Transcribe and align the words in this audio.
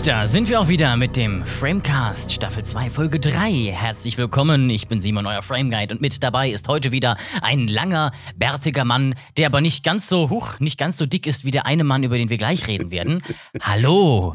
Und 0.00 0.06
da 0.06 0.26
sind 0.26 0.48
wir 0.48 0.58
auch 0.58 0.68
wieder 0.68 0.96
mit 0.96 1.14
dem 1.18 1.44
Framecast 1.44 2.32
Staffel 2.32 2.64
2 2.64 2.88
Folge 2.88 3.20
3. 3.20 3.50
Herzlich 3.70 4.16
willkommen, 4.16 4.70
ich 4.70 4.88
bin 4.88 4.98
Simon, 4.98 5.26
euer 5.26 5.42
Frame 5.42 5.70
Guide 5.70 5.92
und 5.94 6.00
mit 6.00 6.22
dabei 6.22 6.48
ist 6.48 6.68
heute 6.68 6.90
wieder 6.90 7.18
ein 7.42 7.68
langer, 7.68 8.10
bärtiger 8.34 8.86
Mann, 8.86 9.14
der 9.36 9.44
aber 9.48 9.60
nicht 9.60 9.84
ganz 9.84 10.08
so 10.08 10.30
hoch, 10.30 10.58
nicht 10.58 10.78
ganz 10.78 10.96
so 10.96 11.04
dick 11.04 11.26
ist 11.26 11.44
wie 11.44 11.50
der 11.50 11.66
eine 11.66 11.84
Mann, 11.84 12.02
über 12.02 12.16
den 12.16 12.30
wir 12.30 12.38
gleich 12.38 12.66
reden 12.66 12.90
werden. 12.90 13.22
Hallo! 13.60 14.34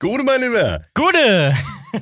Gute, 0.00 0.24
mein 0.24 0.40
Lieber. 0.40 0.86
Gute! 0.92 1.54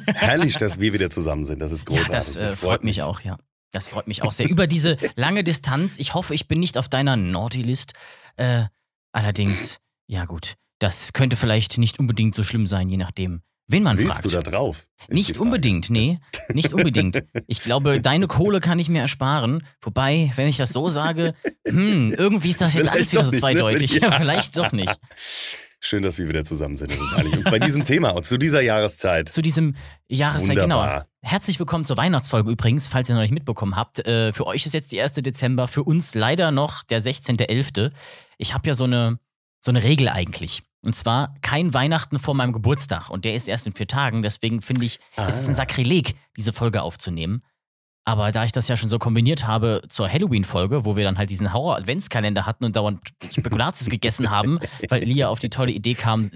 Herrlich, 0.06 0.56
dass 0.56 0.80
wir 0.80 0.94
wieder 0.94 1.10
zusammen 1.10 1.44
sind. 1.44 1.58
Das 1.58 1.72
ist 1.72 1.80
Ja, 1.90 1.96
großartig. 1.98 2.10
das, 2.12 2.36
äh, 2.36 2.48
freut 2.56 2.84
mich 2.84 3.02
auch, 3.02 3.20
ja. 3.20 3.36
Das 3.70 3.86
freut 3.86 4.08
mich 4.08 4.22
auch 4.22 4.32
sehr. 4.32 4.48
Über 4.48 4.66
diese 4.66 4.96
lange 5.14 5.44
Distanz. 5.44 5.98
Ich 5.98 6.14
hoffe, 6.14 6.34
ich 6.34 6.48
bin 6.48 6.58
nicht 6.58 6.78
auf 6.78 6.88
deiner 6.88 7.16
Naughty-List. 7.18 7.92
Äh, 8.36 8.64
allerdings, 9.12 9.78
ja 10.06 10.24
gut, 10.24 10.54
das 10.80 11.12
könnte 11.12 11.36
vielleicht 11.36 11.78
nicht 11.78 12.00
unbedingt 12.00 12.34
so 12.34 12.42
schlimm 12.42 12.66
sein, 12.66 12.88
je 12.88 12.96
nachdem, 12.96 13.42
wen 13.68 13.84
man 13.84 13.96
Willst 13.98 14.12
fragt. 14.12 14.24
du 14.24 14.28
da 14.30 14.40
drauf? 14.40 14.88
Die 15.08 15.14
Nicht 15.14 15.38
unbedingt, 15.38 15.90
nee, 15.90 16.18
nicht 16.52 16.72
unbedingt. 16.74 17.22
Ich 17.46 17.62
glaube, 17.62 18.00
deine 18.00 18.26
Kohle 18.26 18.60
kann 18.60 18.78
ich 18.80 18.88
mir 18.88 19.02
ersparen. 19.02 19.64
Wobei, 19.82 20.32
wenn 20.34 20.48
ich 20.48 20.56
das 20.56 20.70
so 20.72 20.88
sage, 20.88 21.34
hm, 21.68 22.12
irgendwie 22.16 22.50
ist 22.50 22.60
das 22.60 22.74
jetzt 22.74 22.88
Vielleicht 22.90 22.96
alles 22.96 23.12
wieder 23.12 23.24
so 23.24 23.30
nicht, 23.30 23.34
ne? 23.34 23.40
zweideutig. 23.40 23.92
Ja. 23.94 24.00
Ja, 24.10 24.10
vielleicht 24.12 24.56
doch 24.56 24.72
nicht. 24.72 24.98
Schön, 25.82 26.02
dass 26.02 26.18
wir 26.18 26.28
wieder 26.28 26.44
zusammen 26.44 26.76
sind. 26.76 26.92
Das 26.92 27.00
ist 27.00 27.12
eigentlich. 27.14 27.36
Und 27.38 27.44
bei 27.44 27.58
diesem 27.58 27.84
Thema 27.84 28.10
und 28.10 28.26
zu 28.26 28.36
dieser 28.38 28.60
Jahreszeit. 28.60 29.30
Zu 29.30 29.40
diesem 29.40 29.76
Jahreszeit, 30.08 30.56
genau. 30.56 30.80
Wunderbar. 30.80 31.06
Herzlich 31.22 31.58
willkommen 31.58 31.86
zur 31.86 31.96
Weihnachtsfolge 31.96 32.50
übrigens, 32.50 32.86
falls 32.86 33.08
ihr 33.08 33.14
noch 33.14 33.22
nicht 33.22 33.32
mitbekommen 33.32 33.76
habt. 33.76 34.06
Äh, 34.06 34.32
für 34.34 34.46
euch 34.46 34.66
ist 34.66 34.74
jetzt 34.74 34.92
der 34.92 35.04
1. 35.04 35.12
Dezember, 35.14 35.68
für 35.68 35.82
uns 35.82 36.14
leider 36.14 36.50
noch 36.50 36.84
der 36.84 37.02
16.11. 37.02 37.92
Ich 38.36 38.52
habe 38.52 38.68
ja 38.68 38.74
so 38.74 38.84
eine, 38.84 39.18
so 39.60 39.70
eine 39.70 39.82
Regel 39.82 40.08
eigentlich. 40.08 40.62
Und 40.82 40.94
zwar 40.96 41.34
kein 41.42 41.74
Weihnachten 41.74 42.18
vor 42.18 42.34
meinem 42.34 42.52
Geburtstag. 42.52 43.10
Und 43.10 43.24
der 43.26 43.34
ist 43.34 43.48
erst 43.48 43.66
in 43.66 43.74
vier 43.74 43.86
Tagen. 43.86 44.22
Deswegen 44.22 44.62
finde 44.62 44.86
ich, 44.86 44.98
es 45.16 45.40
ist 45.42 45.48
ein 45.48 45.52
Ah. 45.52 45.56
Sakrileg, 45.56 46.14
diese 46.36 46.52
Folge 46.54 46.82
aufzunehmen. 46.82 47.42
Aber 48.06 48.32
da 48.32 48.44
ich 48.44 48.52
das 48.52 48.66
ja 48.66 48.78
schon 48.78 48.88
so 48.88 48.98
kombiniert 48.98 49.46
habe 49.46 49.82
zur 49.90 50.08
Halloween-Folge, 50.10 50.86
wo 50.86 50.96
wir 50.96 51.04
dann 51.04 51.18
halt 51.18 51.28
diesen 51.28 51.52
Horror-Adventskalender 51.52 52.46
hatten 52.46 52.64
und 52.64 52.74
dauernd 52.74 53.00
Spekulatius 53.30 53.88
gegessen 53.90 54.30
haben, 54.30 54.58
weil 54.88 55.04
Lia 55.04 55.28
auf 55.28 55.38
die 55.38 55.50
tolle 55.50 55.70
Idee 55.72 55.94
kam. 55.94 56.30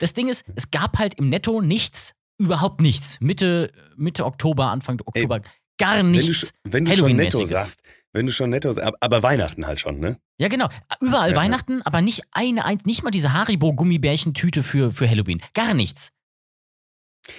Das 0.00 0.12
Ding 0.14 0.28
ist, 0.28 0.44
es 0.56 0.72
gab 0.72 0.98
halt 0.98 1.14
im 1.14 1.28
Netto 1.28 1.60
nichts, 1.60 2.14
überhaupt 2.38 2.80
nichts. 2.80 3.18
Mitte, 3.20 3.70
Mitte 3.96 4.26
Oktober, 4.26 4.66
Anfang 4.72 5.00
Oktober, 5.06 5.40
gar 5.78 5.98
Wenn 5.98 6.12
du, 6.12 6.18
nichts. 6.18 6.52
wenn 6.64 6.84
du 6.84 6.96
schon 6.96 7.16
netto 7.16 7.44
sagst, 7.44 7.80
wenn 8.12 8.26
du 8.26 8.32
schon 8.32 8.50
netto 8.50 8.72
sagst, 8.72 8.86
ab- 8.88 8.94
aber 9.00 9.22
Weihnachten 9.22 9.66
halt 9.66 9.80
schon, 9.80 10.00
ne? 10.00 10.18
Ja, 10.38 10.48
genau. 10.48 10.68
Überall 11.00 11.30
Ja. 11.32 11.36
Weihnachten, 11.36 11.82
aber 11.82 12.00
nicht 12.00 12.22
eine, 12.32 12.64
ein- 12.64 12.78
nicht 12.84 13.02
mal 13.02 13.10
diese 13.10 13.32
Haribo-Gummibärchen-Tüte 13.34 14.62
für, 14.62 14.92
für 14.92 15.08
Halloween. 15.08 15.40
Gar 15.54 15.74
nichts. 15.74 16.10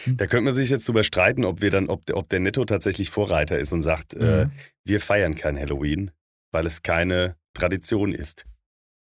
Da 0.05 0.27
könnte 0.27 0.45
man 0.45 0.53
sich 0.53 0.69
jetzt 0.69 0.87
drüber 0.87 1.03
streiten, 1.03 1.43
ob 1.43 1.61
wir 1.61 1.71
dann, 1.71 1.89
ob, 1.89 2.05
der- 2.05 2.15
ob 2.17 2.29
der 2.29 2.39
Netto 2.39 2.63
tatsächlich 2.65 3.09
Vorreiter 3.09 3.59
ist 3.59 3.73
und 3.73 3.81
sagt, 3.81 4.13
äh, 4.13 4.45
Mhm. 4.45 4.51
wir 4.85 5.01
feiern 5.01 5.35
kein 5.35 5.57
Halloween, 5.57 6.11
weil 6.51 6.65
es 6.65 6.81
keine 6.83 7.35
Tradition 7.53 8.13
ist. 8.13 8.45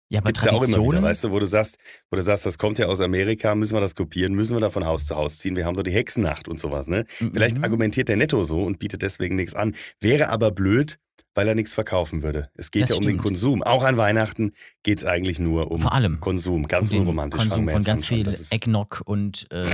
Ja, 0.10 0.20
aber 0.20 0.28
Gibt's 0.34 0.44
ja 0.44 0.52
auch 0.52 0.56
immer 0.58 0.64
wieder, 0.68 0.76
Traditionen. 0.76 1.04
weißt 1.04 1.24
du, 1.24 1.32
wo 1.32 1.40
du 1.40 1.46
sagst, 1.46 1.78
wo 2.10 2.18
du 2.18 2.22
sagst, 2.22 2.46
das 2.46 2.58
kommt 2.58 2.78
ja 2.80 2.88
aus 2.88 3.00
Amerika, 3.00 3.56
müssen 3.56 3.76
wir 3.76 3.82
das 3.82 3.96
kopieren, 3.96 4.34
müssen 4.34 4.56
wir 4.58 4.60
da 4.62 4.70
von 4.70 4.86
Haus 4.86 5.06
zu 5.06 5.16
Haus 5.16 5.40
ziehen, 5.40 5.56
wir 5.56 5.66
haben 5.66 5.76
so 5.76 5.84
die 5.84 5.92
Hexennacht 5.92 6.48
und 6.50 6.60
sowas, 6.60 6.88
ne? 6.88 7.06
Vielleicht 7.08 7.58
Mhm. 7.58 7.64
argumentiert 7.64 8.10
der 8.10 8.18
Netto 8.18 8.44
so 8.44 8.62
und 8.64 8.78
bietet 8.80 9.02
deswegen 9.04 9.36
nichts 9.36 9.56
an. 9.56 9.74
Wäre 10.02 10.28
aber 10.30 10.52
blöd, 10.52 10.98
weil 11.34 11.48
er 11.48 11.56
nichts 11.56 11.74
verkaufen 11.74 12.24
würde. 12.24 12.50
Es 12.56 12.72
geht 12.72 12.84
Das 12.84 12.90
ja 12.92 12.96
um 12.98 13.02
den 13.02 13.10
stimmt. 13.12 13.24
Konsum. 13.24 13.64
Auch 13.64 13.84
an 13.84 13.98
Weihnachten 13.98 14.52
geht 14.84 14.98
es 15.00 15.06
eigentlich 15.06 15.40
nur 15.40 15.72
um 15.72 15.82
Vor 15.82 15.94
allem. 15.94 16.20
Konsum. 16.20 16.68
Ganz 16.68 16.90
um 16.90 16.96
den 16.96 17.02
unromantisch. 17.02 17.40
Konsum 17.40 17.70
von 17.70 17.84
ganz 17.84 18.06
viel 18.06 18.28
Eggnog 18.50 19.02
und, 19.06 19.48
äh, 19.52 19.66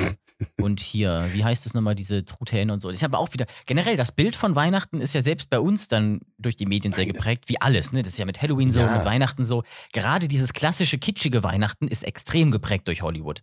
und 0.62 0.80
hier, 0.80 1.26
wie 1.34 1.44
heißt 1.44 1.66
es 1.66 1.74
nochmal, 1.74 1.96
diese 1.96 2.24
Truthähne 2.26 2.72
und 2.74 2.82
so. 2.82 2.90
Ich 2.92 3.04
habe 3.04 3.18
auch 3.18 3.34
wieder, 3.34 3.46
generell, 3.66 3.96
das 3.98 4.12
Bild 4.12 4.36
von 4.36 4.56
Weihnachten 4.56 5.02
ist 5.02 5.16
ja 5.16 5.22
selbst 5.22 5.50
bei 5.50 5.60
uns 5.60 5.88
dann 5.88 6.20
durch 6.38 6.56
die 6.56 6.66
Medien 6.68 6.94
sehr 6.94 7.06
geprägt, 7.08 7.46
wie 7.48 7.60
alles. 7.60 7.92
Ne? 7.92 8.04
Das 8.04 8.14
ist 8.14 8.20
ja 8.20 8.26
mit 8.26 8.42
Halloween 8.42 8.72
so, 8.72 8.82
Ja. 8.82 8.98
mit 8.98 9.06
Weihnachten 9.06 9.46
so. 9.46 9.64
Gerade 9.94 10.28
dieses 10.28 10.54
klassische, 10.54 10.98
kitschige 11.00 11.44
Weihnachten 11.44 11.88
ist 11.88 12.04
extrem 12.04 12.52
geprägt 12.52 12.88
durch 12.88 13.02
Hollywood. 13.02 13.42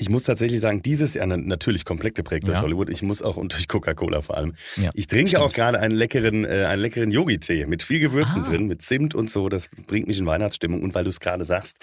Ich 0.00 0.08
muss 0.08 0.24
tatsächlich 0.24 0.60
sagen, 0.60 0.82
dieses 0.82 1.14
Jahr 1.14 1.26
na- 1.26 1.36
natürlich 1.36 1.84
komplett 1.84 2.14
geprägt 2.14 2.48
durch 2.48 2.56
Ja. 2.58 2.62
Hollywood. 2.62 2.88
Ich 2.90 3.02
muss 3.02 3.22
auch 3.22 3.36
und 3.36 3.52
durch 3.52 3.68
Coca-Cola 3.68 4.22
vor 4.22 4.36
allem. 4.36 4.54
Ja, 4.76 4.90
ich 4.94 5.06
trinke 5.06 5.28
stimmt. 5.28 5.44
auch 5.44 5.52
gerade 5.52 5.78
einen 5.78 5.94
leckeren, 5.94 6.44
äh, 6.44 6.64
einen 6.68 6.82
leckeren 6.82 7.10
Yogi-Tee 7.10 7.66
mit 7.66 7.82
viel 7.82 8.00
Gewürzen 8.00 8.42
Ah. 8.42 8.48
drin, 8.48 8.66
mit 8.66 8.82
Zimt 8.82 9.14
und 9.14 9.30
so. 9.30 9.48
Das 9.48 9.68
bringt 9.86 10.06
mich 10.08 10.18
in 10.18 10.26
Weihnachtsstimmung. 10.26 10.82
Und 10.82 10.94
weil 10.94 11.04
du 11.04 11.10
es 11.10 11.20
gerade 11.20 11.44
sagst, 11.44 11.76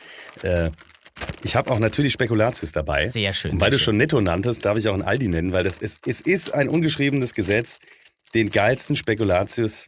äh, 0.44 0.72
ich 1.44 1.56
habe 1.56 1.72
auch 1.72 1.80
natürlich 1.80 2.14
Spekulatius 2.14 2.72
dabei. 2.72 3.08
Sehr 3.08 3.34
schön. 3.34 3.52
Und 3.52 3.62
weil 3.62 3.72
sehr 3.72 3.78
du 3.80 3.84
schon 3.84 3.98
Netto 3.98 4.20
nanntest, 4.22 4.66
darf 4.66 4.78
ich 4.78 4.88
auch 4.88 4.94
einen 4.94 5.04
Aldi 5.04 5.28
nennen, 5.30 5.54
weil 5.54 5.64
das 5.64 5.78
ist, 5.78 6.08
es 6.08 6.22
ist 6.22 6.54
ein 6.54 6.70
ungeschriebenes 6.70 7.34
Gesetz. 7.34 7.80
Den 8.34 8.50
geilsten 8.50 8.96
Spekulatius, 8.96 9.88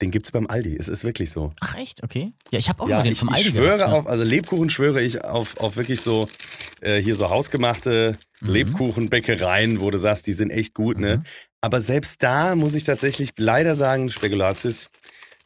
den 0.00 0.10
gibt 0.10 0.26
es 0.26 0.32
beim 0.32 0.46
Aldi. 0.46 0.76
Es 0.76 0.88
ist 0.88 1.04
wirklich 1.04 1.30
so. 1.30 1.52
Ach 1.60 1.76
echt, 1.76 2.02
okay. 2.02 2.32
Ja, 2.50 2.58
ich 2.58 2.68
habe 2.68 2.82
auch 2.82 2.88
Ja, 2.88 2.96
nur 2.96 3.04
den 3.04 3.12
ich, 3.12 3.18
vom 3.18 3.28
ich 3.28 3.34
Aldi 3.34 3.50
schwöre 3.50 3.76
gehabt, 3.76 3.92
ne? 3.92 3.98
auf, 3.98 4.06
also 4.06 4.24
Lebkuchen 4.24 4.70
schwöre 4.70 5.02
ich 5.02 5.24
auf, 5.24 5.58
auf 5.58 5.76
wirklich 5.76 6.00
so, 6.00 6.28
äh, 6.80 7.00
hier 7.00 7.14
so 7.14 7.28
hausgemachte 7.28 8.16
Mhm. 8.42 8.52
Lebkuchenbäckereien, 8.52 9.80
wo 9.80 9.90
du 9.90 9.98
sagst, 9.98 10.26
die 10.26 10.32
sind 10.32 10.50
echt 10.50 10.74
gut, 10.74 10.98
ne? 10.98 11.16
Mhm. 11.16 11.22
Aber 11.60 11.80
selbst 11.82 12.22
da 12.22 12.56
muss 12.56 12.74
ich 12.74 12.84
tatsächlich 12.84 13.30
leider 13.36 13.74
sagen, 13.74 14.10
Spekulatius, 14.10 14.88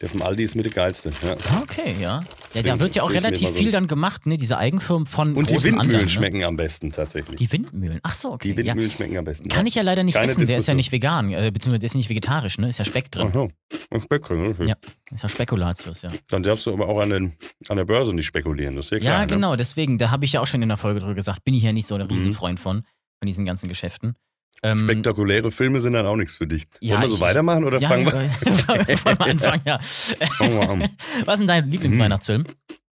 der 0.01 0.09
vom 0.09 0.23
Aldi 0.23 0.43
ist 0.43 0.55
mit 0.57 0.65
der 0.67 0.73
geilste. 0.73 1.11
Ja. 1.23 1.33
Okay, 1.63 1.95
ja. 2.01 2.21
Ja, 2.53 2.63
da 2.63 2.81
wird 2.81 2.95
ja 2.97 3.03
auch 3.05 3.13
relativ 3.13 3.49
so- 3.49 3.55
viel 3.55 3.71
dann 3.71 3.87
gemacht, 3.87 4.27
ne? 4.27 4.37
Diese 4.39 4.59
Eigenfirmen 4.59 5.07
von 5.07 5.35
Und 5.35 5.49
die 5.51 5.55
Windmühlen 5.55 5.81
anderen, 5.81 6.05
ne? 6.05 6.09
schmecken 6.11 6.45
am 6.45 6.57
besten 6.57 6.91
tatsächlich. 6.93 7.37
Die 7.37 7.51
Windmühlen. 7.51 8.01
Ach 8.03 8.15
so, 8.15 8.33
okay. 8.33 8.53
Die 8.53 8.57
Windmühlen 8.57 8.91
schmecken 8.91 9.17
am 9.19 9.25
besten. 9.25 9.49
Ja. 9.49 9.55
Kann 9.57 9.67
ich 9.67 9.75
ja 9.77 9.83
leider 9.83 10.03
nicht 10.03 10.15
Keine 10.15 10.27
essen, 10.31 10.41
der 10.41 10.45
ist 10.45 10.51
ja 10.51 10.75
Diskussion. 10.75 10.77
nicht 10.77 10.93
vegan, 10.93 11.33
äh, 11.33 11.51
beziehungsweise 11.53 11.79
der 11.81 11.87
ist 11.87 11.95
ja 11.95 11.99
nicht 11.99 12.11
vegetarisch, 12.11 12.59
ne? 12.59 12.69
Ist 12.69 12.79
ja 12.79 12.85
Speck 12.85 13.11
drin. 13.13 13.51
Ach, 13.91 14.03
Speck 14.03 14.23
drin, 14.25 14.47
okay. 14.53 14.67
Ja. 14.69 14.75
Ist 15.13 15.23
ja 15.23 15.29
Spekulatius, 15.29 16.03
ja. 16.03 16.11
Dann 16.29 16.43
darfst 16.43 16.67
du 16.67 16.73
aber 16.73 16.89
auch 16.89 16.99
an, 16.99 17.11
den, 17.11 17.33
an 17.69 17.77
der 17.77 17.85
Börse 17.85 18.13
nicht 18.15 18.27
spekulieren, 18.27 18.77
das 18.77 18.87
ist 18.87 18.91
ja 18.93 18.99
klar. 18.99 19.13
ja, 19.15 19.21
Ne? 19.21 19.27
genau, 19.29 19.57
deswegen, 19.57 19.99
da 19.99 20.11
habe 20.11 20.25
ich 20.25 20.33
ja 20.33 20.41
auch 20.41 20.47
schon 20.47 20.63
in 20.63 20.69
der 20.69 20.77
Folge 20.79 21.01
drüber 21.01 21.15
gesagt, 21.15 21.45
bin 21.45 21.55
ich 21.55 21.63
ja 21.63 21.73
nicht 21.73 21.87
so 21.87 21.95
ein 21.95 22.03
Mhm. 22.03 22.09
Riesenfreund 22.09 22.59
von, 22.61 22.83
von 22.83 23.27
diesen 23.27 23.45
ganzen 23.45 23.69
Geschäften. 23.69 24.17
Ähm, 24.63 24.79
Spektakuläre 24.79 25.51
Filme 25.51 25.81
sind 25.81 25.93
dann 25.93 26.07
auch 26.07 26.17
nichts 26.17 26.37
für 26.37 26.47
dich. 26.47 26.67
Ja, 26.81 26.95
Wollen 26.95 27.03
wir 27.03 27.09
so 27.09 27.15
ich- 27.17 27.21
weitermachen 27.21 27.65
oder 27.65 27.79
ja, 27.81 27.89
fangen 27.89 28.07
wir, 28.07 28.13
wollen 29.05 29.19
wir 29.19 29.27
anfangen, 29.27 29.63
ja. 29.67 29.79
fangen 29.83 30.55
wir 30.59 30.69
an? 30.71 30.97
Was 31.27 31.35
ist 31.35 31.39
denn 31.41 31.49
dein 31.49 31.71
Lieblingsweihnachtsfilm? 31.71 32.45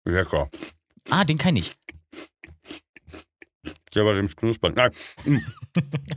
Lecker. 0.05 0.49
Ah, 1.09 1.23
den 1.23 1.38
kenne 1.38 1.59
ich. 1.59 1.73
Ja, 3.94 4.03
bei 4.03 4.13
dem 4.13 4.27
Knuspern. 4.27 4.73
Nein. 4.75 4.91
hm. 5.23 5.41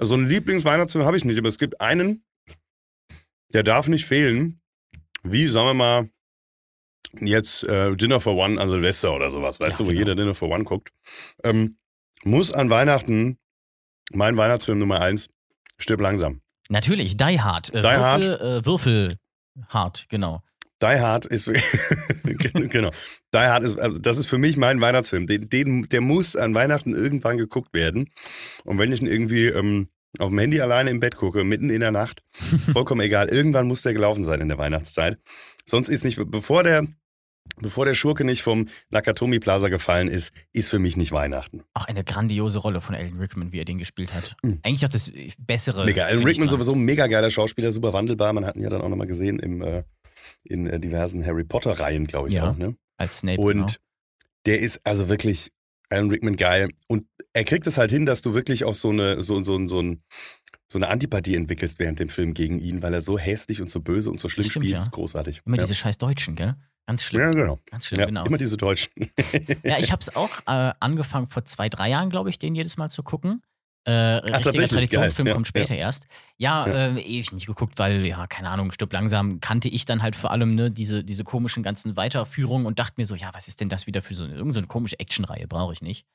so 0.00 0.15
einen 0.15 0.28
Lieblingsweihnachtsfilm 0.28 1.05
habe 1.05 1.16
ich 1.16 1.25
nicht, 1.25 1.38
aber 1.38 1.49
es 1.49 1.59
gibt 1.59 1.81
einen, 1.81 2.25
der 3.53 3.62
darf 3.65 3.88
nicht 3.88 4.06
fehlen. 4.06 4.61
Wie, 5.25 5.47
sagen 5.49 5.66
wir 5.69 5.75
mal, 5.75 6.11
jetzt 7.21 7.64
äh, 7.64 7.94
Dinner 7.96 8.20
for 8.20 8.37
One 8.37 8.61
an 8.61 8.69
Silvester 8.69 9.14
oder 9.14 9.31
sowas, 9.31 9.58
weißt 9.61 9.79
Ja, 9.81 9.85
du, 9.85 9.85
wo 9.85 9.88
genau. 9.93 9.99
jeder 10.00 10.14
Dinner 10.14 10.35
for 10.35 10.50
One 10.50 10.64
guckt. 10.64 10.93
Ähm, 11.43 11.79
muss 12.25 12.52
an 12.52 12.70
Weihnachten, 12.70 13.38
mein 14.12 14.37
Weihnachtsfilm 14.37 14.79
Nummer 14.79 15.00
eins, 15.00 15.29
stirb 15.79 16.00
langsam. 16.00 16.41
Natürlich, 16.69 17.17
Die 17.17 17.41
Hard. 17.41 17.73
Äh, 17.75 17.81
Die 17.82 17.88
Hard. 17.88 18.23
Würfel, 18.23 18.59
Äh, 18.61 18.67
Würfelhard, 18.67 20.06
genau. 20.09 20.43
Die 20.82 20.87
Hard 20.87 21.25
ist, 21.26 21.47
genau, 22.25 22.91
Die 23.32 23.38
Hard 23.38 23.65
ist, 23.65 23.79
also 23.79 23.99
das 23.99 24.19
ist 24.19 24.26
für 24.26 24.38
mich 24.38 24.56
mein 24.56 24.81
Weihnachtsfilm. 24.81 25.26
Den, 25.26 25.49
den, 25.49 25.88
der 25.88 26.00
muss 26.00 26.37
an 26.37 26.55
Weihnachten 26.55 26.94
irgendwann 26.94 27.38
geguckt 27.38 27.73
werden. 27.73 28.11
Und 28.65 28.79
wenn 28.79 28.93
ich 28.93 29.00
ihn 29.00 29.06
irgendwie 29.06 29.47
ähm, 29.47 29.88
auf 30.19 30.31
dem 30.31 30.38
Handy 30.38 30.61
alleine 30.61 30.91
im 30.91 31.00
Bett 31.00 31.17
gucke, 31.17 31.44
mitten 31.44 31.71
in 31.71 31.81
der 31.81 31.93
Nacht, 31.93 32.23
vollkommen 32.73 33.00
egal, 33.03 33.29
irgendwann 33.29 33.67
muss 33.67 33.82
der 33.82 33.94
gelaufen 33.94 34.25
sein 34.25 34.41
in 34.41 34.49
der 34.49 34.59
Weihnachtszeit. 34.59 35.19
Sonst 35.65 35.88
ist 35.88 36.05
nicht, 36.05 36.19
bevor 36.27 36.62
der, 36.65 36.87
bevor 37.56 37.85
der 37.85 37.94
Schurke 37.94 38.25
nicht 38.25 38.43
vom 38.43 38.67
Nakatomi 38.91 39.38
Plaza 39.38 39.69
gefallen 39.69 40.08
ist, 40.08 40.32
ist 40.52 40.70
für 40.70 40.79
mich 40.79 40.96
nicht 40.96 41.12
Weihnachten. 41.12 41.62
Auch 41.75 41.87
eine 41.87 42.05
grandiose 42.05 42.58
Rolle 42.58 42.81
von 42.81 42.94
Alan 42.94 43.19
Rickman, 43.19 43.52
wie 43.52 43.61
er 43.61 43.64
den 43.64 43.79
gespielt 43.79 44.12
hat. 44.12 44.37
Mhm. 44.43 44.61
Eigentlich 44.62 44.85
auch 44.85 44.91
das 44.91 45.11
bessere. 45.38 45.85
Mega. 45.85 46.05
Alan 46.05 46.25
Rickman 46.25 46.49
sowieso 46.49 46.73
ein 46.73 46.81
mega 46.81 47.06
geiler 47.06 47.31
Schauspieler, 47.31 47.73
super 47.73 47.93
wandelbar. 47.93 48.32
Man 48.32 48.44
hat 48.44 48.56
ihn 48.56 48.62
ja 48.62 48.70
dann 48.70 48.81
auch 48.82 48.88
nochmal 48.88 49.06
gesehen 49.06 49.38
im, 49.38 49.62
äh, 49.62 49.82
in 50.44 50.67
äh, 50.67 50.81
diversen 50.81 51.25
Harry 51.25 51.44
Potter-Reihen, 51.44 52.06
glaube 52.06 52.29
ich 52.29 52.35
Ja. 52.35 52.50
auch. 52.50 52.56
Ne? 52.56 52.76
Als 52.96 53.19
Snape. 53.20 53.41
Und 53.41 53.52
genau. 53.52 53.67
der 54.46 54.61
ist 54.61 54.81
also 54.85 55.08
wirklich 55.08 55.50
Alan 55.91 56.11
Rickman 56.11 56.37
geil. 56.37 56.70
Und 56.88 57.06
er 57.32 57.44
kriegt 57.44 57.67
es 57.67 57.79
halt 57.79 57.91
hin, 57.91 58.06
dass 58.06 58.23
du 58.23 58.35
wirklich 58.35 58.64
auch 58.64 58.75
so 58.75 58.91
eine, 58.91 59.23
so, 59.23 59.43
so, 59.44 59.67
so 59.69 59.81
ein 59.81 60.02
so 60.69 60.78
eine 60.78 60.88
Antipathie 60.88 61.37
entwickelst 61.37 61.78
während 61.78 61.99
dem 61.99 62.08
Film 62.08 62.34
gegen 62.34 62.58
ihn, 62.58 62.82
weil 62.82 62.94
er 62.94 63.00
so 63.00 63.19
hässlich 63.19 63.61
und 63.61 63.70
so 63.70 63.81
böse 63.81 64.11
und 64.11 64.20
so 64.20 64.28
schlimm 64.28 64.49
Stimmt, 64.49 64.66
spielt. 64.66 64.78
ja. 64.78 64.82
ist 64.82 64.90
großartig. 64.90 65.43
Immer 65.44 65.56
ja. 65.56 65.62
diese 65.62 65.75
scheiß 65.75 65.99
Deutschen, 65.99 66.34
gell? 66.37 66.56
Ganz 66.87 67.02
schlimm. 67.02 67.22
ja, 67.22 67.31
genau. 67.31 67.61
Ganz 67.70 67.87
schlimm, 67.87 68.00
Ja, 68.00 68.06
genau. 68.06 68.25
Immer 68.26 68.38
diese 68.38 68.56
Deutschen. 68.56 68.93
Ja, 69.64 69.78
ich 69.78 69.90
habe 69.90 70.00
es 70.00 70.14
auch 70.14 70.40
äh, 70.46 70.72
angefangen 70.81 71.28
vor 71.28 71.44
zwei, 71.44 71.69
drei 71.69 71.88
Jahren, 71.90 72.11
glaube 72.11 72.31
ich, 72.31 72.38
den 72.38 72.55
jedes 72.55 72.76
Mal 72.76 72.90
zu 72.90 73.02
gucken. 73.02 73.43
Äh, 73.87 73.90
richtiger 73.93 74.40
tatsächlich? 74.40 74.70
Traditionsfilm. 74.70 75.28
Ja, 75.28 75.34
kommt 75.34 75.46
später 75.46 75.75
erst. 75.75 76.06
Ja, 76.38 76.67
Ja. 76.67 76.96
Äh, 76.96 77.00
ewig 77.00 77.32
nicht 77.32 77.46
geguckt, 77.46 77.78
weil, 77.78 78.05
ja, 78.06 78.26
keine 78.26 78.50
Ahnung, 78.50 78.72
Stück 78.72 78.93
langsam 78.93 79.40
kannte 79.40 79.69
ich 79.69 79.84
dann 79.84 80.02
halt 80.02 80.17
vor 80.17 80.31
allem 80.31 80.55
ne, 80.55 80.70
diese, 80.70 81.05
diese 81.05 81.25
komischen 81.25 81.62
ganzen 81.62 81.96
Weiterführungen 81.96 82.67
und 82.67 82.78
dachte 82.78 82.94
mir 82.96 83.06
so, 83.06 83.14
ja, 83.14 83.31
was 83.32 83.49
ist 83.49 83.60
denn 83.60 83.69
das 83.69 83.87
wieder 83.87 84.00
für 84.00 84.14
so 84.14 84.25
eine, 84.25 84.34
irgend 84.34 84.55
so 84.55 84.60
eine 84.60 84.67
komische 84.67 84.99
Actionreihe? 84.99 85.46
Brauche 85.46 85.72
ich 85.72 85.82
nicht. 85.82 86.06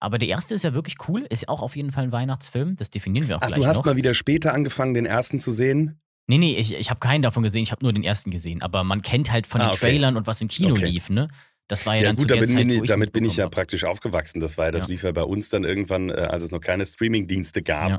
Aber 0.00 0.18
der 0.18 0.28
erste 0.28 0.54
ist 0.54 0.62
ja 0.64 0.74
wirklich 0.74 0.96
cool, 1.08 1.26
ist 1.30 1.48
auch 1.48 1.62
auf 1.62 1.74
jeden 1.76 1.92
Fall 1.92 2.04
ein 2.04 2.12
Weihnachtsfilm, 2.12 2.76
das 2.76 2.90
definieren 2.90 3.28
wir 3.28 3.36
auch 3.36 3.40
Ach, 3.42 3.46
gleich 3.48 3.58
du 3.60 3.66
hast 3.66 3.76
noch. 3.78 3.84
mal 3.86 3.96
wieder 3.96 4.14
später 4.14 4.52
angefangen, 4.52 4.94
den 4.94 5.06
ersten 5.06 5.40
zu 5.40 5.52
sehen? 5.52 6.00
Nee, 6.28 6.38
nee, 6.38 6.56
ich, 6.56 6.74
ich 6.74 6.90
habe 6.90 7.00
keinen 7.00 7.22
davon 7.22 7.42
gesehen, 7.42 7.62
ich 7.62 7.72
habe 7.72 7.84
nur 7.84 7.92
den 7.92 8.02
ersten 8.04 8.30
gesehen. 8.30 8.60
Aber 8.60 8.84
man 8.84 9.00
kennt 9.00 9.30
halt 9.30 9.46
von 9.46 9.60
Ah, 9.60 9.66
den 9.66 9.74
okay. 9.74 9.78
Trailern 9.78 10.16
und 10.16 10.26
was 10.26 10.40
im 10.42 10.48
Kino 10.48 10.74
Okay. 10.74 10.86
lief, 10.86 11.08
ne? 11.08 11.28
Das 11.68 11.84
war 11.86 11.94
ja, 11.96 12.02
Ja, 12.02 12.08
dann 12.10 12.16
gut, 12.16 12.24
zu 12.30 12.34
damit, 12.34 12.48
Zeit, 12.50 12.58
bin, 12.68 12.70
ich, 12.84 12.88
damit 12.88 13.12
bin 13.12 13.24
ich 13.24 13.36
ja 13.38 13.44
hab. 13.46 13.52
praktisch 13.52 13.84
aufgewachsen. 13.84 14.38
Das 14.38 14.56
war 14.58 14.66
ja, 14.66 14.70
das 14.72 14.84
Ja. 14.84 14.88
lief 14.88 15.02
ja 15.02 15.10
bei 15.12 15.22
uns 15.22 15.48
dann 15.48 15.64
irgendwann, 15.64 16.10
äh, 16.10 16.14
als 16.14 16.42
es 16.44 16.50
noch 16.52 16.60
keine 16.60 16.84
Streaming-Dienste 16.86 17.62
gab, 17.62 17.90
Ja. 17.90 17.98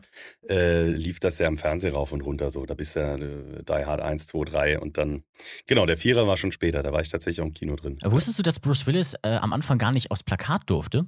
äh, 0.55 0.87
lief 0.89 1.19
das 1.19 1.39
ja 1.39 1.47
im 1.47 1.57
Fernsehen 1.57 1.93
rauf 1.93 2.11
und 2.13 2.21
runter. 2.21 2.49
So, 2.51 2.65
da 2.65 2.75
bist 2.75 2.95
ja 2.95 3.15
äh, 3.15 3.57
Die 3.67 3.85
Hard 3.85 4.01
1, 4.01 4.27
2, 4.27 4.45
3 4.45 4.79
und 4.79 4.97
dann, 4.97 5.23
genau, 5.65 5.85
der 5.85 5.97
Vierer 5.97 6.27
war 6.27 6.37
schon 6.37 6.51
später, 6.53 6.83
da 6.83 6.93
war 6.93 7.01
ich 7.01 7.09
tatsächlich 7.09 7.41
auch 7.41 7.45
im 7.47 7.53
Kino 7.53 7.75
drin. 7.75 7.97
Wusstest 8.05 8.39
du, 8.39 8.43
dass 8.43 8.59
Bruce 8.59 8.85
Willis 8.87 9.15
äh, 9.23 9.35
am 9.35 9.51
Anfang 9.51 9.77
gar 9.77 9.91
nicht 9.91 10.11
aufs 10.11 10.23
Plakat 10.23 10.61
durfte? 10.69 11.05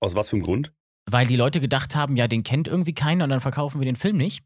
Aus 0.00 0.14
was 0.14 0.28
für 0.30 0.36
einem 0.36 0.44
Grund? 0.44 0.72
Weil 1.06 1.26
die 1.26 1.36
Leute 1.36 1.60
gedacht 1.60 1.94
haben, 1.94 2.16
ja, 2.16 2.26
den 2.26 2.42
kennt 2.42 2.66
irgendwie 2.68 2.94
keiner 2.94 3.24
und 3.24 3.30
dann 3.30 3.40
verkaufen 3.40 3.80
wir 3.80 3.84
den 3.84 3.96
Film 3.96 4.16
nicht. 4.16 4.42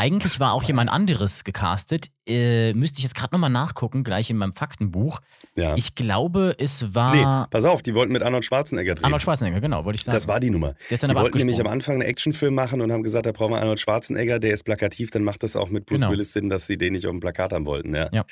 Eigentlich 0.00 0.38
war 0.38 0.52
auch 0.52 0.62
jemand 0.62 0.90
anderes 0.90 1.42
gecastet. 1.42 2.06
Äh, 2.24 2.72
müsste 2.72 2.98
ich 2.98 3.02
jetzt 3.02 3.16
gerade 3.16 3.34
nochmal 3.34 3.50
nachgucken, 3.50 4.04
gleich 4.04 4.30
in 4.30 4.36
meinem 4.36 4.52
Faktenbuch. 4.52 5.18
Ja. 5.56 5.74
Ich 5.74 5.96
glaube, 5.96 6.54
es 6.60 6.82
nee, 6.82 6.88
war 6.94 7.48
pass 7.50 7.64
auf, 7.64 7.82
die 7.82 7.96
wollten 7.96 8.12
mit 8.12 8.22
Arnold 8.22 8.44
Schwarzenegger 8.44 8.94
drehen. 8.94 9.06
Arnold 9.06 9.22
Schwarzenegger, 9.22 9.60
genau, 9.60 9.84
wollte 9.84 9.96
ich 9.96 10.04
sagen. 10.04 10.14
das 10.14 10.28
war 10.28 10.38
die 10.38 10.50
Nummer. 10.50 10.74
Der 10.88 10.92
ist 10.92 11.02
dann 11.02 11.10
Die 11.10 11.16
aber 11.16 11.24
wollten 11.24 11.38
nämlich 11.38 11.58
am. 11.58 11.66
Anfang 11.66 11.94
einen 11.94 12.02
Actionfilm 12.02 12.54
machen 12.54 12.80
und 12.80 12.92
haben 12.92 13.02
gesagt, 13.02 13.26
da 13.26 13.32
brauchen 13.32 13.54
wir 13.54 13.58
Arnold 13.60 13.80
Schwarzenegger, 13.80 14.38
der 14.38 14.54
ist 14.54 14.62
plakativ, 14.62 15.10
dann 15.10 15.24
macht 15.24 15.42
das 15.42 15.56
auch 15.56 15.68
mit 15.68 15.84
Bruce 15.86 15.98
Genau. 16.02 16.12
Willis 16.12 16.32
Sinn, 16.32 16.48
dass 16.48 16.68
sie 16.68 16.78
den 16.78 16.92
nicht 16.92 17.06
auf 17.08 17.10
dem 17.10 17.18
Plakat 17.18 17.52
haben 17.52 17.66
wollten. 17.66 17.92
Ja. 17.96 18.08
Ja. 18.12 18.24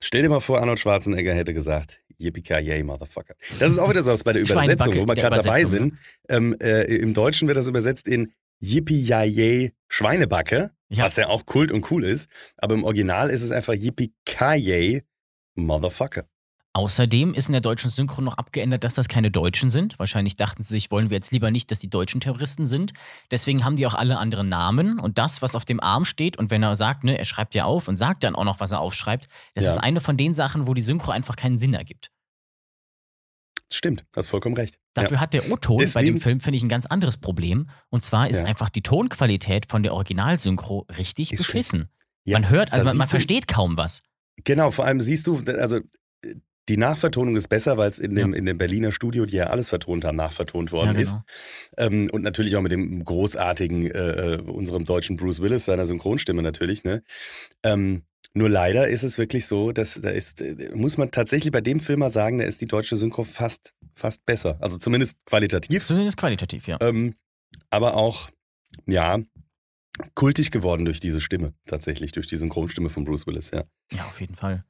Stell 0.00 0.22
dir 0.22 0.30
mal 0.30 0.40
vor, 0.40 0.60
Arnold 0.60 0.78
Schwarzenegger 0.78 1.34
hätte 1.34 1.52
gesagt, 1.52 2.00
Yippie-Yay, 2.20 2.82
Motherfucker. 2.82 3.34
Das 3.58 3.72
ist 3.72 3.78
auch 3.78 3.90
wieder 3.90 4.02
so 4.02 4.12
was 4.12 4.22
bei 4.24 4.32
der 4.32 4.42
Übersetzung, 4.50 4.94
wo 4.96 5.06
wir 5.06 5.14
gerade 5.14 5.36
dabei 5.42 5.64
sind. 5.64 5.98
Ähm, 6.28 6.56
äh, 6.60 6.82
Im 6.96 7.14
Deutschen 7.14 7.48
wird 7.48 7.56
das 7.56 7.66
übersetzt 7.66 8.06
in 8.06 8.32
Yippie-Yay, 8.62 9.72
Schweinebacke, 9.88 10.70
Ja. 10.88 11.04
was 11.04 11.16
ja 11.16 11.28
auch 11.28 11.46
Kult 11.46 11.72
und 11.72 11.90
cool 11.90 12.04
ist. 12.04 12.28
Aber 12.58 12.74
im 12.74 12.84
Original 12.84 13.30
ist 13.30 13.42
es 13.42 13.50
einfach 13.50 13.74
Yippie-Yay, 13.74 15.02
Motherfucker. 15.54 16.26
Außerdem 16.80 17.34
ist 17.34 17.48
in 17.50 17.52
der 17.52 17.60
deutschen 17.60 17.90
Synchro 17.90 18.22
noch 18.22 18.38
abgeändert, 18.38 18.84
dass 18.84 18.94
das 18.94 19.06
keine 19.06 19.30
Deutschen 19.30 19.70
sind. 19.70 19.98
Wahrscheinlich 19.98 20.36
dachten 20.36 20.62
sie 20.62 20.70
sich, 20.70 20.90
wollen 20.90 21.10
wir 21.10 21.16
jetzt 21.18 21.30
lieber 21.30 21.50
nicht, 21.50 21.70
dass 21.70 21.78
die 21.80 21.90
Deutschen 21.90 22.22
Terroristen 22.22 22.66
sind. 22.66 22.94
Deswegen 23.30 23.66
haben 23.66 23.76
die 23.76 23.86
auch 23.86 23.92
alle 23.92 24.16
andere 24.16 24.44
Namen 24.44 24.98
und 24.98 25.18
das, 25.18 25.42
was 25.42 25.54
auf 25.54 25.66
dem 25.66 25.78
Arm 25.80 26.06
steht 26.06 26.38
und 26.38 26.50
wenn 26.50 26.62
er 26.62 26.76
sagt, 26.76 27.04
ne, 27.04 27.18
er 27.18 27.26
schreibt 27.26 27.54
ja 27.54 27.66
auf 27.66 27.86
und 27.86 27.98
sagt 27.98 28.24
dann 28.24 28.34
auch 28.34 28.44
noch, 28.44 28.60
was 28.60 28.72
er 28.72 28.80
aufschreibt, 28.80 29.28
das 29.52 29.64
Ja. 29.66 29.72
ist 29.72 29.76
eine 29.76 30.00
von 30.00 30.16
den 30.16 30.32
Sachen, 30.32 30.66
wo 30.66 30.72
die 30.72 30.80
Synchro 30.80 31.10
einfach 31.10 31.36
keinen 31.36 31.58
Sinn 31.58 31.74
ergibt. 31.74 32.10
Stimmt, 33.70 34.06
hast 34.16 34.28
vollkommen 34.28 34.56
recht. 34.56 34.78
Dafür 34.94 35.20
hat 35.20 35.34
der 35.34 35.52
O-Ton 35.52 35.84
bei 35.92 36.02
dem 36.02 36.18
Film, 36.18 36.40
finde 36.40 36.56
ich, 36.56 36.62
ein 36.62 36.70
ganz 36.70 36.86
anderes 36.86 37.18
Problem. 37.18 37.68
Und 37.90 38.06
zwar 38.06 38.30
ist 38.30 38.38
Ja. 38.40 38.46
einfach 38.46 38.70
die 38.70 38.82
Tonqualität 38.82 39.66
von 39.70 39.82
der 39.82 39.92
Originalsynchro 39.92 40.86
richtig 40.96 41.30
Ist 41.34 41.40
beschissen. 41.44 41.90
Ja, 42.24 42.38
man 42.40 42.48
hört, 42.48 42.72
also 42.72 42.86
man, 42.86 42.96
man 42.96 43.06
versteht 43.08 43.48
kaum 43.48 43.76
was. 43.76 44.00
Genau, 44.44 44.70
vor 44.70 44.86
allem 44.86 45.00
siehst 45.00 45.26
du, 45.26 45.42
also 45.58 45.80
die 46.68 46.76
Nachvertonung 46.76 47.34
ist 47.36 47.48
besser, 47.48 47.78
weil 47.78 47.90
es 47.90 47.98
in 47.98 48.14
dem, 48.14 48.32
in 48.32 48.44
dem 48.46 48.58
Berliner 48.58 48.92
Studio, 48.92 49.26
die 49.26 49.36
ja 49.36 49.46
alles 49.48 49.68
vertont 49.70 50.04
haben, 50.04 50.16
nachvertont 50.16 50.70
worden 50.70 50.94
Ja, 50.94 51.00
ist. 51.00 51.12
genau. 51.12 51.24
Ähm, 51.78 52.08
und 52.12 52.22
natürlich 52.22 52.54
auch 52.56 52.62
mit 52.62 52.70
dem 52.70 53.04
großartigen, 53.04 53.90
äh, 53.90 54.34
äh, 54.34 54.40
unserem 54.42 54.84
deutschen 54.84 55.16
Bruce 55.16 55.40
Willis, 55.40 55.64
seiner 55.64 55.86
Synchronstimme 55.86 56.42
natürlich. 56.42 56.84
Ne? 56.84 57.02
Ähm, 57.64 58.02
nur 58.34 58.48
leider 58.48 58.86
ist 58.86 59.02
es 59.02 59.18
wirklich 59.18 59.46
so, 59.46 59.72
dass 59.72 60.00
da 60.00 60.10
ist, 60.10 60.40
äh, 60.42 60.70
muss 60.74 60.96
man 60.96 61.10
tatsächlich 61.10 61.50
bei 61.50 61.60
dem 61.60 61.80
Film 61.80 62.00
mal 62.00 62.10
sagen, 62.12 62.38
da 62.38 62.44
ist 62.44 62.60
die 62.60 62.66
deutsche 62.66 62.96
Synchro 62.96 63.24
fast, 63.24 63.72
fast 63.96 64.24
besser. 64.24 64.56
Also 64.60 64.78
zumindest 64.78 65.16
qualitativ. 65.24 65.84
Zumindest 65.84 66.16
qualitativ, 66.18 66.68
ja. 66.68 66.76
Ähm, 66.80 67.14
aber 67.70 67.96
auch, 67.96 68.30
ja, 68.86 69.18
kultig 70.14 70.52
geworden 70.52 70.84
durch 70.84 71.00
diese 71.00 71.20
Stimme, 71.20 71.52
tatsächlich, 71.66 72.12
durch 72.12 72.28
die 72.28 72.36
Synchronstimme 72.36 72.90
von 72.90 73.04
Bruce 73.04 73.26
Willis, 73.26 73.50
ja. 73.50 73.64
Ja, 73.92 74.04
auf 74.04 74.20
jeden 74.20 74.36
Fall. 74.36 74.64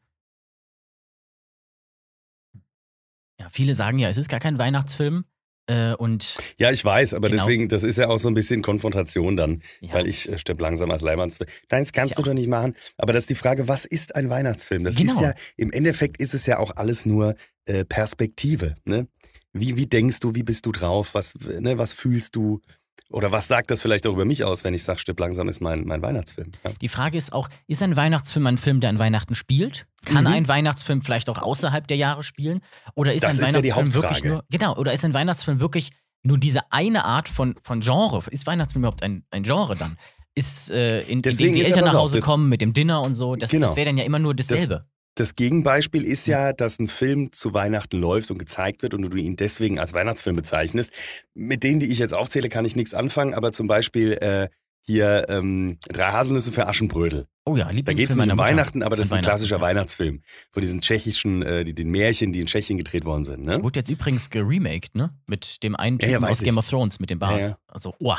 Ja, 3.40 3.48
viele 3.50 3.72
sagen 3.74 3.98
ja, 3.98 4.08
es 4.10 4.18
ist 4.18 4.28
gar 4.28 4.38
kein 4.40 4.58
Weihnachtsfilm. 4.58 5.24
Äh, 5.66 5.94
und 5.94 6.36
Ja, 6.58 6.70
ich 6.70 6.84
weiß, 6.84 7.14
aber 7.14 7.30
Genau. 7.30 7.42
deswegen, 7.42 7.68
das 7.68 7.84
ist 7.84 7.96
ja 7.96 8.08
auch 8.08 8.18
so 8.18 8.28
ein 8.28 8.34
bisschen 8.34 8.60
Konfrontation 8.60 9.36
dann, 9.36 9.62
ja, 9.80 9.94
weil 9.94 10.06
ich 10.06 10.28
äh, 10.28 10.36
stirb 10.36 10.60
langsam 10.60 10.90
als 10.90 11.00
Leimannsfilm. 11.02 11.48
Nein, 11.70 11.82
das 11.84 11.92
kannst 11.92 12.10
ja 12.10 12.16
du 12.16 12.22
doch 12.22 12.34
nicht 12.34 12.48
machen. 12.48 12.74
Aber 12.98 13.12
das 13.14 13.22
ist 13.22 13.30
die 13.30 13.34
Frage, 13.34 13.66
was 13.66 13.86
ist 13.86 14.14
ein 14.14 14.28
Weihnachtsfilm? 14.28 14.84
Das 14.84 14.94
Genau. 14.94 15.12
ist 15.14 15.20
ja, 15.20 15.32
im 15.56 15.72
Endeffekt 15.72 16.20
ist 16.20 16.34
es 16.34 16.44
ja 16.46 16.58
auch 16.58 16.76
alles 16.76 17.06
nur 17.06 17.34
äh, 17.64 17.84
Perspektive. 17.86 18.74
Ne? 18.84 19.06
Wie, 19.52 19.76
wie 19.76 19.86
denkst 19.86 20.20
du, 20.20 20.34
wie 20.34 20.42
bist 20.42 20.66
du 20.66 20.72
drauf, 20.72 21.14
was, 21.14 21.34
ne, 21.34 21.78
was 21.78 21.92
fühlst 21.94 22.36
du? 22.36 22.60
Oder 23.08 23.32
was 23.32 23.48
sagt 23.48 23.70
das 23.70 23.82
vielleicht 23.82 24.06
auch 24.06 24.12
über 24.12 24.24
mich 24.24 24.44
aus, 24.44 24.62
wenn 24.64 24.74
ich 24.74 24.84
sage, 24.84 24.98
stirb 25.00 25.18
langsam 25.18 25.48
ist 25.48 25.60
mein, 25.60 25.84
mein 25.84 26.02
Weihnachtsfilm? 26.02 26.52
Ja. 26.64 26.70
die 26.80 26.88
Frage 26.88 27.16
ist 27.18 27.32
auch, 27.32 27.48
ist 27.66 27.82
ein 27.82 27.96
Weihnachtsfilm 27.96 28.46
ein 28.46 28.58
Film, 28.58 28.80
der 28.80 28.90
an 28.90 28.98
Weihnachten 28.98 29.34
spielt? 29.34 29.86
Kann 30.04 30.24
Mhm. 30.24 30.30
ein 30.32 30.48
Weihnachtsfilm 30.48 31.02
vielleicht 31.02 31.28
auch 31.28 31.38
außerhalb 31.38 31.86
der 31.88 31.96
Jahre 31.96 32.22
spielen? 32.22 32.60
Oder 32.94 33.14
ist 33.14 33.24
Das 33.24 33.30
ein 33.40 33.46
ist 33.54 33.54
ja 33.54 33.54
Weihnachtsfilm 33.62 33.94
wirklich 33.94 34.04
Hauptfrage. 34.12 34.28
nur, 34.28 34.44
genau, 34.50 34.76
oder 34.76 34.92
ist 34.92 35.04
ein 35.04 35.14
Weihnachtsfilm 35.14 35.60
wirklich 35.60 35.90
nur 36.22 36.38
diese 36.38 36.70
eine 36.70 37.04
Art 37.04 37.28
von, 37.28 37.54
von 37.62 37.80
Genre? 37.80 38.22
Ist 38.30 38.46
Weihnachtsfilm 38.46 38.82
überhaupt 38.82 39.02
ein, 39.02 39.24
ein 39.30 39.42
Genre 39.42 39.74
dann? 39.76 39.96
Ist, 40.34 40.70
äh, 40.70 41.00
in, 41.02 41.20
in 41.20 41.22
dem 41.22 41.36
die 41.54 41.64
Eltern 41.64 41.84
nach 41.86 41.94
Hause 41.94 42.20
kommen 42.20 42.48
mit 42.48 42.60
dem 42.60 42.72
Dinner 42.72 43.02
und 43.02 43.14
so, 43.14 43.34
das, 43.34 43.50
Genau. 43.50 43.66
das 43.66 43.76
wäre 43.76 43.86
dann 43.86 43.98
ja 43.98 44.04
immer 44.04 44.18
nur 44.20 44.34
dasselbe. 44.34 44.68
Das 44.68 44.84
Gegenbeispiel 45.34 46.04
ist 46.04 46.26
ja, 46.26 46.52
dass 46.52 46.78
ein 46.78 46.88
Film 46.88 47.32
zu 47.32 47.54
Weihnachten 47.54 47.98
läuft 47.98 48.30
und 48.30 48.38
gezeigt 48.38 48.82
wird 48.82 48.94
und 48.94 49.02
du 49.02 49.16
ihn 49.16 49.36
deswegen 49.36 49.78
als 49.78 49.92
Weihnachtsfilm 49.92 50.36
bezeichnest. 50.36 50.92
Mit 51.34 51.62
denen, 51.62 51.80
die 51.80 51.86
ich 51.86 51.98
jetzt 51.98 52.14
aufzähle, 52.14 52.48
kann 52.48 52.64
ich 52.64 52.76
nichts 52.76 52.94
anfangen, 52.94 53.34
aber 53.34 53.52
zum 53.52 53.66
Beispiel 53.66 54.12
äh, 54.14 54.48
hier 54.82 55.26
ähm, 55.28 55.76
Drei 55.88 56.10
Haselnüsse 56.10 56.52
für 56.52 56.66
Aschenbrödel. 56.66 57.26
oh 57.44 57.56
ja, 57.56 57.64
Da 57.66 57.70
Lieblingsfilm 57.70 57.96
geht 58.08 58.10
es 58.10 58.16
nicht 58.16 58.32
um. 58.32 58.38
Weihnachten, 58.38 58.82
aber 58.82 58.96
das 58.96 59.06
ist 59.06 59.12
ein 59.12 59.22
klassischer 59.22 59.56
Weihnachten, 59.56 59.76
Weihnachtsfilm. 59.76 60.22
Von 60.52 60.62
diesen 60.62 60.80
tschechischen, 60.80 61.42
äh, 61.42 61.64
die, 61.64 61.74
den 61.74 61.90
Märchen, 61.90 62.32
die 62.32 62.40
in 62.40 62.46
Tschechien 62.46 62.78
gedreht 62.78 63.04
worden 63.04 63.24
sind. 63.24 63.44
Ne? 63.44 63.62
Wurde 63.62 63.80
jetzt 63.80 63.90
übrigens 63.90 64.30
geremaked, 64.30 64.94
ne? 64.94 65.10
Mit 65.26 65.62
dem 65.62 65.76
einen 65.76 65.98
Ja, 65.98 66.06
Typen 66.08 66.12
ja, 66.12 66.22
weiß 66.22 66.30
aus 66.30 66.40
ich. 66.40 66.44
Game 66.46 66.58
of 66.58 66.68
Thrones, 66.68 66.98
mit 66.98 67.10
dem 67.10 67.18
Bart. 67.18 67.40
Ja, 67.40 67.46
ja. 67.48 67.58
Also, 67.68 67.94
oh. 67.98 68.14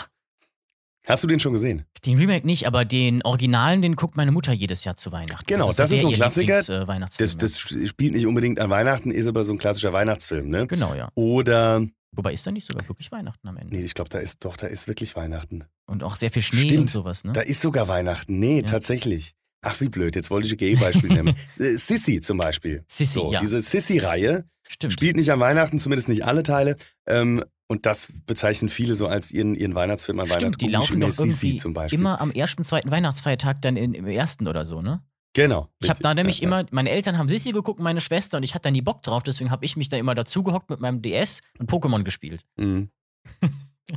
Hast 1.08 1.24
du 1.24 1.28
den 1.28 1.40
schon 1.40 1.54
gesehen? 1.54 1.86
Den 2.06 2.18
Remake 2.18 2.46
nicht, 2.46 2.68
aber 2.68 2.86
den 2.86 3.24
Originalen, 3.24 3.82
den 3.82 3.96
guckt 3.96 4.16
meine 4.16 4.32
Mutter 4.32 4.54
jedes 4.54 4.84
Jahr 4.84 4.98
zu 4.98 5.12
Weihnachten. 5.12 5.46
Genau, 5.48 5.68
das 5.68 5.80
ist 5.80 5.92
der 5.94 6.02
so 6.02 6.08
ein 6.10 6.14
Klassiker. 6.14 6.62
Lieblings, 6.62 6.70
äh, 6.70 7.18
Das, 7.18 7.38
das 7.38 7.60
spielt 7.60 8.14
nicht 8.14 8.28
unbedingt 8.28 8.60
an 8.60 8.70
Weihnachten, 8.70 9.10
ist 9.12 9.28
aber 9.28 9.44
so 9.44 9.54
ein 9.54 9.58
klassischer 9.58 9.94
Weihnachtsfilm. 9.94 10.50
Ne? 10.50 10.68
Genau, 10.68 10.94
ja. 10.94 11.10
Oder, 11.16 11.86
Wobei 12.14 12.34
ist 12.34 12.46
da 12.46 12.52
nicht 12.52 12.66
sogar 12.68 12.88
wirklich 12.88 13.12
Weihnachten 13.12 13.48
am 13.48 13.58
Ende. 13.58 13.76
nee, 13.76 13.84
ich 13.84 13.94
glaube, 13.94 14.10
da 14.10 14.20
ist 14.20 14.44
doch, 14.46 14.58
da 14.58 14.68
ist 14.68 14.88
wirklich 14.88 15.16
Weihnachten. 15.16 15.64
Und 15.88 16.04
auch 16.04 16.16
sehr 16.18 16.30
viel 16.30 16.42
Schnee 16.42 16.62
Stimmt. 16.62 16.80
und 16.82 16.90
sowas, 16.90 17.24
ne? 17.24 17.32
Da 17.34 17.42
ist 17.42 17.62
sogar 17.62 17.88
Weihnachten. 17.88 18.38
Nee, 18.40 18.60
Ja. 18.60 18.66
tatsächlich. 18.68 19.34
Ach, 19.64 19.80
wie 19.80 19.90
blöd. 19.90 20.16
Jetzt 20.16 20.30
wollte 20.32 20.48
ich 20.48 20.54
ein 20.54 20.58
Gay-Beispiel 20.58 21.10
nehmen. 21.10 21.36
Äh, 21.60 21.78
Sissy 21.78 22.20
zum 22.22 22.38
Beispiel. 22.38 22.84
Sissy, 22.88 23.14
so, 23.14 23.32
ja. 23.32 23.40
Diese 23.40 23.62
Sissy-Reihe 23.62 24.46
spielt 24.90 25.16
nicht 25.16 25.32
an 25.32 25.40
Weihnachten, 25.40 25.78
zumindest 25.80 26.10
nicht 26.10 26.26
alle 26.26 26.44
Teile. 26.44 26.78
Ähm, 27.08 27.44
und 27.72 27.86
das 27.86 28.12
bezeichnen 28.26 28.70
viele 28.70 28.96
so 28.96 29.08
als 29.08 29.32
ihren, 29.32 29.56
ihren 29.56 29.74
Weihnachtsfilm 29.76 30.20
an 30.20 30.26
Weihnachten. 30.28 30.40
Stimmt, 30.54 30.62
die 30.62 30.68
laufen 30.68 31.00
doch 31.00 31.18
irgendwie 31.18 31.56
zum 31.56 31.74
Beispiel. 31.74 31.98
immer 32.00 32.20
am 32.22 32.30
ersten, 32.32 32.64
zweiten 32.66 32.92
Weihnachtsfeiertag 32.92 33.62
dann 33.62 33.78
in, 33.78 33.94
im 33.94 34.06
ersten 34.08 34.48
oder 34.48 34.66
so, 34.66 34.82
ne? 34.82 35.02
Genau. 35.34 35.70
Ich 35.80 35.90
habe 35.90 36.04
da 36.04 36.14
nämlich 36.14 36.40
Ja, 36.42 36.48
immer, 36.48 36.66
meine 36.72 36.90
Eltern 36.90 37.18
haben 37.18 37.30
Sissy 37.30 37.54
geguckt, 37.54 37.80
meine 37.80 38.02
Schwester 38.02 38.36
und 38.38 38.44
ich 38.44 38.54
hatte 38.54 38.64
da 38.64 38.72
nie 38.72 38.82
Bock 38.82 39.02
drauf, 39.02 39.24
deswegen 39.24 39.50
habe 39.50 39.64
ich 39.64 39.78
mich 39.78 39.88
da 39.88 39.96
immer 39.96 40.14
dazugehockt 40.14 40.70
mit 40.70 40.82
meinem 40.82 41.02
DS 41.02 41.40
und 41.58 41.72
Pokémon 41.72 42.04
gespielt. 42.04 42.44
Mhm. 42.58 42.90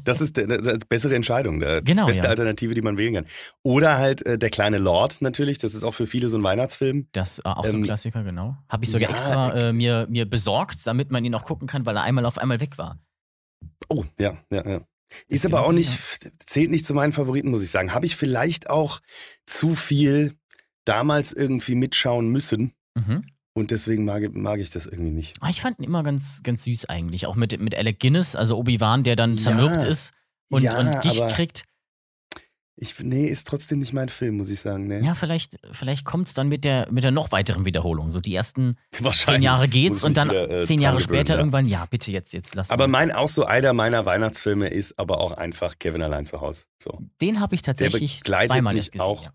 Das 0.02 0.20
ist 0.20 0.36
die 0.36 0.46
bessere 0.88 1.14
Entscheidung, 1.14 1.60
der 1.60 1.82
Genau, 1.82 2.06
beste 2.06 2.24
ja. 2.24 2.30
Alternative, 2.30 2.74
die 2.74 2.82
man 2.82 2.96
wählen 2.96 3.14
kann. 3.14 3.26
Oder 3.62 3.98
halt 3.98 4.26
äh, 4.26 4.38
der 4.38 4.50
kleine 4.50 4.78
Lord 4.78 5.22
natürlich, 5.22 5.58
das 5.58 5.74
ist 5.74 5.84
auch 5.84 5.92
für 5.92 6.06
viele 6.06 6.28
so 6.28 6.36
ein 6.38 6.42
Weihnachtsfilm. 6.42 7.06
Das 7.12 7.38
äh, 7.38 7.42
auch 7.44 7.64
so 7.64 7.76
ein 7.76 7.80
Ähm, 7.80 7.84
Klassiker, 7.84 8.24
genau. 8.24 8.56
Habe 8.68 8.84
ich 8.84 8.90
sogar 8.90 9.08
ja, 9.08 9.14
extra 9.14 9.52
äh, 9.56 9.72
mir, 9.72 10.06
mir 10.10 10.28
besorgt, 10.28 10.86
damit 10.86 11.10
man 11.12 11.24
ihn 11.24 11.34
auch 11.34 11.44
gucken 11.44 11.68
kann, 11.68 11.86
weil 11.86 11.96
er 11.96 12.02
einmal 12.02 12.26
auf 12.26 12.38
einmal 12.38 12.58
weg 12.60 12.76
war. 12.78 12.98
Oh, 13.88 14.04
ja, 14.18 14.36
ja, 14.50 14.68
ja. 14.68 14.80
Ist 15.28 15.44
aber 15.46 15.58
genau 15.58 15.68
auch 15.68 15.72
nicht, 15.72 15.98
zählt 16.46 16.70
nicht 16.70 16.86
zu 16.86 16.94
meinen 16.94 17.12
Favoriten, 17.12 17.50
muss 17.50 17.62
ich 17.62 17.70
sagen. 17.70 17.94
Habe 17.94 18.06
ich 18.06 18.16
vielleicht 18.16 18.68
auch 18.70 19.00
zu 19.46 19.74
viel 19.74 20.34
damals 20.84 21.32
irgendwie 21.32 21.74
mitschauen 21.74 22.28
müssen 22.30 22.72
Mhm. 22.96 23.26
und 23.54 23.70
deswegen 23.70 24.04
mag, 24.04 24.22
mag 24.34 24.60
ich 24.60 24.70
das 24.70 24.86
irgendwie 24.86 25.10
nicht. 25.10 25.36
Ah, 25.40 25.48
ich 25.50 25.60
fand 25.60 25.78
ihn 25.78 25.84
immer 25.84 26.02
ganz, 26.02 26.42
ganz 26.42 26.64
süß 26.64 26.86
eigentlich. 26.86 27.26
Auch 27.26 27.36
mit, 27.36 27.58
mit 27.60 27.74
Alec 27.74 27.98
Guinness, 28.00 28.36
also 28.36 28.56
Obi-Wan, 28.56 29.02
der 29.02 29.16
dann 29.16 29.32
Ja. 29.32 29.42
zermürbt 29.42 29.82
ist 29.82 30.12
und, 30.50 30.62
Ja, 30.62 30.78
und 30.78 31.00
Gicht 31.02 31.26
kriegt. 31.28 31.64
Ich, 32.76 32.98
nee, 32.98 33.26
ist 33.26 33.46
trotzdem 33.46 33.78
nicht 33.78 33.92
mein 33.92 34.08
Film, 34.08 34.36
muss 34.36 34.50
ich 34.50 34.60
sagen. 34.60 34.88
Nee. 34.88 35.00
Ja, 35.00 35.14
vielleicht, 35.14 35.58
vielleicht 35.70 36.04
kommt 36.04 36.26
es 36.26 36.34
dann 36.34 36.48
mit 36.48 36.64
der, 36.64 36.90
mit 36.90 37.04
der 37.04 37.12
noch 37.12 37.30
weiteren 37.30 37.64
Wiederholung. 37.64 38.10
So 38.10 38.20
die 38.20 38.34
ersten 38.34 38.76
zehn 39.12 39.42
Jahre 39.42 39.68
geht's 39.68 40.02
und 40.02 40.16
dann 40.16 40.30
wieder, 40.30 40.50
äh, 40.50 40.66
zehn 40.66 40.80
Jahre 40.80 40.98
später 41.00 41.34
ja. 41.34 41.38
irgendwann, 41.38 41.66
ja, 41.66 41.86
bitte 41.88 42.10
jetzt, 42.10 42.32
jetzt 42.32 42.56
lass 42.56 42.70
Aber 42.70 42.88
mal. 42.88 43.06
mein, 43.06 43.12
auch 43.12 43.28
so 43.28 43.44
einer 43.44 43.72
meiner 43.72 44.06
Weihnachtsfilme 44.06 44.68
ist 44.68 44.98
aber 44.98 45.18
auch 45.18 45.32
einfach 45.32 45.78
Kevin 45.78 46.02
allein 46.02 46.26
zu 46.26 46.40
Hause. 46.40 46.64
So. 46.82 46.98
Den 47.20 47.38
habe 47.38 47.54
ich 47.54 47.62
tatsächlich 47.62 48.22
zweimal 48.24 48.74
mich 48.74 48.84
erst 48.84 48.92
gesehen. 48.92 49.06
auch. 49.06 49.24
Ja. 49.24 49.32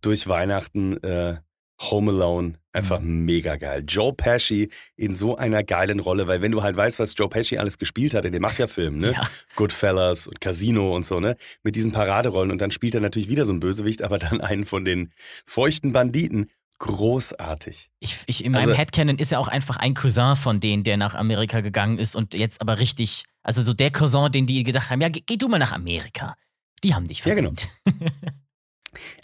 Durch 0.00 0.26
Weihnachten 0.26 0.96
äh, 1.04 1.36
Home 1.80 2.10
Alone. 2.10 2.54
Einfach 2.72 3.00
Mhm. 3.00 3.24
mega 3.24 3.56
geil. 3.56 3.84
Joe 3.88 4.12
Pesci 4.12 4.68
in 4.96 5.14
so 5.14 5.36
einer 5.36 5.64
geilen 5.64 5.98
Rolle, 5.98 6.28
weil 6.28 6.40
wenn 6.42 6.52
du 6.52 6.62
halt 6.62 6.76
weißt, 6.76 6.98
was 7.00 7.14
Joe 7.16 7.28
Pesci 7.28 7.58
alles 7.58 7.78
gespielt 7.78 8.14
hat 8.14 8.24
in 8.24 8.32
den 8.32 8.42
Mafia-Filmen, 8.42 9.00
ne? 9.00 9.12
Ja. 9.16 9.28
Goodfellas 9.56 10.26
und 10.28 10.40
Casino 10.40 10.94
und 10.94 11.04
so, 11.06 11.18
ne? 11.20 11.36
Mit 11.64 11.74
diesen 11.76 11.90
Paraderollen. 11.92 12.50
Und 12.52 12.60
dann 12.60 12.70
spielt 12.70 12.94
er 12.94 13.00
natürlich 13.00 13.28
wieder 13.28 13.44
so 13.44 13.52
einen 13.52 13.60
Bösewicht, 13.60 14.02
aber 14.02 14.18
dann 14.18 14.40
einen 14.40 14.64
von 14.66 14.84
den 14.84 15.12
feuchten 15.46 15.92
Banditen. 15.92 16.50
Großartig. 16.78 17.90
Ich, 18.00 18.16
ich, 18.26 18.44
in 18.44 18.52
meinem 18.52 18.68
Also- 18.68 18.74
Headcanon 18.74 19.18
ist 19.18 19.32
er 19.32 19.40
auch 19.40 19.48
einfach 19.48 19.76
ein 19.76 19.94
Cousin 19.94 20.36
von 20.36 20.60
denen, 20.60 20.82
der 20.84 20.96
nach 20.96 21.14
Amerika 21.14 21.60
gegangen 21.60 21.98
ist 21.98 22.14
und 22.14 22.34
jetzt 22.34 22.60
aber 22.60 22.78
richtig, 22.78 23.24
also 23.42 23.62
so 23.62 23.72
der 23.74 23.90
Cousin, 23.90 24.30
den 24.32 24.46
die 24.46 24.62
gedacht 24.64 24.90
haben, 24.90 25.00
ja, 25.00 25.08
geh, 25.08 25.22
geh 25.26 25.36
du 25.36 25.48
mal 25.48 25.58
nach 25.58 25.72
Amerika. 25.72 26.36
Die 26.84 26.94
haben 26.94 27.06
dich 27.08 27.24
Ja, 27.24 27.34
genau. 27.34 27.52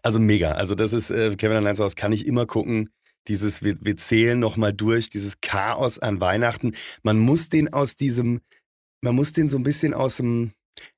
Also 0.02 0.18
mega. 0.18 0.52
Also 0.52 0.74
das 0.74 0.92
ist 0.92 1.10
äh, 1.10 1.34
Kevin 1.36 1.56
allein 1.56 1.76
zu 1.76 1.84
Hause, 1.84 1.94
kann 1.94 2.12
ich 2.12 2.26
immer 2.26 2.46
gucken. 2.46 2.90
Dieses, 3.28 3.62
wir, 3.64 3.74
wir 3.80 3.96
zählen 3.96 4.38
nochmal 4.38 4.72
durch, 4.72 5.10
dieses 5.10 5.40
Chaos 5.40 5.98
an 5.98 6.20
Weihnachten. 6.20 6.72
Man 7.02 7.18
muss 7.18 7.48
den 7.48 7.72
aus 7.72 7.96
diesem, 7.96 8.40
man 9.02 9.16
muss 9.16 9.32
den 9.32 9.48
so 9.48 9.58
ein 9.58 9.64
bisschen 9.64 9.94
aus 9.94 10.18
dem 10.18 10.52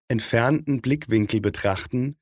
entfernten 0.09 0.81
Blickwinkel 0.83 1.41
betrachten 1.41 2.17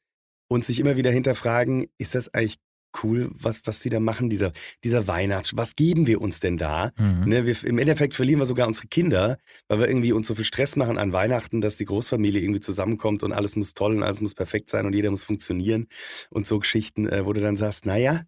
und 0.48 0.64
sich 0.64 0.78
immer 0.78 0.96
wieder 0.96 1.10
hinterfragen, 1.10 1.88
ist 1.98 2.14
das 2.14 2.32
eigentlich 2.34 2.56
cool, 3.02 3.30
was, 3.32 3.60
was 3.64 3.80
sie 3.80 3.90
da 3.90 4.00
machen, 4.00 4.30
dieser, 4.30 4.52
dieser 4.84 5.06
Weihnachts, 5.06 5.56
was 5.56 5.76
geben 5.76 6.06
wir 6.06 6.20
uns 6.20 6.40
denn 6.40 6.56
da? 6.56 6.90
Mhm. 6.98 7.24
Ne, 7.28 7.46
wir, 7.46 7.64
Im 7.64 7.78
Endeffekt 7.78 8.14
verlieren 8.14 8.40
wir 8.40 8.46
sogar 8.46 8.66
unsere 8.66 8.86
Kinder, 8.88 9.38
weil 9.68 9.80
wir 9.80 9.88
irgendwie 9.88 10.12
uns 10.12 10.26
so 10.26 10.34
viel 10.34 10.44
Stress 10.44 10.76
machen 10.76 10.98
an 10.98 11.12
Weihnachten, 11.12 11.60
dass 11.60 11.76
die 11.76 11.84
Großfamilie 11.84 12.40
irgendwie 12.40 12.60
zusammenkommt 12.60 13.22
und 13.22 13.32
alles 13.32 13.56
muss 13.56 13.74
toll 13.74 13.96
und 13.96 14.02
alles 14.02 14.20
muss 14.20 14.34
perfekt 14.34 14.70
sein 14.70 14.86
und 14.86 14.94
jeder 14.94 15.10
muss 15.10 15.24
funktionieren. 15.24 15.86
Und 16.30 16.46
so 16.46 16.58
Geschichten, 16.58 17.08
äh, 17.08 17.24
wo 17.26 17.32
du 17.32 17.40
dann 17.40 17.56
sagst, 17.56 17.86
naja, 17.86 18.22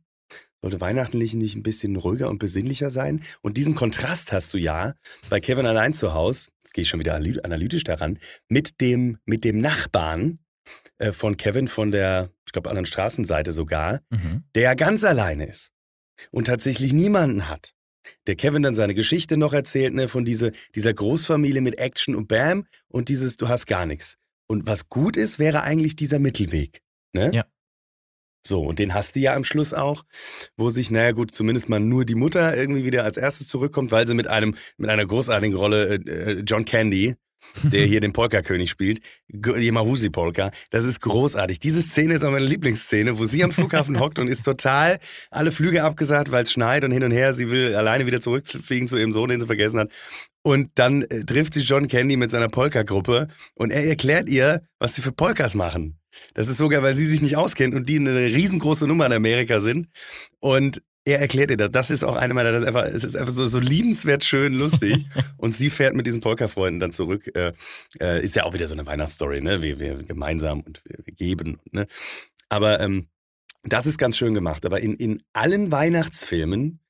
sollte 0.60 0.80
Weihnachten 0.80 1.18
nicht 1.18 1.54
ein 1.54 1.62
bisschen 1.62 1.96
ruhiger 1.96 2.28
und 2.28 2.38
besinnlicher 2.38 2.90
sein? 2.90 3.22
Und 3.42 3.56
diesen 3.56 3.74
Kontrast 3.74 4.32
hast 4.32 4.54
du 4.54 4.58
ja 4.58 4.94
bei 5.30 5.40
Kevin 5.40 5.66
allein 5.66 5.94
zu 5.94 6.14
Hause, 6.14 6.50
jetzt 6.64 6.74
gehe 6.74 6.82
ich 6.82 6.88
schon 6.88 7.00
wieder 7.00 7.16
analy- 7.16 7.40
analytisch 7.44 7.84
daran, 7.84 8.18
mit 8.48 8.80
dem, 8.80 9.18
mit 9.24 9.44
dem 9.44 9.60
Nachbarn 9.60 10.40
äh, 10.98 11.12
von 11.12 11.36
Kevin 11.36 11.68
von 11.68 11.90
der, 11.90 12.30
ich 12.46 12.52
glaube, 12.52 12.68
anderen 12.70 12.86
Straßenseite 12.86 13.52
sogar, 13.52 14.00
Mhm. 14.10 14.44
der 14.54 14.62
ja 14.62 14.74
ganz 14.74 15.04
alleine 15.04 15.46
ist 15.46 15.70
und 16.30 16.46
tatsächlich 16.46 16.92
niemanden 16.92 17.48
hat. 17.48 17.74
Der 18.26 18.36
Kevin 18.36 18.62
dann 18.62 18.74
seine 18.74 18.94
Geschichte 18.94 19.36
noch 19.36 19.52
erzählt, 19.52 19.92
ne, 19.94 20.08
von 20.08 20.24
diese, 20.24 20.52
dieser 20.74 20.94
Großfamilie 20.94 21.60
mit 21.60 21.78
Action 21.78 22.14
und 22.14 22.26
Bam 22.28 22.66
und 22.88 23.08
dieses, 23.08 23.36
du 23.36 23.48
hast 23.48 23.66
gar 23.66 23.84
nichts. 23.86 24.16
Und 24.46 24.66
was 24.66 24.88
gut 24.88 25.16
ist, 25.16 25.38
wäre 25.38 25.62
eigentlich 25.62 25.94
dieser 25.94 26.18
Mittelweg. 26.18 26.82
Ne? 27.12 27.30
Ja. 27.34 27.44
So, 28.46 28.62
und 28.62 28.78
den 28.78 28.94
hast 28.94 29.14
du 29.14 29.20
ja 29.20 29.34
am 29.34 29.44
Schluss 29.44 29.74
auch, 29.74 30.04
wo 30.56 30.70
sich, 30.70 30.90
naja 30.90 31.12
gut, 31.12 31.34
zumindest 31.34 31.68
mal 31.68 31.80
nur 31.80 32.06
die 32.06 32.14
Mutter 32.14 32.56
irgendwie 32.56 32.84
wieder 32.84 33.04
als 33.04 33.18
erstes 33.18 33.48
zurückkommt, 33.48 33.90
weil 33.90 34.06
sie 34.06 34.14
mit 34.14 34.26
einem, 34.26 34.54
mit 34.78 34.88
einer 34.88 35.04
großartigen 35.04 35.54
Rolle, 35.56 35.96
äh, 35.96 36.10
äh, 36.10 36.42
John 36.46 36.64
Candy, 36.64 37.16
der 37.62 37.86
hier 37.86 38.00
den 38.00 38.12
Polka-König 38.12 38.70
spielt, 38.70 39.00
die 39.28 39.70
Mahusi-Polka. 39.70 40.50
Das 40.70 40.84
ist 40.84 41.00
großartig. 41.00 41.58
Diese 41.58 41.82
Szene 41.82 42.14
ist 42.14 42.24
auch 42.24 42.30
meine 42.30 42.46
Lieblingsszene, 42.46 43.18
wo 43.18 43.24
sie 43.24 43.44
am 43.44 43.52
Flughafen 43.52 44.00
hockt 44.00 44.18
und 44.18 44.28
ist 44.28 44.44
total 44.44 44.98
alle 45.30 45.52
Flüge 45.52 45.82
abgesagt, 45.84 46.30
weil 46.30 46.44
es 46.44 46.52
schneit 46.52 46.84
und 46.84 46.90
hin 46.90 47.04
und 47.04 47.10
her. 47.10 47.32
Sie 47.32 47.50
will 47.50 47.74
alleine 47.74 48.06
wieder 48.06 48.20
zurückfliegen 48.20 48.88
zu 48.88 48.96
ihrem 48.96 49.12
Sohn, 49.12 49.28
den 49.28 49.40
sie 49.40 49.46
vergessen 49.46 49.80
hat. 49.80 49.90
Und 50.42 50.70
dann 50.76 51.02
äh, 51.02 51.24
trifft 51.24 51.54
sie 51.54 51.60
John 51.60 51.88
Candy 51.88 52.16
mit 52.16 52.30
seiner 52.30 52.48
Polka-Gruppe 52.48 53.28
und 53.54 53.70
er 53.70 53.84
erklärt 53.84 54.28
ihr, 54.28 54.62
was 54.78 54.94
sie 54.94 55.02
für 55.02 55.12
Polkas 55.12 55.54
machen. 55.54 55.98
Das 56.34 56.48
ist 56.48 56.58
sogar, 56.58 56.82
weil 56.82 56.94
sie 56.94 57.06
sich 57.06 57.22
nicht 57.22 57.36
auskennt 57.36 57.74
und 57.74 57.88
die 57.88 57.98
eine 57.98 58.14
riesengroße 58.14 58.86
Nummer 58.86 59.06
in 59.06 59.12
Amerika 59.12 59.60
sind. 59.60 59.88
Und 60.40 60.82
er 61.08 61.20
erklärt 61.20 61.50
ihr 61.50 61.56
das. 61.56 61.70
Das 61.70 61.90
ist 61.90 62.04
auch 62.04 62.16
eine 62.16 62.34
meiner, 62.34 62.52
das 62.52 62.62
ist 62.62 62.68
einfach, 62.68 62.84
es 62.84 63.04
ist 63.04 63.16
einfach 63.16 63.32
so, 63.32 63.46
so 63.46 63.58
liebenswert 63.58 64.24
schön 64.24 64.54
lustig. 64.54 65.06
und 65.38 65.54
sie 65.54 65.70
fährt 65.70 65.94
mit 65.94 66.06
diesen 66.06 66.20
Polka-Freunden 66.20 66.80
dann 66.80 66.92
zurück. 66.92 67.30
Äh, 67.34 67.52
äh, 68.00 68.22
ist 68.22 68.36
ja 68.36 68.44
auch 68.44 68.52
wieder 68.52 68.68
so 68.68 68.74
eine 68.74 68.86
Weihnachtsstory, 68.86 69.40
ne? 69.40 69.62
Wir, 69.62 69.80
wir 69.80 70.02
gemeinsam 70.02 70.60
und 70.60 70.82
wir, 70.84 70.98
wir 71.04 71.14
geben, 71.14 71.60
ne? 71.70 71.86
Aber 72.48 72.80
ähm, 72.80 73.08
das 73.64 73.86
ist 73.86 73.98
ganz 73.98 74.16
schön 74.16 74.34
gemacht. 74.34 74.66
Aber 74.66 74.80
in, 74.80 74.94
in 74.94 75.22
allen 75.32 75.72
Weihnachtsfilmen 75.72 76.80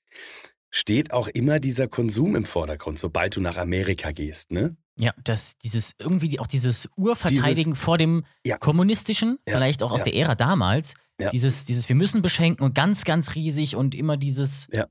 steht 0.70 1.12
auch 1.12 1.28
immer 1.28 1.60
dieser 1.60 1.88
Konsum 1.88 2.36
im 2.36 2.44
Vordergrund, 2.44 2.98
sobald 2.98 3.36
du 3.36 3.40
nach 3.40 3.56
Amerika 3.56 4.12
gehst, 4.12 4.50
ne? 4.50 4.76
Ja, 5.00 5.12
das, 5.22 5.56
dieses, 5.58 5.94
irgendwie 5.98 6.40
auch 6.40 6.48
dieses 6.48 6.88
Urverteidigen 6.96 7.76
vor 7.76 7.98
dem 7.98 8.24
Ja. 8.44 8.58
Kommunistischen, 8.58 9.38
Ja, 9.46 9.54
vielleicht 9.54 9.82
auch 9.84 9.92
aus 9.92 10.00
ja. 10.00 10.04
der 10.04 10.14
Ära 10.16 10.34
damals. 10.34 10.94
Ja. 11.20 11.30
Dieses, 11.30 11.64
dieses, 11.64 11.88
wir 11.88 11.96
müssen 11.96 12.22
beschenken 12.22 12.64
und 12.64 12.74
ganz, 12.74 13.04
ganz 13.04 13.34
riesig 13.34 13.74
und 13.76 13.94
immer 13.94 14.16
dieses 14.16 14.68
Ja. 14.72 14.86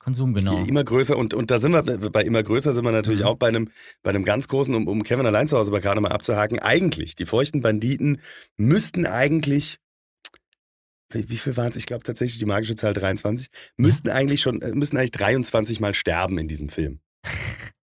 Konsum, 0.00 0.32
genau. 0.32 0.64
Immer 0.64 0.84
größer 0.84 1.16
und, 1.16 1.34
und 1.34 1.50
da 1.50 1.58
sind 1.58 1.72
wir, 1.72 1.82
bei 1.82 2.22
immer 2.22 2.42
größer 2.42 2.72
sind 2.72 2.84
wir 2.84 2.92
natürlich 2.92 3.20
Mhm. 3.20 3.26
auch 3.26 3.36
bei 3.36 3.48
einem, 3.48 3.70
bei 4.02 4.10
einem 4.10 4.24
ganz 4.24 4.48
großen, 4.48 4.74
um, 4.74 4.86
um 4.88 5.02
Kevin 5.02 5.26
allein 5.26 5.48
zu 5.48 5.58
Hause 5.58 5.70
aber 5.70 5.80
gerade 5.80 6.00
mal 6.00 6.12
abzuhaken. 6.12 6.58
Eigentlich, 6.60 7.14
die 7.14 7.26
feuchten 7.26 7.62
Banditen 7.62 8.20
müssten 8.56 9.06
eigentlich, 9.06 9.78
wie, 11.12 11.36
viel 11.36 11.56
waren 11.56 11.70
es? 11.70 11.76
Ich 11.76 11.86
glaube 11.86 12.04
tatsächlich 12.04 12.38
die 12.38 12.46
magische 12.46 12.76
Zahl 12.76 12.94
23, 12.94 13.48
müssten 13.76 14.08
eigentlich 14.08 14.40
schon, 14.40 14.62
äh, 14.62 14.72
müssen 14.72 14.96
eigentlich 14.96 15.10
23 15.12 15.80
Mal 15.80 15.94
sterben 15.94 16.38
in 16.38 16.48
diesem 16.48 16.68
Film. 16.68 17.00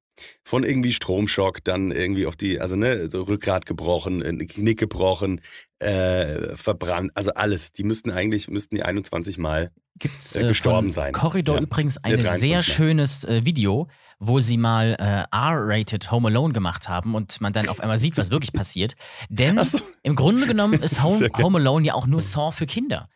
Von 0.47 0.63
irgendwie 0.63 0.93
Stromschock, 0.93 1.63
dann 1.63 1.89
irgendwie 1.89 2.27
auf 2.27 2.35
die, 2.35 2.61
also 2.61 2.75
ne, 2.75 3.09
so 3.11 3.23
Rückgrat 3.23 3.65
gebrochen, 3.65 4.21
äh, 4.21 4.45
Knick 4.45 4.77
gebrochen, 4.79 5.41
äh, 5.79 6.55
verbrannt, 6.55 7.11
also 7.15 7.31
alles. 7.33 7.73
Die 7.73 7.83
müssten 7.83 8.11
eigentlich, 8.11 8.47
müssten 8.47 8.75
die 8.75 8.83
21 8.83 9.39
Mal 9.39 9.71
Gibt's, 9.97 10.35
äh, 10.35 10.47
gestorben 10.47 10.87
von 10.87 10.91
sein. 10.91 11.13
Corridor 11.13 11.55
Ja. 11.55 11.61
übrigens 11.63 11.97
ein 11.97 12.11
23 12.19 12.41
sehr 12.41 12.61
schönes 12.61 13.23
äh, 13.23 13.43
Video, 13.43 13.87
wo 14.19 14.39
sie 14.39 14.57
mal 14.57 14.95
äh, 14.99 15.25
R-rated 15.35 16.11
Home 16.11 16.27
Alone 16.27 16.53
gemacht 16.53 16.87
haben 16.89 17.15
und 17.15 17.41
man 17.41 17.51
dann 17.51 17.67
auf 17.67 17.79
einmal 17.79 17.97
sieht, 17.97 18.15
was 18.15 18.29
wirklich 18.29 18.53
passiert. 18.53 18.93
Denn 19.29 19.61
so. 19.63 19.79
im 20.03 20.15
Grunde 20.15 20.45
genommen 20.45 20.73
ist 20.75 20.81
Das 20.81 20.91
ist 20.91 21.03
Home. 21.03 21.29
Home 21.41 21.57
Alone 21.57 21.87
ja 21.87 21.95
auch 21.95 22.05
nur 22.05 22.21
Saw 22.21 22.51
für 22.51 22.67
Kinder. 22.67 23.09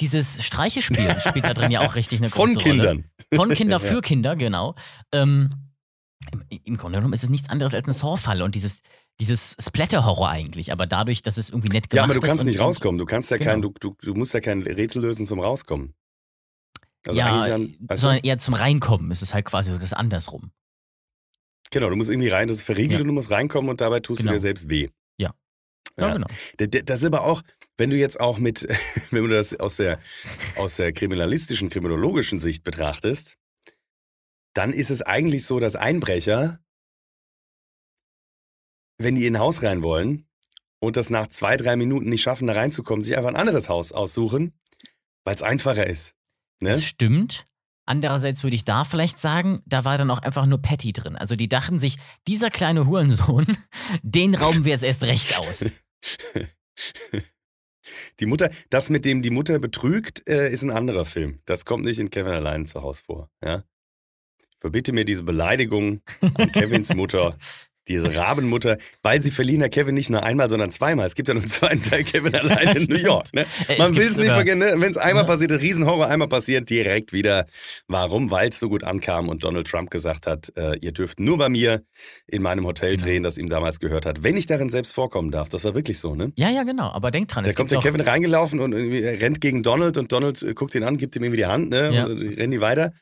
Dieses 0.00 0.42
Streichespiel 0.42 1.16
spielt 1.20 1.44
da 1.44 1.52
drin 1.52 1.70
ja 1.70 1.80
auch 1.80 1.96
richtig 1.96 2.20
eine 2.20 2.30
von 2.30 2.46
große 2.54 2.60
Rolle. 2.60 2.70
Kindern. 2.82 3.04
Von 3.34 3.50
Kinder 3.50 3.72
Ja. 3.82 3.86
für 3.88 4.00
Kinder, 4.00 4.36
genau. 4.36 4.74
Ähm, 5.12 5.50
im, 6.30 6.44
Im 6.64 6.76
Grunde 6.76 6.98
genommen 6.98 7.14
ist 7.14 7.24
es 7.24 7.30
nichts 7.30 7.48
anderes 7.48 7.74
als 7.74 7.84
eine 7.84 7.92
Saw-Falle 7.94 8.44
und 8.44 8.54
dieses, 8.54 8.82
dieses 9.20 9.56
Splatter-Horror 9.60 10.28
eigentlich, 10.28 10.72
aber 10.72 10.86
dadurch, 10.86 11.22
dass 11.22 11.36
es 11.36 11.50
irgendwie 11.50 11.68
nett 11.70 11.90
gemacht 11.90 11.92
ist. 11.92 11.96
Ja, 11.96 12.04
aber 12.04 12.14
du 12.14 12.20
kannst 12.20 12.44
nicht 12.44 12.60
rauskommen. 12.60 12.98
Du 12.98 13.04
kannst 13.04 13.30
ja 13.30 13.36
Genau. 13.38 13.50
kein, 13.50 13.62
du, 13.62 13.74
du, 13.80 13.96
du 14.00 14.14
musst 14.14 14.32
ja 14.34 14.40
kein 14.40 14.62
Rätsel 14.62 15.02
lösen 15.02 15.26
zum 15.26 15.40
Rauskommen. 15.40 15.94
Also 17.06 17.18
ja, 17.18 17.58
weißt 17.80 18.00
sondern 18.02 18.22
du, 18.22 18.28
eher 18.28 18.38
zum 18.38 18.54
Reinkommen 18.54 19.10
ist 19.10 19.22
es 19.22 19.34
halt 19.34 19.44
quasi 19.44 19.72
so 19.72 19.78
das 19.78 19.92
andersrum. 19.92 20.52
genau, 21.72 21.90
du 21.90 21.96
musst 21.96 22.10
irgendwie 22.10 22.28
rein, 22.28 22.46
das 22.48 22.58
ist 22.58 22.62
verriegelt 22.62 22.92
Ja. 22.92 23.00
und 23.00 23.08
du 23.08 23.12
musst 23.12 23.30
reinkommen 23.30 23.70
und 23.70 23.80
dabei 23.80 23.98
tust 24.00 24.20
Genau. 24.20 24.32
du 24.32 24.36
dir 24.36 24.40
selbst 24.40 24.68
weh. 24.68 24.88
Ja. 25.18 25.34
Ja, 25.98 26.08
Ja. 26.08 26.12
genau. 26.14 26.26
Das 26.84 27.00
ist 27.00 27.06
aber 27.06 27.22
auch, 27.24 27.42
wenn 27.76 27.90
du 27.90 27.96
jetzt 27.96 28.20
auch 28.20 28.38
mit, 28.38 28.62
wenn 29.10 29.24
du 29.24 29.28
das 29.30 29.58
aus 29.58 29.76
der, 29.78 29.98
aus 30.56 30.76
der 30.76 30.92
kriminalistischen, 30.92 31.70
kriminologischen 31.70 32.38
Sicht 32.38 32.62
betrachtest, 32.62 33.36
dann 34.54 34.72
ist 34.72 34.90
es 34.90 35.02
eigentlich 35.02 35.44
so, 35.44 35.60
dass 35.60 35.76
Einbrecher, 35.76 36.60
wenn 38.98 39.14
die 39.14 39.26
in 39.26 39.36
ein 39.36 39.40
Haus 39.40 39.62
rein 39.62 39.82
wollen 39.82 40.28
und 40.80 40.96
das 40.96 41.10
nach 41.10 41.28
zwei, 41.28 41.56
drei 41.56 41.76
Minuten 41.76 42.08
nicht 42.08 42.22
schaffen, 42.22 42.46
da 42.46 42.54
reinzukommen, 42.54 43.02
sich 43.02 43.16
einfach 43.16 43.30
ein 43.30 43.36
anderes 43.36 43.68
Haus 43.68 43.92
aussuchen, 43.92 44.52
weil 45.24 45.34
es 45.34 45.42
einfacher 45.42 45.86
ist. 45.86 46.14
Ne? 46.60 46.70
Das 46.70 46.84
stimmt. 46.84 47.46
Andererseits 47.84 48.44
würde 48.44 48.54
ich 48.56 48.64
da 48.64 48.84
vielleicht 48.84 49.18
sagen, 49.18 49.60
da 49.66 49.84
war 49.84 49.98
dann 49.98 50.10
auch 50.10 50.20
einfach 50.20 50.46
nur 50.46 50.62
Patty 50.62 50.92
drin. 50.92 51.16
Also 51.16 51.34
die 51.34 51.48
dachten 51.48 51.80
sich, 51.80 51.96
dieser 52.28 52.50
kleine 52.50 52.86
Hurensohn, 52.86 53.46
den 54.02 54.34
rauben 54.34 54.64
wir 54.64 54.72
jetzt 54.72 54.84
erst 54.84 55.02
recht 55.02 55.38
aus. 55.38 55.64
Die 58.20 58.26
Mutter, 58.26 58.50
das 58.70 58.90
mit 58.90 59.04
dem 59.04 59.22
die 59.22 59.30
Mutter 59.30 59.58
betrügt, 59.58 60.28
äh, 60.28 60.50
ist 60.50 60.62
ein 60.62 60.70
anderer 60.70 61.04
Film. 61.04 61.40
Das 61.44 61.64
kommt 61.64 61.84
nicht 61.84 61.98
in 61.98 62.10
Kevin 62.10 62.32
allein 62.32 62.64
zu 62.66 62.82
Hause 62.82 63.02
vor. 63.02 63.30
Ja? 63.44 63.64
Verbitte 64.62 64.92
mir 64.92 65.04
diese 65.04 65.24
Beleidigung 65.24 66.02
an 66.34 66.52
Kevins 66.52 66.94
Mutter. 66.94 67.36
Diese 67.88 68.14
Rabenmutter, 68.14 68.78
weil 69.02 69.20
sie 69.20 69.30
verliehen 69.30 69.60
ja 69.60 69.68
Kevin 69.68 69.94
nicht 69.94 70.08
nur 70.10 70.22
einmal, 70.22 70.48
sondern 70.48 70.70
zweimal. 70.70 71.06
Es 71.06 71.14
gibt 71.14 71.28
ja 71.28 71.34
noch 71.34 71.42
einen 71.42 71.50
zweiten 71.50 71.82
Teil 71.82 72.04
Kevin 72.04 72.34
allein 72.34 72.76
in 72.76 72.84
New 72.84 72.96
York. 72.96 73.26
Ne? 73.32 73.44
Man 73.78 73.94
will 73.96 74.06
es 74.06 74.16
nicht 74.16 74.30
vergessen, 74.30 74.60
ne? 74.60 74.74
wenn 74.76 74.92
es 74.92 74.96
einmal 74.96 75.24
passiert, 75.24 75.52
ein 75.52 75.58
Riesenhorror, 75.58 76.06
einmal 76.06 76.28
passiert, 76.28 76.70
direkt 76.70 77.12
wieder. 77.12 77.46
Warum? 77.88 78.30
Weil 78.30 78.50
es 78.50 78.60
so 78.60 78.68
gut 78.68 78.84
ankam 78.84 79.28
und 79.28 79.42
Donald 79.44 79.66
Trump 79.66 79.90
gesagt 79.90 80.26
hat, 80.26 80.52
äh, 80.56 80.76
ihr 80.78 80.92
dürft 80.92 81.18
nur 81.18 81.38
bei 81.38 81.48
mir 81.48 81.82
in 82.26 82.42
meinem 82.42 82.64
Hotel 82.66 82.92
Genau. 82.92 83.04
drehen, 83.04 83.22
das 83.22 83.38
ihm 83.38 83.48
damals 83.48 83.80
gehört 83.80 84.06
hat. 84.06 84.22
Wenn 84.22 84.36
ich 84.36 84.46
darin 84.46 84.70
selbst 84.70 84.92
vorkommen 84.92 85.30
darf. 85.30 85.48
Das 85.48 85.64
war 85.64 85.74
wirklich 85.74 85.98
so, 85.98 86.14
ne? 86.14 86.32
Ja, 86.36 86.50
ja, 86.50 86.62
genau. 86.62 86.90
Aber 86.90 87.10
denk 87.10 87.28
dran, 87.28 87.44
Da 87.44 87.52
kommt 87.52 87.70
der 87.72 87.80
Kevin 87.80 88.00
reingelaufen 88.00 88.60
und 88.60 88.72
rennt 88.74 89.40
gegen 89.40 89.62
Donald 89.62 89.96
und 89.96 90.12
Donald 90.12 90.42
äh, 90.42 90.54
guckt 90.54 90.74
ihn 90.74 90.82
an, 90.84 90.98
gibt 90.98 91.16
ihm 91.16 91.24
irgendwie 91.24 91.38
die 91.38 91.46
Hand, 91.46 91.70
ne? 91.70 91.92
Ja. 91.92 92.04
Und 92.06 92.20
die 92.20 92.28
rennen 92.28 92.52
die 92.52 92.60
weiter. 92.60 92.92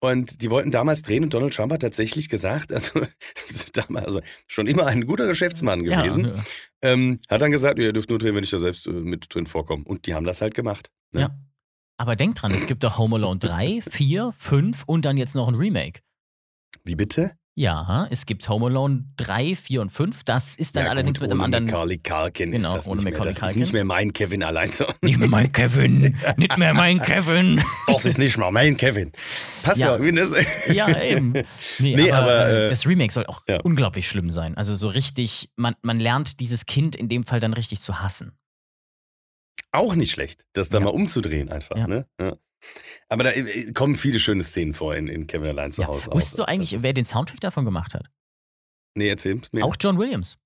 Und 0.00 0.42
die 0.42 0.50
wollten 0.50 0.70
damals 0.70 1.02
drehen 1.02 1.24
und 1.24 1.34
Donald 1.34 1.54
Trump 1.54 1.72
hat 1.72 1.82
tatsächlich 1.82 2.28
gesagt, 2.28 2.72
also, 2.72 3.00
damals, 3.72 4.06
also 4.06 4.20
schon 4.46 4.66
immer 4.66 4.86
ein 4.86 5.06
guter 5.06 5.26
Geschäftsmann 5.26 5.84
ja, 5.84 6.00
gewesen, 6.00 6.24
ja. 6.24 6.42
ähm, 6.82 7.18
hat 7.28 7.42
dann 7.42 7.50
gesagt, 7.50 7.78
ihr 7.78 7.92
dürft 7.92 8.10
nur 8.10 8.18
drehen, 8.18 8.34
wenn 8.34 8.44
ich 8.44 8.50
da 8.50 8.58
selbst 8.58 8.86
äh, 8.86 8.90
mit 8.90 9.34
drin 9.34 9.46
vorkomme. 9.46 9.84
Und 9.84 10.06
die 10.06 10.14
haben 10.14 10.24
das 10.24 10.40
halt 10.40 10.54
gemacht. 10.54 10.90
Ne? 11.12 11.20
Ja. 11.20 11.38
Aber 11.96 12.14
denk 12.14 12.36
dran, 12.36 12.52
es 12.52 12.66
gibt 12.66 12.84
doch 12.84 12.98
Home 12.98 13.16
Alone 13.16 13.40
3, 13.40 13.82
4, 13.82 14.32
5 14.36 14.84
und 14.86 15.04
dann 15.04 15.16
jetzt 15.16 15.34
noch 15.34 15.48
ein 15.48 15.56
Remake. 15.56 16.00
Wie 16.84 16.94
bitte? 16.94 17.32
Ja, 17.58 18.06
es 18.12 18.24
gibt 18.24 18.48
Home 18.48 18.66
Alone 18.66 19.04
3, 19.16 19.56
4 19.56 19.82
und 19.82 19.90
5. 19.90 20.22
Das 20.22 20.54
ist 20.54 20.76
dann 20.76 20.84
Ja, 20.84 20.90
allerdings 20.92 21.18
gut, 21.18 21.22
mit 21.22 21.32
einem 21.32 21.40
anderen. 21.40 21.64
Macaulay 21.64 21.98
Culkin 21.98 22.52
Genau, 22.52 22.68
ist 22.68 22.74
das 22.76 22.86
ohne 22.86 22.98
nicht 22.98 23.04
mehr. 23.06 23.12
Macaulay 23.14 23.34
Das 23.34 23.50
ist 23.50 23.56
nicht 23.56 23.72
mehr 23.72 23.84
mein 23.84 24.12
Kevin 24.12 24.44
allein. 24.44 24.70
So. 24.70 24.84
Nicht 25.02 25.18
mehr 25.18 25.28
mein 25.28 25.50
Kevin. 25.50 26.16
Nicht 26.36 26.56
mehr 26.56 26.72
mein 26.72 27.00
Kevin. 27.00 27.60
Das 27.88 28.04
ist 28.04 28.16
nicht 28.16 28.38
mal 28.38 28.52
mein 28.52 28.76
Kevin. 28.76 29.10
Passt 29.64 29.80
Ja. 29.80 29.96
ja. 29.98 30.72
Ja, 30.72 31.02
eben. 31.02 31.32
Nee, 31.80 31.96
Nee, 31.96 32.12
aber, 32.12 32.32
aber, 32.32 32.46
äh, 32.46 32.66
äh, 32.66 32.70
das 32.70 32.86
Remake 32.86 33.12
soll 33.12 33.26
auch 33.26 33.42
ja. 33.48 33.58
unglaublich 33.62 34.08
schlimm 34.08 34.30
sein. 34.30 34.56
Also 34.56 34.76
so 34.76 34.86
richtig, 34.88 35.50
man, 35.56 35.74
man 35.82 35.98
lernt 35.98 36.38
dieses 36.38 36.64
Kind 36.64 36.94
in 36.94 37.08
dem 37.08 37.24
Fall 37.24 37.40
dann 37.40 37.54
richtig 37.54 37.80
zu 37.80 38.00
hassen. 38.00 38.38
auch 39.72 39.96
nicht 39.96 40.12
schlecht, 40.12 40.44
das 40.52 40.68
da 40.68 40.78
mal 40.78 40.90
umzudrehen 40.90 41.48
einfach. 41.50 41.76
Ne? 41.88 42.06
Ja. 42.20 42.36
Aber 43.08 43.24
da 43.24 43.30
äh, 43.30 43.72
kommen 43.72 43.94
viele 43.94 44.20
schöne 44.20 44.42
Szenen 44.42 44.74
vor 44.74 44.94
in, 44.94 45.08
in 45.08 45.26
Kevin 45.26 45.48
allein 45.48 45.72
zu 45.72 45.82
Ja. 45.82 45.88
Hause. 45.88 46.10
Wusstest 46.12 46.38
du 46.38 46.44
eigentlich, 46.48 46.70
Das- 46.70 46.82
wer 46.82 46.92
den 46.92 47.04
Soundtrack 47.04 47.40
davon 47.40 47.64
gemacht 47.64 47.94
hat? 47.94 48.06
Nee, 48.94 49.08
erzähl 49.08 49.40
mir. 49.52 49.64
Auch 49.64 49.76
John 49.80 49.98
Williams. 49.98 50.38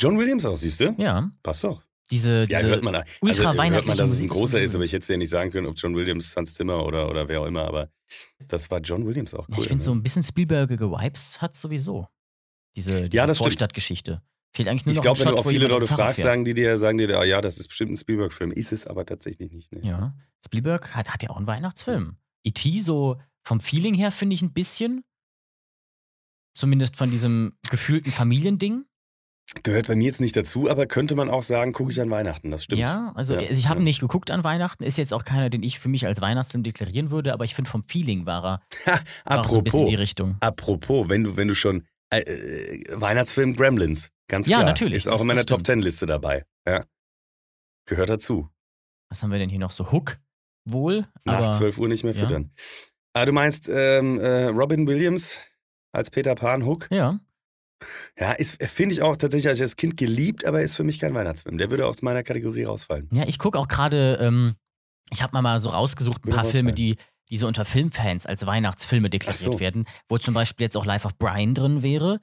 John 0.00 0.18
Williams 0.18 0.44
auch, 0.44 0.56
siehst 0.56 0.80
du? 0.80 0.94
Ja. 0.98 1.30
Passt 1.42 1.64
doch. 1.64 1.82
Diese, 2.10 2.32
Ja, 2.40 2.44
diese 2.46 2.68
hört 2.68 2.82
man. 2.82 2.94
Also, 2.94 3.12
ultra 3.20 3.52
hört 3.68 3.86
man, 3.86 3.96
dass 3.98 4.10
es 4.10 4.20
ein 4.20 4.28
großer 4.28 4.62
ist, 4.62 4.74
aber 4.74 4.84
ich 4.84 4.92
hätte 4.92 5.02
es 5.02 5.08
ja 5.08 5.16
nicht 5.18 5.28
sagen 5.28 5.50
können, 5.50 5.66
ob 5.66 5.76
John 5.76 5.94
Williams, 5.94 6.34
Hans 6.36 6.54
Zimmer 6.54 6.84
oder, 6.86 7.10
oder 7.10 7.28
wer 7.28 7.42
auch 7.42 7.46
immer, 7.46 7.64
aber 7.66 7.90
das 8.46 8.70
war 8.70 8.80
John 8.80 9.06
Williams 9.06 9.34
auch 9.34 9.46
cool. 9.48 9.54
Ja, 9.56 9.58
ich 9.58 9.68
finde 9.68 9.82
ne? 9.82 9.84
so 9.84 9.92
ein 9.92 10.02
bisschen 10.02 10.22
Spielbergige 10.22 10.90
Vibes 10.90 11.42
hat 11.42 11.54
sowieso. 11.54 12.08
Diese, 12.76 13.08
diese 13.10 13.16
Ja, 13.16 13.26
das 13.26 13.38
stimmt. 13.38 13.60
Fehlt 14.54 14.68
eigentlich 14.68 14.86
nur 14.86 14.94
ich 14.94 15.00
glaube, 15.00 15.18
wenn 15.18 15.26
du 15.26 15.30
Shot, 15.32 15.40
auch 15.40 15.44
wo 15.44 15.50
viele 15.50 15.68
Leute 15.68 15.86
fragst, 15.86 16.20
sagen 16.20 16.44
die 16.44 16.54
dir, 16.54 16.78
sagen 16.78 16.98
dir, 16.98 17.18
ah, 17.18 17.24
ja, 17.24 17.40
das 17.40 17.58
ist 17.58 17.68
bestimmt 17.68 17.92
ein 17.92 17.96
Spielberg-Film. 17.96 18.50
Ist 18.50 18.72
es 18.72 18.86
aber 18.86 19.04
tatsächlich 19.04 19.52
nicht. 19.52 19.72
Ne? 19.72 19.80
Ja. 19.82 20.14
Spielberg 20.44 20.94
hat, 20.94 21.08
hat 21.08 21.22
ja 21.22 21.30
auch 21.30 21.36
einen 21.36 21.46
Weihnachtsfilm. 21.46 22.16
E.T. 22.44 22.80
so 22.80 23.18
vom 23.42 23.60
Feeling 23.60 23.94
her 23.94 24.10
finde 24.10 24.34
ich 24.34 24.42
ein 24.42 24.52
bisschen. 24.52 25.04
Zumindest 26.54 26.96
von 26.96 27.10
diesem 27.10 27.52
gefühlten 27.70 28.10
Familiending. 28.10 28.84
Gehört 29.62 29.86
bei 29.86 29.96
mir 29.96 30.04
jetzt 30.04 30.20
nicht 30.20 30.36
dazu, 30.36 30.68
aber 30.68 30.86
könnte 30.86 31.14
man 31.14 31.30
auch 31.30 31.42
sagen, 31.42 31.72
gucke 31.72 31.90
ich 31.90 32.00
an 32.00 32.10
Weihnachten. 32.10 32.50
Das 32.50 32.64
stimmt. 32.64 32.80
Ja, 32.80 33.12
also 33.14 33.34
Ja, 33.34 33.42
ich 33.42 33.68
habe 33.68 33.80
ja. 33.80 33.84
nicht 33.84 34.00
geguckt 34.00 34.30
an 34.30 34.44
Weihnachten. 34.44 34.84
Ist 34.84 34.98
jetzt 34.98 35.14
auch 35.14 35.24
keiner, 35.24 35.48
den 35.50 35.62
ich 35.62 35.78
für 35.78 35.88
mich 35.88 36.04
als 36.06 36.20
Weihnachtsfilm 36.20 36.62
deklarieren 36.62 37.10
würde, 37.10 37.32
aber 37.32 37.44
ich 37.44 37.54
finde 37.54 37.70
vom 37.70 37.82
Feeling 37.84 38.26
war 38.26 38.44
er, 38.44 38.62
war 39.24 39.38
er 39.38 39.44
so 39.44 39.58
ein 39.58 39.64
bisschen 39.64 39.80
in 39.80 39.84
Apropos, 39.84 39.88
die 39.88 39.94
Richtung. 39.94 40.36
apropos, 40.40 41.08
wenn 41.08 41.24
du, 41.24 41.36
wenn 41.36 41.48
du 41.48 41.54
schon 41.54 41.86
äh, 42.10 42.20
äh, 42.20 42.84
Weihnachtsfilm 42.92 43.56
Gremlins, 43.56 44.10
ganz 44.28 44.46
Ja, 44.48 44.58
klar. 44.58 44.68
natürlich, 44.68 44.96
Ist 44.98 45.08
auch 45.08 45.12
das- 45.12 45.20
in 45.22 45.26
meiner 45.28 45.44
Top. 45.46 45.64
Ten 45.64 45.80
Liste 45.80 46.06
dabei. 46.06 46.44
Ja. 46.66 46.84
Gehört 47.86 48.10
dazu. 48.10 48.48
Was 49.10 49.22
haben 49.22 49.30
wir 49.32 49.38
denn 49.38 49.48
hier 49.50 49.58
noch 49.58 49.70
so? 49.70 49.90
Hook 49.90 50.18
wohl? 50.64 51.06
Nach 51.24 51.38
aber 51.38 51.50
12 51.52 51.78
Uhr 51.78 51.88
nicht 51.88 52.04
mehr 52.04 52.12
ja. 52.14 52.20
füttern. 52.20 52.52
Ah, 53.14 53.24
du 53.24 53.32
meinst 53.32 53.68
ähm, 53.72 54.20
äh, 54.20 54.44
Robin 54.46 54.86
Williams 54.86 55.40
als 55.92 56.10
Peter 56.10 56.34
Pan 56.34 56.64
Hook? 56.66 56.88
Ja, 56.90 57.18
Ja, 58.18 58.32
ist 58.32 58.62
finde 58.62 58.92
ich 58.94 59.02
auch 59.02 59.16
tatsächlich 59.16 59.48
als 59.62 59.76
Kind 59.76 59.96
geliebt, 59.96 60.44
aber 60.44 60.60
ist 60.62 60.76
für 60.76 60.84
mich 60.84 60.98
kein 60.98 61.14
Weihnachtsfilm. 61.14 61.56
Der 61.58 61.70
würde 61.70 61.86
aus 61.86 62.02
meiner 62.02 62.22
Kategorie 62.22 62.64
rausfallen. 62.64 63.08
ja, 63.12 63.26
ich 63.26 63.38
gucke 63.38 63.58
auch 63.58 63.68
gerade, 63.68 64.18
ähm, 64.20 64.56
ich 65.10 65.22
habe 65.22 65.32
mal, 65.32 65.42
mal 65.42 65.58
so 65.58 65.70
rausgesucht, 65.70 66.26
ein 66.26 66.30
paar 66.30 66.44
Filme, 66.44 66.74
die, 66.74 66.96
die 67.30 67.38
so 67.38 67.46
unter 67.46 67.64
Filmfans 67.64 68.26
als 68.26 68.46
Weihnachtsfilme 68.46 69.08
deklariert 69.08 69.38
so. 69.54 69.58
werden, 69.60 69.86
wo 70.08 70.18
zum 70.18 70.34
Beispiel 70.34 70.64
jetzt 70.64 70.76
auch 70.76 70.84
Life 70.84 71.06
of 71.06 71.16
Brian 71.16 71.54
drin 71.54 71.82
wäre. 71.82 72.20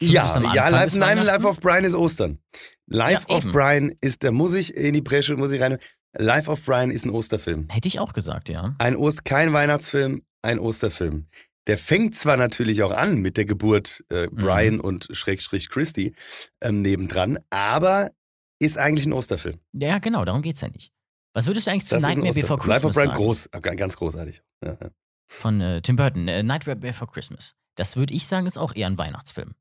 Ja, 0.00 0.26
ja, 0.54 0.84
des 0.84 0.96
nein. 0.96 1.18
Life 1.18 1.46
of 1.46 1.60
Brian 1.60 1.84
ist 1.84 1.94
Ostern. 1.94 2.38
Life 2.86 3.26
Ja, 3.28 3.36
of 3.36 3.44
eben. 3.44 3.52
Brian 3.52 3.94
ist, 4.00 4.24
da 4.24 4.32
muss 4.32 4.54
ich 4.54 4.76
in 4.76 4.94
die 4.94 5.02
Bresche, 5.02 5.36
muss 5.36 5.52
ich 5.52 5.60
rein. 5.60 5.78
Life 6.16 6.50
of 6.50 6.62
Brian 6.64 6.90
ist 6.90 7.04
ein 7.04 7.10
Osterfilm. 7.10 7.68
Hätte 7.68 7.88
ich 7.88 8.00
auch 8.00 8.12
gesagt, 8.12 8.48
ja. 8.48 8.74
Ein 8.78 8.96
Ost, 8.96 9.24
kein 9.24 9.52
Weihnachtsfilm, 9.52 10.22
ein 10.42 10.58
Osterfilm. 10.58 11.26
Der 11.68 11.78
fängt 11.78 12.16
zwar 12.16 12.36
natürlich 12.36 12.82
auch 12.82 12.90
an 12.90 13.18
mit 13.18 13.36
der 13.36 13.44
Geburt 13.44 14.04
äh, 14.10 14.26
Mhm. 14.26 14.36
Brian 14.36 14.80
und 14.80 15.08
Schrägstrich 15.12 15.68
Christy 15.68 16.12
ähm, 16.60 16.82
nebendran, 16.82 17.38
aber 17.50 18.10
ist 18.58 18.78
eigentlich 18.78 19.06
ein 19.06 19.12
Osterfilm. 19.12 19.60
Ja, 19.72 19.98
genau, 20.00 20.24
darum 20.24 20.42
geht's 20.42 20.60
ja 20.60 20.68
nicht. 20.68 20.92
Was 21.34 21.46
würdest 21.46 21.66
du 21.66 21.70
eigentlich 21.70 21.86
zu 21.86 21.94
Das 21.94 22.02
Nightmare 22.02 22.32
Before 22.34 22.58
Osterfilm. 22.58 22.68
Life 22.72 22.86
of 22.86 22.94
Christmas 22.94 22.96
Brian, 22.96 23.08
sagen? 23.08 23.24
groß, 23.24 23.46
äh, 23.72 23.76
ganz 23.76 23.96
großartig. 23.96 24.42
Ja, 24.64 24.76
ja. 24.80 24.90
Von 25.30 25.60
äh, 25.60 25.80
Tim 25.80 25.96
Burton, 25.96 26.28
äh, 26.28 26.42
Nightmare 26.42 26.76
Before 26.78 27.10
Christmas. 27.10 27.54
Das 27.76 27.96
würde 27.96 28.12
ich 28.12 28.26
sagen, 28.26 28.46
ist 28.46 28.58
auch 28.58 28.74
eher 28.74 28.88
ein 28.88 28.98
Weihnachtsfilm. 28.98 29.54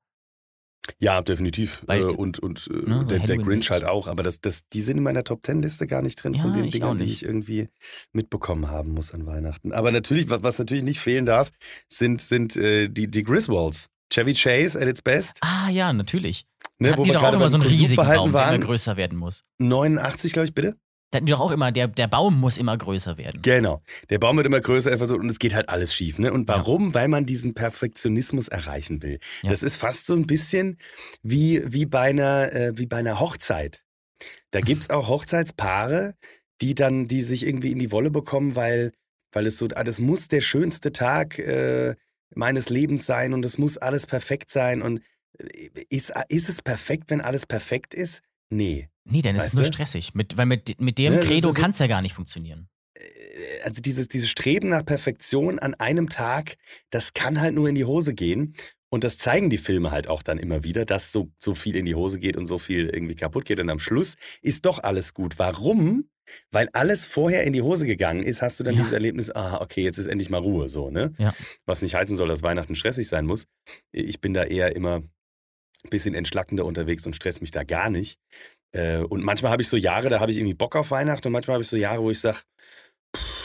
Ja, 1.00 1.22
definitiv. 1.22 1.84
Weil, 1.86 2.02
äh, 2.02 2.06
und 2.06 2.39
und 2.39 2.67
äh, 2.72 2.89
ne, 2.89 3.00
so 3.00 3.04
der, 3.04 3.20
der 3.20 3.38
Grinch 3.38 3.70
halt 3.70 3.84
auch. 3.84 4.08
Aber 4.08 4.24
das, 4.24 4.39
das, 4.39 4.62
die 4.74 4.82
sind 4.82 4.98
in 4.98 5.04
meiner 5.04 5.24
Top 5.24 5.44
Ten-Liste 5.44 5.86
gar 5.88 6.02
nicht 6.02 6.15
drin 6.24 6.36
von 6.36 6.50
Ja, 6.52 6.56
den 6.58 6.65
ich 6.65 6.72
Dingern, 6.74 6.89
auch 6.89 6.98
die 6.98 7.04
ich 7.12 7.24
irgendwie 7.24 7.70
mitbekommen 8.13 8.70
haben 8.70 8.91
muss 8.94 9.13
an 9.13 9.26
Weihnachten. 9.26 9.74
Aber 9.74 9.91
natürlich, 9.91 10.30
was, 10.30 10.44
was 10.44 10.60
natürlich 10.60 10.84
nicht 10.84 11.00
fehlen 11.00 11.26
darf, 11.26 11.52
sind, 11.88 12.22
sind 12.22 12.56
äh, 12.58 12.88
die, 12.89 13.10
die 13.10 13.24
Griswolds. 13.24 13.88
Chevy 14.12 14.34
Chase 14.34 14.80
at 14.80 14.88
its 14.88 15.02
best. 15.02 15.38
Ah 15.41 15.70
ja, 15.70 15.94
natürlich. 15.94 16.46
Ne, 16.80 16.89
Hatten 16.89 17.00
wo 17.00 17.04
die 17.04 17.10
wir 17.12 17.13
doch 17.13 17.24
auch 17.24 17.34
immer 17.34 17.48
so 17.48 17.58
einen 17.58 17.65
riesigen 17.65 17.96
Konsumverhalten 17.96 18.24
Baum, 18.24 18.32
der 18.34 18.41
waren. 18.41 18.56
immer 18.56 18.65
größer 18.65 18.98
werden 18.98 19.17
muss. 19.17 19.41
89, 19.60 20.34
glaube 20.34 20.48
ich, 20.48 20.54
bitte. 20.56 20.76
Da 21.12 21.17
hatten 21.17 21.26
die 21.26 21.34
doch 21.34 21.41
auch 21.41 21.52
immer, 21.52 21.74
der, 21.74 21.89
der 21.89 22.08
Baum 22.08 22.39
muss 22.39 22.58
immer 22.58 22.78
größer 22.78 23.17
werden. 23.17 23.41
Genau. 23.41 23.82
Der 24.10 24.17
Baum 24.17 24.38
wird 24.38 24.47
immer 24.47 24.62
größer 24.62 24.91
einfach 24.91 25.08
so, 25.08 25.15
und 25.15 25.30
es 25.30 25.39
geht 25.39 25.54
halt 25.54 25.67
alles 25.67 25.93
schief. 25.93 26.17
Ne? 26.19 26.32
Und 26.32 26.47
warum? 26.47 26.93
Weil 26.93 27.10
man 27.10 27.26
diesen 27.26 27.54
Perfektionismus 27.54 28.47
erreichen 28.47 29.04
will. 29.04 29.19
Ja. 29.43 29.50
Das 29.50 29.62
ist 29.62 29.76
fast 29.76 30.06
so 30.06 30.13
ein 30.13 30.26
bisschen 30.26 30.78
wie, 31.21 31.62
wie, 31.65 31.86
bei, 31.86 32.10
einer, 32.10 32.54
äh, 32.54 32.78
wie 32.78 32.86
bei 32.86 32.97
einer 32.97 33.19
Hochzeit. 33.19 33.84
Da 34.52 34.62
gibt 34.62 34.84
es 34.84 34.89
auch 34.89 35.10
Hochzeitspaare, 35.10 36.15
die 36.62 36.76
dann, 36.76 37.10
die 37.10 37.24
sich 37.24 37.45
irgendwie 37.45 37.74
in 37.74 37.80
die 37.80 37.91
Wolle 37.91 38.10
bekommen, 38.10 38.56
weil, 38.56 38.93
weil 39.34 39.45
es 39.47 39.58
so, 39.58 39.67
ah, 39.76 39.84
das 39.84 40.00
muss 40.00 40.30
der 40.30 40.41
schönste 40.41 40.93
Tag 40.93 41.39
äh, 41.39 41.95
meines 42.34 42.69
Lebens 42.69 43.06
sein 43.06 43.34
und 43.34 43.43
es 43.43 43.58
muss 43.58 43.78
alles 43.78 44.08
perfekt 44.08 44.50
sein. 44.50 44.82
Und 44.82 45.02
äh, 45.39 45.69
ist, 45.89 46.13
ist 46.30 46.47
es 46.47 46.62
perfekt, 46.62 47.10
wenn 47.10 47.19
alles 47.19 47.45
perfekt 47.45 47.93
ist? 47.93 48.21
Nee. 48.50 48.91
Nee, 49.06 49.22
dann 49.22 49.36
ist 49.36 49.48
es 49.48 49.54
nur 49.54 49.66
stressig. 49.66 50.14
Mit, 50.14 50.38
weil 50.38 50.46
mit, 50.46 50.80
mit 50.80 50.98
dem 51.00 51.14
Ne, 51.14 51.22
Credo 51.22 51.50
so- 51.50 51.54
kann 51.54 51.72
es 51.72 51.80
ja 51.80 51.88
gar 51.88 52.02
nicht 52.02 52.14
funktionieren. 52.14 52.70
äh, 52.96 53.62
also 53.64 53.82
dieses, 53.82 54.08
dieses 54.08 54.30
Streben 54.30 54.70
nach 54.70 54.86
Perfektion 54.86 55.60
an 55.60 55.74
einem 55.76 56.10
Tag, 56.10 56.56
das 56.90 57.14
kann 57.14 57.40
halt 57.42 57.54
nur 57.56 57.68
in 57.70 57.76
die 57.76 57.86
Hose 57.86 58.14
gehen. 58.14 58.54
Und 58.94 59.04
das 59.06 59.18
zeigen 59.18 59.50
die 59.50 59.58
Filme 59.58 59.92
halt 59.92 60.08
auch 60.08 60.22
dann 60.22 60.38
immer 60.38 60.64
wieder, 60.66 60.84
dass 60.86 61.14
so, 61.14 61.32
so 61.40 61.56
viel 61.56 61.78
in 61.78 61.86
die 61.86 61.96
Hose 61.96 62.20
geht 62.20 62.36
und 62.36 62.46
so 62.46 62.58
viel 62.58 62.90
irgendwie 62.90 63.16
kaputt 63.16 63.46
geht. 63.46 63.60
Und 63.62 63.70
am 63.70 63.80
Schluss 63.80 64.16
ist 64.42 64.66
doch 64.66 64.84
alles 64.84 65.14
gut. 65.14 65.40
Warum? 65.40 66.10
Weil 66.52 66.68
alles 66.74 67.06
vorher 67.06 67.44
in 67.46 67.54
die 67.54 67.62
Hose 67.62 67.86
gegangen 67.86 68.22
ist, 68.22 68.42
hast 68.42 68.60
du 68.60 68.64
dann 68.66 68.74
Ja. 68.76 68.80
dieses 68.82 68.94
Erlebnis, 68.94 69.30
ah, 69.32 69.60
okay, 69.62 69.84
jetzt 69.84 69.98
ist 69.98 70.08
endlich 70.08 70.30
mal 70.30 70.40
Ruhe, 70.42 70.68
so, 70.70 70.90
ne? 70.90 71.14
Ja. 71.18 71.34
Was 71.66 71.82
nicht 71.82 71.96
heißen 71.96 72.16
soll, 72.18 72.28
dass 72.28 72.44
Weihnachten 72.44 72.76
stressig 72.76 73.08
sein 73.08 73.26
muss. 73.26 73.46
Ich 73.94 74.20
bin 74.22 74.34
da 74.34 74.44
eher 74.44 74.76
immer 74.76 74.98
ein 75.84 75.90
bisschen 75.90 76.14
entschlackender 76.14 76.66
unterwegs 76.66 77.06
und 77.08 77.16
stress 77.16 77.40
mich 77.42 77.52
da 77.52 77.64
gar 77.64 77.90
nicht. 77.90 78.20
Äh, 78.74 78.98
Und 79.00 79.24
manchmal 79.24 79.52
habe 79.52 79.62
ich 79.62 79.68
so 79.70 79.78
Jahre, 79.78 80.10
da 80.10 80.20
habe 80.20 80.32
ich 80.32 80.38
irgendwie 80.38 80.54
Bock 80.56 80.76
auf 80.76 80.92
Weihnachten 80.92 81.28
und 81.28 81.34
manchmal 81.34 81.56
habe 81.56 81.64
ich 81.64 81.70
so 81.70 81.78
Jahre, 81.78 82.02
wo 82.02 82.12
ich 82.12 82.20
sage, 82.20 82.40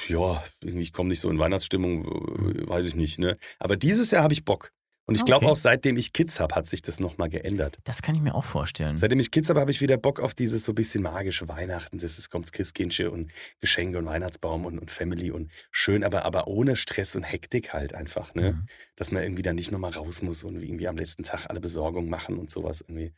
ja, 0.08 0.42
ich 0.62 0.92
komme 0.92 1.08
nicht 1.08 1.20
so 1.20 1.28
in 1.30 1.38
Weihnachtsstimmung, 1.38 2.04
äh, 2.04 2.68
weiß 2.68 2.86
ich 2.86 2.94
nicht. 2.94 3.18
Ne? 3.18 3.36
Aber 3.58 3.76
dieses 3.76 4.10
Jahr 4.10 4.22
habe 4.22 4.32
ich 4.34 4.44
Bock. 4.44 4.72
Und 5.08 5.14
ich 5.16 5.24
glaube 5.24 5.44
Okay. 5.46 5.52
auch, 5.52 5.56
seitdem 5.56 5.96
ich 5.96 6.12
Kids 6.12 6.40
habe, 6.40 6.56
hat 6.56 6.66
sich 6.66 6.82
das 6.82 6.98
nochmal 6.98 7.28
geändert. 7.28 7.78
Das 7.84 8.02
kann 8.02 8.16
ich 8.16 8.20
mir 8.22 8.34
auch 8.34 8.44
vorstellen. 8.44 8.96
Seitdem 8.96 9.20
ich 9.20 9.30
Kids 9.30 9.48
habe, 9.48 9.60
habe 9.60 9.70
ich 9.70 9.80
wieder 9.80 9.96
Bock 9.96 10.18
auf 10.18 10.34
dieses 10.34 10.64
so 10.64 10.74
bisschen 10.74 11.00
magische 11.04 11.46
Weihnachten. 11.48 11.98
Das 11.98 12.18
ist, 12.18 12.28
kommt 12.28 12.52
Christkindchen 12.52 13.06
und 13.08 13.30
Geschenke 13.60 13.98
und 13.98 14.06
Weihnachtsbaum 14.06 14.64
und, 14.64 14.80
und 14.80 14.90
Family 14.90 15.30
und 15.30 15.52
schön, 15.70 16.02
aber, 16.02 16.24
aber 16.24 16.48
ohne 16.48 16.74
Stress 16.74 17.14
und 17.14 17.22
Hektik 17.22 17.72
halt 17.72 17.94
einfach. 17.94 18.34
Ne? 18.34 18.54
Mhm. 18.54 18.66
Dass 18.96 19.12
man 19.12 19.22
irgendwie 19.22 19.42
dann 19.42 19.54
nicht 19.54 19.70
nochmal 19.70 19.92
raus 19.92 20.22
muss 20.22 20.42
und 20.42 20.60
irgendwie 20.60 20.88
am 20.88 20.96
letzten 20.96 21.22
Tag 21.22 21.46
alle 21.48 21.60
Besorgungen 21.60 22.10
machen 22.10 22.36
und 22.36 22.50
sowas 22.50 22.80
irgendwie. 22.80 23.12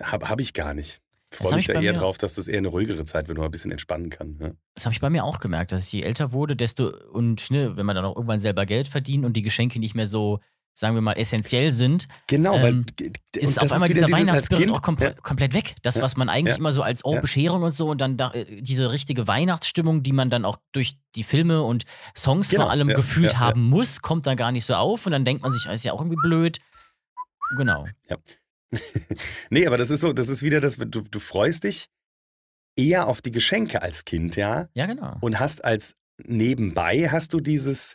Habe 0.00 0.30
hab 0.30 0.40
ich 0.40 0.54
gar 0.54 0.72
nicht. 0.72 1.02
Freue 1.36 1.54
mich 1.56 1.68
ich 1.68 1.74
da 1.74 1.80
eher 1.80 1.92
mir- 1.92 1.98
drauf, 1.98 2.18
dass 2.18 2.34
das 2.34 2.48
eher 2.48 2.58
eine 2.58 2.68
ruhigere 2.68 3.04
Zeit 3.04 3.28
wird, 3.28 3.38
wo 3.38 3.42
man 3.42 3.48
ein 3.48 3.52
bisschen 3.52 3.70
entspannen 3.70 4.10
kann. 4.10 4.36
Ne? 4.38 4.56
Das 4.74 4.84
habe 4.86 4.92
ich 4.94 5.00
bei 5.00 5.10
mir 5.10 5.24
auch 5.24 5.40
gemerkt, 5.40 5.72
dass 5.72 5.90
je 5.92 6.02
älter 6.02 6.32
wurde, 6.32 6.56
desto 6.56 6.88
und 7.12 7.50
ne, 7.50 7.76
wenn 7.76 7.86
man 7.86 7.96
dann 7.96 8.04
auch 8.04 8.16
irgendwann 8.16 8.40
selber 8.40 8.66
Geld 8.66 8.88
verdient 8.88 9.24
und 9.24 9.34
die 9.36 9.42
Geschenke 9.42 9.78
nicht 9.78 9.94
mehr 9.94 10.06
so 10.06 10.40
sagen 10.76 10.96
wir 10.96 11.02
mal, 11.02 11.12
essentiell 11.12 11.70
sind, 11.70 12.08
Genau, 12.26 12.56
Ähm, 12.56 12.84
weil 13.00 13.12
ist 13.40 13.62
auf 13.62 13.70
einmal 13.70 13.88
wieder 13.90 14.06
dieser 14.06 14.18
Weihnachtsspirit 14.18 14.72
auch 14.72 14.82
komple 14.82 15.06
Ja. 15.10 15.12
komplett 15.22 15.54
weg. 15.54 15.76
Das, 15.82 15.94
Ja. 15.94 16.02
was 16.02 16.16
man 16.16 16.28
eigentlich 16.28 16.54
Ja. 16.56 16.58
immer 16.58 16.72
so 16.72 16.82
als, 16.82 17.04
oh, 17.04 17.14
Ja. 17.14 17.20
Bescherung 17.20 17.62
und 17.62 17.70
so 17.70 17.88
und 17.90 18.00
dann 18.00 18.16
da, 18.16 18.32
äh, 18.32 18.60
diese 18.60 18.90
richtige 18.90 19.28
Weihnachtsstimmung, 19.28 20.02
die 20.02 20.10
man 20.10 20.30
dann 20.30 20.44
auch 20.44 20.56
durch 20.72 20.96
die 21.14 21.22
Filme 21.22 21.62
und 21.62 21.84
Songs 22.16 22.48
Genau, 22.48 22.64
vor 22.64 22.70
allem 22.72 22.88
ja, 22.88 22.96
gefühlt 22.96 23.34
ja, 23.34 23.38
ja. 23.38 23.38
haben 23.38 23.62
muss, 23.62 24.02
kommt 24.02 24.26
da 24.26 24.34
gar 24.34 24.50
nicht 24.50 24.64
so 24.64 24.74
auf 24.74 25.06
und 25.06 25.12
dann 25.12 25.24
denkt 25.24 25.44
man 25.44 25.52
sich, 25.52 25.68
ah, 25.68 25.72
ist 25.72 25.84
ja 25.84 25.92
auch 25.92 26.00
irgendwie 26.00 26.18
blöd. 26.20 26.58
Genau. 27.56 27.86
Nee, 29.50 29.66
aber 29.66 29.78
das 29.78 29.90
ist 29.90 30.00
so, 30.00 30.12
das 30.12 30.28
ist 30.28 30.42
wieder 30.42 30.60
das, 30.60 30.76
du, 30.76 31.02
du 31.02 31.18
freust 31.20 31.64
dich 31.64 31.86
eher 32.76 33.06
auf 33.08 33.22
die 33.22 33.30
Geschenke 33.30 33.82
als 33.82 34.04
Kind, 34.04 34.36
ja, 34.36 34.66
Ja, 34.74 34.86
genau. 34.86 35.16
und 35.20 35.38
hast 35.38 35.64
als 35.64 35.94
nebenbei 36.24 37.08
hast 37.08 37.32
du 37.32 37.40
dieses, 37.40 37.94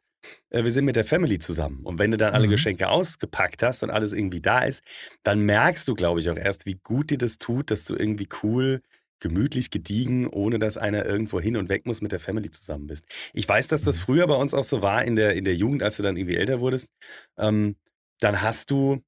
äh, 0.51 0.63
wir 0.63 0.71
sind 0.71 0.85
mit 0.85 0.95
der 0.95 1.05
Family 1.05 1.39
zusammen. 1.39 1.81
Und 1.85 1.99
wenn 1.99 2.11
du 2.11 2.17
dann 2.17 2.33
alle 2.33 2.47
Mhm. 2.47 2.51
Geschenke 2.51 2.89
ausgepackt 2.89 3.63
hast 3.63 3.83
und 3.83 3.89
alles 3.89 4.13
irgendwie 4.13 4.41
da 4.41 4.59
ist, 4.63 4.83
dann 5.23 5.41
merkst 5.41 5.87
du, 5.87 5.95
glaube 5.95 6.19
ich, 6.19 6.29
auch 6.29 6.37
erst, 6.37 6.65
wie 6.65 6.79
gut 6.83 7.09
dir 7.11 7.17
das 7.17 7.37
tut, 7.37 7.71
dass 7.71 7.85
du 7.85 7.95
irgendwie 7.95 8.27
cool, 8.43 8.81
gemütlich, 9.21 9.69
gediegen, 9.69 10.27
ohne 10.27 10.59
dass 10.59 10.77
einer 10.77 11.05
irgendwo 11.05 11.41
hin 11.41 11.57
und 11.57 11.67
weg 11.67 11.85
muss, 11.85 12.01
mit 12.01 12.13
der 12.13 12.19
Family 12.21 12.51
zusammen 12.51 12.87
bist. 12.87 13.03
Ich 13.33 13.47
weiß, 13.47 13.67
dass 13.67 13.81
das 13.81 13.99
früher 13.99 14.27
bei 14.27 14.35
uns 14.35 14.53
auch 14.53 14.63
so 14.63 14.81
war 14.81 15.03
in 15.03 15.17
der, 15.17 15.33
in 15.35 15.43
der 15.43 15.55
Jugend, 15.55 15.83
als 15.83 15.97
du 15.97 16.03
dann 16.03 16.15
irgendwie 16.15 16.37
älter 16.37 16.61
wurdest. 16.61 16.89
Ähm, 17.37 17.75
dann 18.21 18.41
hast 18.41 18.71
du, 18.71 19.01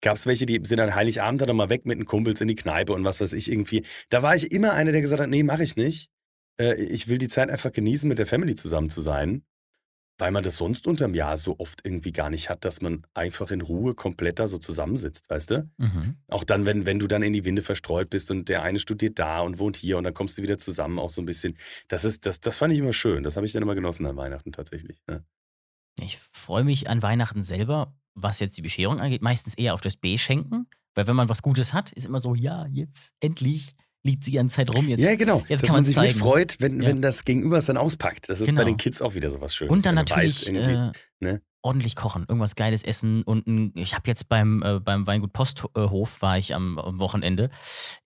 gab 0.00 0.16
es 0.16 0.26
welche, 0.26 0.46
die 0.46 0.60
sind 0.64 0.80
an 0.80 0.94
Heiligabend 0.94 1.40
dann 1.40 1.56
mal 1.56 1.70
weg 1.70 1.86
mit 1.86 1.98
den 1.98 2.04
Kumpels 2.04 2.40
in 2.40 2.48
die 2.48 2.54
Kneipe 2.54 2.92
und 2.92 3.04
was 3.04 3.20
weiß 3.20 3.32
ich 3.32 3.50
irgendwie. 3.50 3.84
Da 4.08 4.22
war 4.22 4.36
ich 4.36 4.52
immer 4.52 4.74
einer, 4.74 4.92
der 4.92 5.00
gesagt 5.00 5.22
hat, 5.22 5.28
nee, 5.28 5.42
mache 5.42 5.64
ich 5.64 5.76
nicht. 5.76 6.10
Äh, 6.60 6.74
ich 6.74 7.08
will 7.08 7.18
die 7.18 7.28
Zeit 7.28 7.50
einfach 7.50 7.72
genießen, 7.72 8.08
mit 8.08 8.18
der 8.18 8.26
Family 8.26 8.54
zusammen 8.54 8.90
zu 8.90 9.00
sein. 9.00 9.42
Weil 10.20 10.32
man 10.32 10.42
das 10.42 10.56
sonst 10.56 10.88
unterm 10.88 11.14
Jahr 11.14 11.36
so 11.36 11.54
oft 11.60 11.86
irgendwie 11.86 12.10
gar 12.10 12.28
nicht 12.28 12.50
hat, 12.50 12.64
dass 12.64 12.80
man 12.80 13.06
einfach 13.14 13.52
in 13.52 13.60
Ruhe 13.60 13.94
komplett 13.94 14.40
da 14.40 14.48
so 14.48 14.58
zusammensitzt, 14.58 15.30
weißt 15.30 15.52
du? 15.52 15.70
Mhm. 15.76 16.16
Auch 16.26 16.42
dann, 16.42 16.66
wenn, 16.66 16.86
wenn 16.86 16.98
du 16.98 17.06
dann 17.06 17.22
in 17.22 17.32
die 17.32 17.44
Winde 17.44 17.62
verstreut 17.62 18.10
bist 18.10 18.32
und 18.32 18.48
der 18.48 18.62
eine 18.62 18.80
studiert 18.80 19.20
da 19.20 19.42
und 19.42 19.60
wohnt 19.60 19.76
hier 19.76 19.96
und 19.96 20.02
dann 20.02 20.14
kommst 20.14 20.36
du 20.36 20.42
wieder 20.42 20.58
zusammen, 20.58 20.98
auch 20.98 21.10
so 21.10 21.22
ein 21.22 21.26
bisschen. 21.26 21.56
Das 21.86 22.04
ist, 22.04 22.26
das, 22.26 22.40
das 22.40 22.56
fand 22.56 22.72
ich 22.72 22.80
immer 22.80 22.92
schön. 22.92 23.22
Das 23.22 23.36
habe 23.36 23.46
ich 23.46 23.52
dann 23.52 23.62
immer 23.62 23.76
genossen 23.76 24.06
an 24.06 24.16
Weihnachten 24.16 24.50
tatsächlich. 24.50 25.00
Ja. 25.08 25.20
Ich 26.00 26.18
freue 26.32 26.64
mich 26.64 26.88
an 26.88 27.00
Weihnachten 27.00 27.44
selber, 27.44 27.94
was 28.22 28.40
jetzt 28.40 28.56
die 28.58 28.62
Bescherung 28.62 29.00
angeht, 29.00 29.22
meistens 29.22 29.54
eher 29.54 29.74
auf 29.74 29.80
das 29.80 29.96
B-Schenken. 29.96 30.66
Weil 30.94 31.06
wenn 31.06 31.16
man 31.16 31.28
was 31.28 31.42
Gutes 31.42 31.72
hat, 31.72 31.92
ist 31.92 32.06
immer 32.06 32.18
so, 32.18 32.34
ja, 32.34 32.66
jetzt 32.72 33.12
endlich 33.20 33.74
liegt 34.02 34.26
die 34.26 34.32
ganze 34.32 34.56
Zeit 34.56 34.74
rum. 34.74 34.88
Jetzt. 34.88 35.00
ja, 35.02 35.14
genau. 35.16 35.44
jetzt 35.48 35.62
dass 35.62 35.68
kann 35.68 35.76
man 35.76 35.84
sich 35.84 35.94
zeigen. 35.94 36.08
mitfreut, 36.14 36.56
wenn, 36.60 36.80
Ja. 36.82 36.88
wenn 36.88 37.02
das 37.02 37.24
Gegenüber 37.24 37.58
es 37.58 37.66
dann 37.66 37.76
auspackt. 37.76 38.28
Das 38.28 38.40
ist 38.40 38.48
Genau. 38.48 38.60
bei 38.60 38.64
den 38.64 38.76
Kids 38.76 39.02
auch 39.02 39.14
wieder 39.14 39.30
sowas 39.30 39.54
Schönes. 39.54 39.70
Und 39.72 39.84
dann 39.86 39.94
natürlich 39.96 40.48
äh, 40.48 40.90
ne? 41.20 41.42
Ordentlich 41.62 41.96
kochen, 41.96 42.24
irgendwas 42.28 42.54
Geiles 42.56 42.82
essen. 42.84 43.22
Und 43.24 43.46
ein, 43.46 43.72
ich 43.74 43.94
habe 43.94 44.04
jetzt 44.06 44.28
beim, 44.28 44.62
äh, 44.62 44.80
beim 44.80 45.06
Weingut 45.06 45.32
Posthof, 45.32 46.22
war 46.22 46.38
ich 46.38 46.54
am, 46.54 46.78
am 46.78 47.00
Wochenende 47.00 47.50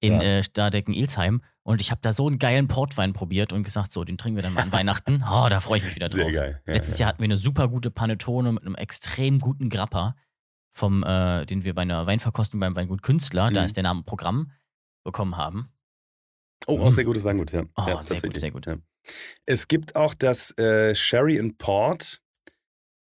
in 0.00 0.14
Ja. 0.14 0.22
äh, 0.22 0.42
Stadecken-Ilsheim. 0.42 1.42
Und 1.64 1.80
ich 1.80 1.90
habe 1.90 2.00
da 2.02 2.12
so 2.12 2.26
einen 2.26 2.38
geilen 2.38 2.66
Portwein 2.66 3.12
probiert 3.12 3.52
und 3.52 3.62
gesagt, 3.62 3.92
so, 3.92 4.02
den 4.04 4.18
trinken 4.18 4.36
wir 4.36 4.42
dann 4.42 4.54
mal 4.54 4.62
an 4.62 4.72
Weihnachten. 4.72 5.22
Oh, 5.22 5.46
da 5.48 5.60
freue 5.60 5.78
ich 5.78 5.84
mich 5.84 5.94
wieder 5.94 6.08
drauf. 6.08 6.22
Sehr 6.24 6.32
geil. 6.32 6.62
Ja, 6.66 6.72
Letztes 6.72 6.98
ja. 6.98 7.04
Jahr 7.04 7.08
hatten 7.10 7.20
wir 7.20 7.26
eine 7.26 7.36
super 7.36 7.68
gute 7.68 7.90
Panettone 7.90 8.52
mit 8.52 8.64
einem 8.64 8.74
extrem 8.74 9.38
guten 9.38 9.68
Grappa, 9.68 10.16
vom, 10.74 11.02
äh, 11.04 11.44
den 11.46 11.62
wir 11.64 11.74
bei 11.74 11.82
einer 11.82 12.06
Weinverkostung 12.06 12.58
beim 12.58 12.74
Weingut 12.74 13.02
Künstler, 13.02 13.50
da 13.50 13.60
Mhm. 13.60 13.66
ist 13.66 13.76
der 13.76 13.82
Name 13.84 14.02
Programm, 14.02 14.50
bekommen 15.04 15.36
haben. 15.36 15.68
Oh, 16.66 16.80
auch 16.80 16.90
sehr 16.90 17.04
gutes 17.04 17.22
Weingut, 17.24 17.52
ja. 17.52 17.64
Oh, 17.76 18.00
sehr 18.02 18.18
gut, 18.20 18.38
sehr 18.38 18.50
gut. 18.50 18.66
Es 19.46 19.68
gibt 19.68 19.94
auch 19.96 20.14
das 20.14 20.56
äh, 20.58 20.94
Sherry 20.94 21.38
and 21.38 21.58
Port 21.58 22.20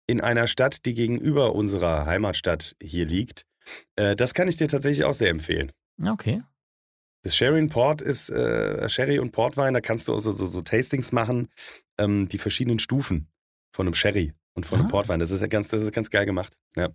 in 0.07 0.21
einer 0.21 0.47
Stadt, 0.47 0.85
die 0.85 0.93
gegenüber 0.93 1.55
unserer 1.55 2.05
Heimatstadt 2.05 2.75
hier 2.81 3.05
liegt. 3.05 3.45
Äh, 3.95 4.15
das 4.15 4.33
kann 4.33 4.47
ich 4.47 4.55
dir 4.55 4.67
tatsächlich 4.67 5.03
auch 5.05 5.13
sehr 5.13 5.29
empfehlen. 5.29 5.71
Okay. 6.03 6.43
Das 7.23 7.35
Sherry 7.35 7.59
and 7.59 7.71
Port 7.71 8.01
ist 8.01 8.29
äh, 8.29 8.87
Sherry 8.87 9.17
und 9.17 9.31
Portwein, 9.31 9.73
da 9.73 9.81
kannst 9.81 10.07
du 10.07 10.13
also 10.13 10.31
so, 10.31 10.45
so 10.45 10.61
Tastings 10.61 11.11
machen, 11.11 11.47
ähm, 11.97 12.27
die 12.27 12.37
verschiedenen 12.37 12.77
Stufen 12.77 13.27
von 13.71 13.87
einem 13.87 13.95
Sherry 13.95 14.33
und 14.53 14.65
von 14.65 14.79
einem 14.79 14.87
Ah. 14.89 14.91
Portwein. 14.91 15.19
Das 15.19 15.31
ist 15.31 15.41
ja 15.41 15.47
ganz, 15.47 15.69
das 15.69 15.81
ist 15.81 15.91
ganz 15.91 16.09
geil 16.11 16.25
gemacht. 16.25 16.53
Ja. 16.75 16.89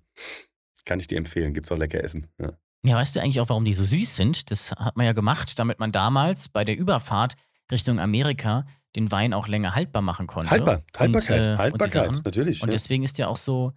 Kann 0.84 1.00
ich 1.00 1.08
dir 1.08 1.18
empfehlen. 1.18 1.52
Gibt's 1.52 1.72
auch 1.72 1.78
lecker 1.78 2.02
Essen. 2.02 2.28
Ja. 2.38 2.52
Ja, 2.82 2.96
weißt 2.96 3.14
du 3.16 3.20
eigentlich 3.20 3.40
auch, 3.40 3.48
warum 3.50 3.64
die 3.66 3.74
so 3.74 3.84
süß 3.84 4.16
sind? 4.16 4.50
Das 4.50 4.70
hat 4.72 4.96
man 4.96 5.04
ja 5.04 5.12
gemacht, 5.12 5.58
damit 5.58 5.78
man 5.80 5.92
damals 5.92 6.48
bei 6.48 6.64
der 6.64 6.78
Überfahrt 6.78 7.34
Richtung 7.70 7.98
Amerika 8.00 8.64
den 8.96 9.10
Wein 9.12 9.32
auch 9.32 9.46
länger 9.48 9.74
haltbar 9.74 10.02
machen 10.02 10.26
konnte. 10.26 10.50
Haltbar, 10.50 10.82
Haltbarkeit, 10.96 11.38
und, 11.40 11.46
äh, 11.46 11.50
und 11.50 11.56
die 11.56 11.58
Haltbarkeit, 11.58 12.06
Sachen. 12.06 12.22
natürlich. 12.24 12.62
Und 12.62 12.68
ja. 12.68 12.72
deswegen 12.72 13.04
ist 13.04 13.18
der 13.18 13.28
auch 13.28 13.36
so, 13.36 13.72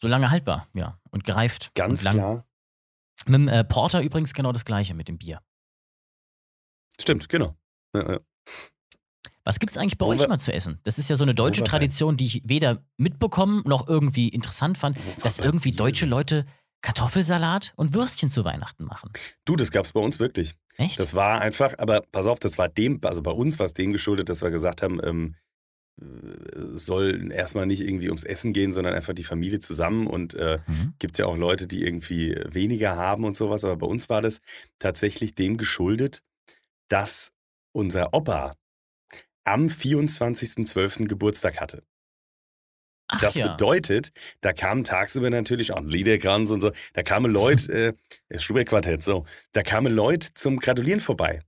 so 0.00 0.08
lange 0.08 0.30
haltbar, 0.30 0.68
ja. 0.74 0.98
Und 1.10 1.24
gereift. 1.24 1.72
Ganz 1.74 2.04
und 2.04 2.10
klar. 2.12 2.46
Mit 3.26 3.34
dem 3.34 3.48
äh, 3.48 3.64
Porter 3.64 4.02
übrigens 4.02 4.34
genau 4.34 4.52
das 4.52 4.64
gleiche 4.64 4.94
mit 4.94 5.08
dem 5.08 5.18
Bier. 5.18 5.40
Stimmt, 7.00 7.28
genau. 7.28 7.56
Ja, 7.94 8.12
ja. 8.12 8.20
Was 9.44 9.58
gibt's 9.58 9.76
eigentlich 9.76 9.98
bei 9.98 10.06
Wo 10.06 10.10
euch 10.10 10.20
wir- 10.20 10.28
mal 10.28 10.38
zu 10.38 10.52
essen? 10.52 10.78
Das 10.84 10.98
ist 10.98 11.10
ja 11.10 11.16
so 11.16 11.24
eine 11.24 11.34
deutsche 11.34 11.64
Tradition, 11.64 12.16
die 12.16 12.26
ich 12.26 12.42
weder 12.44 12.84
mitbekommen 12.96 13.62
noch 13.66 13.88
irgendwie 13.88 14.28
interessant 14.28 14.78
fand, 14.78 14.96
dass 15.22 15.40
irgendwie 15.40 15.72
deutsche. 15.72 16.06
Leute 16.06 16.46
Kartoffelsalat 16.82 17.72
und 17.76 17.94
Würstchen 17.94 18.30
zu 18.30 18.44
Weihnachten 18.44 18.84
machen. 18.84 19.10
Du, 19.44 19.56
das 19.56 19.70
gab's 19.70 19.92
bei 19.92 20.00
uns 20.00 20.18
wirklich. 20.18 20.54
Echt? 20.76 20.98
Das 20.98 21.14
war 21.14 21.40
einfach, 21.40 21.74
aber 21.78 22.02
pass 22.12 22.26
auf, 22.26 22.38
das 22.38 22.58
war 22.58 22.68
dem, 22.68 23.00
also 23.04 23.22
bei 23.22 23.30
uns 23.30 23.58
war 23.58 23.66
es 23.66 23.74
dem 23.74 23.92
geschuldet, 23.92 24.28
dass 24.28 24.42
wir 24.42 24.50
gesagt 24.50 24.82
haben, 24.82 25.00
ähm, 25.04 25.34
äh, 26.00 26.04
soll 26.74 27.30
erstmal 27.32 27.66
nicht 27.66 27.82
irgendwie 27.82 28.08
ums 28.08 28.24
Essen 28.24 28.52
gehen, 28.52 28.72
sondern 28.72 28.94
einfach 28.94 29.12
die 29.12 29.24
Familie 29.24 29.60
zusammen 29.60 30.06
und 30.06 30.34
äh, 30.34 30.60
Mhm. 30.66 30.94
gibt 30.98 31.18
ja 31.18 31.26
auch 31.26 31.36
Leute, 31.36 31.66
die 31.66 31.82
irgendwie 31.84 32.34
weniger 32.48 32.96
haben 32.96 33.24
und 33.24 33.36
sowas, 33.36 33.64
aber 33.64 33.76
bei 33.76 33.86
uns 33.86 34.08
war 34.08 34.22
das 34.22 34.40
tatsächlich 34.78 35.34
dem 35.34 35.56
geschuldet, 35.58 36.22
dass 36.88 37.32
unser 37.72 38.14
Opa 38.14 38.54
am 39.44 39.68
24.12. 39.68 41.06
Geburtstag 41.08 41.60
hatte. 41.60 41.82
Ach 43.12 43.20
Das 43.20 43.34
ja. 43.34 43.52
bedeutet, 43.52 44.10
da 44.40 44.52
kamen 44.52 44.84
tagsüber 44.84 45.28
natürlich 45.28 45.72
auch 45.72 45.82
Liederkranz 45.82 46.50
und 46.50 46.60
so, 46.60 46.72
da 46.94 47.02
kamen 47.02 47.30
Leute, 47.30 47.94
äh, 48.28 48.38
Schubert-Quartett, 48.38 49.02
so, 49.02 49.26
da 49.52 49.62
kamen 49.62 49.92
Leute 49.92 50.32
zum 50.34 50.58
Gratulieren 50.58 51.00
vorbei. 51.00 51.40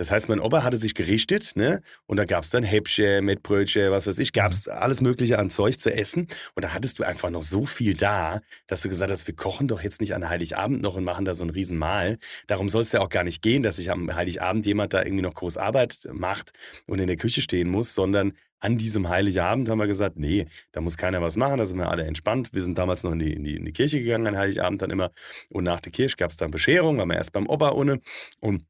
Das 0.00 0.10
heißt, 0.10 0.30
mein 0.30 0.40
Opa 0.40 0.62
hatte 0.62 0.78
sich 0.78 0.94
gerichtet, 0.94 1.52
ne? 1.56 1.82
Und 2.06 2.16
da 2.16 2.24
gab 2.24 2.42
es 2.42 2.48
dann 2.48 2.62
Häppchen, 2.62 3.22
Mettbrötchen, 3.22 3.90
was 3.90 4.06
weiß 4.06 4.18
ich, 4.18 4.32
gab 4.32 4.50
es 4.50 4.66
alles 4.66 5.02
Mögliche 5.02 5.38
an 5.38 5.50
Zeug 5.50 5.78
zu 5.78 5.92
essen. 5.92 6.26
Und 6.54 6.64
da 6.64 6.72
hattest 6.72 6.98
du 6.98 7.02
einfach 7.02 7.28
noch 7.28 7.42
so 7.42 7.66
viel 7.66 7.92
da, 7.92 8.40
dass 8.66 8.80
du 8.80 8.88
gesagt 8.88 9.10
hast, 9.10 9.26
wir 9.26 9.36
kochen 9.36 9.68
doch 9.68 9.82
jetzt 9.82 10.00
nicht 10.00 10.14
an 10.14 10.26
Heiligabend 10.26 10.80
noch 10.80 10.96
und 10.96 11.04
machen 11.04 11.26
da 11.26 11.34
so 11.34 11.44
ein 11.44 11.50
Riesenmahl. 11.50 12.16
Darum 12.46 12.70
soll 12.70 12.80
es 12.80 12.92
ja 12.92 13.02
auch 13.02 13.10
gar 13.10 13.24
nicht 13.24 13.42
gehen, 13.42 13.62
dass 13.62 13.76
sich 13.76 13.90
am 13.90 14.14
Heiligabend 14.14 14.64
jemand 14.64 14.94
da 14.94 15.02
irgendwie 15.02 15.20
noch 15.20 15.34
groß 15.34 15.58
Arbeit 15.58 16.08
macht 16.10 16.52
und 16.86 16.98
in 16.98 17.06
der 17.06 17.16
Küche 17.16 17.42
stehen 17.42 17.68
muss, 17.68 17.94
sondern 17.94 18.32
an 18.58 18.78
diesem 18.78 19.10
Heiligabend 19.10 19.68
haben 19.68 19.80
wir 19.80 19.86
gesagt, 19.86 20.18
nee, 20.18 20.46
da 20.72 20.80
muss 20.80 20.96
keiner 20.96 21.20
was 21.20 21.36
machen, 21.36 21.58
da 21.58 21.66
sind 21.66 21.76
wir 21.76 21.90
alle 21.90 22.04
entspannt. 22.04 22.54
Wir 22.54 22.62
sind 22.62 22.78
damals 22.78 23.04
noch 23.04 23.12
in 23.12 23.18
die, 23.18 23.34
in 23.34 23.44
die, 23.44 23.56
in 23.56 23.66
die 23.66 23.72
Kirche 23.74 24.00
gegangen 24.00 24.28
an 24.28 24.38
Heiligabend 24.38 24.80
dann 24.80 24.88
immer. 24.88 25.10
Und 25.50 25.64
nach 25.64 25.80
der 25.80 25.92
Kirche 25.92 26.16
gab 26.16 26.30
es 26.30 26.38
dann 26.38 26.50
Bescherung, 26.50 26.96
waren 26.96 27.08
wir 27.08 27.16
erst 27.16 27.32
beim 27.32 27.46
Opa 27.46 27.72
ohne. 27.72 28.00
Und 28.40 28.64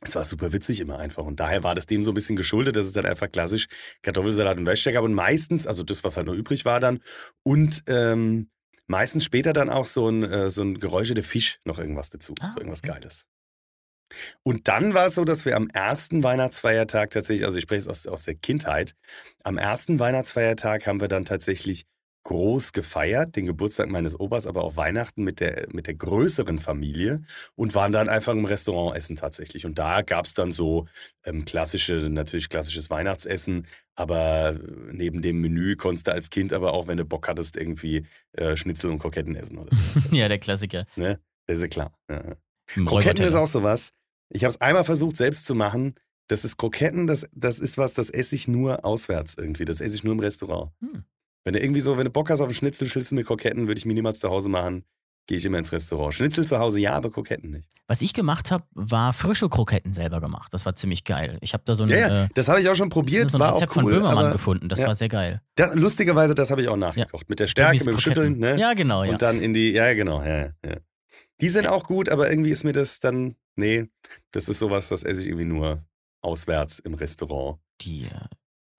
es 0.00 0.14
war 0.14 0.24
super 0.24 0.52
witzig 0.52 0.80
immer 0.80 0.98
einfach. 0.98 1.24
Und 1.24 1.40
daher 1.40 1.64
war 1.64 1.74
das 1.74 1.86
dem 1.86 2.04
so 2.04 2.12
ein 2.12 2.14
bisschen 2.14 2.36
geschuldet, 2.36 2.76
dass 2.76 2.86
es 2.86 2.92
dann 2.92 3.06
einfach 3.06 3.30
klassisch 3.30 3.66
Kartoffelsalat 4.02 4.58
und 4.58 4.66
Wäschsteig 4.66 4.94
gab. 4.94 5.04
Und 5.04 5.14
meistens, 5.14 5.66
also 5.66 5.82
das, 5.82 6.04
was 6.04 6.16
halt 6.16 6.26
noch 6.26 6.34
übrig 6.34 6.64
war 6.64 6.78
dann. 6.78 7.00
Und 7.42 7.82
ähm, 7.86 8.50
meistens 8.86 9.24
später 9.24 9.52
dann 9.52 9.70
auch 9.70 9.86
so 9.86 10.08
ein, 10.08 10.22
äh, 10.22 10.50
so 10.50 10.62
ein 10.62 10.78
geräucherter 10.78 11.22
Fisch 11.22 11.58
noch 11.64 11.78
irgendwas 11.78 12.10
dazu. 12.10 12.34
Ah, 12.40 12.52
so 12.52 12.60
irgendwas 12.60 12.80
okay. 12.80 12.92
Geiles. 12.92 13.24
Und 14.42 14.68
dann 14.68 14.94
war 14.94 15.06
es 15.08 15.16
so, 15.16 15.24
dass 15.24 15.44
wir 15.44 15.56
am 15.56 15.68
ersten 15.68 16.22
Weihnachtsfeiertag 16.22 17.10
tatsächlich, 17.10 17.44
also 17.44 17.58
ich 17.58 17.64
spreche 17.64 17.82
es 17.82 17.88
aus, 17.88 18.06
aus 18.06 18.22
der 18.22 18.36
Kindheit, 18.36 18.94
am 19.44 19.58
ersten 19.58 19.98
Weihnachtsfeiertag 19.98 20.86
haben 20.86 21.00
wir 21.00 21.08
dann 21.08 21.24
tatsächlich 21.24 21.86
groß 22.28 22.72
gefeiert, 22.72 23.36
den 23.36 23.46
Geburtstag 23.46 23.88
meines 23.88 24.20
Opas, 24.20 24.46
aber 24.46 24.62
auch 24.62 24.76
Weihnachten 24.76 25.24
mit 25.24 25.40
der, 25.40 25.66
mit 25.72 25.86
der 25.86 25.94
größeren 25.94 26.58
Familie 26.58 27.22
und 27.54 27.74
waren 27.74 27.90
dann 27.90 28.10
einfach 28.10 28.34
im 28.34 28.44
Restaurant 28.44 28.94
essen 28.94 29.16
tatsächlich. 29.16 29.64
Und 29.64 29.78
da 29.78 30.02
gab 30.02 30.26
es 30.26 30.34
dann 30.34 30.52
so 30.52 30.86
ähm, 31.24 31.46
klassische, 31.46 31.94
natürlich 32.10 32.50
klassisches 32.50 32.90
Weihnachtsessen, 32.90 33.66
aber 33.94 34.60
neben 34.92 35.22
dem 35.22 35.40
Menü 35.40 35.76
konntest 35.76 36.06
du 36.06 36.12
als 36.12 36.28
Kind 36.28 36.52
aber 36.52 36.74
auch, 36.74 36.86
wenn 36.86 36.98
du 36.98 37.06
Bock 37.06 37.26
hattest, 37.28 37.56
irgendwie 37.56 38.04
äh, 38.32 38.58
Schnitzel 38.58 38.90
und 38.90 38.98
Kroketten 38.98 39.34
essen 39.34 39.56
oder 39.56 39.74
so. 39.74 40.00
ja, 40.14 40.28
der 40.28 40.38
Klassiker. 40.38 40.86
ne? 40.96 41.18
Das 41.46 41.56
ist 41.56 41.62
ja 41.62 41.68
klar. 41.68 41.98
Ja. 42.10 42.36
Kroketten 42.66 43.24
ist 43.24 43.36
auch 43.36 43.46
sowas. 43.46 43.94
Ich 44.28 44.44
habe 44.44 44.50
es 44.50 44.60
einmal 44.60 44.84
versucht 44.84 45.16
selbst 45.16 45.46
zu 45.46 45.54
machen. 45.54 45.94
Das 46.26 46.44
ist 46.44 46.58
Kroketten, 46.58 47.06
das, 47.06 47.26
das 47.32 47.58
ist 47.58 47.78
was, 47.78 47.94
das 47.94 48.10
esse 48.10 48.34
ich 48.34 48.48
nur 48.48 48.84
auswärts 48.84 49.34
irgendwie. 49.38 49.64
Das 49.64 49.80
esse 49.80 49.96
ich 49.96 50.04
nur 50.04 50.12
im 50.12 50.20
Restaurant. 50.20 50.72
Hm. 50.82 51.04
Wenn 51.48 51.54
du 51.54 51.60
irgendwie 51.62 51.80
so, 51.80 51.96
wenn 51.96 52.04
du 52.04 52.10
Bock 52.10 52.28
hast 52.28 52.40
auf 52.40 52.48
einen 52.48 52.54
Schnitzel, 52.54 52.86
Schnitzel 52.86 53.14
mit 53.14 53.26
Kroketten, 53.26 53.68
würde 53.68 53.78
ich 53.78 53.86
mir 53.86 53.94
niemals 53.94 54.20
zu 54.20 54.28
Hause 54.28 54.50
machen. 54.50 54.84
gehe 55.26 55.38
ich 55.38 55.46
immer 55.46 55.56
ins 55.56 55.72
Restaurant. 55.72 56.12
Schnitzel 56.12 56.46
zu 56.46 56.58
Hause 56.58 56.78
ja, 56.78 56.92
aber 56.92 57.10
Kroketten 57.10 57.50
nicht. 57.50 57.70
Was 57.86 58.02
ich 58.02 58.12
gemacht 58.12 58.50
habe, 58.50 58.64
war 58.74 59.14
frische 59.14 59.48
Kroketten 59.48 59.94
selber 59.94 60.20
gemacht. 60.20 60.52
Das 60.52 60.66
war 60.66 60.76
ziemlich 60.76 61.04
geil. 61.04 61.38
Ich 61.40 61.54
habe 61.54 61.62
da 61.64 61.74
so 61.74 61.84
ein, 61.84 61.88
Ja, 61.88 61.96
ja, 61.96 62.24
äh, 62.24 62.28
das 62.34 62.50
habe 62.50 62.60
ich 62.60 62.68
auch 62.68 62.74
schon 62.74 62.90
probiert, 62.90 63.30
so 63.30 63.38
ein 63.38 63.40
war 63.40 63.54
Rezept 63.54 63.70
auch 63.70 63.74
von 63.76 63.84
cool. 63.86 63.92
Böhmermann 63.92 64.18
aber 64.26 64.32
gefunden. 64.32 64.68
Das 64.68 64.82
ja. 64.82 64.88
war 64.88 64.94
sehr 64.94 65.08
geil. 65.08 65.40
da, 65.54 65.72
lustigerweise, 65.72 66.34
das 66.34 66.50
habe 66.50 66.60
ich 66.60 66.68
auch 66.68 66.76
nachgekocht. 66.76 67.30
Mit 67.30 67.40
der 67.40 67.46
Stärke, 67.46 67.78
mit 67.78 67.86
dem. 67.86 67.98
Schütteln, 67.98 68.38
ne? 68.38 68.58
Ja, 68.58 68.74
genau, 68.74 69.04
ja. 69.04 69.12
Und 69.12 69.22
dann 69.22 69.40
in 69.40 69.54
die, 69.54 69.70
ja, 69.70 69.94
genau, 69.94 70.22
ja, 70.22 70.50
ja. 70.62 70.76
Die 71.40 71.48
sind 71.48 71.66
auch 71.66 71.84
gut, 71.84 72.10
aber 72.10 72.28
irgendwie 72.28 72.50
ist 72.50 72.64
mir 72.64 72.74
das 72.74 72.98
dann, 72.98 73.36
nee, 73.56 73.88
das 74.32 74.50
ist 74.50 74.58
sowas, 74.58 74.90
das 74.90 75.02
esse 75.02 75.22
ich 75.22 75.28
irgendwie 75.28 75.46
nur 75.46 75.82
auswärts 76.20 76.78
im 76.80 76.92
Restaurant. 76.92 77.58
Die, 77.80 78.02
äh, 78.02 78.28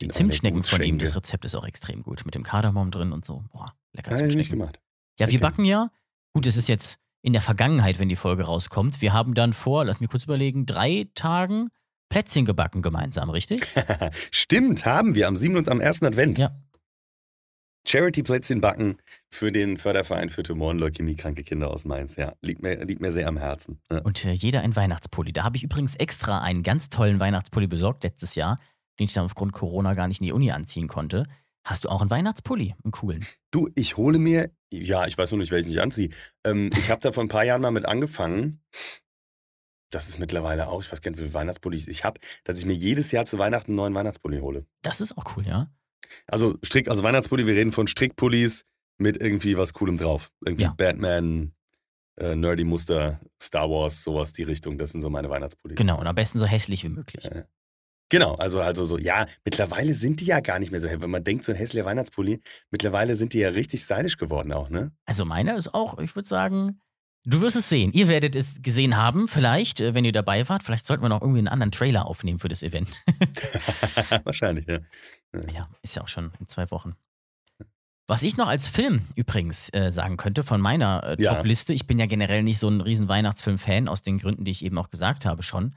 die 0.01 0.05
In 0.05 0.11
Zimtschnecken 0.11 0.63
von 0.63 0.81
ihm, 0.81 0.97
das 0.99 1.15
Rezept 1.15 1.45
ist 1.45 1.55
auch 1.55 1.65
extrem 1.65 2.03
gut. 2.03 2.25
Mit 2.25 2.35
dem 2.35 2.43
Kardamom 2.43 2.91
drin 2.91 3.11
und 3.11 3.25
so. 3.25 3.43
Boah, 3.51 3.65
lecker 3.93 4.13
ich 4.25 4.35
nicht 4.35 4.49
gemacht. 4.49 4.79
Ja, 5.19 5.27
wir 5.27 5.33
Okay. 5.35 5.37
backen 5.41 5.65
ja. 5.65 5.91
Gut, 6.33 6.47
es 6.47 6.55
ist 6.57 6.69
jetzt 6.69 6.99
in 7.21 7.33
der 7.33 7.41
Vergangenheit, 7.41 7.99
wenn 7.99 8.07
die 8.07 8.15
Folge 8.15 8.43
rauskommt. 8.43 9.01
Wir 9.01 9.11
haben 9.13 9.33
dann 9.33 9.51
vor, 9.51 9.83
lass 9.83 9.99
mich 9.99 10.09
kurz 10.09 10.23
überlegen, 10.23 10.65
drei 10.65 11.07
Tagen 11.15 11.69
Plätzchen 12.09 12.45
gebacken 12.45 12.81
gemeinsam, 12.81 13.29
richtig? 13.29 13.61
Stimmt, 14.31 14.85
haben 14.85 15.15
wir 15.15 15.27
am 15.27 15.35
7. 15.35 15.57
und 15.57 15.69
am 15.69 15.79
1. 15.81 16.03
Advent. 16.03 16.39
Ja. 16.39 16.55
Charity-Plätzchen 17.87 18.61
backen 18.61 18.97
für 19.29 19.51
den 19.51 19.77
Förderverein 19.77 20.29
für 20.29 20.43
Tumor- 20.43 20.71
und 20.71 20.79
Leukämiekranke 20.79 21.43
Kinder 21.43 21.71
aus 21.71 21.85
Mainz. 21.85 22.15
Ja, 22.17 22.33
liegt 22.41 22.61
mir, 22.61 22.83
liegt 22.85 23.01
mir 23.01 23.11
sehr 23.11 23.27
am 23.27 23.37
Herzen. 23.37 23.81
Ja. 23.91 23.99
Und 23.99 24.23
äh, 24.25 24.31
jeder 24.31 24.61
ein 24.61 24.75
Weihnachtspulli. 24.75 25.33
Da 25.33 25.43
habe 25.43 25.57
ich 25.57 25.63
übrigens 25.63 25.95
extra 25.95 26.41
einen 26.41 26.61
ganz 26.61 26.89
tollen 26.89 27.19
Weihnachtspulli 27.19 27.67
besorgt 27.67 28.03
letztes 28.03 28.35
Jahr, 28.35 28.59
den 28.99 29.05
ich 29.05 29.13
dann 29.13 29.25
aufgrund 29.25 29.53
Corona 29.53 29.93
gar 29.93 30.07
nicht 30.07 30.19
in 30.21 30.25
die 30.25 30.33
Uni 30.33 30.51
anziehen 30.51 30.87
konnte. 30.87 31.23
Hast 31.63 31.85
du 31.85 31.89
auch 31.89 32.01
einen 32.01 32.09
Weihnachtspulli? 32.09 32.75
Einen 32.83 32.91
coolen. 32.91 33.25
Du, 33.51 33.69
ich 33.75 33.97
hole 33.97 34.19
mir, 34.19 34.51
ja, 34.71 35.05
ich 35.07 35.17
weiß 35.17 35.31
nur 35.31 35.39
nicht, 35.39 35.51
welchen 35.51 35.69
ich 35.69 35.81
anziehe. 35.81 36.09
Ähm, 36.43 36.69
ich 36.73 36.89
habe 36.89 37.01
da 37.01 37.11
vor 37.11 37.23
ein 37.23 37.29
paar 37.29 37.43
Jahren 37.43 37.61
mal 37.61 37.71
mit 37.71 37.85
angefangen. 37.85 38.61
Das 39.91 40.07
ist 40.07 40.19
mittlerweile 40.19 40.67
auch, 40.67 40.81
ich 40.83 40.91
weiß 40.91 41.01
gar 41.01 41.11
nicht, 41.11 41.19
wie 41.19 41.23
viele 41.23 41.33
Weihnachtspullis 41.33 41.87
ich 41.87 42.03
habe, 42.03 42.19
dass 42.43 42.59
ich 42.59 42.65
mir 42.65 42.73
jedes 42.73 43.11
Jahr 43.11 43.25
zu 43.25 43.39
Weihnachten 43.39 43.71
einen 43.71 43.77
neuen 43.77 43.95
Weihnachtspulli 43.95 44.39
hole. 44.39 44.65
Das 44.81 45.01
ist 45.01 45.17
auch 45.17 45.35
cool, 45.35 45.47
ja? 45.47 45.71
Also 46.27 46.57
Strick, 46.63 46.87
also 46.89 47.03
Weihnachtspulli, 47.03 47.45
wir 47.45 47.55
reden 47.55 47.71
von 47.71 47.87
Strickpullis 47.87 48.65
mit 48.97 49.21
irgendwie 49.21 49.57
was 49.57 49.73
Coolem 49.73 49.97
drauf. 49.97 50.31
Irgendwie 50.45 50.63
Ja. 50.63 50.73
Batman, 50.77 51.53
äh, 52.17 52.35
Nerdy 52.35 52.63
Muster, 52.63 53.19
Star 53.41 53.69
Wars, 53.69 54.03
sowas 54.03 54.33
die 54.33 54.43
Richtung. 54.43 54.77
Das 54.77 54.91
sind 54.91 55.01
so 55.01 55.09
meine 55.09 55.29
Weihnachtspullis. 55.29 55.77
Genau, 55.77 55.99
und 55.99 56.07
am 56.07 56.15
besten 56.15 56.39
so 56.39 56.45
hässlich 56.45 56.83
wie 56.83 56.89
möglich. 56.89 57.23
Ja. 57.23 57.43
Genau, 58.09 58.35
also, 58.35 58.61
also 58.61 58.85
so, 58.85 58.97
ja, 58.97 59.27
mittlerweile 59.45 59.93
sind 59.93 60.19
die 60.21 60.25
ja 60.25 60.39
gar 60.39 60.59
nicht 60.59 60.71
mehr 60.71 60.79
so, 60.79 60.89
wenn 60.89 61.09
man 61.09 61.23
denkt, 61.23 61.45
so 61.45 61.51
ein 61.51 61.57
hässlicher 61.57 61.85
Weihnachtspulli, 61.85 62.41
mittlerweile 62.71 63.15
sind 63.15 63.33
die 63.33 63.39
ja 63.39 63.49
richtig 63.49 63.81
stylisch 63.81 64.17
geworden 64.17 64.51
auch, 64.51 64.69
ne? 64.69 64.91
Also 65.05 65.25
meiner 65.25 65.55
ist 65.55 65.73
auch, 65.73 65.99
ich 65.99 66.15
würde 66.15 66.27
sagen, 66.27 66.81
du 67.25 67.41
wirst 67.41 67.55
es 67.55 67.69
sehen. 67.69 67.91
Ihr 67.93 68.07
werdet 68.07 68.35
es 68.35 68.61
gesehen 68.61 68.97
haben, 68.97 69.27
vielleicht, 69.27 69.79
äh, 69.79 69.93
wenn 69.93 70.05
ihr 70.05 70.11
dabei 70.11 70.47
wart. 70.49 70.63
Vielleicht 70.63 70.85
sollten 70.85 71.03
wir 71.03 71.09
noch 71.09 71.21
irgendwie 71.21 71.39
einen 71.39 71.47
anderen 71.47 71.71
Trailer 71.71 72.07
aufnehmen 72.07 72.39
für 72.39 72.49
das 72.49 72.63
Event. 72.63 73.03
Wahrscheinlich, 74.23 74.65
ja. 74.67 74.79
ja, 75.53 75.67
ist 75.83 75.95
ja 75.95 76.01
auch 76.01 76.07
schon 76.07 76.31
in 76.39 76.47
zwei 76.47 76.69
Wochen. 76.71 76.95
Was 78.07 78.23
ich 78.23 78.37
noch 78.37 78.47
als 78.47 78.67
Film 78.67 79.03
übrigens 79.13 79.71
äh, 79.71 79.91
sagen 79.91 80.17
könnte 80.17 80.41
von 80.41 80.59
meiner 80.59 81.03
äh, 81.03 81.21
Ja. 81.21 81.35
Top-Liste, 81.35 81.73
ich 81.73 81.85
bin 81.85 81.99
ja 81.99 82.07
generell 82.07 82.41
nicht 82.41 82.57
so 82.57 82.67
ein 82.67 82.81
riesen 82.81 83.07
Weihnachtsfilm-Fan, 83.07 83.87
aus 83.87 84.01
den 84.01 84.17
Gründen, 84.17 84.45
die 84.45 84.51
ich 84.51 84.65
eben 84.65 84.79
auch 84.79 84.89
gesagt 84.89 85.27
habe 85.27 85.43
schon. 85.43 85.75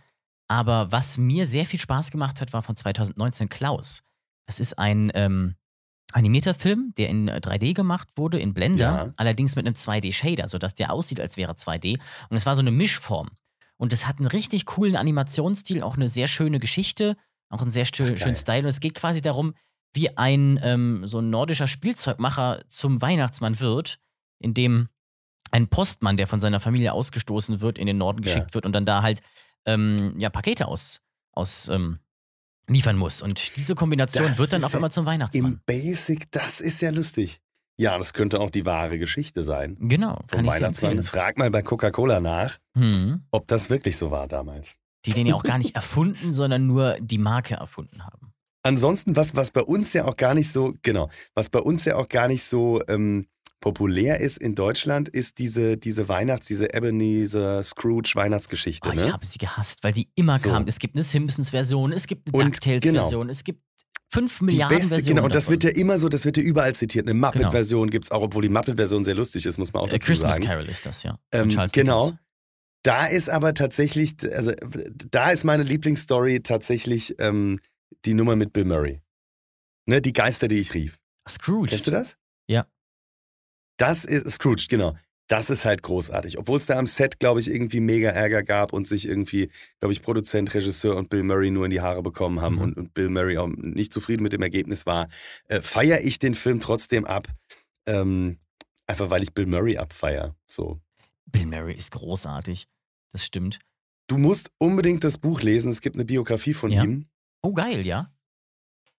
Aber 0.53 0.93
was 0.93 1.17
mir 1.17 1.47
sehr 1.47 1.65
viel 1.65 1.81
Spaß 1.81 2.11
gemacht 2.11 2.43
hat, 2.43 2.53
war 2.53 2.63
von 2.63 2.77
2019 2.77 3.49
Klaus. 3.49 4.03
Das 4.47 4.61
ist 4.61 4.79
ein 4.79 5.11
ähm, 5.15 5.55
animierter 6.13 6.53
Film, 6.53 6.93
der 6.99 7.09
in 7.09 7.29
äh, 7.29 7.41
3D 7.43 7.73
gemacht 7.73 8.09
wurde, 8.17 8.39
in 8.39 8.53
Blender, 8.53 8.85
Ja. 8.85 9.15
allerdings 9.17 9.57
mit 9.57 9.65
einem 9.67 9.75
2D-Shader, 9.75 10.49
sodass 10.49 10.75
der 10.75 10.93
aussieht, 10.93 11.21
als 11.21 11.39
wäre 11.39 11.53
2D. 11.55 11.99
Und 12.29 12.37
es 12.37 12.45
war 12.45 12.55
so 12.55 12.61
eine 12.61 12.71
Mischform. 12.71 13.31
Und 13.79 13.95
es 13.95 14.07
hat 14.07 14.19
einen 14.19 14.27
richtig 14.27 14.67
coolen 14.67 14.95
Animationsstil, 14.97 15.83
auch 15.83 15.97
eine 15.97 16.09
sehr 16.09 16.29
schöne 16.29 16.59
Geschichte, 16.59 17.17
auch 17.49 17.63
einen 17.63 17.71
sehr 17.71 17.87
schö 17.87 18.13
Ach, 18.15 18.19
schönen 18.19 18.37
Style. 18.37 18.61
Und 18.63 18.69
es 18.69 18.81
geht 18.81 18.95
quasi 18.95 19.23
darum, 19.23 19.55
wie 19.95 20.17
ein 20.19 20.61
ähm, 20.63 21.07
so 21.07 21.21
ein 21.21 21.31
nordischer 21.31 21.67
Spielzeugmacher 21.67 22.63
zum 22.69 23.01
Weihnachtsmann 23.01 23.59
wird, 23.59 23.99
in 24.39 24.53
dem 24.53 24.89
ein 25.51 25.69
Postmann, 25.69 26.19
der 26.19 26.27
von 26.27 26.41
seiner 26.41 26.61
Familie 26.61 26.93
ausgestoßen 26.93 27.61
wird, 27.63 27.79
in 27.79 27.87
den 27.87 27.97
Norden 27.97 28.23
Ja. 28.23 28.25
geschickt 28.35 28.53
wird 28.55 28.67
und 28.67 28.73
dann 28.73 28.85
da 28.85 29.03
halt 29.03 29.21
ähm, 29.67 30.15
ja, 30.19 30.31
Pakete 30.31 30.67
aus, 30.69 31.01
aus 31.33 31.69
ähm, 31.69 31.99
liefern 32.69 32.97
muss. 32.97 33.23
Und 33.23 33.57
diese 33.57 33.75
Kombination 33.75 34.27
Das 34.29 34.39
wird 34.39 34.53
dann 34.53 34.65
auf 34.65 34.73
ja 34.73 34.77
einmal 34.79 34.93
zum 34.93 35.07
Weihnachtsmann. 35.07 35.53
Im 35.53 35.61
Basic, 35.67 36.31
das 36.31 36.61
ist 36.61 36.81
ja 36.83 36.91
lustig. 36.91 37.41
Ja, 37.79 37.99
das 37.99 38.13
könnte 38.13 38.39
auch 38.41 38.51
die 38.51 38.67
wahre 38.67 38.99
Geschichte 38.99 39.43
sein. 39.43 39.77
Genau, 39.81 40.21
Vom 40.29 40.47
Weihnachtsmann. 40.47 41.03
Frag 41.05 41.39
mal 41.39 41.51
bei 41.51 41.63
Coca-Cola 41.63 42.21
nach, 42.21 42.59
Hm. 42.77 43.25
ob 43.31 43.49
das 43.49 43.71
wirklich 43.71 43.97
so 43.97 44.11
war 44.11 44.29
damals. 44.29 44.77
Die 45.07 45.13
den 45.13 45.27
ja 45.27 45.35
auch 45.35 45.43
gar 45.43 45.59
nicht 45.59 45.75
erfunden, 45.75 46.33
sondern 46.33 46.67
nur 46.67 46.97
die 47.01 47.19
Marke 47.19 47.55
erfunden 47.55 48.05
haben. 48.05 48.33
Ansonsten, 48.63 49.17
was, 49.17 49.35
was 49.35 49.51
bei 49.51 49.63
uns 49.63 49.93
ja 49.95 50.05
auch 50.05 50.15
gar 50.17 50.35
nicht 50.35 50.53
so, 50.53 50.75
genau, 50.83 51.11
was 51.35 51.49
bei 51.49 51.59
uns 51.59 51.85
ja 51.85 51.97
auch 51.97 52.09
gar 52.09 52.29
nicht 52.29 52.45
so 52.45 52.81
ähm, 52.87 53.27
populär 53.63 54.21
ist 54.21 54.37
in 54.37 54.55
Deutschland, 54.55 55.09
ist 55.09 55.39
diese, 55.39 55.79
diese 55.79 56.09
Weihnachts-, 56.11 56.49
diese 56.49 56.75
Ebenezer 56.75 57.63
Scrooge 57.63 58.13
Weihnachtsgeschichte. 58.15 58.87
Oh, 58.91 58.93
ne? 58.93 59.07
ich 59.07 59.11
habe 59.13 59.25
sie 59.25 59.39
gehasst, 59.39 59.83
weil 59.83 59.95
die 59.95 60.09
immer 60.15 60.39
So. 60.39 60.51
kam. 60.51 60.67
Es 60.67 60.79
gibt 60.79 60.95
eine 60.95 61.03
Simpsons-Version, 61.03 61.93
es 61.93 62.07
gibt 62.07 62.29
eine 62.35 62.45
DuckTales-Version, 62.45 63.31
es 63.31 63.43
gibt 63.45 63.63
fünf 64.13 64.41
Die 64.41 64.45
Milliarden 64.45 64.77
beste, 64.77 64.91
Versionen. 64.97 65.15
genau, 65.17 65.25
und 65.25 65.35
das 65.35 65.45
davon. 65.45 65.63
wird 65.63 65.65
ja 65.65 65.81
immer 65.81 65.99
so, 65.99 66.11
das 66.11 66.27
wird 66.27 66.37
ja 66.37 66.43
überall 66.43 66.75
zitiert. 66.75 67.07
Eine 67.09 67.15
Genau. 67.19 67.29
Muppet-Version 67.29 67.89
gibt 67.89 68.05
es 68.05 68.11
auch, 68.11 68.21
obwohl 68.23 68.43
die 68.43 68.51
Muppet-Version 68.51 69.07
sehr 69.07 69.15
lustig 69.15 69.47
ist, 69.47 69.57
muss 69.57 69.73
man 69.73 69.83
auch 69.85 69.89
äh, 69.89 69.93
dazu 69.93 70.07
Christmas 70.07 70.37
sagen. 70.37 70.47
Carol 70.47 70.67
ist 70.69 70.85
das, 70.85 71.03
ja. 71.03 71.19
Ähm, 71.33 71.49
genau. 71.73 72.07
Dickens. 72.11 72.19
Da 72.85 73.07
ist 73.07 73.31
aber 73.31 73.55
tatsächlich, 73.55 74.17
also 74.35 74.53
da 75.11 75.31
ist 75.31 75.45
meine 75.45 75.63
Lieblingsstory 75.63 76.41
tatsächlich 76.43 77.15
ähm, 77.21 77.61
die 78.05 78.13
Nummer 78.15 78.35
mit 78.35 78.53
Bill 78.53 78.65
Murray. 78.65 79.01
Ne, 79.87 80.03
die 80.03 80.13
Geister, 80.13 80.49
die 80.49 80.59
ich 80.59 80.75
rief. 80.75 80.99
Scrooge. 81.29 81.69
Kennst 81.71 81.87
du 81.87 81.93
das? 81.93 82.17
Ja. 82.49 82.67
Das 83.83 84.05
ist 84.05 84.31
Scrooge, 84.31 84.67
genau. 84.69 84.97
Das 85.29 85.51
ist 85.51 85.65
halt 85.65 85.83
großartig. 85.83 86.39
Obwohl 86.39 86.59
es 86.59 86.67
da 86.67 86.79
am 86.79 86.87
Set, 86.87 87.19
glaube 87.19 87.41
ich, 87.41 87.49
irgendwie 87.51 87.81
mega 87.81 88.11
Ärger 88.11 88.43
gab 88.43 88.73
und 88.73 88.87
sich 88.87 89.09
irgendwie, 89.09 89.51
glaube 89.81 89.93
ich, 89.93 90.03
Produzent, 90.03 90.55
Regisseur 90.55 90.95
und 90.97 91.09
Bill 91.11 91.23
Murray 91.25 91.51
nur 91.51 91.65
in 91.65 91.71
die 91.71 91.81
Haare 91.81 92.03
bekommen 92.03 92.41
haben 92.41 92.57
Mhm. 92.57 92.61
und, 92.63 92.77
und 92.77 92.95
Bill 92.95 93.09
Murray 93.09 93.39
auch 93.39 93.49
nicht 93.49 93.93
zufrieden 93.93 94.23
mit 94.23 94.33
dem 94.33 94.43
Ergebnis 94.43 94.87
war, 94.87 95.09
äh, 95.49 95.61
feiere 95.61 96.01
ich 96.03 96.19
den 96.21 96.35
Film 96.35 96.61
trotzdem 96.61 97.05
ab. 97.05 97.29
Ähm, 97.87 98.39
einfach 98.87 99.11
weil 99.11 99.23
ich 99.25 99.33
Bill 99.35 99.47
Murray 99.47 99.79
abfeier. 99.79 100.37
So. 100.47 100.81
Bill 101.27 101.47
Murray 101.47 101.75
ist 101.75 101.91
großartig. 101.93 102.69
Das 103.13 103.25
stimmt. 103.25 103.59
Du 104.07 104.19
musst 104.19 104.51
unbedingt 104.59 105.03
das 105.03 105.19
Buch 105.19 105.41
lesen. 105.43 105.73
Es 105.73 105.81
gibt 105.81 105.97
eine 105.97 106.05
Biografie 106.05 106.55
von 106.55 106.71
Ja. 106.71 106.85
ihm. 106.85 107.07
Oh, 107.41 107.53
geil, 107.53 107.85
ja. 107.87 108.12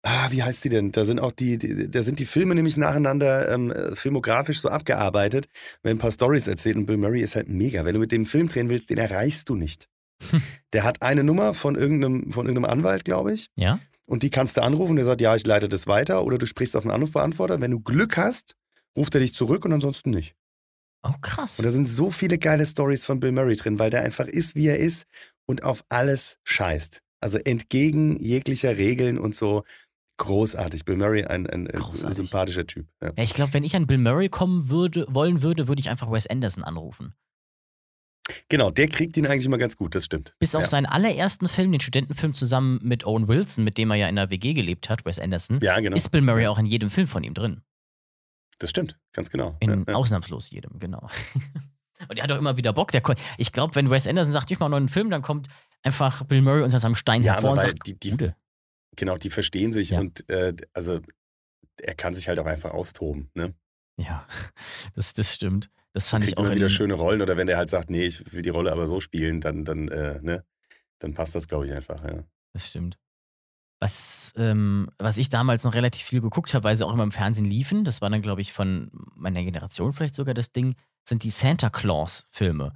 Ah, 0.06 0.28
wie 0.32 0.44
heißt 0.44 0.66
die 0.66 0.70
denn? 0.70 0.92
Da 0.92 1.06
sind 1.06 1.20
auch 1.20 1.32
die, 1.32 1.58
die 1.58 1.90
da 1.90 2.04
sind 2.04 2.20
die 2.20 2.26
Filme 2.26 2.56
nämlich 2.56 2.76
nacheinander 2.76 3.50
ähm, 3.50 3.72
äh, 3.72 3.96
filmografisch 3.96 4.60
so 4.60 4.68
abgearbeitet, 4.70 5.48
werden 5.82 5.98
ein 5.98 6.02
paar 6.02 6.12
Stories 6.12 6.48
erzählt 6.48 6.76
und 6.76 6.86
Bill 6.86 6.98
Murray 6.98 7.22
ist 7.22 7.36
halt 7.36 7.48
mega. 7.48 7.86
Wenn 7.86 7.94
du 7.94 8.00
mit 8.02 8.12
dem 8.12 8.26
Film 8.26 8.50
drehen 8.50 8.70
willst, 8.70 8.90
den 8.90 8.98
erreichst 8.98 9.48
du 9.48 9.56
nicht. 9.56 9.88
Der 10.74 10.84
hat 10.84 11.02
eine 11.02 11.24
Nummer 11.24 11.54
von 11.54 11.76
irgendeinem, 11.76 12.32
von 12.32 12.48
irgendeinem 12.48 12.72
Anwalt, 12.80 13.06
glaube 13.06 13.34
ich, 13.34 13.50
Ja? 13.56 13.80
und 14.06 14.24
die 14.24 14.30
kannst 14.30 14.58
du 14.58 14.62
anrufen, 14.62 14.96
der 14.98 15.06
sagt, 15.06 15.22
ja, 15.22 15.36
ich 15.36 15.46
leite 15.46 15.70
das 15.70 15.88
weiter, 15.88 16.24
oder 16.26 16.38
du 16.38 16.46
sprichst 16.46 16.76
auf 16.76 16.84
einen 16.84 16.92
Anrufbeantworter. 16.92 17.62
Wenn 17.62 17.72
du 17.72 17.80
Glück 17.80 18.18
hast, 18.18 18.56
ruft 18.98 19.16
er 19.16 19.22
dich 19.22 19.34
zurück 19.34 19.64
und 19.66 19.72
ansonsten 19.74 20.10
nicht. 20.12 20.36
Oh, 21.04 21.12
krass. 21.22 21.60
Und 21.60 21.66
da 21.66 21.72
sind 21.72 21.88
so 21.88 22.12
viele 22.12 22.38
geile 22.38 22.66
Stories 22.66 23.06
von 23.06 23.20
Bill 23.20 23.32
Murray 23.34 23.56
drin, 23.56 23.80
weil 23.80 23.90
der 23.90 24.02
einfach 24.04 24.28
ist, 24.28 24.56
wie 24.56 24.68
er 24.68 24.80
ist 24.80 25.06
und 25.46 25.64
auf 25.64 25.84
alles 25.90 26.38
scheißt. 26.44 27.02
Also 27.20 27.38
entgegen 27.38 28.18
jeglicher 28.22 28.78
Regeln 28.78 29.18
und 29.18 29.34
so. 29.36 29.64
Großartig. 30.24 30.86
Bill 30.86 30.96
Murray, 30.96 31.26
ein, 31.26 31.46
ein, 31.48 31.68
ein 31.70 32.14
sympathischer 32.14 32.66
Typ. 32.66 32.88
Ja. 33.02 33.12
Ja, 33.18 33.24
ich 33.24 33.34
glaube, 33.34 33.54
wenn 33.54 33.64
ich 33.64 33.76
an 33.76 33.88
Bill 33.88 33.98
Murray 33.98 34.30
kommen 34.30 34.70
würde, 34.70 35.06
wollen 35.10 35.42
würde, 35.42 35.68
würde 35.68 35.82
ich 35.82 35.90
einfach 35.90 36.10
Wes 36.10 36.28
Anderson 36.28 36.64
anrufen. 36.64 37.14
Genau, 38.48 38.72
der 38.72 38.88
kriegt 38.88 39.18
ihn 39.18 39.28
eigentlich 39.28 39.46
immer 39.46 39.58
ganz 39.58 39.76
gut, 39.76 39.96
das 39.96 40.06
stimmt. 40.06 40.34
Bis 40.40 40.56
auf 40.56 40.62
ja. 40.62 40.68
seinen 40.68 40.86
allerersten 40.86 41.50
Film, 41.50 41.74
den 41.74 41.82
Studentenfilm 41.82 42.34
zusammen 42.34 42.80
mit 42.82 43.06
Owen 43.06 43.28
Wilson, 43.28 43.66
mit 43.66 43.78
dem 43.78 43.92
er 43.92 43.98
ja 43.98 44.08
in 44.08 44.16
der 44.16 44.30
WG 44.30 44.54
gelebt 44.54 44.90
hat, 44.90 45.04
Wes 45.04 45.20
Anderson, 45.20 45.60
Ja, 45.62 45.78
genau. 45.82 45.98
ist 45.98 46.10
Bill 46.10 46.22
Murray 46.22 46.48
auch 46.48 46.58
in 46.58 46.66
jedem 46.66 46.90
Film 46.90 47.08
von 47.08 47.26
ihm 47.26 47.34
drin. 47.34 47.62
Das 48.60 48.70
stimmt, 48.70 48.98
ganz 49.12 49.30
genau. 49.30 49.58
In 49.60 49.90
ausnahmslos 49.90 50.52
jedem, 50.52 50.80
genau. 50.80 51.10
Und 52.08 52.18
er 52.18 52.24
hat 52.24 52.32
auch 52.32 52.38
immer 52.38 52.56
wieder 52.56 52.72
Bock. 52.72 52.92
Ich 53.38 53.52
glaube, 53.52 53.76
wenn 53.76 53.90
Wes 53.90 54.08
Anderson 54.08 54.32
sagt, 54.32 54.50
ich 54.52 54.60
mache 54.60 54.70
noch 54.70 54.78
einen 54.78 54.88
Film, 54.90 55.10
dann 55.10 55.22
kommt 55.22 55.50
einfach 55.82 56.24
Bill 56.24 56.42
Murray 56.42 56.64
unter 56.64 56.80
seinem 56.80 56.96
Stein 56.96 57.24
Ja, 57.24 57.34
hervor 57.34 57.52
aber 57.52 57.62
und 57.62 57.68
sagt, 57.68 57.88
die- 57.88 58.00
die- 58.00 58.12
Gute. 58.12 58.36
Genau, 58.96 59.18
die 59.18 59.30
verstehen 59.30 59.72
sich 59.72 59.90
Ja. 59.92 60.00
und 60.00 60.28
äh, 60.30 60.54
also 60.74 61.00
er 61.82 61.96
kann 61.96 62.14
sich 62.14 62.28
halt 62.28 62.40
auch 62.40 62.46
einfach 62.46 62.72
austoben. 62.72 63.30
Ne? 63.34 63.54
Ja, 63.98 64.28
das, 64.96 65.14
das 65.14 65.34
stimmt. 65.34 65.70
Das 65.94 66.10
fand 66.10 66.28
ich 66.28 66.38
auch 66.38 66.46
immer 66.46 66.56
wieder 66.56 66.70
schöne 66.70 66.96
Rollen 66.96 67.22
oder 67.22 67.38
wenn 67.38 67.48
der 67.48 67.58
halt 67.58 67.70
sagt, 67.70 67.90
nee, 67.90 68.06
ich 68.06 68.32
will 68.34 68.42
die 68.42 68.50
Rolle 68.50 68.72
aber 68.72 68.88
so 68.88 69.00
spielen, 69.00 69.42
dann, 69.42 69.64
dann, 69.66 69.88
äh, 69.90 70.20
ne, 70.22 70.44
dann 71.00 71.14
passt 71.14 71.36
das, 71.36 71.48
glaube 71.48 71.66
ich, 71.68 71.74
einfach. 71.74 72.04
Ja. 72.04 72.24
Das 72.54 72.68
stimmt. 72.70 72.98
Was, 73.80 74.32
ähm, 74.38 74.90
was 74.98 75.18
ich 75.18 75.30
damals 75.30 75.64
noch 75.66 75.74
relativ 75.74 76.04
viel 76.04 76.22
geguckt 76.22 76.54
habe, 76.54 76.64
weil 76.64 76.76
sie 76.76 76.86
auch 76.86 76.94
immer 76.94 77.04
im 77.04 77.12
Fernsehen 77.12 77.46
liefen, 77.46 77.84
das 77.84 78.02
war 78.02 78.10
dann, 78.10 78.22
glaube 78.22 78.42
ich, 78.42 78.54
von 78.54 78.90
meiner 79.14 79.44
Generation 79.44 79.92
vielleicht 79.94 80.16
sogar 80.16 80.34
das 80.34 80.52
Ding, 80.52 80.76
sind 81.08 81.24
die 81.24 81.30
Santa 81.30 81.70
Claus-Filme. 81.70 82.74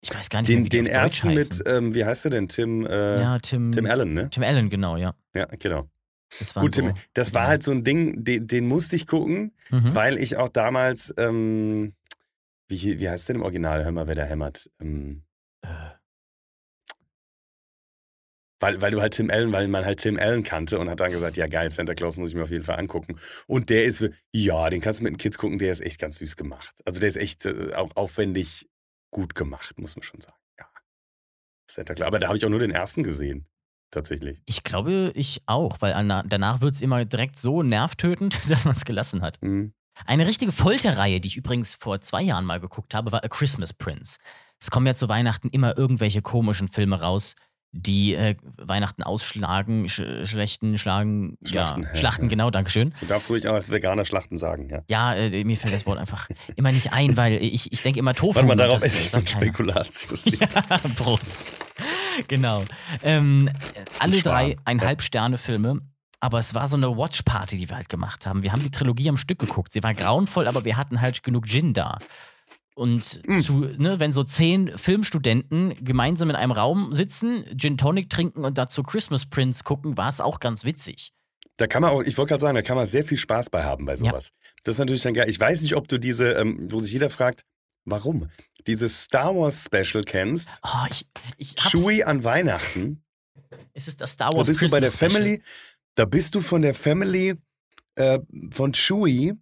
Ich 0.00 0.14
weiß 0.14 0.30
gar 0.30 0.40
nicht, 0.42 0.48
Den, 0.48 0.56
mehr, 0.60 0.64
wie 0.66 0.68
den 0.68 0.86
ersten 0.86 1.34
mit, 1.34 1.62
ähm, 1.66 1.94
wie 1.94 2.04
heißt 2.04 2.24
der 2.24 2.30
denn? 2.30 2.48
Tim, 2.48 2.86
äh, 2.86 3.20
ja, 3.20 3.38
Tim, 3.40 3.72
Tim 3.72 3.86
Allen, 3.86 4.12
ne? 4.14 4.30
Tim 4.30 4.42
Allen, 4.44 4.70
genau, 4.70 4.96
ja. 4.96 5.14
Ja, 5.34 5.46
genau. 5.58 5.88
Das 6.38 6.54
Gut, 6.54 6.74
so, 6.74 6.82
Tim, 6.82 6.94
das 7.14 7.34
war 7.34 7.42
ja. 7.44 7.48
halt 7.48 7.62
so 7.64 7.72
ein 7.72 7.84
Ding, 7.84 8.22
den, 8.22 8.46
den 8.46 8.66
musste 8.68 8.94
ich 8.96 9.06
gucken, 9.06 9.54
Mhm. 9.70 9.94
weil 9.94 10.18
ich 10.18 10.36
auch 10.36 10.48
damals, 10.50 11.12
ähm, 11.16 11.94
wie, 12.68 13.00
wie 13.00 13.08
heißt 13.08 13.28
der 13.28 13.36
im 13.36 13.42
Original? 13.42 13.82
Hör 13.84 13.92
mal, 13.92 14.06
wer 14.08 14.14
da 14.14 14.24
hämmert. 14.24 14.70
Ähm, 14.80 15.24
Äh, 15.62 15.68
weil, 18.60 18.80
weil 18.82 18.90
du 18.90 19.00
halt 19.00 19.14
Tim 19.14 19.30
Allen, 19.30 19.52
weil 19.52 19.68
man 19.68 19.84
halt 19.84 20.00
Tim 20.00 20.18
Allen 20.18 20.42
kannte 20.42 20.78
und 20.80 20.90
hat 20.90 20.98
dann 21.00 21.12
gesagt, 21.12 21.36
ja 21.36 21.46
geil, 21.46 21.70
Santa 21.70 21.94
Claus 21.94 22.16
muss 22.16 22.30
ich 22.30 22.34
mir 22.34 22.42
auf 22.42 22.50
jeden 22.50 22.64
Fall 22.64 22.78
angucken. 22.78 23.16
Und 23.46 23.70
der 23.70 23.84
ist, 23.84 24.08
ja, 24.32 24.68
den 24.68 24.80
kannst 24.80 24.98
du 25.00 25.04
mit 25.04 25.12
den 25.12 25.16
Kids 25.18 25.38
gucken, 25.38 25.58
der 25.58 25.70
ist 25.72 25.80
echt 25.80 26.00
ganz 26.00 26.18
süß 26.18 26.36
gemacht. 26.36 26.74
Also 26.84 26.98
der 26.98 27.08
ist 27.08 27.16
echt 27.16 27.46
äh, 27.46 27.72
auch 27.74 27.94
aufwendig 27.96 28.68
gut 29.10 29.34
gemacht, 29.34 29.78
muss 29.78 29.96
man 29.96 30.02
schon 30.02 30.20
sagen. 30.20 30.36
Ja. 30.58 30.66
Santa 31.70 31.94
Claus. 31.94 32.06
Aber 32.06 32.18
da 32.18 32.28
habe 32.28 32.36
ich 32.38 32.44
auch 32.44 32.50
nur 32.50 32.58
den 32.60 32.70
ersten 32.70 33.02
gesehen, 33.02 33.46
tatsächlich. 33.90 34.40
Ich 34.46 34.62
glaube, 34.64 35.12
ich 35.14 35.42
auch, 35.46 35.80
weil 35.80 35.92
ana- 35.94 36.22
danach 36.22 36.60
wird 36.60 36.74
es 36.74 36.80
immer 36.80 37.04
direkt 37.04 37.38
so 37.38 37.62
nervtötend, 37.62 38.38
dass 38.50 38.64
man 38.64 38.74
es 38.74 38.84
gelassen 38.84 39.22
hat. 39.22 39.40
Mhm. 39.42 39.72
Eine 40.06 40.26
richtige 40.26 40.52
Folterreihe, 40.52 41.20
die 41.20 41.26
ich 41.28 41.36
übrigens 41.36 41.74
vor 41.74 42.00
zwei 42.00 42.22
Jahren 42.22 42.44
mal 42.44 42.60
geguckt 42.60 42.94
habe, 42.94 43.10
war 43.10 43.24
A 43.24 43.28
Christmas 43.28 43.72
Prince. 43.72 44.18
Es 44.60 44.70
kommen 44.70 44.86
ja 44.86 44.94
zu 44.94 45.08
Weihnachten 45.08 45.48
immer 45.50 45.76
irgendwelche 45.76 46.22
komischen 46.22 46.68
Filme 46.68 47.00
raus, 47.00 47.34
die 47.72 48.14
äh, 48.14 48.36
Weihnachten 48.56 49.02
ausschlagen, 49.02 49.88
sch 49.88 50.02
schlechten, 50.24 50.78
schlagen, 50.78 51.36
Schlachten, 51.46 51.82
ja, 51.82 51.96
Schlachten, 51.96 52.28
genau, 52.28 52.50
Dankeschön. 52.50 52.94
Du 53.00 53.06
darfst 53.06 53.30
ruhig 53.30 53.46
auch 53.48 53.54
als 53.54 53.70
Veganer 53.70 54.04
Schlachten 54.04 54.38
sagen, 54.38 54.68
ja. 54.70 54.82
Ja, 54.88 55.14
äh, 55.14 55.44
mir 55.44 55.56
fällt 55.56 55.74
das 55.74 55.86
Wort 55.86 55.98
einfach 55.98 56.28
immer 56.56 56.72
nicht 56.72 56.92
ein, 56.92 57.16
weil 57.16 57.42
ich, 57.42 57.72
ich 57.72 57.82
denke 57.82 57.98
immer 57.98 58.14
Tofu. 58.14 58.36
Warte 58.36 58.46
mal, 58.46 58.52
und 58.52 58.58
darauf 58.58 58.82
esse 58.82 59.18
ich. 59.18 59.28
Spekulatius. 59.28 60.24
Ja, 60.38 60.46
Prost. 60.96 61.64
Genau. 62.28 62.64
Ähm, 63.02 63.48
alle 63.98 64.20
drei 64.22 64.56
eineinhalb 64.64 65.02
Sterne 65.02 65.38
Filme. 65.38 65.80
Aber 66.20 66.40
es 66.40 66.52
war 66.52 66.66
so 66.66 66.76
eine 66.76 66.96
Watch-Party, 66.96 67.56
die 67.58 67.68
wir 67.68 67.76
halt 67.76 67.88
gemacht 67.88 68.26
haben. 68.26 68.42
Wir 68.42 68.50
haben 68.52 68.62
die 68.62 68.70
Trilogie 68.70 69.08
am 69.08 69.16
Stück 69.16 69.38
geguckt. 69.38 69.72
Sie 69.72 69.82
war 69.84 69.94
grauenvoll, 69.94 70.48
aber 70.48 70.64
wir 70.64 70.76
hatten 70.76 71.00
halt 71.00 71.22
genug 71.22 71.46
Gin 71.46 71.74
da. 71.74 71.98
Und 72.78 73.20
Mm. 73.26 73.40
zu, 73.40 73.58
ne, 73.76 73.98
wenn 73.98 74.12
so 74.12 74.22
zehn 74.22 74.76
Filmstudenten 74.78 75.74
gemeinsam 75.84 76.30
in 76.30 76.36
einem 76.36 76.52
Raum 76.52 76.92
sitzen, 76.92 77.44
Gin 77.56 77.76
Tonic 77.76 78.08
trinken 78.08 78.44
und 78.44 78.56
dazu 78.56 78.84
Christmas 78.84 79.26
Prince 79.26 79.64
gucken, 79.64 79.96
war 79.96 80.08
es 80.08 80.20
auch 80.20 80.38
ganz 80.38 80.64
witzig. 80.64 81.12
Da 81.56 81.66
kann 81.66 81.82
man 81.82 81.90
auch, 81.90 82.02
ich 82.02 82.16
wollte 82.16 82.28
gerade 82.30 82.40
sagen, 82.40 82.54
da 82.54 82.62
kann 82.62 82.76
man 82.76 82.86
sehr 82.86 83.02
viel 83.04 83.18
Spaß 83.18 83.50
bei 83.50 83.64
haben 83.64 83.84
bei 83.84 83.96
sowas. 83.96 84.30
Das 84.62 84.76
ist 84.76 84.78
natürlich 84.78 85.02
dann 85.02 85.14
geil. 85.14 85.28
Ich 85.28 85.40
weiß 85.40 85.62
nicht, 85.62 85.74
ob 85.74 85.88
du 85.88 85.98
diese, 85.98 86.34
ähm, 86.34 86.66
wo 86.70 86.78
sich 86.78 86.92
jeder 86.92 87.10
fragt, 87.10 87.44
warum? 87.84 88.28
Dieses 88.68 89.02
Star 89.02 89.34
Wars 89.34 89.64
Special 89.64 90.04
kennst, 90.04 90.48
Oh, 90.62 90.86
ich, 90.88 91.04
ich. 91.36 91.56
Chewie 91.56 92.04
an 92.04 92.22
Weihnachten. 92.22 93.02
Es 93.74 93.88
ist 93.88 94.00
das 94.00 94.12
Star 94.12 94.30
Da 94.30 94.36
Wars 94.38 94.46
bist 94.46 94.62
du 94.62 94.70
bei 94.70 94.78
der 94.78 94.88
Christmas 94.88 95.10
Special. 95.12 95.24
Family, 95.24 95.42
da 95.96 96.04
bist 96.04 96.34
du 96.36 96.40
von 96.40 96.62
der 96.62 96.74
Family 96.74 97.34
äh, 97.96 98.20
von 98.52 98.72
Chewie 98.72 99.34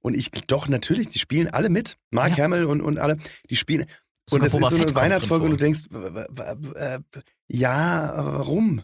und 0.00 0.14
ich, 0.16 0.30
doch, 0.46 0.68
natürlich, 0.68 1.08
die 1.08 1.18
spielen 1.18 1.48
alle 1.48 1.68
mit. 1.70 1.96
Mark 2.10 2.36
Ja. 2.36 2.44
Hamill 2.44 2.64
und, 2.64 2.80
und 2.80 2.98
alle, 2.98 3.16
die 3.50 3.56
spielen. 3.56 3.86
Sogar 4.26 4.42
und 4.42 4.44
das 4.46 4.52
Boba 4.52 4.66
ist 4.66 4.70
so 4.70 4.76
Fett 4.76 4.82
eine 4.86 4.92
drin 4.92 5.02
Weihnachtsfolge 5.02 5.44
und 5.46 5.50
du 5.52 5.56
denkst, 5.56 5.80
ja, 7.48 8.12
warum? 8.16 8.82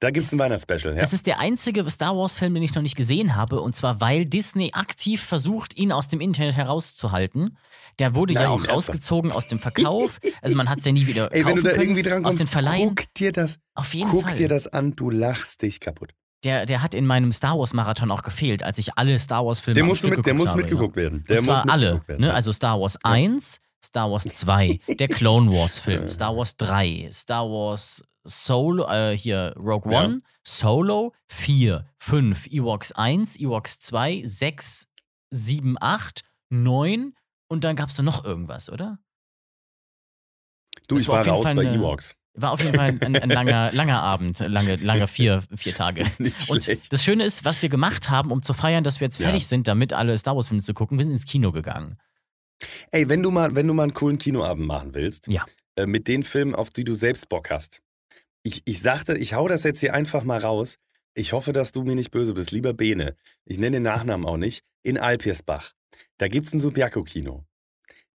Da 0.00 0.10
gibt 0.10 0.26
es 0.26 0.32
ein 0.32 0.38
Weihnachtsspecial, 0.38 0.94
ja. 0.94 1.00
Das 1.00 1.12
ist 1.12 1.26
der 1.26 1.38
einzige 1.38 1.88
Star 1.90 2.16
Wars-Film, 2.16 2.54
den 2.54 2.62
ich 2.62 2.74
noch 2.74 2.80
nicht 2.82 2.96
gesehen 2.96 3.36
habe. 3.36 3.60
Und 3.60 3.76
zwar, 3.76 4.00
weil 4.00 4.24
Disney 4.24 4.70
aktiv 4.72 5.22
versucht, 5.22 5.76
ihn 5.76 5.92
aus 5.92 6.08
dem 6.08 6.20
Internet 6.20 6.56
herauszuhalten. 6.56 7.58
Der 7.98 8.14
wurde 8.14 8.32
ja 8.34 8.40
Nein, 8.40 8.48
auch 8.48 8.54
ernsthaft? 8.56 8.74
rausgezogen 8.74 9.32
aus 9.32 9.48
dem 9.48 9.58
Verkauf. 9.58 10.18
Also 10.40 10.56
man 10.56 10.70
hat 10.70 10.78
es 10.78 10.86
ja 10.86 10.92
nie 10.92 11.06
wieder 11.06 11.30
Ey, 11.34 11.44
wenn 11.44 11.56
du 11.56 11.62
da 11.62 11.70
können. 11.70 11.82
irgendwie 11.82 12.02
dran 12.02 12.22
kommst, 12.22 12.46
guck 12.50 13.14
dir 13.14 13.32
das, 13.32 13.58
Auf 13.74 13.92
jeden 13.92 14.10
guck 14.10 14.28
Fall. 14.28 14.34
dir 14.36 14.48
das 14.48 14.66
an, 14.66 14.96
du 14.96 15.10
lachst 15.10 15.60
dich 15.60 15.78
kaputt. 15.80 16.12
Der, 16.44 16.66
der 16.66 16.82
hat 16.82 16.94
in 16.94 17.06
meinem 17.06 17.32
Star 17.32 17.58
Wars-Marathon 17.58 18.10
auch 18.10 18.22
gefehlt, 18.22 18.62
als 18.62 18.78
ich 18.78 18.96
alle 18.96 19.18
Star 19.18 19.44
Wars-Filme 19.44 19.74
Der 19.74 19.84
am 19.84 19.94
Stück 19.94 20.16
mit, 20.18 20.26
der 20.26 20.34
muss 20.34 20.50
habe, 20.50 20.60
mitgeguckt 20.60 20.94
werden. 20.96 21.20
Ja. 21.20 21.24
Der 21.28 21.38
Und 21.38 21.44
zwar 21.44 21.68
alle. 21.70 21.86
mitgeguckt 21.86 22.08
werden. 22.08 22.20
Ne? 22.20 22.26
ja. 22.28 22.34
Also 22.34 22.52
Star 22.52 22.80
Wars 22.80 22.96
1, 23.02 23.60
Star 23.84 24.10
Wars 24.10 24.24
2, 24.24 24.80
der 24.98 25.08
Clone 25.08 25.50
Wars-Film, 25.50 26.08
Star 26.08 26.36
Wars 26.36 26.56
3, 26.56 27.08
Star 27.12 27.44
Wars 27.48 28.04
Solo, 28.24 28.86
äh, 28.88 29.16
hier 29.16 29.54
Rogue 29.56 29.90
Ja. 29.92 30.04
One, 30.04 30.22
Solo, 30.46 31.14
4, 31.28 31.86
5, 32.00 32.46
Ewoks 32.48 32.92
1, 32.92 33.38
Ewoks 33.40 33.78
2, 33.78 34.22
6, 34.24 34.88
7, 35.30 35.76
8, 35.80 36.22
9 36.50 37.14
und 37.48 37.64
dann 37.64 37.76
gab 37.76 37.88
es 37.88 37.98
noch 37.98 38.24
irgendwas, 38.24 38.68
oder? 38.70 38.98
du, 40.88 40.94
das 40.96 41.04
ich 41.04 41.08
war 41.08 41.26
war 41.26 41.34
raus 41.34 41.44
bei 41.44 41.50
eine- 41.50 41.74
Ewoks. 41.74 42.14
War 42.36 42.52
auf 42.52 42.62
jeden 42.62 42.74
Fall 42.74 42.98
ein, 43.00 43.16
ein 43.16 43.30
langer, 43.30 43.72
langer 43.72 44.02
Abend, 44.02 44.38
lange, 44.40 44.76
lange 44.76 45.06
vier, 45.08 45.42
vier 45.56 45.74
Tage. 45.74 46.04
Nicht 46.18 46.50
Und 46.50 46.62
schlecht. 46.62 46.92
das 46.92 47.02
Schöne 47.02 47.24
ist, 47.24 47.44
was 47.44 47.62
wir 47.62 47.68
gemacht 47.68 48.10
haben, 48.10 48.30
um 48.30 48.42
zu 48.42 48.52
feiern, 48.52 48.84
dass 48.84 49.00
wir 49.00 49.06
jetzt 49.06 49.18
Ja. 49.18 49.28
fertig 49.28 49.46
sind, 49.46 49.66
damit 49.68 49.92
alle 49.92 50.16
Star 50.18 50.36
Wars-Filme 50.36 50.62
zu 50.62 50.74
gucken, 50.74 50.98
wir 50.98 51.04
sind 51.04 51.12
ins 51.12 51.24
Kino 51.24 51.50
gegangen. 51.52 51.96
Ey, 52.90 53.08
wenn 53.08 53.22
du 53.22 53.30
mal, 53.30 53.54
wenn 53.54 53.66
du 53.66 53.74
mal 53.74 53.84
einen 53.84 53.94
coolen 53.94 54.18
Kinoabend 54.18 54.66
machen 54.66 54.94
willst, 54.94 55.28
Ja. 55.28 55.44
äh, 55.76 55.86
mit 55.86 56.08
den 56.08 56.22
Filmen, 56.22 56.54
auf 56.54 56.70
die 56.70 56.84
du 56.84 56.94
selbst 56.94 57.28
Bock 57.28 57.50
hast. 57.50 57.80
Ich, 58.42 58.62
ich 58.64 58.80
sagte, 58.80 59.16
ich 59.18 59.34
hau 59.34 59.48
das 59.48 59.62
jetzt 59.64 59.80
hier 59.80 59.94
einfach 59.94 60.22
mal 60.22 60.38
raus. 60.38 60.76
Ich 61.14 61.32
hoffe, 61.32 61.52
dass 61.52 61.72
du 61.72 61.82
mir 61.82 61.94
nicht 61.96 62.10
böse 62.10 62.34
bist. 62.34 62.50
Lieber 62.52 62.74
Bene, 62.74 63.16
ich 63.44 63.58
nenne 63.58 63.76
den 63.78 63.82
Nachnamen 63.82 64.26
auch 64.26 64.36
nicht, 64.36 64.62
in 64.82 64.98
Alpirsbach. 64.98 65.72
Da 66.18 66.28
gibt's 66.28 66.52
ein 66.52 66.60
Subiaco-Kino. 66.60 67.44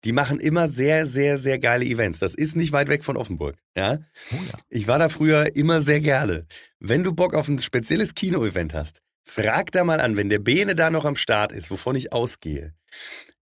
Die 0.05 0.13
machen 0.13 0.39
immer 0.39 0.69
sehr, 0.69 1.07
sehr, 1.07 1.39
sehr 1.39 1.59
geile 1.59 1.85
Events. 1.85 2.21
Das 2.21 2.35
ist 2.35 2.55
nicht 2.57 2.73
weit 2.73 2.89
weg 2.89 3.05
von 3.05 3.17
Offenburg. 3.17 3.57
Ja? 3.77 3.99
Oh 4.33 4.37
ja. 4.47 4.53
Ich 4.69 4.87
war 4.87 4.99
da 4.99 5.09
früher 5.09 5.57
immer 5.57 5.81
sehr 5.81 6.01
gerne. 6.01 6.47
Wenn 6.79 7.03
du 7.03 7.13
Bock 7.13 7.35
auf 7.35 7.49
ein 7.49 7.59
spezielles 7.59 8.15
Kino-Event 8.15 8.75
hast, 8.75 9.01
frag 9.25 9.73
da 9.73 9.83
mal 9.85 10.01
an, 10.01 10.17
wenn 10.17 10.29
der 10.29 10.39
Bene 10.39 10.75
da 10.77 10.91
noch 10.91 11.05
am 11.05 11.17
Start 11.17 11.51
ist, 11.53 11.71
wovon 11.71 11.97
ich 11.97 12.13
ausgehe. 12.13 12.75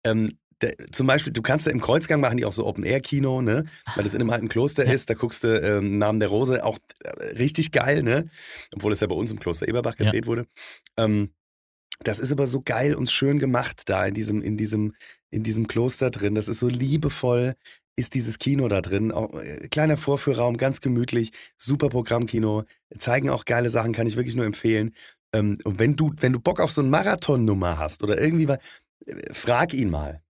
Ähm, 0.05 0.29
der, 0.61 0.75
zum 0.93 1.07
Beispiel, 1.07 1.33
du 1.33 1.43
kannst 1.43 1.67
da 1.67 1.71
im 1.71 1.81
Kreuzgang 1.81 2.21
machen 2.21 2.37
die 2.37 2.45
auch 2.45 2.53
so 2.53 2.67
Open-Air-Kino, 2.67 3.41
ne? 3.43 3.65
Weil 3.97 4.05
das 4.05 4.15
in 4.15 4.21
einem 4.21 4.31
alten 4.31 4.49
Kloster 4.49 4.85
Ja. 4.87 4.93
ist. 4.93 5.11
Da 5.11 5.15
guckst 5.15 5.43
du 5.43 5.49
ähm, 5.61 5.99
Namen 5.99 6.21
der 6.21 6.29
Rose, 6.29 6.63
auch 6.65 6.79
äh, 7.03 7.09
richtig 7.37 7.73
geil, 7.73 8.03
ne? 8.03 8.29
Obwohl 8.75 8.93
es 8.93 9.01
ja 9.01 9.07
bei 9.07 9.15
uns 9.15 9.33
im 9.33 9.41
Kloster 9.41 9.67
Eberbach 9.67 9.95
Ja. 9.99 10.05
gedreht 10.05 10.27
wurde. 10.27 10.47
Ähm, 10.97 11.31
das 12.05 12.19
ist 12.19 12.31
aber 12.31 12.47
so 12.47 12.61
geil 12.63 12.95
und 12.95 13.11
schön 13.11 13.39
gemacht 13.39 13.83
da 13.87 14.07
in 14.07 14.15
diesem, 14.15 14.43
in 14.43 14.57
diesem, 14.57 14.95
in 15.33 15.43
diesem 15.43 15.67
Kloster 15.67 16.11
drin. 16.11 16.35
Das 16.37 16.47
ist 16.47 16.61
so 16.61 16.69
liebevoll, 16.69 17.55
ist 17.97 18.15
dieses 18.15 18.39
Kino 18.39 18.69
da 18.69 18.81
drin. 18.81 19.11
Auch, 19.11 19.35
äh, 19.35 19.69
kleiner 19.69 19.97
Vorführraum, 19.97 20.57
ganz 20.57 20.81
gemütlich, 20.81 21.33
super 21.57 21.89
Programmkino, 21.89 22.65
zeigen 22.99 23.31
auch 23.31 23.45
geile 23.45 23.71
Sachen, 23.71 23.93
kann 23.93 24.07
ich 24.07 24.17
wirklich 24.17 24.37
nur 24.37 24.47
empfehlen. 24.47 24.95
Ähm, 25.35 25.59
und 25.65 25.79
wenn 25.79 25.97
du, 25.97 26.13
wenn 26.19 26.33
du 26.33 26.39
Bock 26.41 26.61
auf 26.61 26.71
so 26.71 26.83
eine 26.83 26.91
Marathonnummer 26.91 27.79
hast 27.79 28.03
oder 28.03 28.21
irgendwie 28.21 28.47
was, 28.49 28.59
äh, 29.07 29.33
frag 29.33 29.75
ihn 29.75 29.91
mal. 29.91 30.23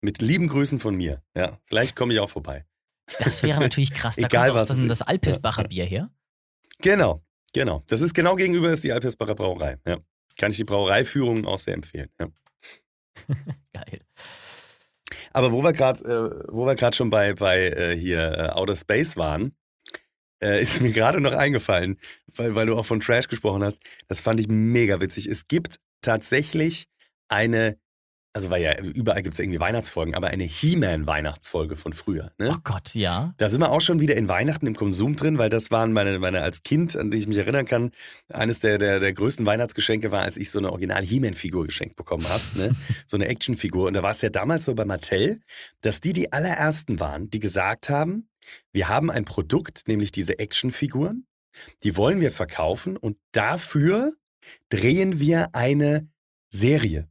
Mit 0.00 0.20
lieben 0.20 0.48
Grüßen 0.48 0.80
von 0.80 0.96
mir. 0.96 1.22
Ja, 1.34 1.58
vielleicht 1.64 1.96
komme 1.96 2.12
ich 2.12 2.20
auch 2.20 2.28
vorbei. 2.28 2.66
Das 3.20 3.42
wäre 3.42 3.60
natürlich 3.60 3.90
krass. 3.90 4.16
Da 4.20 4.26
Egal, 4.26 4.48
kommt 4.50 4.60
was 4.60 4.70
ist. 4.70 4.88
das 4.88 5.00
Alpisbacher 5.02 5.64
Bier 5.64 5.86
her. 5.86 6.10
Genau, 6.80 7.22
genau. 7.54 7.82
Das 7.86 8.02
ist 8.02 8.12
genau 8.12 8.36
gegenüber 8.36 8.70
ist 8.70 8.84
die 8.84 8.92
Alpersbacher 8.92 9.34
Brauerei. 9.34 9.78
Ja. 9.86 9.98
Kann 10.36 10.50
ich 10.50 10.58
die 10.58 10.64
Brauereiführung 10.64 11.46
auch 11.46 11.58
sehr 11.58 11.74
empfehlen. 11.74 12.10
Ja. 12.20 12.28
Geil. 13.72 13.98
Aber 15.32 15.52
wo 15.52 15.62
wir 15.62 15.72
gerade, 15.72 16.04
äh, 16.04 16.92
schon 16.92 17.10
bei, 17.10 17.34
bei 17.34 17.68
äh, 17.68 17.96
hier 17.96 18.20
äh, 18.38 18.48
Outer 18.50 18.76
Space 18.76 19.16
waren, 19.16 19.54
äh, 20.42 20.62
ist 20.62 20.80
mir 20.80 20.92
gerade 20.92 21.20
noch 21.20 21.32
eingefallen, 21.32 21.98
weil, 22.34 22.54
weil 22.54 22.66
du 22.66 22.76
auch 22.76 22.86
von 22.86 23.00
Trash 23.00 23.28
gesprochen 23.28 23.64
hast. 23.64 23.78
Das 24.08 24.20
fand 24.20 24.40
ich 24.40 24.48
mega 24.48 25.00
witzig. 25.00 25.26
Es 25.26 25.48
gibt 25.48 25.80
tatsächlich 26.02 26.86
eine, 27.28 27.78
also 28.34 28.50
weil 28.50 28.62
ja 28.62 28.76
überall 28.80 29.22
gibt 29.22 29.34
es 29.34 29.38
irgendwie 29.38 29.60
Weihnachtsfolgen, 29.60 30.16
aber 30.16 30.26
eine 30.26 30.42
He-Man-Weihnachtsfolge 30.42 31.76
von 31.76 31.92
früher. 31.92 32.32
Ne? 32.36 32.50
Oh 32.52 32.58
Gott, 32.64 32.92
ja. 32.94 33.32
Da 33.36 33.48
sind 33.48 33.60
wir 33.60 33.70
auch 33.70 33.80
schon 33.80 34.00
wieder 34.00 34.16
in 34.16 34.28
Weihnachten 34.28 34.66
im 34.66 34.74
Konsum 34.74 35.14
drin, 35.14 35.38
weil 35.38 35.48
das 35.48 35.70
waren 35.70 35.92
meine, 35.92 36.18
meine 36.18 36.42
als 36.42 36.64
Kind, 36.64 36.96
an 36.96 37.12
die 37.12 37.18
ich 37.18 37.28
mich 37.28 37.38
erinnern 37.38 37.64
kann, 37.64 37.92
eines 38.32 38.58
der, 38.58 38.78
der, 38.78 38.98
der 38.98 39.12
größten 39.12 39.46
Weihnachtsgeschenke 39.46 40.10
war, 40.10 40.22
als 40.22 40.36
ich 40.36 40.50
so 40.50 40.58
eine 40.58 40.72
original 40.72 41.04
He-Man-Figur 41.04 41.64
geschenkt 41.64 41.94
bekommen 41.94 42.28
habe. 42.28 42.42
Ne? 42.56 42.72
So 43.06 43.16
eine 43.16 43.28
Actionfigur. 43.28 43.86
Und 43.86 43.94
da 43.94 44.02
war 44.02 44.10
es 44.10 44.22
ja 44.22 44.30
damals 44.30 44.64
so 44.64 44.74
bei 44.74 44.84
Mattel, 44.84 45.40
dass 45.82 46.00
die 46.00 46.12
die 46.12 46.32
allerersten 46.32 46.98
waren, 47.00 47.30
die 47.30 47.38
gesagt 47.38 47.88
haben, 47.88 48.28
wir 48.72 48.88
haben 48.88 49.10
ein 49.10 49.24
Produkt, 49.24 49.86
nämlich 49.86 50.10
diese 50.10 50.38
Actionfiguren, 50.38 51.26
die 51.82 51.96
wollen 51.96 52.20
wir 52.20 52.32
verkaufen 52.32 52.96
und 52.96 53.16
dafür 53.32 54.12
drehen 54.68 55.20
wir 55.20 55.54
eine 55.54 56.08
Serie. 56.50 57.08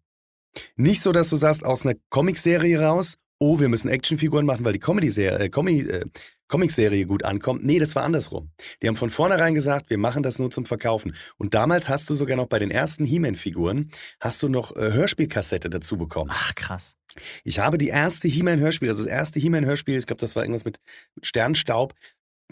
Nicht 0.76 1.02
so, 1.02 1.12
dass 1.12 1.30
du 1.30 1.36
sagst, 1.36 1.66
aus 1.66 1.86
einer 1.86 1.96
Comicserie 2.10 2.80
raus 2.80 3.16
oh, 3.44 3.60
wir 3.60 3.68
müssen 3.68 3.90
Actionfiguren 3.90 4.46
machen, 4.46 4.64
weil 4.64 4.74
die 4.74 4.80
Comedy-Serie, 4.80 5.38
äh, 5.38 5.50
Comic, 5.50 5.90
äh, 5.90 6.06
Comic-Serie 6.48 7.06
gut 7.06 7.26
ankommt. 7.26 7.66
Nee, 7.66 7.78
das 7.78 7.94
war 7.94 8.04
andersrum. 8.04 8.52
Die 8.82 8.88
haben 8.88 8.96
von 8.96 9.10
vornherein 9.10 9.54
gesagt, 9.54 9.90
wir 9.90 9.98
machen 9.98 10.24
das 10.24 10.40
nur 10.40 10.50
zum 10.50 10.66
Verkaufen. 10.66 11.16
Und 11.38 11.54
damals 11.54 11.90
hast 11.90 12.10
du 12.10 12.16
sogar 12.16 12.38
noch 12.38 12.48
bei 12.48 12.60
den 12.60 12.72
ersten 12.72 13.04
He-Man-Figuren, 13.04 13.90
hast 14.22 14.42
du 14.44 14.48
noch 14.48 14.76
äh, 14.78 14.94
Hörspielkassette 14.94 15.70
dazu 15.70 15.98
bekommen. 15.98 16.30
Ach, 16.32 16.56
krass. 16.56 16.96
Ich 17.44 17.60
habe 17.60 17.78
die 17.78 17.90
erste 17.90 18.30
He-Man-Hörspiel, 18.30 18.90
also 18.90 19.04
das 19.04 19.12
erste 19.12 19.40
He-Man-Hörspiel, 19.42 19.98
ich 19.98 20.06
glaube, 20.06 20.22
das 20.22 20.36
war 20.36 20.44
irgendwas 20.44 20.64
mit 20.64 20.80
Sternstaub, 21.22 21.94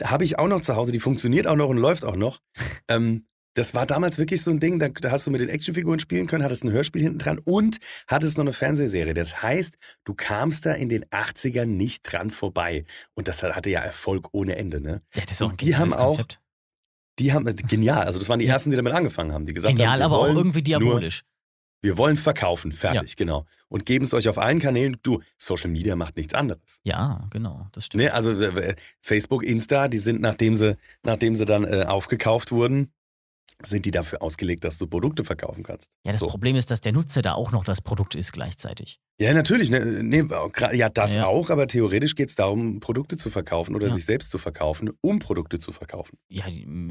habe 0.04 0.26
ich 0.26 0.40
auch 0.40 0.48
noch 0.48 0.62
zu 0.62 0.76
Hause, 0.76 0.92
die 0.92 1.00
funktioniert 1.00 1.48
auch 1.48 1.56
noch 1.56 1.70
und 1.70 1.78
läuft 1.78 2.04
auch 2.04 2.18
noch. 2.18 2.40
ähm, 2.90 3.26
das 3.54 3.74
war 3.74 3.86
damals 3.86 4.18
wirklich 4.18 4.42
so 4.42 4.52
ein 4.52 4.60
Ding, 4.60 4.80
da, 4.80 4.90
da 4.90 5.12
hast 5.12 5.28
du 5.28 5.32
mit 5.32 5.42
den 5.42 5.50
Actionfiguren 5.50 6.00
spielen 6.00 6.28
können, 6.28 6.44
hattest 6.44 6.64
ein 6.64 6.72
Hörspiel 6.72 7.02
hinten 7.02 7.20
dran 7.20 7.40
und 7.44 7.78
hattest 8.08 8.38
noch 8.38 8.44
eine 8.46 8.54
Fernsehserie. 8.54 9.14
Das 9.14 9.42
heißt, 9.42 9.76
du 10.06 10.14
kamst 10.14 10.66
da 10.66 10.74
in 10.74 10.90
den 10.90 11.06
80ern 11.06 11.66
nicht 11.66 12.04
dran 12.04 12.32
vorbei. 12.32 12.86
Und 13.14 13.28
das 13.28 13.44
hatte 13.44 13.70
ja 13.70 13.82
Erfolg 13.82 14.30
ohne 14.32 14.56
Ende, 14.56 14.82
ne? 14.82 15.02
Ja, 15.14 15.24
das 15.24 15.32
ist 15.34 15.42
auch 15.42 15.48
ein 15.48 15.52
Und 15.52 15.62
die 15.62 15.76
haben 15.76 15.94
auch- 15.94 16.10
Konzept. 16.16 16.40
Die 17.20 17.34
haben, 17.34 17.46
genial, 17.68 18.04
also 18.06 18.18
das 18.20 18.30
waren 18.30 18.40
die 18.40 18.46
Ja. 18.46 18.54
ersten, 18.54 18.72
die 18.72 18.78
damit 18.78 18.94
angefangen 18.94 19.32
haben, 19.34 19.46
die 19.46 19.54
gesagt 19.54 19.76
Genial, 19.76 19.92
haben, 19.92 20.00
wir 20.00 20.06
aber 20.06 20.20
auch 20.20 20.28
irgendwie 20.28 20.60
Nur, 20.60 20.80
diabolisch. 20.80 21.24
wir 21.82 21.98
wollen 21.98 22.16
verkaufen, 22.16 22.72
fertig, 22.72 23.16
genau. 23.18 23.46
Und 23.68 23.86
geben 23.86 24.06
es 24.06 24.14
euch 24.14 24.30
auf 24.30 24.38
allen 24.38 24.60
Kanälen. 24.60 24.98
Du, 25.04 25.20
Social 25.38 25.70
Media 25.70 25.96
macht 25.96 26.16
nichts 26.16 26.34
anderes. 26.34 26.80
Ja, 26.84 27.28
genau, 27.30 27.68
das 27.74 27.88
stimmt. 27.88 28.04
Ne, 28.06 28.14
also 28.14 28.32
äh, 28.32 28.76
Facebook, 29.02 29.44
Insta, 29.44 29.88
die 29.90 29.98
sind, 29.98 30.22
nachdem 30.22 30.56
sie, 30.56 30.78
nachdem 31.04 31.36
sie 31.36 31.46
dann 31.46 31.66
äh, 31.66 31.84
aufgekauft 31.86 32.52
wurden, 32.52 32.92
sind 33.64 33.86
die 33.86 33.92
dafür 33.92 34.24
ausgelegt, 34.24 34.64
dass 34.64 34.80
du 34.80 34.88
Produkte 34.88 35.24
verkaufen 35.24 35.64
kannst. 35.64 35.90
Ja, 36.04 36.12
das 36.14 36.22
So. 36.22 36.28
Problem 36.28 36.56
ist, 36.56 36.72
dass 36.72 36.82
der 36.82 36.94
Nutzer 36.94 37.22
da 37.22 37.34
auch 37.34 37.52
noch 37.52 37.64
das 37.64 37.80
Produkt 37.82 38.16
ist 38.16 38.32
gleichzeitig. 38.34 39.00
Ja, 39.20 39.36
natürlich. 39.36 39.70
Ne, 39.70 40.02
ne, 40.02 40.28
ja, 40.74 40.90
das 40.90 41.14
Ja. 41.14 41.28
auch, 41.28 41.52
aber 41.52 41.68
theoretisch 41.68 42.16
geht 42.16 42.30
es 42.30 42.36
darum, 42.36 42.80
Produkte 42.80 43.18
zu 43.18 43.30
verkaufen 43.30 43.76
oder 43.76 43.88
Ja. 43.90 43.94
sich 43.94 44.04
selbst 44.06 44.32
zu 44.32 44.40
verkaufen, 44.40 44.90
um 45.02 45.20
Produkte 45.20 45.60
zu 45.60 45.72
verkaufen. 45.72 46.18
Ja, 46.28 46.46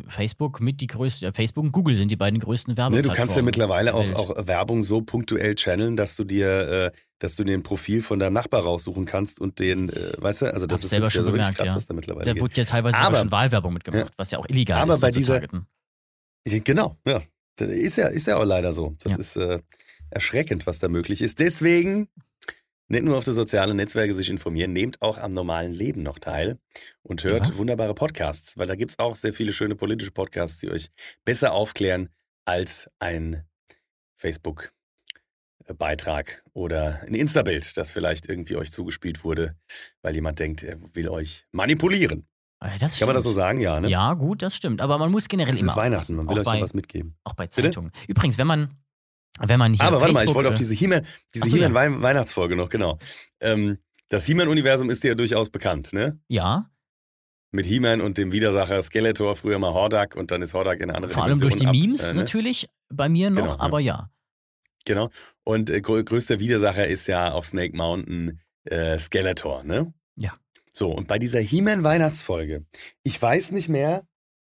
Facebook 0.07 0.61
mit 0.61 0.81
die 0.81 0.87
größten, 0.87 1.27
ja, 1.27 1.33
Facebook 1.33 1.65
und 1.65 1.73
Google 1.73 1.97
sind 1.97 2.13
die 2.13 2.17
beiden 2.17 2.39
größten 2.39 2.73
Ne, 2.75 2.77
Werbeplattformen. 2.77 3.15
du 3.17 3.17
kannst 3.21 3.37
ja 3.37 3.43
mittlerweile 3.43 3.95
auch, 3.95 4.13
auch 4.15 4.47
Werbung 4.47 4.85
so 4.85 5.03
punktuell 5.03 5.57
channeln, 5.57 5.97
dass 5.97 6.15
du 6.15 6.23
dir, 6.23 6.49
äh, 6.69 6.91
dass 7.19 7.35
du 7.35 7.43
dir 7.43 7.55
ein 7.55 7.65
Profil 7.65 8.01
von 8.01 8.21
deinem 8.21 8.35
Nachbar 8.35 8.63
raussuchen 8.63 9.07
kannst 9.07 9.41
und 9.41 9.59
den, 9.59 9.89
äh, 9.89 10.13
weißt 10.19 10.43
du, 10.43 10.55
also 10.55 10.67
das 10.67 10.85
ist 10.85 10.91
selber 10.91 11.07
wirklich, 11.07 11.15
schon 11.15 11.21
also 11.23 11.33
gemerkt, 11.33 11.57
krass, 11.57 11.69
ja. 11.69 11.75
was 11.75 11.87
da 11.89 11.95
mittlerweile 11.95 12.33
Da 12.33 12.41
wurde 12.41 12.55
ja 12.55 12.65
teilweise 12.65 12.97
Aber- 12.99 13.17
schon 13.19 13.33
Wahlwerbung 13.33 13.73
mitgemacht, 13.73 14.13
was 14.17 14.31
ja 14.31 14.39
auch 14.39 14.47
illegal 14.49 14.81
Aber 14.83 14.95
ist, 14.95 15.01
bei 15.01 15.11
so 15.11 15.19
dieser- 15.19 15.41
Genau, 16.45 16.97
ja. 17.07 17.23
Ist 17.59 17.97
ja, 17.97 18.09
ist 18.09 18.27
ja 18.27 18.37
auch 18.39 18.45
leider 18.45 18.73
so. 18.73 18.97
Das 19.03 19.13
Ja. 19.13 19.19
ist 19.19 19.37
äh, 19.37 19.61
erschreckend, 20.11 20.67
was 20.67 20.79
da 20.79 20.89
möglich 20.89 21.21
ist. 21.21 21.39
Deswegen 21.39 22.09
nicht 22.89 23.05
nur 23.05 23.19
auf 23.19 23.25
die 23.25 23.33
sozialen 23.33 23.77
Netzwerke 23.77 24.15
sich 24.15 24.31
informieren, 24.31 24.73
nehmt 24.73 25.01
auch 25.03 25.19
am 25.19 25.31
normalen 25.31 25.73
Leben 25.73 26.03
noch 26.03 26.19
teil 26.19 26.59
und 27.03 27.23
hört 27.23 27.51
Was? 27.51 27.59
wunderbare 27.59 27.95
Podcasts, 27.95 28.57
weil 28.59 28.67
da 28.67 28.75
gibt 28.75 28.91
es 28.93 28.99
auch 28.99 29.15
sehr 29.15 29.33
viele 29.33 29.53
schöne 29.53 29.77
politische 29.77 30.11
Podcasts, 30.11 30.59
die 30.61 30.71
euch 30.71 30.91
besser 31.25 31.53
aufklären 31.53 32.09
als 32.47 32.91
ein 32.99 33.45
Facebook-Beitrag 34.17 36.43
oder 36.53 37.01
ein 37.07 37.15
Insta-Bild, 37.15 37.77
das 37.77 37.93
vielleicht 37.93 38.29
irgendwie 38.29 38.57
euch 38.57 38.73
zugespielt 38.73 39.23
wurde, 39.23 39.55
weil 40.03 40.15
jemand 40.15 40.39
denkt, 40.41 40.63
er 40.63 40.79
will 40.95 41.09
euch 41.09 41.47
manipulieren. 41.53 42.27
Äh, 42.61 42.79
Das 42.79 42.99
Kann 42.99 43.07
man 43.07 43.15
das 43.15 43.25
so 43.25 43.33
sagen? 43.33 43.61
Ja, 43.61 43.81
ne? 43.81 43.89
Ja, 43.89 44.15
gut, 44.15 44.43
das 44.43 44.55
stimmt. 44.57 44.81
Aber 44.81 44.99
man 44.99 45.11
muss 45.11 45.29
generell 45.29 45.55
Es 45.55 45.61
immer 45.63 45.73
ist 45.73 45.77
Weihnachten, 45.77 46.17
man 46.17 46.29
will 46.29 46.39
euch 46.39 46.47
ja 46.47 46.53
bei, 46.53 46.61
was 46.61 46.75
mitgeben. 46.75 47.17
auch 47.25 47.35
bei 47.35 47.47
Bitte? 47.47 47.63
Zeitungen. 47.63 47.91
Übrigens, 48.07 48.37
wenn 48.39 48.47
man, 48.47 48.77
wenn 49.39 49.59
man 49.59 49.73
hier 49.73 49.83
Aber 49.83 50.01
warte 50.01 50.13
mal, 50.13 50.25
ich 50.25 50.35
wollte 50.35 50.49
auf 50.51 50.55
äh, 50.55 50.59
diese 50.59 50.75
He-Man, 50.75 51.07
diese 51.35 51.49
so, 51.49 51.57
He-Man 51.57 51.75
Wei- 51.75 52.03
Weihnachtsfolge 52.03 52.57
noch, 52.57 52.69
genau. 52.69 52.99
Ähm, 53.41 53.79
das 54.09 54.27
He-Man-Universum 54.27 54.91
ist 54.91 55.03
dir 55.05 55.09
ja 55.09 55.15
durchaus 55.15 55.49
bekannt, 55.51 55.93
ne? 55.93 56.19
Ja, 56.29 56.69
Mit 57.53 57.65
He-Man 57.67 58.01
und 58.01 58.19
dem 58.19 58.31
Widersacher 58.33 58.83
Skeletor, 58.83 59.37
früher 59.37 59.59
mal 59.59 59.73
Hordak 59.73 60.15
und 60.17 60.31
dann 60.31 60.43
ist 60.43 60.53
Hordak 60.55 60.79
in 60.81 60.85
eine 60.91 60.95
andere 60.97 61.13
vor 61.13 61.25
allem 61.25 61.39
durch 61.41 61.55
die 61.57 61.67
ab, 61.67 61.73
Memes 61.75 62.11
äh, 62.11 62.15
ne? 62.15 62.21
natürlich 62.21 62.69
bei 62.89 63.09
mir 63.09 63.31
noch, 63.31 63.37
Genau, 63.43 63.53
ja. 63.55 63.61
aber 63.61 63.81
ja. 63.81 64.11
Genau. 64.85 65.09
Und 65.45 65.71
äh, 65.71 65.81
grö 65.81 66.03
größter 66.05 66.41
Widersacher 66.41 66.87
ist 66.87 67.07
ja 67.07 67.33
auf 67.33 67.47
Snake 67.47 67.77
Mountain 67.77 68.41
äh, 68.65 68.99
Skeletor, 68.99 69.63
ne? 69.65 69.93
Ja. 70.17 70.33
So, 70.73 70.93
und 70.93 71.09
bei 71.09 71.19
dieser 71.19 71.41
He-Man 71.41 71.83
Weihnachtsfolge, 71.83 72.65
ich 73.03 73.21
weiß 73.21 73.53
nicht 73.53 73.69
mehr, 73.69 74.07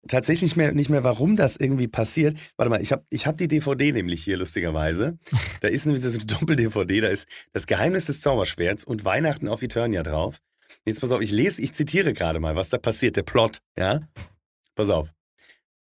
tatsächlich 0.07 0.51
nicht 0.51 0.57
mehr, 0.57 0.73
nicht 0.73 0.89
mehr, 0.89 1.03
warum 1.03 1.35
das 1.35 1.57
irgendwie 1.57 1.87
passiert. 1.87 2.37
Warte 2.57 2.69
mal, 2.69 2.81
ich 2.81 2.91
habe 2.91 3.05
ich 3.09 3.27
hab 3.27 3.37
die 3.37 3.47
DVD 3.47 3.91
nämlich 3.91 4.23
hier, 4.23 4.37
lustigerweise. 4.37 5.17
Da 5.61 5.67
ist 5.67 5.85
nämlich 5.85 6.03
eine 6.03 6.17
Doppel-DVD, 6.25 7.01
da 7.01 7.07
ist 7.07 7.27
das 7.53 7.67
Geheimnis 7.67 8.05
des 8.05 8.21
Zauberschwerts 8.21 8.83
und 8.83 9.05
Weihnachten 9.05 9.47
auf 9.47 9.61
Eternia 9.61 10.03
drauf. 10.03 10.39
Jetzt 10.85 11.01
pass 11.01 11.11
auf, 11.11 11.21
ich 11.21 11.31
lese, 11.31 11.61
ich 11.61 11.73
zitiere 11.73 12.13
gerade 12.13 12.39
mal, 12.39 12.55
was 12.55 12.69
da 12.69 12.77
passiert, 12.77 13.15
der 13.15 13.23
Plot, 13.23 13.59
ja? 13.77 13.99
Pass 14.75 14.89
auf. 14.89 15.13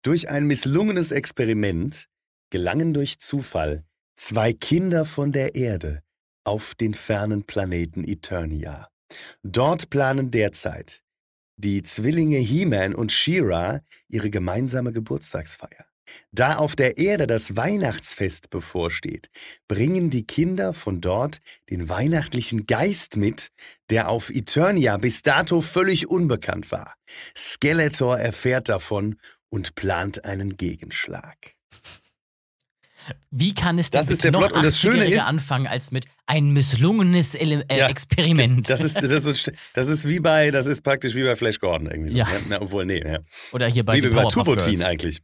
Durch 0.02 0.30
ein 0.30 0.46
misslungenes 0.46 1.12
Experiment 1.12 2.08
gelangen 2.50 2.94
durch 2.94 3.20
Zufall 3.20 3.84
zwei 4.16 4.54
Kinder 4.54 5.06
von 5.06 5.32
der 5.32 5.56
Erde 5.56 6.02
auf 6.44 6.76
den 6.76 6.94
fernen 6.94 7.44
Planeten 7.44 8.04
Eternia. 8.06 8.90
Dort 9.44 9.90
planen 9.90 10.32
derzeit 10.32 11.02
die 11.58 11.82
Zwillinge 11.82 12.38
He-Man 12.38 12.94
und 12.94 13.12
She-Ra 13.12 13.82
ihre 14.08 14.30
gemeinsame 14.30 14.94
Geburtstagsfeier. 14.94 15.86
Da 16.32 16.58
auf 16.58 16.76
der 16.76 16.98
Erde 16.98 17.28
das 17.28 17.56
Weihnachtsfest 17.56 18.50
bevorsteht, 18.50 19.30
bringen 19.68 20.10
die 20.10 20.26
Kinder 20.26 20.74
von 20.74 21.02
dort 21.02 21.40
den 21.70 21.90
weihnachtlichen 21.90 22.66
Geist 22.66 23.18
mit, 23.18 23.50
der 23.90 24.08
auf 24.10 24.30
Eternia 24.30 24.98
bis 24.98 25.22
dato 25.22 25.62
völlig 25.62 26.08
unbekannt 26.08 26.72
war. 26.72 26.94
Skeletor 27.36 28.18
erfährt 28.20 28.70
davon 28.70 29.18
und 29.50 29.76
plant 29.76 30.24
einen 30.24 30.56
Gegenschlag. 30.56 31.56
Wie 33.32 33.54
kann 33.54 33.78
es 33.80 33.90
denn 33.92 34.02
Das 34.02 34.10
ist 34.10 34.24
der 34.24 34.32
noch 34.32 34.40
Plot 34.42 34.54
und 34.54 34.66
das 34.66 34.80
Schöne 34.80 34.96
80-Jährige 35.04 35.16
ist- 35.18 35.28
anfangen 35.28 35.68
als 35.68 35.92
mit 35.92 36.06
ein 36.26 36.52
misslungenes 36.52 37.36
Ele 37.36 37.64
äh, 37.70 37.78
Ja, 37.80 37.88
Experiment? 37.90 38.70
Das 38.70 38.82
ist, 38.82 38.96
das, 38.98 39.26
ist, 39.26 39.52
das 39.74 39.88
ist 39.88 40.08
wie 40.08 40.20
bei, 40.20 40.52
das 40.52 40.66
ist 40.66 40.82
praktisch 40.82 41.16
wie 41.16 41.24
bei 41.24 41.36
Flash 41.36 41.60
Gordon 41.60 41.88
irgendwie. 41.90 42.10
So, 42.12 42.18
Ja. 42.18 42.26
ne? 42.26 42.42
Na, 42.50 42.62
obwohl, 42.62 42.86
nee. 42.86 43.02
Ja. 43.06 43.20
Oder 43.54 43.68
hier 43.68 43.86
bei 43.86 43.96
Wie 43.96 44.10
bei 44.10 44.26
Turbotin 44.26 44.82
eigentlich. 44.84 45.22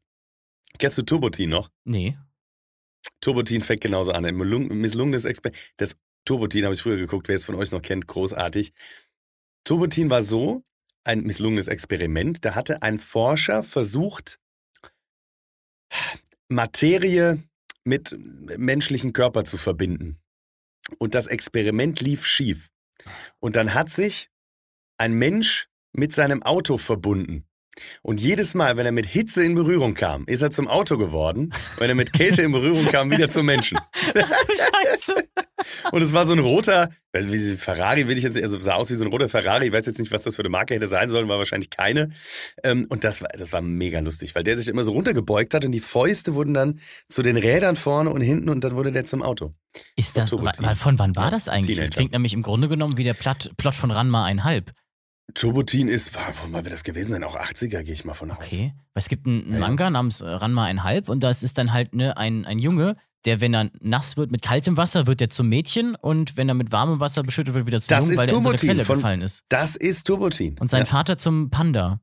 Kennst 0.80 0.98
du 0.98 1.02
Turbotin 1.04 1.50
noch? 1.50 1.70
Nee. 1.84 2.18
Turbotin 3.22 3.62
fängt 3.62 3.82
genauso 3.82 4.12
an. 4.12 4.26
Ein 4.26 4.36
misslung- 4.36 4.74
misslungenes 4.74 5.26
Experiment. 5.26 5.62
Das 5.78 5.96
Turbotin 6.26 6.64
habe 6.66 6.74
ich 6.74 6.82
früher 6.82 6.98
geguckt, 6.98 7.28
wer 7.28 7.36
es 7.36 7.46
von 7.46 7.56
euch 7.56 7.72
noch 7.72 7.82
kennt, 7.82 8.08
großartig. 8.08 8.74
Turbotin 9.66 10.10
war 10.10 10.22
so 10.22 10.64
ein 11.04 11.24
misslungenes 11.24 11.68
Experiment. 11.68 12.44
Da 12.46 12.56
hatte 12.56 12.82
ein 12.82 12.98
Forscher 13.00 13.62
versucht, 13.64 14.40
Materie 16.50 17.44
mit 17.84 18.16
menschlichen 18.58 19.14
Körper 19.14 19.46
zu 19.46 19.58
verbinden. 19.58 20.20
Und 20.98 21.16
das 21.16 21.28
Experiment 21.28 22.02
lief 22.02 22.26
schief. 22.26 22.70
Und 23.40 23.56
dann 23.56 23.74
hat 23.74 23.90
sich 23.90 24.30
ein 24.98 25.14
Mensch 25.14 25.70
mit 25.92 26.14
seinem 26.14 26.44
Auto 26.44 26.78
verbunden. 26.78 27.46
Und 28.02 28.22
jedes 28.22 28.54
Mal, 28.54 28.78
wenn 28.78 28.86
er 28.86 28.92
mit 28.92 29.06
Hitze 29.06 29.44
in 29.44 29.56
Berührung 29.56 29.94
kam, 29.96 30.26
ist 30.26 30.42
er 30.42 30.52
zum 30.52 30.68
Auto 30.68 30.98
geworden. 30.98 31.52
Wenn 31.78 31.90
er 31.90 31.96
mit 31.96 32.14
Kälte 32.14 32.42
in 32.44 32.52
Berührung 32.52 32.86
kam, 32.86 33.10
wieder 33.12 33.30
zum 33.30 33.46
Menschen. 33.46 33.78
Scheiße. 34.14 35.16
Und 35.92 36.02
es 36.02 36.14
war 36.14 36.26
so 36.26 36.34
ein 36.34 36.40
roter, 36.40 36.90
Ferrari 37.58 38.08
will 38.08 38.18
ich 38.18 38.24
jetzt, 38.24 38.36
nicht- 38.36 38.44
also 38.44 38.60
sah 38.60 38.74
aus 38.74 38.90
wie 38.90 38.96
so 38.96 39.06
ein 39.06 39.12
roter 39.12 39.30
Ferrari. 39.30 39.68
Ich 39.68 39.72
weiß 39.74 39.86
jetzt 39.86 40.00
nicht, 40.00 40.12
was 40.12 40.24
das 40.24 40.36
für 40.36 40.42
eine 40.42 40.50
Marke 40.50 40.74
hätte 40.76 40.88
sein 40.88 41.10
sollen, 41.10 41.28
war 41.30 41.38
wahrscheinlich 41.38 41.70
keine. 41.70 42.10
Ähm, 42.64 42.86
und 42.90 43.04
das 43.04 43.22
war, 43.22 43.30
das 43.38 43.52
war 43.54 43.62
mega 43.62 44.00
lustig, 44.00 44.36
weil 44.36 44.44
der 44.44 44.58
sich 44.58 44.68
immer 44.68 44.84
so 44.84 44.92
runtergebeugt 44.92 45.54
hat 45.54 45.66
und 45.66 45.72
die 45.72 45.80
Fäuste 45.80 46.36
wurden 46.36 46.54
dann 46.54 46.80
zu 47.10 47.22
den 47.24 47.38
Rädern 47.38 47.76
vorne 47.76 48.10
und 48.10 48.22
hinten 48.22 48.50
und 48.50 48.64
dann 48.64 48.76
wurde 48.76 48.92
der 48.92 49.06
zum 49.06 49.22
Auto. 49.24 49.54
Ist 49.96 50.18
das, 50.18 50.30
Turbotin. 50.32 50.66
wa- 50.66 50.76
von 50.76 51.00
wann 51.00 51.16
war 51.16 51.32
das 51.32 51.48
eigentlich? 51.50 51.78
Das 51.78 51.86
Teenager. 51.90 51.96
klingt 51.96 52.12
nämlich 52.12 52.34
im 52.34 52.42
Grunde 52.44 52.68
genommen 52.68 52.98
wie 52.98 53.04
der 53.04 53.14
Plot, 53.14 53.52
Plot 53.58 53.74
von 53.74 53.92
Ranma 53.92 54.26
1,5. 54.26 54.70
Turbotin 55.34 55.88
ist, 55.88 56.12
mal 56.52 56.64
wird 56.64 56.74
das 56.74 56.84
gewesen 56.84 57.12
sein? 57.12 57.24
Auch 57.24 57.36
80er, 57.38 57.82
gehe 57.84 57.94
ich 57.94 58.06
mal 58.06 58.14
von 58.14 58.30
aus. 58.32 58.38
Okay. 58.40 58.74
Weil 58.94 59.02
es 59.02 59.08
gibt 59.10 59.26
einen 59.26 59.54
Ja. 59.54 59.60
Manga 59.60 59.90
namens 59.90 60.22
äh, 60.22 60.28
Ranma 60.28 60.68
1,5 60.68 61.10
und 61.10 61.22
das 61.24 61.44
ist 61.44 61.58
dann 61.58 61.72
halt 61.74 61.96
ne, 61.96 62.18
ein, 62.18 62.46
ein 62.46 62.60
Junge, 62.60 62.98
der, 63.26 63.40
wenn 63.40 63.54
er 63.54 63.72
nass 63.80 64.18
wird 64.18 64.32
mit 64.32 64.42
kaltem 64.42 64.76
Wasser, 64.76 65.08
wird 65.08 65.22
er 65.22 65.30
zum 65.30 65.48
Mädchen 65.48 65.96
und 65.96 66.36
wenn 66.36 66.50
er 66.50 66.56
mit 66.56 66.72
warmem 66.74 67.00
Wasser 67.00 67.24
beschüttet 67.24 67.54
wird, 67.56 67.66
wieder 67.66 67.80
zum 67.80 67.88
Das 67.90 68.06
Jungen, 68.06 68.18
weil 68.18 68.30
er 68.30 68.36
in 68.36 68.44
so 68.44 68.50
eine 68.50 68.58
Quelle 68.58 68.86
von- 68.86 68.96
gefallen 68.98 69.22
ist. 69.22 69.44
Das 69.50 69.76
ist 69.78 70.06
Turbotin. 70.06 70.58
Und 70.60 70.70
sein 70.70 70.82
ja, 70.82 70.86
Vater 70.86 71.18
zum 71.18 71.50
Panda. 71.50 72.02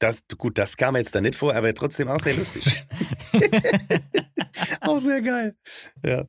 das, 0.00 0.22
gut, 0.38 0.56
das 0.56 0.78
kam 0.78 0.96
jetzt 0.96 1.14
da 1.14 1.20
nicht 1.20 1.36
vor, 1.36 1.54
aber 1.54 1.74
trotzdem 1.74 2.08
auch 2.08 2.18
sehr 2.20 2.34
lustig. 2.34 2.86
auch 4.80 4.98
sehr 4.98 5.22
geil. 5.22 5.56
Ja, 6.04 6.26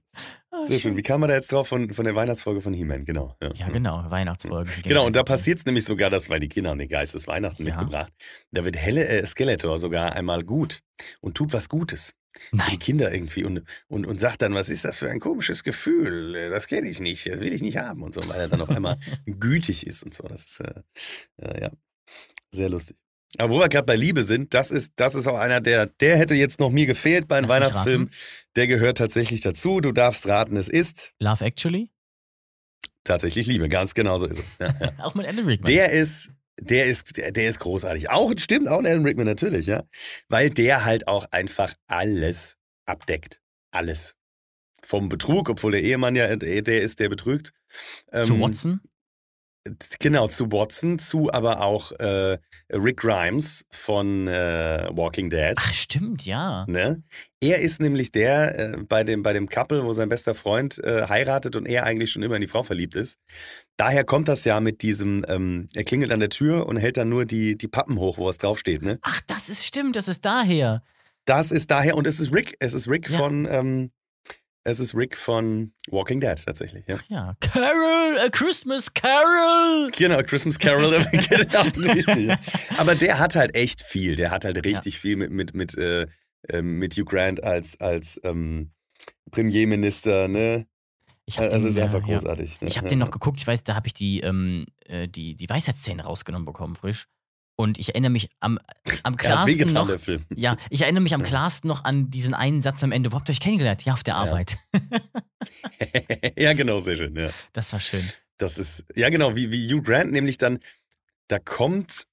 sehr 0.66 0.80
schön. 0.80 0.98
Wie 0.98 1.02
kam 1.02 1.22
man 1.22 1.30
da 1.30 1.36
jetzt 1.36 1.52
drauf 1.52 1.68
von, 1.68 1.94
von 1.94 2.06
der 2.06 2.16
Weihnachtsfolge 2.16 2.62
von 2.62 2.74
He-Man? 2.74 3.06
Genau. 3.06 3.36
Ja, 3.42 3.70
genau, 3.70 4.04
Weihnachtsfolge. 4.10 4.70
Genau, 4.84 5.06
und 5.06 5.16
da 5.16 5.24
passiert 5.24 5.60
es 5.60 5.66
nämlich 5.66 5.86
sogar, 5.86 6.10
dass, 6.10 6.30
weil 6.30 6.40
die 6.40 6.50
Kinder 6.50 6.72
haben 6.72 6.80
den 6.80 6.90
Geist 6.90 7.14
des 7.14 7.28
Weihnachten 7.28 7.66
Ja. 7.66 7.78
mitgebracht, 7.78 8.14
da 8.52 8.66
wird 8.66 8.76
Helle, 8.78 9.08
äh, 9.08 9.26
Skeletor 9.26 9.78
sogar 9.78 10.14
einmal 10.14 10.44
gut 10.44 10.82
und 11.22 11.36
tut 11.36 11.54
was 11.54 11.70
Gutes. 11.70 12.14
für 12.34 12.52
die 12.52 12.58
Nein. 12.58 12.80
Kinder 12.80 13.14
irgendwie 13.14 13.44
und, 13.44 13.64
und, 13.88 14.06
und 14.06 14.20
sagt 14.20 14.42
dann, 14.42 14.54
was 14.54 14.70
ist 14.70 14.86
das 14.86 14.98
für 14.98 15.10
ein 15.10 15.20
komisches 15.20 15.64
Gefühl? 15.64 16.36
Äh, 16.36 16.50
Das 16.50 16.68
kenne 16.68 16.90
ich 16.90 17.00
nicht, 17.00 17.26
das 17.28 17.40
will 17.40 17.54
ich 17.54 17.62
nicht 17.62 17.78
haben 17.78 18.04
und 18.04 18.14
so, 18.14 18.22
weil 18.28 18.40
er 18.42 18.48
dann 18.48 18.62
auf 18.62 18.70
einmal 18.70 18.98
gütig 19.26 19.86
ist 19.88 20.04
und 20.04 20.14
so. 20.14 20.24
Das 20.24 20.46
ist 20.46 20.60
äh, 20.62 20.82
äh, 21.42 21.62
ja 21.64 21.72
sehr 22.54 22.70
lustig. 22.70 22.98
Aber 23.38 23.54
wo 23.54 23.60
wir 23.60 23.70
gerade 23.70 23.86
bei 23.86 23.96
Liebe 23.96 24.24
sind, 24.24 24.54
das 24.54 24.72
ist, 24.72 24.94
das 24.98 25.16
ist 25.16 25.28
auch 25.28 25.38
einer, 25.38 25.62
der, 25.62 25.86
der 25.86 26.18
hätte 26.18 26.36
jetzt 26.36 26.60
noch 26.60 26.70
mir 26.70 26.86
gefehlt 26.86 27.28
bei 27.28 27.38
einem 27.38 27.48
Lass 27.48 27.56
Weihnachtsfilm. 27.56 28.10
Der 28.56 28.68
gehört 28.68 28.98
tatsächlich 28.98 29.42
dazu. 29.42 29.80
Du 29.80 29.92
darfst 29.92 30.28
raten, 30.28 30.58
es 30.58 30.68
ist 30.68 31.14
Love 31.20 31.46
Actually? 31.46 31.90
tatsächlich 33.04 33.48
Liebe. 33.48 33.70
Ganz 33.70 33.94
genau 33.94 34.18
so 34.18 34.28
ist 34.28 34.40
es. 34.40 34.58
Ja, 34.60 34.76
ja. 34.80 34.94
Auch 35.04 35.16
mit 35.16 35.28
Alan 35.28 35.46
Rickman. 35.46 35.72
Der 35.72 35.92
ist, 35.92 36.32
der 36.60 36.86
ist, 36.86 37.18
der, 37.18 37.32
der 37.32 37.50
ist 37.50 37.60
großartig. 37.60 38.10
Auch, 38.10 38.32
stimmt, 38.38 38.68
auch 38.68 38.80
Alan 38.80 39.04
Rickman 39.04 39.26
natürlich, 39.26 39.66
ja. 39.68 39.84
Weil 40.30 40.50
der 40.50 40.86
halt 40.86 41.08
auch 41.08 41.26
einfach 41.32 41.74
alles 41.88 42.58
abdeckt. 42.86 43.42
Alles. 43.72 44.16
Vom 44.84 45.10
Betrug, 45.10 45.50
obwohl 45.50 45.72
der 45.72 45.84
Ehemann 45.84 46.16
ja 46.16 46.36
der 46.36 46.82
ist, 46.82 47.00
der 47.00 47.10
betrügt. 47.10 47.54
Zu 48.12 48.34
Ähm, 48.34 48.42
Watson? 48.42 48.82
Genau, 50.00 50.28
zu 50.28 50.52
Watson, 50.52 50.98
zu 50.98 51.32
aber 51.32 51.62
auch 51.62 51.92
äh, 51.94 52.40
Rick 52.72 52.98
Grimes 52.98 53.64
von 53.70 54.28
äh, 54.28 54.88
Walking 54.92 55.30
Dead. 55.30 55.54
Ach, 55.56 55.72
stimmt, 55.74 56.26
ja. 56.26 56.66
Ne? 56.68 57.04
Er 57.40 57.60
ist 57.60 57.80
nämlich 57.80 58.12
der 58.12 58.58
äh, 58.58 58.78
bei, 58.78 59.04
dem, 59.04 59.22
bei 59.22 59.34
dem 59.34 59.48
Couple, 59.50 59.84
wo 59.86 59.94
sein 59.94 60.10
bester 60.10 60.34
Freund 60.34 60.84
äh, 60.84 61.08
heiratet 61.08 61.56
und 61.56 61.68
er 61.68 61.84
eigentlich 61.86 62.12
schon 62.12 62.24
immer 62.24 62.36
in 62.36 62.42
die 62.42 62.48
Frau 62.48 62.64
verliebt 62.64 62.96
ist. 62.96 63.20
Daher 63.78 64.04
kommt 64.04 64.28
das 64.28 64.46
ja 64.46 64.60
mit 64.60 64.82
diesem, 64.82 65.24
ähm, 65.28 65.70
er 65.76 65.84
klingelt 65.84 66.12
an 66.12 66.20
der 66.22 66.30
Tür 66.30 66.66
und 66.66 66.78
hält 66.78 66.98
dann 66.98 67.10
nur 67.10 67.26
die, 67.26 67.56
die 67.56 67.68
Pappen 67.68 68.00
hoch, 68.00 68.18
wo 68.18 68.26
was 68.26 68.40
draufsteht. 68.40 68.82
Ne? 68.82 68.98
Ach, 69.04 69.22
das 69.28 69.50
ist 69.50 69.64
stimmt, 69.66 69.96
das 69.96 70.08
ist 70.08 70.26
daher. 70.26 70.82
Das 71.26 71.52
ist 71.52 71.70
daher, 71.70 71.96
und 71.98 72.08
es 72.08 72.20
ist 72.20 72.34
Rick, 72.34 72.56
es 72.60 72.74
ist 72.74 72.88
Rick 72.88 73.10
Ja. 73.12 73.18
von, 73.20 73.48
ähm, 73.50 73.92
es 74.64 74.80
ist 74.80 74.94
Rick 74.96 75.18
von 75.18 75.74
Walking 75.90 76.20
Dead 76.20 76.38
tatsächlich. 76.46 76.86
Ja. 76.88 76.96
Ach 77.00 77.04
ja. 77.10 77.36
Carol, 77.40 78.20
A 78.20 78.30
Christmas 78.30 78.94
Carol! 78.94 79.90
Genau, 79.98 80.22
Christmas 80.24 80.60
Carol, 80.60 81.04
genau, 81.12 81.94
richtig. 81.94 82.28
ja. 82.28 82.40
Aber 82.78 82.96
der 82.96 83.20
hat 83.20 83.36
halt 83.36 83.56
echt 83.56 83.82
viel. 83.82 84.16
Der 84.16 84.32
hat 84.32 84.46
halt 84.46 84.64
richtig 84.66 85.00
viel 85.00 85.16
mit, 85.18 85.32
mit, 85.32 85.54
mit, 85.54 85.78
äh, 85.78 86.08
ähm, 86.50 86.78
mit 86.78 86.96
Hugh 86.96 87.06
Grant 87.06 87.44
als, 87.44 87.80
als 87.80 88.20
ähm, 88.24 88.72
Premierminister, 89.32 90.28
ne? 90.28 90.68
Ich 91.26 91.38
hab 91.38 91.46
Also 91.46 91.60
den, 91.60 91.70
ist 91.70 91.78
äh, 91.78 91.84
einfach 91.84 92.06
ja. 92.08 92.18
großartig. 92.18 92.58
Ich 92.62 92.78
habe 92.78 92.86
Ja, 92.88 92.90
den 92.90 93.00
ja. 93.00 93.06
noch 93.06 93.12
geguckt, 93.12 93.40
ich 93.40 93.48
weiß, 93.48 93.64
da 93.64 93.76
habe 93.76 93.88
ich 93.88 93.94
die, 93.94 94.20
ähm, 94.22 94.66
äh, 94.86 95.08
die, 95.08 95.36
die 95.36 95.50
Weisheitszähne 95.50 96.04
rausgenommen 96.04 96.46
bekommen, 96.46 96.76
frisch. 96.76 97.08
Und 97.62 97.78
ich 97.78 97.90
erinnere 97.90 98.12
mich 98.12 98.30
am, 98.40 98.58
am 99.04 99.16
klarsten 99.18 99.54
wehgetan, 99.54 99.74
noch. 99.76 99.88
der 99.88 100.00
Film. 100.00 100.26
Ja, 100.36 100.58
ich 100.72 100.82
erinnere 100.82 101.04
mich 101.04 101.14
am 101.14 101.22
klarsten 101.22 101.68
noch 101.68 101.84
an 101.84 102.10
diesen 102.10 102.34
einen 102.34 102.64
Satz 102.64 102.84
am 102.84 102.92
Ende. 102.92 103.12
Wo 103.12 103.18
habt 103.18 103.30
ihr 103.30 103.34
euch 103.34 103.40
kennengelernt? 103.40 103.86
Ja, 103.86 103.94
auf 103.94 104.04
der 104.04 104.16
Ja. 104.16 104.22
Arbeit. 104.22 104.58
ja, 106.38 106.54
genau, 106.54 106.80
sehr 106.80 106.96
schön. 106.96 107.16
Ja. 107.16 107.30
Das 107.54 107.72
war 107.72 107.80
schön. 107.80 108.04
Das 108.38 108.58
ist, 108.58 108.84
ja 108.96 109.10
genau, 109.10 109.36
wie, 109.36 109.52
wie 109.52 109.72
Hugh 109.72 109.84
Grant 109.84 110.12
nämlich 110.12 110.40
dann, 110.40 110.58
da 111.28 111.38
kommt, 111.38 112.08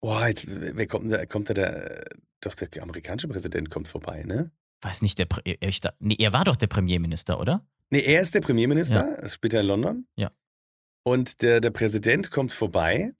boah, 0.00 0.28
jetzt, 0.28 0.46
wer 0.48 0.86
kommt 0.86 1.10
da? 1.12 1.26
Kommt 1.26 1.50
da 1.50 1.54
der, 1.54 2.04
doch 2.40 2.54
der 2.54 2.82
amerikanische 2.82 3.26
Präsident 3.26 3.70
kommt 3.70 3.88
vorbei, 3.88 4.22
ne? 4.22 4.52
Weiß 4.82 5.02
nicht, 5.02 5.18
der, 5.18 5.26
er, 5.44 5.68
ich 5.68 5.80
da, 5.80 5.92
nee, 5.98 6.16
er 6.18 6.32
war 6.32 6.44
doch 6.44 6.56
der 6.56 6.68
Premierminister, 6.68 7.40
oder? 7.40 7.66
Nee, 7.90 8.00
er 8.00 8.22
ist 8.22 8.34
der 8.34 8.40
Premierminister, 8.40 9.18
das 9.20 9.34
spielt 9.34 9.54
er 9.54 9.60
in 9.60 9.66
London. 9.66 10.06
Ja. 10.16 10.30
Und 11.04 11.42
der, 11.42 11.60
der 11.60 11.70
Präsident 11.70 12.30
kommt 12.30 12.52
vorbei 12.52 13.12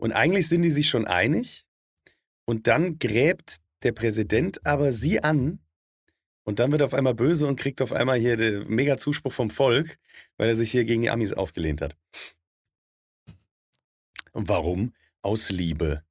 und 0.00 0.12
eigentlich 0.12 0.48
sind 0.48 0.62
die 0.62 0.70
sich 0.70 0.88
schon 0.88 1.06
einig. 1.06 1.66
Und 2.46 2.66
dann 2.66 2.98
gräbt 2.98 3.56
der 3.82 3.92
Präsident 3.92 4.66
aber 4.66 4.92
sie 4.92 5.22
an 5.22 5.60
und 6.44 6.58
dann 6.58 6.72
wird 6.72 6.80
er 6.80 6.86
auf 6.86 6.94
einmal 6.94 7.14
böse 7.14 7.46
und 7.46 7.56
kriegt 7.56 7.82
auf 7.82 7.92
einmal 7.92 8.18
hier 8.18 8.38
den 8.38 8.66
mega 8.66 8.96
Zuspruch 8.96 9.32
vom 9.32 9.50
Volk, 9.50 9.98
weil 10.38 10.48
er 10.48 10.54
sich 10.54 10.70
hier 10.70 10.86
gegen 10.86 11.02
die 11.02 11.10
Amis 11.10 11.34
aufgelehnt 11.34 11.82
hat. 11.82 11.96
Und 14.32 14.48
warum? 14.48 14.94
Aus 15.20 15.50
Liebe. 15.50 16.02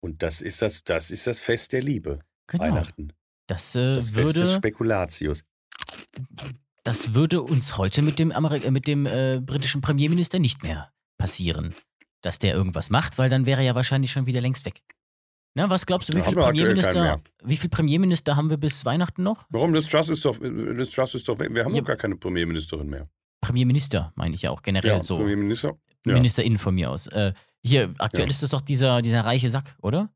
Und 0.00 0.24
das 0.24 0.42
ist 0.42 0.60
das, 0.60 0.82
das 0.82 1.12
ist 1.12 1.28
das 1.28 1.38
Fest 1.38 1.72
der 1.72 1.82
Liebe. 1.82 2.18
Genau. 2.48 2.64
Weihnachten. 2.64 3.12
Das, 3.46 3.76
äh, 3.76 3.96
Das 3.96 4.10
Fest 4.10 4.34
des 4.34 4.42
würde, 4.42 4.52
Spekulatius. 4.52 5.44
das 6.82 7.14
würde 7.14 7.40
uns 7.40 7.78
heute 7.78 8.02
mit 8.02 8.18
dem, 8.18 8.32
Ameri 8.32 8.64
äh, 8.64 8.72
mit 8.72 8.88
dem 8.88 9.06
äh, 9.06 9.40
britischen 9.40 9.80
Premierminister 9.80 10.40
nicht 10.40 10.64
mehr 10.64 10.92
passieren. 11.18 11.76
Dass 12.22 12.38
der 12.38 12.54
irgendwas 12.54 12.88
macht, 12.90 13.18
weil 13.18 13.28
dann 13.30 13.46
wäre 13.46 13.60
er 13.60 13.66
ja 13.66 13.74
wahrscheinlich 13.74 14.12
schon 14.12 14.26
wieder 14.26 14.40
längst 14.40 14.64
weg. 14.64 14.82
Na, 15.54 15.68
was 15.68 15.84
glaubst 15.84 16.08
du, 16.08 16.14
wie 16.16 16.22
viele 16.22 16.36
Premierminister, 16.36 17.20
wie 17.44 17.56
viel 17.56 17.68
Premierminister 17.68 18.36
haben 18.36 18.48
wir 18.48 18.56
bis 18.56 18.84
Weihnachten 18.86 19.22
noch? 19.22 19.44
Warum? 19.50 19.74
Das 19.74 19.86
Trust 19.86 20.08
ist 20.08 20.24
doch, 20.24 20.38
das 20.40 20.90
Trust 20.90 21.14
ist 21.16 21.28
doch 21.28 21.38
weg. 21.38 21.50
Wir 21.54 21.64
haben 21.64 21.74
Ja. 21.74 21.80
doch 21.82 21.88
gar 21.88 21.96
keine 21.96 22.16
Premierministerin 22.16 22.88
mehr. 22.88 23.08
Premierminister, 23.42 24.12
meine 24.14 24.34
ich 24.34 24.42
ja 24.42 24.50
auch 24.50 24.62
generell 24.62 24.90
Ja, 24.92 25.02
so. 25.02 25.18
Premierminister. 25.18 25.76
Ja. 26.06 26.14
Ministerin 26.14 26.58
von 26.58 26.74
mir 26.74 26.90
aus. 26.90 27.06
Äh, 27.08 27.34
hier, 27.62 27.92
aktuell 27.98 28.24
Ja. 28.24 28.30
ist 28.30 28.42
es 28.42 28.50
doch 28.50 28.60
dieser, 28.62 29.02
dieser 29.02 29.24
reiche 29.24 29.50
Sack, 29.50 29.76
oder? 29.82 30.08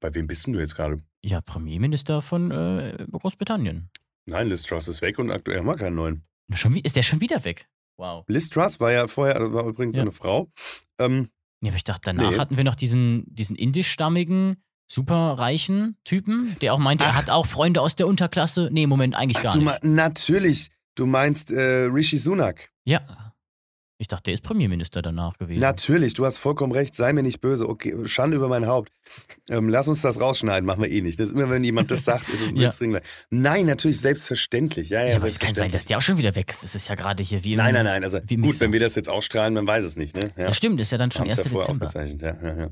Bei 0.00 0.14
wem 0.14 0.26
bist 0.26 0.46
denn 0.46 0.54
du 0.54 0.60
jetzt 0.60 0.74
gerade? 0.76 1.02
Ja, 1.22 1.40
Premierminister 1.42 2.22
von 2.22 2.50
äh, 2.50 3.06
Großbritannien. 3.10 3.90
Nein, 4.26 4.48
Liz 4.48 4.62
Truss 4.62 4.88
ist 4.88 5.02
weg 5.02 5.18
und 5.18 5.30
aktuell 5.30 5.58
haben 5.58 5.66
wir 5.66 5.76
keinen 5.76 5.96
neuen. 5.96 6.24
Schon, 6.54 6.76
ist 6.76 6.96
der 6.96 7.02
schon 7.02 7.20
wieder 7.20 7.44
weg? 7.44 7.68
Wow. 8.00 8.24
Liz 8.28 8.48
Truss 8.48 8.80
war 8.80 8.90
ja 8.92 9.06
vorher, 9.08 9.52
war 9.52 9.66
übrigens 9.66 9.96
Ja. 9.96 10.02
eine 10.02 10.12
Frau. 10.12 10.50
Ähm, 10.98 11.28
Nee, 11.62 11.68
aber 11.68 11.76
ich 11.76 11.84
dachte, 11.84 12.00
danach 12.14 12.30
Nee. 12.30 12.38
hatten 12.38 12.56
wir 12.56 12.64
noch 12.64 12.74
diesen, 12.74 13.24
diesen 13.26 13.54
indischstammigen, 13.54 14.56
superreichen 14.90 15.98
Typen, 16.04 16.56
der 16.62 16.72
auch 16.72 16.78
meinte, 16.78 17.04
er 17.04 17.10
Ach. 17.10 17.16
hat 17.16 17.30
auch 17.30 17.46
Freunde 17.46 17.82
aus 17.82 17.96
der 17.96 18.06
Unterklasse. 18.06 18.70
Nee, 18.72 18.86
Moment, 18.86 19.14
eigentlich 19.14 19.36
ach, 19.38 19.42
gar 19.42 19.52
du 19.52 19.60
nicht. 19.60 19.84
natürlich, 19.84 20.68
du 20.94 21.04
meinst 21.06 21.50
äh, 21.50 21.84
Rishi 21.84 22.16
Sunak. 22.16 22.70
Ja. 22.84 23.29
Ich 24.00 24.08
dachte, 24.08 24.22
der 24.24 24.34
ist 24.34 24.40
Premierminister 24.42 25.02
danach 25.02 25.36
gewesen. 25.36 25.60
Natürlich, 25.60 26.14
du 26.14 26.24
hast 26.24 26.38
vollkommen 26.38 26.72
recht, 26.72 26.94
sei 26.96 27.12
mir 27.12 27.22
nicht 27.22 27.42
böse. 27.42 27.68
Okay, 27.68 27.94
Schande 28.08 28.38
über 28.38 28.48
mein 28.48 28.66
Haupt. 28.66 28.90
Ähm, 29.50 29.68
lass 29.68 29.88
uns 29.88 30.00
das 30.00 30.18
rausschneiden, 30.18 30.64
machen 30.66 30.82
wir 30.82 30.90
eh 30.90 31.02
nicht. 31.02 31.20
Das 31.20 31.28
ist 31.28 31.34
immer, 31.34 31.50
wenn 31.50 31.62
jemand 31.62 31.90
das 31.90 32.06
sagt, 32.06 32.26
ist 32.30 32.40
es 32.40 32.48
ein 32.48 32.56
Ja. 32.56 32.68
Blitzdringler. 32.68 33.02
Nein, 33.28 33.66
natürlich, 33.66 34.00
selbstverständlich. 34.00 34.88
Ja, 34.88 35.02
ja, 35.02 35.08
ja, 35.10 35.16
aber 35.16 35.28
es 35.28 35.38
kann 35.38 35.54
sein, 35.54 35.70
dass 35.70 35.84
der 35.84 35.98
auch 35.98 36.02
schon 36.02 36.16
wieder 36.16 36.34
weg 36.34 36.48
ist. 36.50 36.64
Das 36.64 36.74
ist 36.74 36.88
ja 36.88 36.94
gerade 36.94 37.22
hier 37.22 37.44
wie 37.44 37.52
im, 37.52 37.58
Nein, 37.58 37.74
nein, 37.74 37.84
nein. 37.84 38.02
Also 38.02 38.20
gut, 38.20 38.58
wenn 38.60 38.72
wir 38.72 38.80
das 38.80 38.94
jetzt 38.94 39.10
ausstrahlen, 39.10 39.52
man 39.52 39.66
weiß 39.66 39.84
es 39.84 39.96
nicht, 39.96 40.16
ne? 40.16 40.32
Ja, 40.34 40.54
stimmt, 40.54 40.80
ist 40.80 40.92
ja 40.92 40.96
dann 40.98 41.10
schon 41.10 41.22
Haben 41.22 41.30
es 41.32 41.38
1. 41.38 41.44
ja 41.44 41.50
vorher 41.52 41.74
Dezember. 41.74 42.26
ja, 42.26 42.36
ja, 42.42 42.58
ja. 42.58 42.70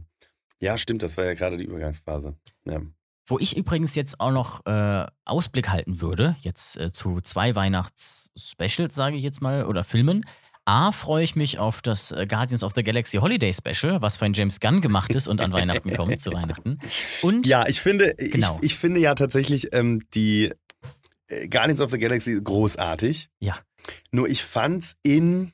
Ja, 0.61 0.77
stimmt, 0.79 1.03
das 1.03 1.17
war 1.19 1.27
ja 1.27 1.35
gerade 1.35 1.59
die 1.59 1.65
Übergangsphase. 1.65 2.37
Ja. 2.65 2.81
Wo 3.29 3.39
ich 3.39 3.55
übrigens 3.55 3.95
jetzt 3.95 4.19
auch 4.19 4.33
noch 4.33 4.65
äh, 4.65 5.05
Ausblick 5.27 5.69
halten 5.69 6.01
würde, 6.01 6.37
jetzt 6.41 6.79
äh, 6.79 6.91
zu 6.91 7.21
zwei 7.21 7.55
Weihnachts-Specials, 7.55 8.95
sage 8.95 9.17
ich 9.17 9.23
jetzt 9.23 9.43
mal, 9.43 9.67
oder 9.67 9.85
Filmen. 9.85 10.25
A, 10.69 10.93
freue 10.93 11.25
ich 11.25 11.35
mich 11.35 11.59
auf 11.59 11.81
das 11.81 12.11
äh, 12.13 12.27
Guardians 12.27 12.63
of 12.63 12.73
the 12.75 12.83
Galaxy 12.83 13.17
Holiday 13.17 13.55
Special, 13.55 14.03
was 14.03 14.19
von 14.19 14.35
James 14.35 14.61
Gunn 14.61 14.83
gemacht 14.83 15.15
ist 15.15 15.27
und 15.27 15.41
an 15.41 15.51
Weihnachten 15.51 15.95
kommt, 15.97 16.21
zu 16.21 16.31
Weihnachten. 16.31 16.79
Und 17.23 17.47
Ja, 17.47 17.67
ich 17.67 17.81
finde, 17.81 18.15
Genau. 18.19 18.59
ich, 18.61 18.73
ich 18.73 18.75
finde 18.77 19.01
ja 19.01 19.15
tatsächlich 19.15 19.73
ähm, 19.73 20.03
die 20.13 20.53
äh, 21.29 21.49
Guardians 21.49 21.81
of 21.81 21.91
the 21.91 21.99
Galaxy 21.99 22.39
großartig. 22.39 23.31
Ja. 23.39 23.59
Nur 24.11 24.29
ich 24.29 24.45
fand's 24.45 24.97
in, 25.03 25.53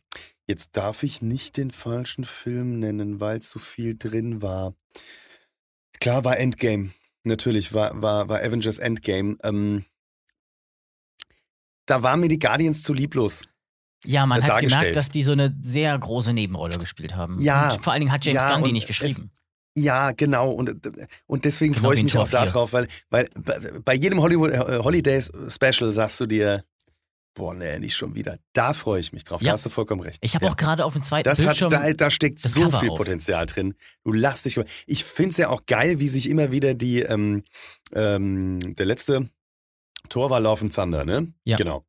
jetzt 0.49 0.77
darf 0.77 1.05
ich 1.05 1.23
nicht 1.23 1.59
den 1.59 1.71
falschen 1.71 2.25
Film 2.25 2.81
nennen, 2.81 3.21
weil 3.21 3.41
zu 3.41 3.61
viel 3.61 3.97
drin 3.97 4.43
war. 4.43 4.75
Klar 6.01 6.25
war 6.25 6.39
Endgame. 6.39 6.91
Natürlich 7.23 7.73
war, 7.73 8.03
war, 8.03 8.29
war 8.29 8.41
Avengers 8.41 8.79
Endgame. 8.79 9.37
Ähm, 9.45 9.85
da 11.87 12.03
waren 12.03 12.19
mir 12.19 12.29
die 12.29 12.41
Guardians 12.41 12.83
zu 12.83 12.93
lieblos. 12.93 13.45
Ja, 14.05 14.27
man 14.27 14.43
hat 14.43 14.61
gemerkt, 14.61 14.97
dass 14.97 15.09
die 15.09 15.23
so 15.23 15.33
eine 15.33 15.55
sehr 15.63 15.99
große 15.99 16.33
Nebenrolle 16.33 16.79
gespielt 16.79 17.17
haben. 17.17 17.41
Ja. 17.41 17.73
Und 17.73 17.83
vor 17.83 17.93
allen 17.93 18.01
Dingen 18.01 18.13
hat 18.13 18.25
James 18.25 18.43
Ja, 18.43 18.55
Gunn 18.55 18.65
die 18.65 18.73
nicht 18.73 18.85
es- 18.85 18.99
geschrieben. 18.99 19.31
Ja, 19.77 20.13
genau. 20.13 20.53
Und, 20.53 20.73
und 21.27 21.45
deswegen 21.45 21.73
Genau 21.73 21.87
freue 21.89 21.97
ich 21.97 22.05
mich 22.05 22.17
auch 22.17 22.29
4. 22.29 22.39
darauf, 22.47 22.73
weil, 22.73 22.87
weil 23.11 23.29
bei, 23.85 23.95
jedem 23.95 24.21
Hollywood 24.21 24.53
äh, 24.53 24.79
Holidays 24.79 25.33
Special 25.49 25.93
sagst 25.93 26.21
du 26.21 26.27
dir, 26.27 26.63
boah, 27.35 27.55
nee, 27.55 27.81
nicht 27.81 27.97
schon 27.97 28.15
wieder. 28.15 28.39
Da 28.53 28.73
freue 28.73 29.01
ich 29.01 29.13
mich 29.13 29.25
drauf. 29.25 29.43
Ja. 29.43 29.47
Da 29.47 29.53
hast 29.55 29.67
du 29.67 29.71
vollkommen 29.71 30.03
recht. 30.03 30.19
Ich 30.23 30.37
habe 30.37 30.45
Ja. 30.47 30.53
auch 30.53 30.57
gerade 30.57 30.85
auf 30.85 30.93
dem 30.93 31.03
zweiten 31.03 31.25
das 31.29 31.41
hat, 31.41 31.47
Bildschirm. 31.47 31.71
da, 31.71 31.93
da 31.93 32.09
steckt 32.13 32.39
so 32.39 32.61
Cover 32.61 32.79
viel 32.79 32.91
auf. 32.91 32.99
Potenzial 32.99 33.47
drin. 33.47 33.75
Du 34.05 34.13
lachst 34.13 34.45
dich 34.45 34.57
über. 34.57 34.65
Ich 34.87 35.03
finde 35.03 35.31
es 35.31 35.37
ja 35.39 35.49
auch 35.49 35.67
geil, 35.67 35.99
wie 35.99 36.07
sich 36.07 36.31
immer 36.31 36.53
wieder 36.53 36.75
die, 36.75 37.01
ähm, 37.01 37.43
ähm, 37.93 38.77
der 38.77 38.87
letzte 38.87 39.29
Tor 40.09 40.31
war 40.31 40.39
Love 40.39 40.67
and 40.67 40.75
Thunder, 40.75 41.05
ne? 41.05 41.33
Ja. 41.43 41.57
Genau. 41.57 41.85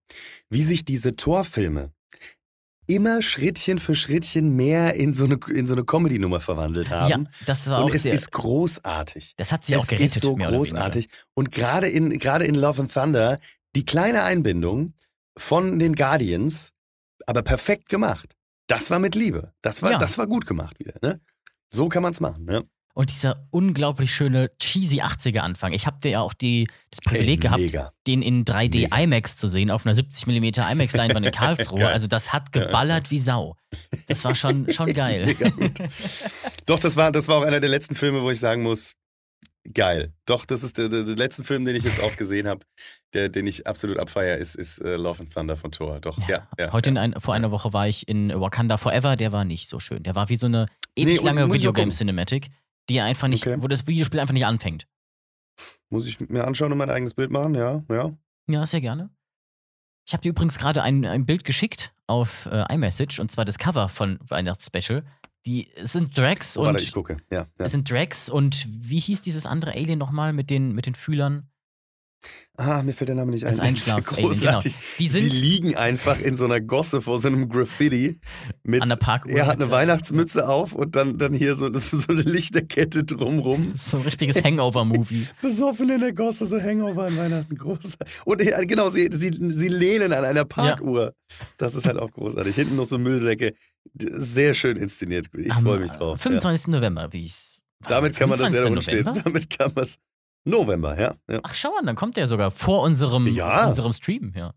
Wie 0.50 0.64
sich 0.64 0.86
diese 0.86 1.16
Torfilme 1.16 1.92
immer 2.88 3.22
Schrittchen 3.22 3.80
für 3.80 3.96
Schrittchen 3.96 4.56
mehr 4.56 4.94
in 4.96 5.14
so 5.14 5.26
eine, 5.26 5.40
in 5.54 5.68
so 5.68 5.74
eine 5.74 5.84
Comedy-Nummer 5.84 6.40
verwandelt 6.40 6.90
haben. 6.90 7.10
ja, 7.26 7.32
das 7.46 7.68
war 7.70 7.84
Und 7.84 7.92
auch 7.92 7.96
es 7.96 8.04
sehr, 8.04 8.14
ist 8.14 8.32
großartig. 8.32 9.34
das 9.38 9.52
hat 9.52 9.66
sie 9.66 9.74
es 9.74 9.80
auch 9.80 9.88
gerettet. 9.88 10.16
ist 10.16 10.22
so 10.22 10.36
großartig. 10.36 11.10
Und 11.34 11.52
gerade 11.52 11.88
in, 11.88 12.10
gerade 12.20 12.46
in 12.46 12.56
Love 12.56 12.82
and 12.84 12.94
Thunder, 12.94 13.40
die 13.76 13.86
kleine 13.86 14.24
Einbindung 14.24 14.94
von 15.38 15.80
den 15.80 15.94
Guardians, 15.96 16.72
aber 17.28 17.42
perfekt 17.42 17.90
gemacht. 17.90 18.36
Das 18.68 18.90
war 18.90 19.00
mit 19.00 19.16
Liebe. 19.16 19.54
Das 19.62 19.82
war, 19.82 19.92
Ja. 19.94 19.98
das 19.98 20.18
war 20.18 20.28
gut 20.28 20.46
gemacht 20.46 20.80
wieder. 20.80 20.94
Ne? 21.02 21.20
So 21.70 21.90
kann 21.90 22.04
man 22.04 22.14
es 22.14 22.20
machen. 22.20 22.46
Ne? 22.46 22.64
Und 22.96 23.10
dieser 23.10 23.46
unglaublich 23.52 24.16
schöne, 24.16 24.52
cheesy 24.58 25.02
80er 25.02 25.40
Anfang. 25.40 25.74
Ich 25.74 25.86
habe 25.86 26.08
ja 26.08 26.22
auch 26.22 26.34
die, 26.34 26.66
das 26.92 27.02
Privileg 27.02 27.44
Ey, 27.44 27.68
gehabt, 27.68 27.94
den 28.08 28.22
in 28.22 28.46
3D 28.46 28.84
Mega. 28.84 28.98
IMAX 28.98 29.36
zu 29.36 29.48
sehen, 29.48 29.70
auf 29.70 29.86
einer 29.86 29.94
70mm 29.94 30.72
IMAX-Leinwand 30.72 31.26
in 31.26 31.32
Karlsruhe. 31.34 31.90
Also 31.90 32.08
das 32.08 32.32
hat 32.32 32.54
geballert 32.54 33.12
wie 33.12 33.20
Sau. 33.20 33.58
Das 34.08 34.24
war 34.24 34.34
schon, 34.34 34.72
schon 34.72 34.94
geil. 34.94 35.36
Doch, 36.66 36.80
das 36.80 36.96
war, 36.96 37.12
das 37.12 37.28
war 37.28 37.36
auch 37.40 37.44
einer 37.44 37.60
der 37.60 37.70
letzten 37.70 37.96
Filme, 37.96 38.22
wo 38.22 38.32
ich 38.32 38.40
sagen 38.40 38.64
muss, 38.64 38.96
geil. 39.74 40.14
Doch, 40.26 40.46
das 40.46 40.64
ist 40.64 40.78
der, 40.78 40.88
der, 40.88 41.04
der 41.04 41.18
letzte 41.18 41.44
Film, 41.44 41.66
den 41.66 41.76
ich 41.76 41.84
jetzt 41.84 42.02
auch 42.02 42.16
gesehen 42.16 42.48
habe, 42.48 42.66
der, 43.14 43.28
den 43.28 43.46
ich 43.46 43.68
absolut 43.68 43.98
abfeier, 43.98 44.38
ist, 44.38 44.56
ist 44.56 44.80
äh, 44.80 44.96
Love 44.96 45.24
and 45.24 45.34
Thunder 45.34 45.58
von 45.58 45.72
Thor. 45.72 46.00
Doch, 46.00 46.18
ja. 46.30 46.48
ja, 46.58 46.72
Heute 46.72 46.92
ja. 46.92 46.92
in 46.92 46.98
ein, 46.98 47.20
vor 47.20 47.34
einer 47.34 47.52
Woche 47.52 47.74
war 47.74 47.90
ich 47.90 48.08
in 48.08 48.30
Wakanda 48.40 48.78
Forever, 48.78 49.18
der 49.18 49.34
war 49.34 49.44
nicht 49.44 49.68
so 49.68 49.82
schön. 49.82 50.04
Der 50.04 50.16
war 50.16 50.30
wie 50.30 50.38
so 50.38 50.48
eine 50.48 50.68
ewig 50.96 51.20
Nee, 51.20 51.26
lange 51.26 51.52
Videogame. 51.52 51.92
Cinematic, 51.92 52.48
die 52.90 53.02
einfach 53.02 53.28
nicht, 53.28 53.46
Okay. 53.46 53.62
wo 53.62 53.68
das 53.68 53.88
Videospiel 53.88 54.20
einfach 54.20 54.34
nicht 54.34 54.46
anfängt. 54.46 54.88
Muss 55.90 56.08
ich 56.08 56.20
mir 56.20 56.46
anschauen 56.46 56.72
und 56.72 56.78
mein 56.78 56.90
eigenes 56.90 57.14
Bild 57.14 57.32
machen? 57.32 57.56
Ja, 57.56 57.84
ja. 57.90 58.18
Ja, 58.48 58.68
sehr 58.68 58.82
gerne. 58.82 59.10
Ich 60.08 60.14
habe 60.14 60.22
dir 60.22 60.30
übrigens 60.30 60.58
gerade 60.60 60.84
ein, 60.84 61.06
ein 61.06 61.26
Bild 61.26 61.44
geschickt 61.44 61.94
auf 62.08 62.46
äh, 62.48 62.72
iMessage 62.74 63.20
und 63.20 63.32
zwar 63.32 63.46
das 63.46 63.58
Cover 63.58 63.90
von 63.90 64.20
Weihnachtsspecial. 64.28 65.04
Die 65.48 65.72
es 65.76 65.94
sind 65.94 66.18
Drax 66.18 66.58
Oh, 66.58 66.62
und 66.62 66.68
warte, 66.68 66.84
ich 66.84 66.92
gucke. 66.92 67.18
Ja, 67.32 67.48
ja. 67.58 67.66
es 67.66 67.72
sind 67.72 67.90
Drax 67.90 68.30
und 68.30 68.68
wie 68.70 69.00
hieß 69.00 69.22
dieses 69.22 69.46
andere 69.46 69.72
Alien 69.74 70.00
nochmal 70.00 70.34
mit 70.34 70.50
den, 70.50 70.74
mit 70.74 70.86
den 70.86 70.96
Fühlern? 70.96 71.50
Ah, 72.58 72.84
mir 72.84 72.94
fällt 72.94 73.10
der 73.10 73.16
Name 73.16 73.32
nicht 73.32 73.44
Das 73.44 73.60
ein. 73.60 73.68
Einschlaf-Alien, 73.68 74.28
großartig. 74.30 74.74
genau. 74.74 74.84
Die 75.00 75.08
sind 75.10 75.34
liegen 75.34 75.76
einfach 75.76 76.22
in 76.22 76.38
so 76.38 76.46
einer 76.46 76.62
Gosse 76.62 77.02
vor 77.02 77.20
so 77.20 77.28
einem 77.28 77.50
Graffiti. 77.50 78.18
Mit, 78.64 78.82
An 78.82 78.88
der 78.88 78.96
Parkuhr 78.96 79.32
Er 79.34 79.48
hat 79.48 79.56
eine 79.56 79.66
äh, 79.66 79.72
Weihnachtsmütze 79.72 80.48
auf 80.48 80.72
und 80.74 80.96
dann, 80.96 81.18
dann 81.18 81.34
hier 81.34 81.58
so, 81.58 81.68
das 81.68 81.92
ist 81.92 82.04
so 82.08 82.14
eine 82.14 82.22
Lichterkette 82.22 83.04
drumrum. 83.04 83.74
so 83.76 83.98
ein 83.98 84.04
richtiges 84.04 84.42
Hangover-Movie. 84.42 85.28
Besoffen 85.42 85.90
in 85.90 86.00
der 86.00 86.14
Gosse, 86.14 86.46
so 86.46 86.58
Hangover 86.62 87.08
an 87.08 87.18
Weihnachten. 87.18 87.56
Groß. 87.58 87.96
Und 88.24 88.42
ja, 88.42 88.62
genau, 88.62 88.90
sie, 88.90 89.10
sie, 89.12 89.38
sie 89.50 89.68
lehnen 89.68 90.14
an 90.14 90.24
einer 90.24 90.46
Parkuhr. 90.46 91.14
Das 91.58 91.76
ist 91.76 91.86
halt 91.86 91.98
auch 91.98 92.12
großartig. 92.12 92.56
Hinten 92.56 92.78
noch 92.78 92.86
so 92.86 92.98
Müllsäcke. 92.98 93.54
Sehr 93.98 94.54
schön 94.54 94.78
inszeniert. 94.78 95.28
Ich 95.38 95.54
freue 95.54 95.80
mich 95.80 95.92
äh, 95.92 95.98
drauf. 95.98 96.22
25. 96.22 96.68
November, 96.68 97.12
wie 97.12 97.26
ich 97.26 97.60
Ja. 97.84 97.90
Damit 97.90 98.16
kann 98.16 98.30
man 98.30 98.40
das 98.40 98.54
ja 98.54 98.62
25. 98.64 98.64
da 98.64 98.70
unten 98.70 98.82
stehen. 98.82 99.04
November? 99.04 99.22
Damit 99.30 99.50
kann 99.50 99.72
man 99.76 99.84
es. 99.84 99.96
November, 100.46 101.00
ja. 101.00 101.16
ja. 101.30 101.40
Ach, 101.44 101.54
schau 101.54 101.76
an, 101.78 101.86
dann 101.86 101.96
kommt 101.96 102.18
der 102.18 102.28
sogar 102.28 102.52
vor 102.52 102.82
unserem, 102.84 103.28
Ja. 103.28 103.66
unserem 103.68 103.92
Stream. 103.94 104.32
Ja. 104.36 104.54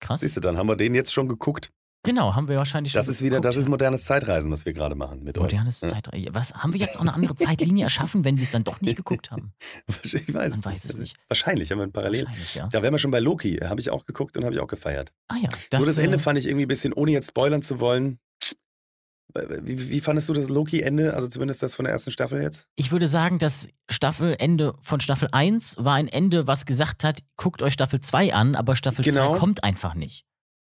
Krass. 0.00 0.20
Siehst 0.20 0.36
du, 0.36 0.40
dann 0.40 0.56
haben 0.56 0.68
wir 0.68 0.76
den 0.76 0.94
jetzt 0.94 1.12
schon 1.12 1.28
geguckt. 1.28 1.70
Genau, 2.04 2.36
haben 2.36 2.46
wir 2.46 2.56
wahrscheinlich 2.56 2.92
schon. 2.92 3.00
Das 3.00 3.08
ist 3.08 3.20
wieder, 3.20 3.30
geguckt, 3.40 3.46
das 3.46 3.56
ist 3.56 3.68
modernes 3.68 4.04
Zeitreisen, 4.04 4.52
was 4.52 4.64
wir 4.64 4.72
gerade 4.72 4.94
machen 4.94 5.24
mit 5.24 5.36
modernes 5.36 5.82
euch. 5.82 5.90
Zeitreise. 5.90 6.28
Was 6.32 6.54
haben 6.54 6.72
wir 6.72 6.78
jetzt 6.80 6.96
auch 6.96 7.00
eine 7.00 7.12
andere 7.12 7.34
Zeitlinie 7.34 7.82
erschaffen, 7.84 8.24
wenn 8.24 8.36
wir 8.36 8.44
es 8.44 8.52
dann 8.52 8.62
doch 8.62 8.80
nicht 8.80 8.96
geguckt 8.96 9.30
haben? 9.32 9.52
Ich 10.04 10.32
weiß, 10.32 10.52
Man 10.52 10.64
weiß 10.66 10.84
es 10.84 10.96
nicht. 10.98 11.16
Wahrscheinlich 11.28 11.72
haben 11.72 11.78
wir 11.78 11.82
ein 11.84 11.92
Parallel. 11.92 12.26
Wahrscheinlich, 12.26 12.54
ja. 12.54 12.68
Da 12.68 12.82
wären 12.82 12.94
wir 12.94 12.98
schon 12.98 13.10
bei 13.10 13.18
Loki. 13.18 13.56
Habe 13.56 13.80
ich 13.80 13.90
auch 13.90 14.06
geguckt 14.06 14.36
und 14.36 14.44
habe 14.44 14.54
ich 14.54 14.60
auch 14.60 14.68
gefeiert. 14.68 15.12
Ah 15.28 15.34
ja, 15.42 15.48
das, 15.70 15.80
Nur 15.80 15.86
das 15.88 15.98
Ende 15.98 16.16
äh, 16.18 16.20
fand 16.20 16.38
ich 16.38 16.46
irgendwie 16.46 16.66
ein 16.66 16.68
bisschen, 16.68 16.92
ohne 16.92 17.10
jetzt 17.10 17.28
spoilern 17.30 17.62
zu 17.62 17.80
wollen. 17.80 18.20
Wie, 19.62 19.90
wie 19.90 20.00
fandest 20.00 20.28
du 20.28 20.32
das 20.32 20.48
Loki-Ende? 20.48 21.14
Also 21.14 21.28
zumindest 21.28 21.62
das 21.62 21.74
von 21.74 21.84
der 21.84 21.92
ersten 21.92 22.10
Staffel 22.10 22.42
jetzt? 22.42 22.66
ich 22.76 22.92
würde 22.92 23.06
sagen, 23.06 23.38
das 23.38 23.68
Staffelende 23.90 24.74
von 24.82 25.00
Staffel 25.00 25.28
1 25.32 25.76
war 25.78 25.94
ein 25.94 26.08
Ende, 26.08 26.46
was 26.46 26.66
gesagt 26.66 27.04
hat, 27.04 27.20
guckt 27.36 27.62
euch 27.62 27.72
Staffel 27.72 28.00
2 28.00 28.34
an, 28.34 28.54
aber 28.54 28.76
Staffel 28.76 29.04
Genau. 29.04 29.32
2 29.32 29.38
kommt 29.38 29.64
einfach 29.64 29.94
nicht. 29.94 30.24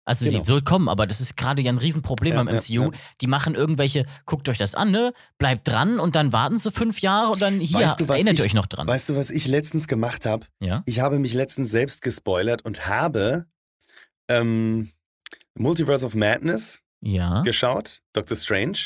Also 0.07 0.24
Genau. 0.26 0.43
sie 0.43 0.47
wird 0.47 0.66
kommen, 0.66 0.88
aber 0.88 1.07
das 1.07 1.20
ist 1.20 1.36
gerade 1.36 1.63
ja 1.63 1.72
ein 1.72 1.80
Riesenproblem 1.80 2.34
Ja, 2.36 2.39
am 2.41 2.47
ja, 2.47 2.53
MCU. 2.53 2.91
ja. 2.91 2.99
Die 3.22 3.28
machen 3.28 3.55
irgendwelche, 3.55 4.05
guckt 4.28 4.47
euch 4.49 4.59
das 4.59 4.76
an, 4.76 4.91
ne? 4.91 5.13
Bleibt 5.39 5.68
dran 5.68 5.99
und 5.99 6.16
dann 6.16 6.32
warten 6.32 6.59
sie 6.59 6.72
fünf 6.72 6.99
Jahre 6.99 7.32
und 7.32 7.41
dann 7.41 7.59
hier, 7.59 7.80
Weißt 7.80 7.99
du, 8.01 8.05
erinnert 8.05 8.36
ich- 8.36 8.39
ihr 8.41 8.45
euch 8.45 8.53
noch 8.53 8.68
dran. 8.68 8.88
Weißt 8.88 9.09
du, 9.09 9.16
was 9.16 9.32
ich 9.32 9.47
letztens 9.47 9.88
gemacht 9.88 10.28
habe? 10.28 10.45
ja? 10.59 10.84
Ich 10.86 10.99
habe 10.99 11.18
mich 11.18 11.34
letztens 11.34 11.72
selbst 11.72 12.03
gespoilert 12.03 12.63
und 12.63 12.88
habe 12.88 13.47
ähm, 14.30 14.91
Multiverse 15.57 16.05
of 16.05 16.13
Madness 16.16 16.82
Ja. 17.05 17.41
geschaut, 17.43 18.01
Doctor 18.13 18.35
Strange. 18.35 18.77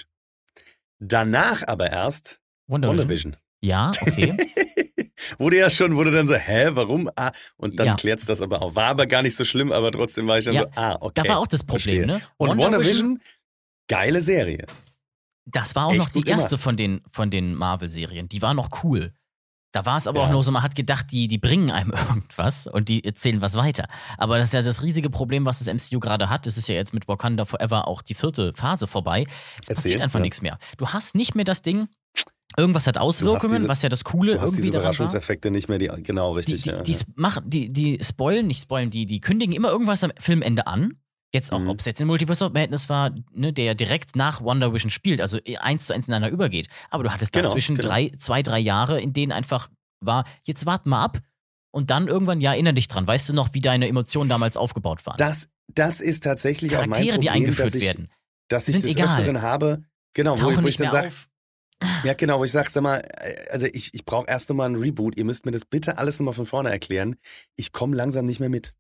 Danach 0.99 1.65
aber 1.67 1.89
erst 1.91 2.39
Wonder 2.67 2.89
Vision. 2.89 2.97
WandaVision. 2.99 3.37
Ja, 3.61 3.91
okay. 4.01 4.37
Wurde 5.37 5.57
ja 5.57 5.69
schon, 5.69 5.95
wurde 5.95 6.11
dann 6.11 6.27
so, 6.27 6.33
hä, 6.35 6.69
warum? 6.71 7.09
Ah, 7.15 7.31
und 7.57 7.77
dann 7.79 7.87
Ja. 7.87 7.95
klärt's 7.95 8.25
das 8.25 8.41
aber 8.41 8.61
auch. 8.61 8.75
War 8.75 8.87
aber 8.87 9.05
gar 9.05 9.21
nicht 9.21 9.35
so 9.35 9.43
schlimm, 9.45 9.71
aber 9.71 9.91
trotzdem 9.91 10.27
war 10.27 10.39
ich 10.39 10.45
dann 10.45 10.53
Ja, 10.55 10.61
so, 10.63 10.67
ah, 10.75 10.97
okay. 10.99 11.21
Da 11.23 11.29
war 11.29 11.37
auch 11.39 11.47
das 11.47 11.63
Problem, 11.63 12.05
verstehe. 12.05 12.07
ne? 12.07 12.21
Und 12.37 12.49
WandaVision, 12.57 12.73
WandaVision, 12.73 13.19
geile 13.87 14.21
Serie. 14.21 14.65
das 15.45 15.75
war 15.75 15.85
auch 15.85 15.91
echt 15.91 15.99
noch 15.99 16.09
die 16.09 16.27
erste 16.27 16.57
von 16.57 16.77
den, 16.77 17.01
von 17.11 17.29
den 17.31 17.53
Marvel-Serien. 17.53 18.27
Die 18.29 18.41
war 18.41 18.53
noch 18.53 18.83
cool. 18.83 19.13
Da 19.71 19.85
war 19.85 19.97
es 19.97 20.07
aber 20.07 20.21
auch 20.21 20.27
Ja. 20.27 20.31
nur 20.31 20.43
so, 20.43 20.51
man 20.51 20.63
hat 20.63 20.75
gedacht, 20.75 21.07
die, 21.11 21.27
die 21.27 21.37
bringen 21.37 21.69
einem 21.69 21.91
irgendwas 22.09 22.65
und 22.67 22.89
die 22.89 23.03
erzählen 23.03 23.39
was 23.41 23.55
weiter. 23.55 23.85
Aber 24.17 24.37
das 24.39 24.49
ist 24.49 24.53
ja 24.53 24.61
das 24.63 24.81
riesige 24.81 25.09
Problem, 25.09 25.45
was 25.45 25.59
das 25.63 25.67
MCU 25.73 25.99
gerade 25.99 26.29
hat. 26.29 26.47
Es 26.47 26.57
ist 26.57 26.67
ja 26.67 26.75
jetzt 26.75 26.93
mit 26.93 27.07
Wakanda 27.07 27.45
Forever 27.45 27.87
auch 27.87 28.01
die 28.01 28.15
vierte 28.15 28.51
Phase 28.53 28.87
vorbei. 28.87 29.25
Es 29.61 29.69
Erzähl, 29.69 29.75
passiert 29.75 30.01
einfach 30.01 30.19
ja. 30.19 30.23
nichts 30.23 30.41
mehr. 30.41 30.57
Du 30.77 30.87
hast 30.87 31.13
nicht 31.15 31.35
mehr 31.35 31.45
das 31.45 31.61
Ding, 31.61 31.87
irgendwas 32.57 32.87
hat 32.87 32.97
Auswirkungen, 32.97 33.55
diese- 33.57 33.67
was 33.67 33.83
ja 33.83 33.89
das 33.89 34.03
Coole 34.03 34.33
Du 34.35 34.41
hast 34.41 34.49
irgendwie 34.49 34.61
diese. 34.63 34.77
Überraschungseffekte 34.77 35.51
nicht 35.51 35.69
mehr, 35.69 35.77
die, 35.77 35.87
genau, 36.01 36.31
Die, 36.33 36.37
richtig. 36.37 36.63
die, 36.63 36.69
die, 36.83 36.91
ja. 36.91 36.97
s- 36.97 37.05
machen, 37.15 37.43
die, 37.47 37.71
die 37.71 37.99
spoilen, 38.03 38.47
nicht 38.47 38.63
spoilen, 38.63 38.89
die, 38.89 39.05
die 39.05 39.19
kündigen 39.19 39.53
immer 39.53 39.69
irgendwas 39.69 40.03
am 40.03 40.11
Filmende 40.19 40.65
an. 40.65 40.93
Jetzt 41.31 41.51
auch, 41.53 41.59
Mhm. 41.59 41.69
ob 41.69 41.79
es 41.79 41.85
jetzt 41.85 42.01
in 42.01 42.07
Multiverse 42.07 42.43
of 42.45 42.53
Madness 42.53 42.89
war, 42.89 43.11
ne, 43.33 43.53
der 43.53 43.65
ja 43.65 43.73
direkt 43.75 44.15
nach 44.15 44.41
Wonder 44.41 44.73
Vision 44.73 44.89
spielt, 44.89 45.21
also 45.21 45.37
eins 45.59 45.85
zu 45.85 45.93
eins 45.93 46.07
ineinander 46.07 46.29
übergeht. 46.33 46.67
Aber 46.89 47.03
du 47.03 47.11
hattest 47.11 47.33
Genau, 47.33 47.47
dazwischen 47.49 47.75
genau. 47.75 47.87
drei, 47.89 48.11
zwei, 48.17 48.41
drei 48.41 48.57
Jahre, 48.59 48.99
in 48.99 49.13
denen 49.13 49.31
einfach 49.31 49.69
war, 49.99 50.23
jetzt 50.45 50.65
wart 50.65 50.85
mal 50.87 51.03
ab 51.03 51.19
und 51.71 51.91
dann 51.91 52.07
irgendwann, 52.07 52.41
ja, 52.41 52.53
erinnere 52.53 52.73
dich 52.73 52.87
dran. 52.87 53.05
Weißt 53.05 53.29
du 53.29 53.33
noch, 53.33 53.53
wie 53.53 53.61
deine 53.61 53.87
Emotionen 53.87 54.27
damals 54.29 54.57
aufgebaut 54.57 55.05
waren? 55.05 55.17
Das, 55.17 55.49
das 55.67 55.99
ist 55.99 56.23
tatsächlich 56.23 56.71
auch 56.75 56.79
mein 56.87 56.89
Charaktere, 56.93 57.15
Problem, 57.17 57.21
die 57.21 57.29
eingeführt 57.29 57.67
dass 57.67 57.75
ich, 57.75 57.83
werden, 57.83 58.09
dass 58.47 58.67
ich 58.67 58.73
sind 58.73 58.85
des 58.85 58.91
egal. 58.95 59.09
Öfteren 59.19 59.41
habe, 59.43 59.83
genau, 60.13 60.31
wo, 60.31 60.35
tauchen 60.37 60.53
ich- 60.59 60.63
wo 60.63 60.67
ich 60.67 60.77
dann 60.77 60.89
sage, 60.89 61.11
ja 62.05 62.13
genau, 62.15 62.39
wo 62.39 62.43
ich 62.43 62.51
sage, 62.51 62.71
sag 62.71 62.81
mal, 62.81 62.97
äh, 63.19 63.35
also 63.51 63.67
ich, 63.71 63.93
ich 63.93 64.03
brauche 64.03 64.27
erst 64.27 64.49
nochmal 64.49 64.65
einen 64.65 64.77
Reboot, 64.77 65.15
ihr 65.15 65.25
müsst 65.25 65.45
mir 65.45 65.51
das 65.51 65.65
bitte 65.65 65.99
alles 65.99 66.19
nochmal 66.19 66.33
von 66.33 66.47
vorne 66.47 66.71
erklären. 66.71 67.17
Ich 67.55 67.71
komme 67.71 67.95
langsam 67.95 68.25
nicht 68.25 68.39
mehr 68.39 68.49
mit. 68.49 68.73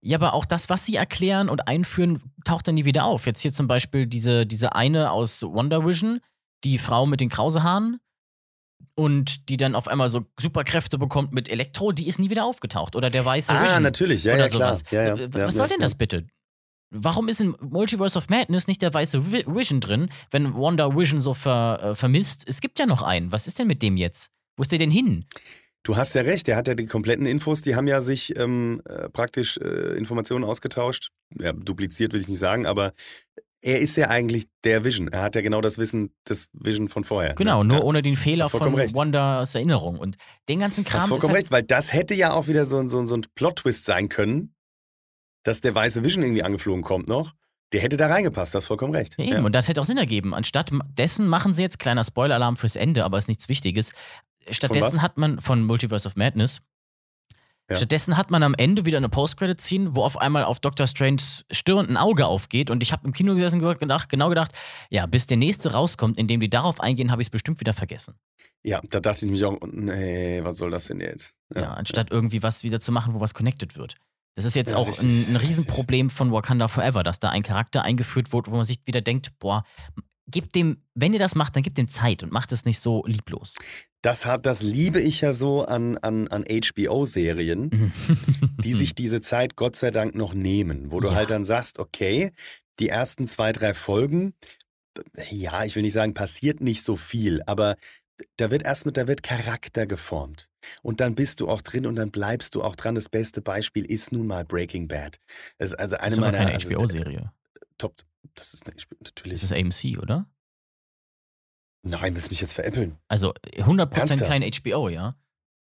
Ja, 0.00 0.16
aber 0.18 0.34
auch 0.34 0.44
das, 0.46 0.68
was 0.68 0.84
sie 0.84 0.96
erklären 0.96 1.48
und 1.48 1.68
einführen, 1.68 2.20
taucht 2.44 2.66
dann 2.66 2.74
nie 2.74 2.84
wieder 2.84 3.04
auf. 3.04 3.26
Jetzt 3.26 3.40
hier 3.40 3.52
zum 3.52 3.68
Beispiel 3.68 4.06
diese, 4.06 4.44
diese 4.46 4.74
eine 4.74 5.12
aus 5.12 5.42
Wonder 5.42 5.86
Vision, 5.86 6.20
die 6.64 6.78
Frau 6.78 7.06
mit 7.06 7.20
den 7.20 7.28
Krausehaaren 7.28 7.98
und 8.96 9.48
die 9.48 9.56
dann 9.56 9.74
auf 9.74 9.88
einmal 9.88 10.08
so 10.08 10.26
Superkräfte 10.40 10.98
bekommt 10.98 11.32
mit 11.32 11.48
Elektro, 11.48 11.92
die 11.92 12.06
ist 12.08 12.18
nie 12.18 12.30
wieder 12.30 12.44
aufgetaucht. 12.44 12.96
Oder 12.96 13.10
der 13.10 13.24
weiße 13.24 13.52
Ah, 13.54 13.64
Vision 13.64 13.82
natürlich, 13.82 14.24
ja, 14.24 14.34
oder 14.34 14.44
ja, 14.44 14.48
klar. 14.48 14.74
sowas. 14.74 14.90
Ja, 14.90 15.16
ja, 15.16 15.32
was 15.32 15.40
ja, 15.40 15.50
soll 15.52 15.68
denn 15.68 15.80
das 15.80 15.94
bitte? 15.94 16.26
Warum 16.92 17.28
ist 17.28 17.40
in 17.40 17.54
Multiverse 17.60 18.18
of 18.18 18.28
Madness 18.28 18.66
nicht 18.66 18.82
der 18.82 18.92
weiße 18.92 19.18
Vi- 19.30 19.46
Vision 19.46 19.80
drin, 19.80 20.08
wenn 20.32 20.54
Wonder 20.54 20.96
Vision 20.96 21.20
so 21.20 21.34
ver, 21.34 21.78
äh, 21.80 21.94
vermisst? 21.94 22.42
Es 22.48 22.60
gibt 22.60 22.80
ja 22.80 22.86
noch 22.86 23.02
einen. 23.02 23.30
Was 23.30 23.46
ist 23.46 23.60
denn 23.60 23.68
mit 23.68 23.80
dem 23.82 23.96
jetzt? 23.96 24.30
Wo 24.56 24.62
ist 24.62 24.72
der 24.72 24.80
denn 24.80 24.90
hin? 24.90 25.26
Du 25.82 25.96
hast 25.96 26.14
ja 26.14 26.22
recht, 26.22 26.46
der 26.46 26.56
hat 26.56 26.68
ja 26.68 26.74
die 26.74 26.86
kompletten 26.86 27.24
Infos, 27.26 27.62
die 27.62 27.74
haben 27.74 27.86
ja 27.88 28.00
sich 28.02 28.36
ähm, 28.36 28.82
äh, 28.86 29.08
praktisch 29.08 29.56
äh, 29.56 29.96
Informationen 29.96 30.44
ausgetauscht. 30.44 31.10
Ja, 31.38 31.52
dupliziert 31.52 32.12
will 32.12 32.20
ich 32.20 32.28
nicht 32.28 32.38
sagen, 32.38 32.66
aber 32.66 32.92
er 33.62 33.78
ist 33.80 33.96
ja 33.96 34.08
eigentlich 34.08 34.46
der 34.64 34.84
Vision. 34.84 35.08
Er 35.08 35.22
hat 35.22 35.34
ja 35.34 35.40
genau 35.42 35.60
das 35.60 35.78
Wissen 35.78 36.14
des 36.28 36.48
Vision 36.52 36.88
von 36.88 37.04
vorher. 37.04 37.34
Genau, 37.34 37.62
ne? 37.62 37.68
nur 37.68 37.76
ja. 37.78 37.82
ohne 37.82 38.02
den 38.02 38.16
Fehler 38.16 38.44
Hast 38.44 38.52
von 38.52 38.74
recht. 38.74 38.94
Wonders 38.94 39.54
Erinnerung. 39.54 39.98
Und 39.98 40.16
den 40.48 40.60
ganzen 40.60 40.84
Hast 40.84 40.90
Kram 40.90 41.02
ist 41.02 41.08
vollkommen 41.08 41.34
halt 41.34 41.44
recht, 41.44 41.52
weil 41.52 41.62
das 41.62 41.92
hätte 41.92 42.14
ja 42.14 42.32
auch 42.32 42.46
wieder 42.46 42.64
so, 42.66 42.78
ein- 42.78 42.88
so, 42.88 43.04
so 43.06 43.16
ein 43.16 43.22
Plot-Twist 43.34 43.84
sein 43.84 44.08
können, 44.08 44.54
dass 45.44 45.60
der 45.60 45.74
weiße 45.74 46.04
Vision 46.04 46.22
irgendwie 46.22 46.42
angeflogen 46.42 46.82
kommt 46.82 47.08
noch. 47.08 47.32
Der 47.72 47.80
hätte 47.80 47.96
da 47.96 48.08
reingepasst, 48.08 48.54
das 48.54 48.66
vollkommen 48.66 48.94
recht. 48.94 49.14
Ja, 49.18 49.36
eben, 49.36 49.44
und 49.44 49.54
das 49.54 49.68
hätte 49.68 49.80
auch 49.80 49.84
Sinn 49.84 49.96
ergeben. 49.96 50.34
Anstatt 50.34 50.70
dessen 50.98 51.28
machen 51.28 51.54
sie 51.54 51.62
jetzt, 51.62 51.78
kleiner 51.78 52.02
Spoiler-Alarm 52.02 52.56
fürs 52.56 52.74
Ende, 52.76 53.04
aber 53.04 53.16
ist 53.18 53.28
nichts 53.28 53.48
Wichtiges. 53.48 53.92
Stattdessen 54.48 55.02
hat 55.02 55.18
man 55.18 55.40
von 55.40 55.62
Multiverse 55.64 56.08
of 56.08 56.16
Madness, 56.16 56.60
Ja. 57.68 57.76
stattdessen 57.76 58.16
hat 58.16 58.30
man 58.30 58.42
am 58.42 58.54
Ende 58.54 58.84
wieder 58.84 58.96
eine 58.96 59.08
Post-Credit-Scene, 59.08 59.94
wo 59.94 60.02
auf 60.02 60.16
einmal 60.18 60.44
auf 60.44 60.58
Doctor 60.60 60.86
Stranges 60.86 61.44
Stirn 61.52 61.88
ein 61.88 61.96
Auge 61.96 62.26
aufgeht. 62.26 62.68
Und 62.70 62.82
ich 62.82 62.90
habe 62.92 63.06
im 63.06 63.12
Kino 63.12 63.34
gesessen 63.34 63.62
und 63.64 63.78
gedacht, 63.78 64.08
genau 64.08 64.28
gedacht, 64.28 64.52
ja, 64.88 65.06
bis 65.06 65.26
der 65.26 65.36
nächste 65.36 65.72
rauskommt, 65.72 66.18
in 66.18 66.26
dem 66.26 66.40
die 66.40 66.50
darauf 66.50 66.80
eingehen, 66.80 67.12
habe 67.12 67.22
ich 67.22 67.26
es 67.26 67.30
bestimmt 67.30 67.60
wieder 67.60 67.72
vergessen. 67.74 68.14
Ja, 68.64 68.80
da 68.90 68.98
dachte 69.00 69.24
ich 69.24 69.30
mich 69.30 69.44
auch, 69.44 69.56
nee, 69.72 70.40
was 70.42 70.58
soll 70.58 70.70
das 70.70 70.86
denn 70.86 71.00
jetzt? 71.00 71.32
Ja, 71.54 71.72
anstatt 71.74 72.10
irgendwie 72.10 72.42
was 72.42 72.64
wieder 72.64 72.80
zu 72.80 72.92
machen, 72.92 73.14
wo 73.14 73.20
was 73.20 73.34
connected 73.34 73.76
wird. 73.76 73.94
Das 74.34 74.44
ist 74.44 74.54
jetzt 74.54 74.72
Ja, 74.72 74.76
auch 74.76 74.88
richtig, 74.88 75.28
ein, 75.28 75.32
ein 75.34 75.36
Riesenproblem 75.36 76.10
von 76.10 76.32
Wakanda 76.32 76.68
Forever, 76.68 77.02
dass 77.02 77.20
da 77.20 77.30
ein 77.30 77.42
Charakter 77.42 77.82
eingeführt 77.82 78.32
wird, 78.32 78.50
wo 78.50 78.56
man 78.56 78.64
sich 78.64 78.80
wieder 78.84 79.00
denkt, 79.00 79.32
boah, 79.38 79.64
gebt 80.30 80.54
dem, 80.54 80.82
wenn 80.94 81.12
ihr 81.12 81.18
das 81.18 81.34
macht, 81.34 81.56
dann 81.56 81.62
gebt 81.62 81.78
dem 81.78 81.88
Zeit 81.88 82.22
und 82.22 82.32
macht 82.32 82.52
es 82.52 82.64
nicht 82.64 82.80
so 82.80 83.02
lieblos. 83.06 83.54
Das, 84.02 84.24
hat, 84.24 84.46
das 84.46 84.62
liebe 84.62 85.00
ich 85.00 85.20
ja 85.20 85.32
so 85.32 85.64
an, 85.64 85.98
an, 85.98 86.28
an 86.28 86.44
HBO-Serien, 86.44 87.92
die 88.64 88.72
sich 88.72 88.94
diese 88.94 89.20
Zeit 89.20 89.56
Gott 89.56 89.76
sei 89.76 89.90
Dank 89.90 90.14
noch 90.14 90.32
nehmen, 90.34 90.90
wo 90.90 91.00
du 91.00 91.08
Ja. 91.08 91.14
halt 91.14 91.30
dann 91.30 91.44
sagst, 91.44 91.78
okay, 91.78 92.30
die 92.78 92.88
ersten 92.88 93.26
zwei, 93.26 93.52
drei 93.52 93.74
Folgen, 93.74 94.32
ja, 95.30 95.64
ich 95.64 95.76
will 95.76 95.82
nicht 95.82 95.92
sagen, 95.92 96.14
passiert 96.14 96.60
nicht 96.60 96.82
so 96.82 96.96
viel, 96.96 97.42
aber 97.46 97.76
da 98.36 98.50
wird 98.50 98.64
erstmal, 98.64 98.92
da 98.92 99.06
wird 99.06 99.22
Charakter 99.22 99.86
geformt. 99.86 100.48
Und 100.82 101.00
dann 101.00 101.14
bist 101.14 101.40
du 101.40 101.48
auch 101.48 101.62
drin 101.62 101.86
und 101.86 101.96
dann 101.96 102.10
bleibst 102.10 102.54
du 102.54 102.62
auch 102.62 102.76
dran. 102.76 102.94
Das 102.94 103.08
beste 103.08 103.40
Beispiel 103.40 103.84
ist 103.84 104.12
nun 104.12 104.26
mal 104.26 104.44
Breaking 104.44 104.88
Bad. 104.88 105.18
Das 105.58 105.70
ist 105.70 105.78
also 105.78 105.96
eine 105.96 106.04
Das 106.10 106.12
ist 106.14 106.20
meiner 106.20 106.38
keine 106.38 106.52
also, 106.52 106.68
HBO-Serie. 106.68 107.32
Top. 107.78 107.94
Das 108.34 108.54
ist 108.54 108.66
natürlich. 108.66 109.40
Das 109.40 109.50
ist 109.50 109.52
AMC, 109.52 109.98
oder? 110.00 110.26
Nein, 111.82 112.14
willst 112.14 112.28
du 112.28 112.32
mich 112.32 112.40
jetzt 112.40 112.52
veräppeln? 112.52 112.98
Also 113.08 113.32
100% 113.56 113.94
Ernsthaft? 113.96 114.24
kein 114.26 114.42
HBO, 114.42 114.88
ja. 114.88 115.16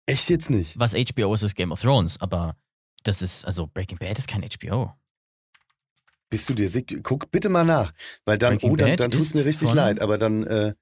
Echt 0.05 0.29
jetzt 0.29 0.49
nicht? 0.49 0.79
Was 0.79 0.93
HBO 0.93 1.33
ist, 1.33 1.43
ist 1.43 1.55
Game 1.55 1.71
of 1.71 1.81
Thrones, 1.81 2.19
aber 2.21 2.55
das 3.03 3.21
ist, 3.21 3.43
also 3.45 3.67
Breaking 3.67 3.97
Bad 3.97 4.17
ist 4.17 4.27
kein 4.27 4.41
HBO. 4.43 4.93
Bist 6.29 6.47
du 6.49 6.53
dir 6.53 6.69
sicher? 6.69 6.97
Guck 7.03 7.29
bitte 7.31 7.49
mal 7.49 7.65
nach. 7.65 7.93
Weil 8.25 8.37
dann, 8.37 8.53
Breaking 8.53 8.71
oh, 8.71 8.75
dann, 8.77 8.95
dann 8.97 9.11
tut 9.11 9.21
es 9.21 9.33
mir 9.33 9.45
richtig 9.45 9.67
von- 9.69 9.77
leid, 9.77 9.99
aber 10.01 10.17
dann, 10.17 10.43
äh, 10.43 10.73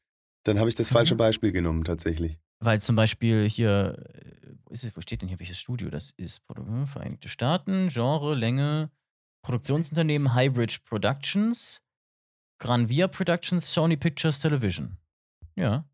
dann 0.43 0.59
habe 0.59 0.69
ich 0.69 0.75
das 0.75 0.91
Mhm. 0.91 0.93
falsche 0.95 1.15
Beispiel 1.15 1.51
genommen, 1.51 1.83
tatsächlich. 1.83 2.37
Weil 2.59 2.81
zum 2.81 2.95
Beispiel 2.95 3.49
hier, 3.49 3.97
äh, 4.13 4.55
wo, 4.63 4.73
ist 4.73 4.83
es, 4.83 4.95
wo 4.95 5.01
steht 5.01 5.21
denn 5.21 5.27
hier 5.29 5.39
welches 5.39 5.59
Studio? 5.59 5.89
Das 5.89 6.11
ist 6.17 6.41
Vereinigte 6.85 7.29
Staaten, 7.29 7.89
Genre, 7.89 8.35
Länge, 8.35 8.91
Produktionsunternehmen 9.45 10.33
Highbridge 10.33 10.79
Productions, 10.85 11.81
Granvia 12.59 13.07
Productions, 13.07 13.71
Sony 13.71 13.95
Pictures 13.95 14.39
Television. 14.39 14.97
Ja. 15.55 15.85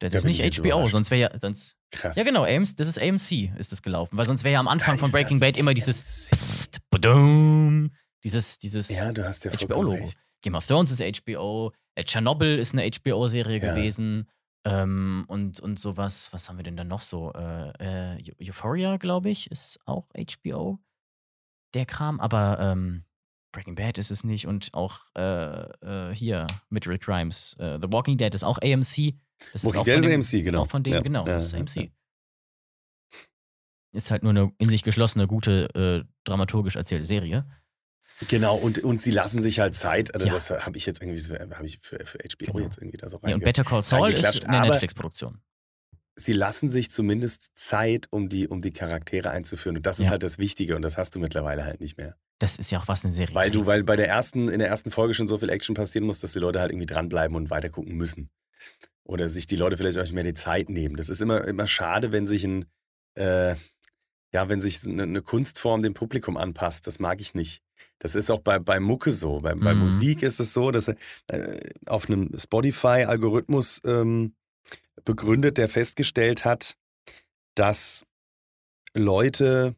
Das 0.00 0.12
Da 0.12 0.18
ist 0.18 0.24
nicht 0.24 0.40
HBO, 0.58 0.66
überrascht. 0.68 0.92
sonst 0.92 1.10
wäre 1.10 1.32
ja, 1.32 1.38
sonst, 1.40 1.76
Krass. 1.90 2.16
ja 2.16 2.24
genau, 2.24 2.44
AMC, 2.44 2.76
das 2.76 2.88
ist 2.88 2.98
AMC, 2.98 3.52
ist 3.58 3.70
das 3.72 3.82
gelaufen. 3.82 4.16
Weil 4.16 4.24
sonst 4.26 4.44
wäre 4.44 4.54
ja 4.54 4.60
am 4.60 4.68
Anfang 4.68 4.96
von 4.98 5.10
Breaking 5.10 5.40
Bad 5.40 5.56
immer 5.56 5.74
dieses. 5.74 6.00
Psst, 6.00 6.78
badum, 6.90 7.90
dieses, 8.24 8.58
dieses 8.58 8.88
Ja, 8.88 9.12
du 9.12 9.24
hast 9.26 9.44
ja 9.44 9.50
HBO-Logo. 9.50 10.10
Game 10.42 10.54
of 10.54 10.66
Thrones 10.66 10.90
ist 10.90 11.02
HBO, 11.24 11.72
Tschernobyl 11.98 12.58
ist 12.58 12.72
eine 12.74 12.88
HBO-Serie 12.90 13.58
Ja. 13.60 13.74
gewesen. 13.74 14.28
Ähm, 14.64 15.24
und, 15.28 15.58
und 15.60 15.78
sowas, 15.78 16.30
was 16.32 16.48
haben 16.48 16.56
wir 16.58 16.62
denn 16.64 16.76
dann 16.76 16.88
noch 16.88 17.00
so? 17.02 17.32
Äh, 17.32 17.70
äh, 18.16 18.22
Eu- 18.30 18.46
Euphoria, 18.48 18.96
glaube 18.98 19.30
ich, 19.30 19.50
ist 19.50 19.78
auch 19.86 20.06
HBO. 20.14 20.78
Der 21.74 21.86
Kram, 21.86 22.18
aber 22.20 22.58
ähm, 22.60 23.04
Breaking 23.52 23.74
Bad 23.74 23.98
ist 23.98 24.10
es 24.10 24.24
nicht 24.24 24.46
und 24.46 24.72
auch 24.74 25.00
äh, 25.16 25.20
äh, 26.10 26.14
hier 26.14 26.46
mit 26.68 26.86
Rick 26.86 27.02
Grimes. 27.02 27.54
Äh, 27.58 27.78
The 27.82 27.92
Walking 27.92 28.16
Dead 28.18 28.32
ist 28.34 28.44
auch 28.44 28.58
AMC. 28.58 29.14
Das 29.52 29.64
Walking 29.64 29.80
auch 29.80 29.84
Dead 29.84 29.94
von 30.02 30.10
ist 30.10 30.32
dem- 30.32 30.40
AMC, 30.40 30.44
genau. 30.44 30.62
Auch 30.62 30.68
von 30.68 30.82
denen, 30.82 30.94
Ja, 30.96 31.00
genau, 31.02 31.26
ja, 31.26 31.34
das 31.34 31.46
ist 31.46 31.52
ja, 31.52 31.58
AMC. 31.60 31.90
Ist 33.92 34.10
halt 34.10 34.22
nur 34.22 34.30
eine 34.30 34.52
in 34.58 34.68
sich 34.68 34.82
geschlossene, 34.84 35.26
gute, 35.26 35.74
äh, 35.74 36.04
dramaturgisch 36.24 36.76
erzählte 36.76 37.04
Serie. 37.04 37.44
Genau, 38.28 38.54
und, 38.56 38.78
und 38.80 39.00
sie 39.00 39.10
lassen 39.10 39.40
sich 39.40 39.58
halt 39.60 39.74
Zeit. 39.74 40.14
Also 40.14 40.26
Ja. 40.26 40.34
das 40.34 40.50
habe 40.50 40.76
ich 40.76 40.86
jetzt 40.86 41.02
irgendwie 41.02 41.18
so, 41.18 41.34
ich 41.64 41.78
für, 41.82 41.98
für 42.06 42.18
HBO 42.18 42.52
Genau. 42.52 42.58
jetzt 42.60 42.78
irgendwie 42.78 42.98
da 42.98 43.08
so 43.08 43.18
Ja, 43.26 43.34
und. 43.34 43.42
Better 43.42 43.64
Call 43.64 43.82
Saul 43.82 44.10
ist 44.12 44.44
eine 44.46 44.68
Netflix-Produktion. 44.68 45.40
Sie 46.20 46.32
lassen 46.32 46.68
sich 46.68 46.90
zumindest 46.90 47.50
Zeit, 47.54 48.06
um 48.10 48.28
die, 48.28 48.46
um 48.48 48.60
die 48.62 48.72
Charaktere 48.72 49.30
einzuführen. 49.30 49.76
Und 49.78 49.86
das 49.86 49.98
ist 49.98 50.06
Ja. 50.06 50.10
halt 50.12 50.22
das 50.22 50.38
Wichtige 50.38 50.76
und 50.76 50.82
das 50.82 50.98
hast 50.98 51.14
du 51.14 51.18
mittlerweile 51.18 51.64
halt 51.64 51.80
nicht 51.80 51.96
mehr. 51.96 52.16
Das 52.38 52.56
ist 52.56 52.70
ja 52.70 52.78
auch 52.80 52.88
was 52.88 53.04
eine 53.04 53.12
Serie. 53.12 53.34
Weil 53.34 53.50
du, 53.50 53.66
weil 53.66 53.82
bei 53.84 53.96
der 53.96 54.08
ersten, 54.08 54.48
in 54.48 54.58
der 54.60 54.68
ersten 54.68 54.90
Folge 54.90 55.14
schon 55.14 55.28
so 55.28 55.38
viel 55.38 55.50
Action 55.50 55.74
passieren 55.74 56.06
muss, 56.06 56.20
dass 56.20 56.32
die 56.32 56.38
Leute 56.38 56.60
halt 56.60 56.70
irgendwie 56.72 56.86
dranbleiben 56.86 57.36
und 57.36 57.50
weitergucken 57.50 57.94
müssen. 57.94 58.30
Oder 59.04 59.28
sich 59.28 59.46
die 59.46 59.56
Leute 59.56 59.76
vielleicht 59.76 59.98
auch 59.98 60.02
nicht 60.02 60.12
mehr 60.12 60.24
die 60.24 60.34
Zeit 60.34 60.68
nehmen. 60.68 60.96
Das 60.96 61.08
ist 61.08 61.20
immer, 61.20 61.44
immer 61.46 61.66
schade, 61.66 62.12
wenn 62.12 62.26
sich 62.26 62.44
ein, 62.44 62.64
äh, 63.16 63.54
ja, 64.32 64.48
wenn 64.48 64.60
sich 64.60 64.86
eine, 64.86 65.02
eine 65.02 65.22
Kunstform 65.22 65.82
dem 65.82 65.94
Publikum 65.94 66.36
anpasst. 66.36 66.86
Das 66.86 66.98
mag 67.00 67.20
ich 67.20 67.34
nicht. 67.34 67.62
Das 67.98 68.14
ist 68.14 68.30
auch 68.30 68.40
bei, 68.40 68.58
bei 68.58 68.78
Mucke 68.78 69.10
so. 69.12 69.40
Bei, 69.40 69.54
bei 69.54 69.74
Mhm. 69.74 69.80
Musik 69.80 70.22
ist 70.22 70.38
es 70.38 70.52
so, 70.52 70.70
dass 70.70 70.88
äh, 70.88 71.60
auf 71.86 72.08
einem 72.08 72.30
Spotify-Algorithmus 72.36 73.80
ähm, 73.84 74.34
begründet, 75.04 75.58
der 75.58 75.68
festgestellt 75.68 76.44
hat, 76.44 76.76
dass 77.54 78.04
Leute, 78.94 79.76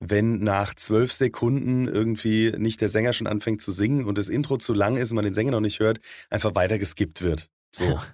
wenn 0.00 0.42
nach 0.42 0.74
zwölf 0.74 1.12
Sekunden 1.12 1.86
irgendwie 1.88 2.52
nicht 2.56 2.80
der 2.80 2.88
Sänger 2.88 3.12
schon 3.12 3.26
anfängt 3.26 3.62
zu 3.62 3.72
singen 3.72 4.04
und 4.04 4.18
das 4.18 4.28
Intro 4.28 4.56
zu 4.56 4.72
lang 4.72 4.96
ist 4.96 5.10
und 5.10 5.16
man 5.16 5.24
den 5.24 5.34
Sänger 5.34 5.52
noch 5.52 5.60
nicht 5.60 5.80
hört, 5.80 6.00
einfach 6.30 6.54
weiter 6.54 6.78
geskippt 6.78 7.22
wird. 7.22 7.50
So. 7.74 7.84
Ja. 7.84 8.04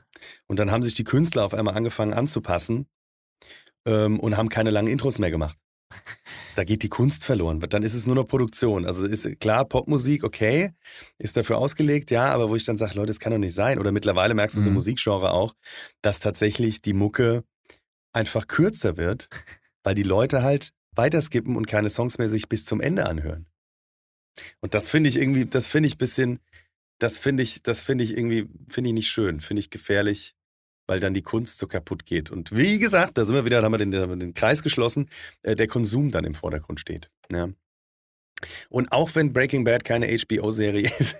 Und 0.46 0.58
dann 0.58 0.70
haben 0.70 0.82
sich 0.82 0.94
die 0.94 1.04
Künstler 1.04 1.44
auf 1.44 1.54
einmal 1.54 1.76
angefangen 1.76 2.12
anzupassen 2.12 2.86
ähm, 3.86 4.20
und 4.20 4.36
haben 4.36 4.48
keine 4.48 4.70
langen 4.70 4.88
Intros 4.88 5.18
mehr 5.18 5.30
gemacht. 5.30 5.58
Da 6.54 6.64
geht 6.64 6.82
die 6.82 6.88
Kunst 6.88 7.24
verloren. 7.24 7.60
Dann 7.60 7.82
ist 7.82 7.94
es 7.94 8.06
nur 8.06 8.14
noch 8.14 8.26
Produktion. 8.26 8.86
Also 8.86 9.06
ist 9.06 9.40
klar, 9.40 9.64
Popmusik, 9.64 10.22
okay, 10.22 10.70
ist 11.18 11.36
dafür 11.36 11.58
ausgelegt, 11.58 12.10
ja, 12.10 12.32
aber 12.32 12.48
wo 12.48 12.56
ich 12.56 12.64
dann 12.64 12.76
sage, 12.76 12.94
Leute, 12.94 13.08
das 13.08 13.18
kann 13.18 13.32
doch 13.32 13.38
nicht 13.38 13.54
sein. 13.54 13.78
Oder 13.78 13.90
mittlerweile 13.92 14.34
merkst 14.34 14.56
du 14.56 14.60
es 14.60 14.66
im 14.66 14.72
Mhm. 14.72 14.76
Musikgenre 14.76 15.32
auch, 15.32 15.54
dass 16.02 16.20
tatsächlich 16.20 16.80
die 16.80 16.92
Mucke 16.92 17.44
einfach 18.12 18.46
kürzer 18.46 18.96
wird, 18.96 19.28
weil 19.82 19.94
die 19.94 20.04
Leute 20.04 20.42
halt 20.42 20.72
weiterskippen 20.92 21.56
und 21.56 21.66
keine 21.66 21.90
Songs 21.90 22.18
mehr 22.18 22.28
sich 22.28 22.48
bis 22.48 22.64
zum 22.64 22.80
Ende 22.80 23.06
anhören. 23.06 23.46
Und 24.60 24.74
das 24.74 24.88
finde 24.88 25.08
ich 25.08 25.16
irgendwie, 25.16 25.46
das 25.46 25.66
finde 25.66 25.88
ich 25.88 25.96
ein 25.96 25.98
bisschen, 25.98 26.40
das 26.98 27.18
finde 27.18 27.42
ich, 27.42 27.62
das 27.62 27.80
finde 27.80 28.04
ich 28.04 28.16
irgendwie, 28.16 28.48
finde 28.68 28.90
ich 28.90 28.94
nicht 28.94 29.08
schön, 29.08 29.40
finde 29.40 29.60
ich 29.60 29.70
gefährlich, 29.70 30.34
weil 30.86 31.00
dann 31.00 31.14
die 31.14 31.22
Kunst 31.22 31.58
so 31.58 31.66
kaputt 31.66 32.06
geht. 32.06 32.30
Und 32.30 32.54
wie 32.56 32.78
gesagt, 32.78 33.18
da 33.18 33.24
sind 33.24 33.34
wir 33.34 33.44
wieder, 33.44 33.60
da 33.60 33.66
haben 33.66 33.72
wir 33.72 33.78
den, 33.78 33.94
haben 33.94 34.10
wir 34.10 34.16
den 34.16 34.34
Kreis 34.34 34.62
geschlossen, 34.62 35.08
äh, 35.42 35.56
der 35.56 35.66
Konsum 35.66 36.10
dann 36.10 36.24
im 36.24 36.34
Vordergrund 36.34 36.80
steht. 36.80 37.10
Ja. 37.32 37.48
Und 38.68 38.92
auch 38.92 39.14
wenn 39.14 39.32
Breaking 39.32 39.64
Bad 39.64 39.84
keine 39.84 40.06
HBO-Serie 40.06 40.88
ist, 40.98 41.16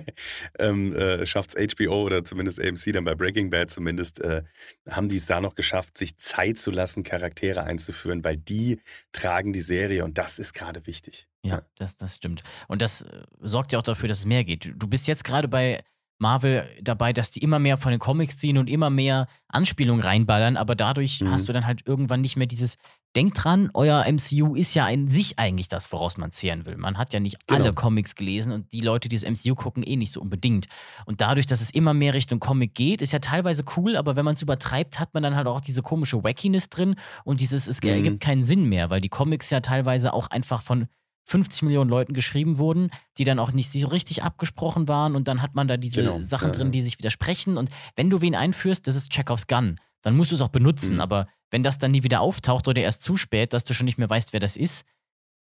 ähm, 0.58 0.94
äh, 0.94 1.26
schafft 1.26 1.56
es 1.56 1.74
HBO 1.74 2.04
oder 2.04 2.24
zumindest 2.24 2.60
AMC 2.60 2.92
dann 2.92 3.04
bei 3.04 3.14
Breaking 3.14 3.50
Bad 3.50 3.70
zumindest, 3.70 4.20
äh, 4.20 4.42
haben 4.88 5.08
die 5.08 5.16
es 5.16 5.26
da 5.26 5.40
noch 5.40 5.54
geschafft, 5.54 5.98
sich 5.98 6.16
Zeit 6.18 6.58
zu 6.58 6.70
lassen, 6.70 7.02
Charaktere 7.02 7.64
einzuführen, 7.64 8.24
weil 8.24 8.36
die 8.36 8.80
tragen 9.12 9.52
die 9.52 9.60
Serie 9.60 10.04
und 10.04 10.18
das 10.18 10.38
ist 10.38 10.52
gerade 10.52 10.86
wichtig. 10.86 11.26
Ja, 11.42 11.62
das, 11.76 11.96
das 11.96 12.16
stimmt. 12.16 12.42
Und 12.68 12.82
das 12.82 13.02
äh, 13.02 13.22
sorgt 13.40 13.72
ja 13.72 13.78
auch 13.78 13.84
dafür, 13.84 14.08
dass 14.08 14.20
es 14.20 14.26
mehr 14.26 14.44
geht. 14.44 14.72
Du 14.76 14.86
bist 14.86 15.08
jetzt 15.08 15.24
gerade 15.24 15.48
bei 15.48 15.82
Marvel 16.20 16.68
dabei, 16.82 17.12
dass 17.12 17.30
die 17.30 17.40
immer 17.40 17.58
mehr 17.58 17.76
von 17.76 17.90
den 17.90 17.98
Comics 17.98 18.36
ziehen 18.38 18.58
und 18.58 18.68
immer 18.68 18.90
mehr 18.90 19.26
Anspielungen 19.48 20.02
reinballern, 20.04 20.56
aber 20.56 20.76
dadurch 20.76 21.20
Mhm. 21.20 21.30
hast 21.30 21.48
du 21.48 21.52
dann 21.52 21.66
halt 21.66 21.86
irgendwann 21.86 22.20
nicht 22.20 22.36
mehr 22.36 22.46
dieses 22.46 22.76
Denkt 23.16 23.42
dran, 23.42 23.70
euer 23.74 24.04
MCU 24.06 24.54
ist 24.54 24.72
ja 24.74 24.86
in 24.88 25.08
sich 25.08 25.36
eigentlich 25.36 25.66
das, 25.66 25.90
woraus 25.90 26.16
man 26.16 26.30
zehren 26.30 26.64
will. 26.64 26.76
Man 26.76 26.96
hat 26.96 27.12
ja 27.12 27.18
nicht 27.18 27.44
Genau. 27.48 27.64
alle 27.64 27.72
Comics 27.72 28.14
gelesen 28.14 28.52
und 28.52 28.72
die 28.72 28.82
Leute, 28.82 29.08
die 29.08 29.16
das 29.16 29.24
MCU 29.24 29.56
gucken, 29.56 29.82
eh 29.82 29.96
nicht 29.96 30.12
so 30.12 30.20
unbedingt. 30.20 30.68
Und 31.06 31.20
dadurch, 31.20 31.46
dass 31.46 31.60
es 31.60 31.70
immer 31.72 31.92
mehr 31.92 32.14
Richtung 32.14 32.38
Comic 32.38 32.72
geht, 32.76 33.02
ist 33.02 33.12
ja 33.12 33.18
teilweise 33.18 33.64
cool, 33.76 33.96
aber 33.96 34.14
wenn 34.14 34.24
man 34.24 34.34
es 34.34 34.42
übertreibt, 34.42 35.00
hat 35.00 35.12
man 35.12 35.24
dann 35.24 35.34
halt 35.34 35.48
auch 35.48 35.60
diese 35.60 35.82
komische 35.82 36.22
Wackiness 36.22 36.68
drin 36.68 36.94
und 37.24 37.40
dieses, 37.40 37.66
es 37.66 37.82
Mhm. 37.82 37.88
ergibt 37.88 38.20
keinen 38.20 38.44
Sinn 38.44 38.68
mehr, 38.68 38.90
weil 38.90 39.00
die 39.00 39.08
Comics 39.08 39.50
ja 39.50 39.58
teilweise 39.58 40.12
auch 40.12 40.28
einfach 40.28 40.62
von 40.62 40.86
50 41.26 41.62
Millionen 41.62 41.90
Leuten 41.90 42.12
geschrieben 42.14 42.58
wurden, 42.58 42.90
die 43.18 43.24
dann 43.24 43.38
auch 43.38 43.52
nicht 43.52 43.70
so 43.70 43.86
richtig 43.88 44.22
abgesprochen 44.22 44.88
waren 44.88 45.14
und 45.14 45.28
dann 45.28 45.42
hat 45.42 45.54
man 45.54 45.68
da 45.68 45.76
diese 45.76 46.02
Genau, 46.02 46.20
Sachen 46.22 46.48
ja, 46.48 46.52
drin, 46.52 46.70
die 46.72 46.80
sich 46.80 46.98
widersprechen 46.98 47.56
und 47.56 47.70
wenn 47.96 48.10
du 48.10 48.20
wen 48.20 48.34
einführst, 48.34 48.86
das 48.86 48.96
ist 48.96 49.10
Chekhovs 49.12 49.46
Gun, 49.46 49.76
dann 50.02 50.16
musst 50.16 50.30
du 50.30 50.34
es 50.34 50.40
auch 50.40 50.48
benutzen, 50.48 50.94
Mhm. 50.94 51.00
aber 51.00 51.28
wenn 51.50 51.62
das 51.62 51.78
dann 51.78 51.90
nie 51.90 52.02
wieder 52.02 52.20
auftaucht 52.20 52.66
oder 52.68 52.80
erst 52.82 53.02
zu 53.02 53.16
spät, 53.16 53.52
dass 53.52 53.64
du 53.64 53.74
schon 53.74 53.84
nicht 53.84 53.98
mehr 53.98 54.08
weißt, 54.10 54.32
wer 54.32 54.40
das 54.40 54.56
ist, 54.56 54.84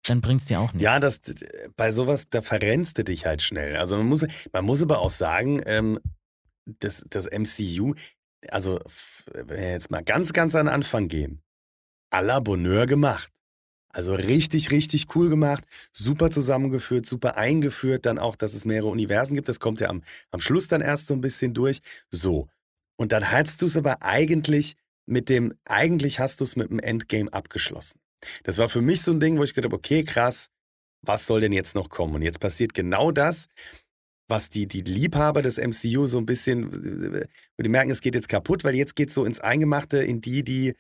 dann 0.07 0.21
bringt 0.21 0.43
es 0.43 0.47
dir 0.47 0.61
auch 0.61 0.73
nichts. 0.73 0.85
Ja, 0.85 1.01
das, 1.01 1.21
bei 1.77 1.91
sowas, 1.91 2.29
da 2.31 2.41
verrennst 2.43 2.97
du 2.99 3.03
dich 3.05 3.27
halt 3.27 3.43
schnell. 3.43 3.77
Also 3.77 3.97
man 3.97 4.07
muss, 4.07 4.25
man 4.53 4.65
muss 4.65 4.83
aber 4.83 5.01
auch 5.01 5.11
sagen, 5.11 5.61
ähm, 5.67 5.99
das, 6.65 7.05
das 7.11 7.27
MCU, 7.27 7.95
also 8.49 8.79
wenn 9.33 9.49
wir 9.49 9.71
jetzt 9.73 9.91
mal 9.91 10.05
ganz, 10.05 10.33
ganz 10.33 10.55
an 10.55 10.67
den 10.67 10.75
Anfang 10.75 11.09
gehen, 11.09 11.43
à 12.13 12.21
la 12.23 12.39
Bonheur 12.41 12.87
gemacht. 12.87 13.33
Also 13.97 14.15
richtig, 14.15 14.71
richtig 14.73 15.07
cool 15.15 15.31
gemacht, 15.31 15.65
super 15.91 16.31
zusammengeführt, 16.31 17.07
super 17.07 17.39
eingeführt, 17.39 18.05
dann 18.05 18.19
auch, 18.19 18.37
dass 18.37 18.53
es 18.53 18.67
mehrere 18.67 18.91
Universen 18.91 19.37
gibt. 19.37 19.49
Das 19.49 19.59
kommt 19.59 19.81
ja 19.81 19.89
am, 19.89 20.03
am 20.31 20.41
Schluss 20.41 20.69
dann 20.69 20.83
erst 20.83 21.07
so 21.07 21.15
ein 21.15 21.23
bisschen 21.23 21.55
durch. 21.55 21.81
So. 22.11 22.47
Und 22.97 23.13
dann 23.13 23.33
hast 23.33 23.63
du 23.63 23.67
es 23.67 23.75
aber 23.75 24.03
eigentlich 24.03 24.77
mit 25.07 25.31
dem, 25.31 25.55
eigentlich 25.65 26.19
hast 26.19 26.41
du 26.41 26.45
es 26.45 26.57
mit 26.57 26.69
dem 26.69 26.79
Endgame 26.79 27.33
abgeschlossen. 27.33 27.99
Das 28.45 28.59
war 28.59 28.69
für 28.69 28.83
mich 28.83 29.01
so 29.01 29.13
ein 29.13 29.21
Ding, 29.21 29.39
wo 29.39 29.45
ich 29.45 29.55
gedacht 29.55 29.73
habe, 29.73 29.77
okay, 29.77 30.05
krass, 30.05 30.51
was 31.01 31.27
soll 31.27 31.41
denn 31.41 31.53
jetzt 31.53 31.75
noch 31.75 31.89
kommen? 31.89 32.17
Und 32.17 32.21
jetzt 32.21 32.41
passiert 32.41 32.75
genau 32.75 33.13
das, 33.13 33.47
was 34.29 34.51
die, 34.51 34.67
die 34.67 34.83
Liebhaber 34.83 35.41
des 35.41 35.57
MCU 35.57 36.07
so 36.07 36.19
ein 36.19 36.27
bisschen, 36.27 37.25
wo 37.57 37.63
die 37.63 37.71
merken, 37.71 37.93
es 37.93 38.03
geht 38.03 38.15
jetzt 38.15 38.29
kaputt, 38.29 38.63
weil 38.63 38.75
jetzt 38.75 38.95
geht 38.95 39.09
es 39.09 39.15
so 39.15 39.25
ins 39.25 39.41
Eingemachte, 39.41 40.03
in 40.03 40.21
die, 40.21 40.43
die, 40.43 40.75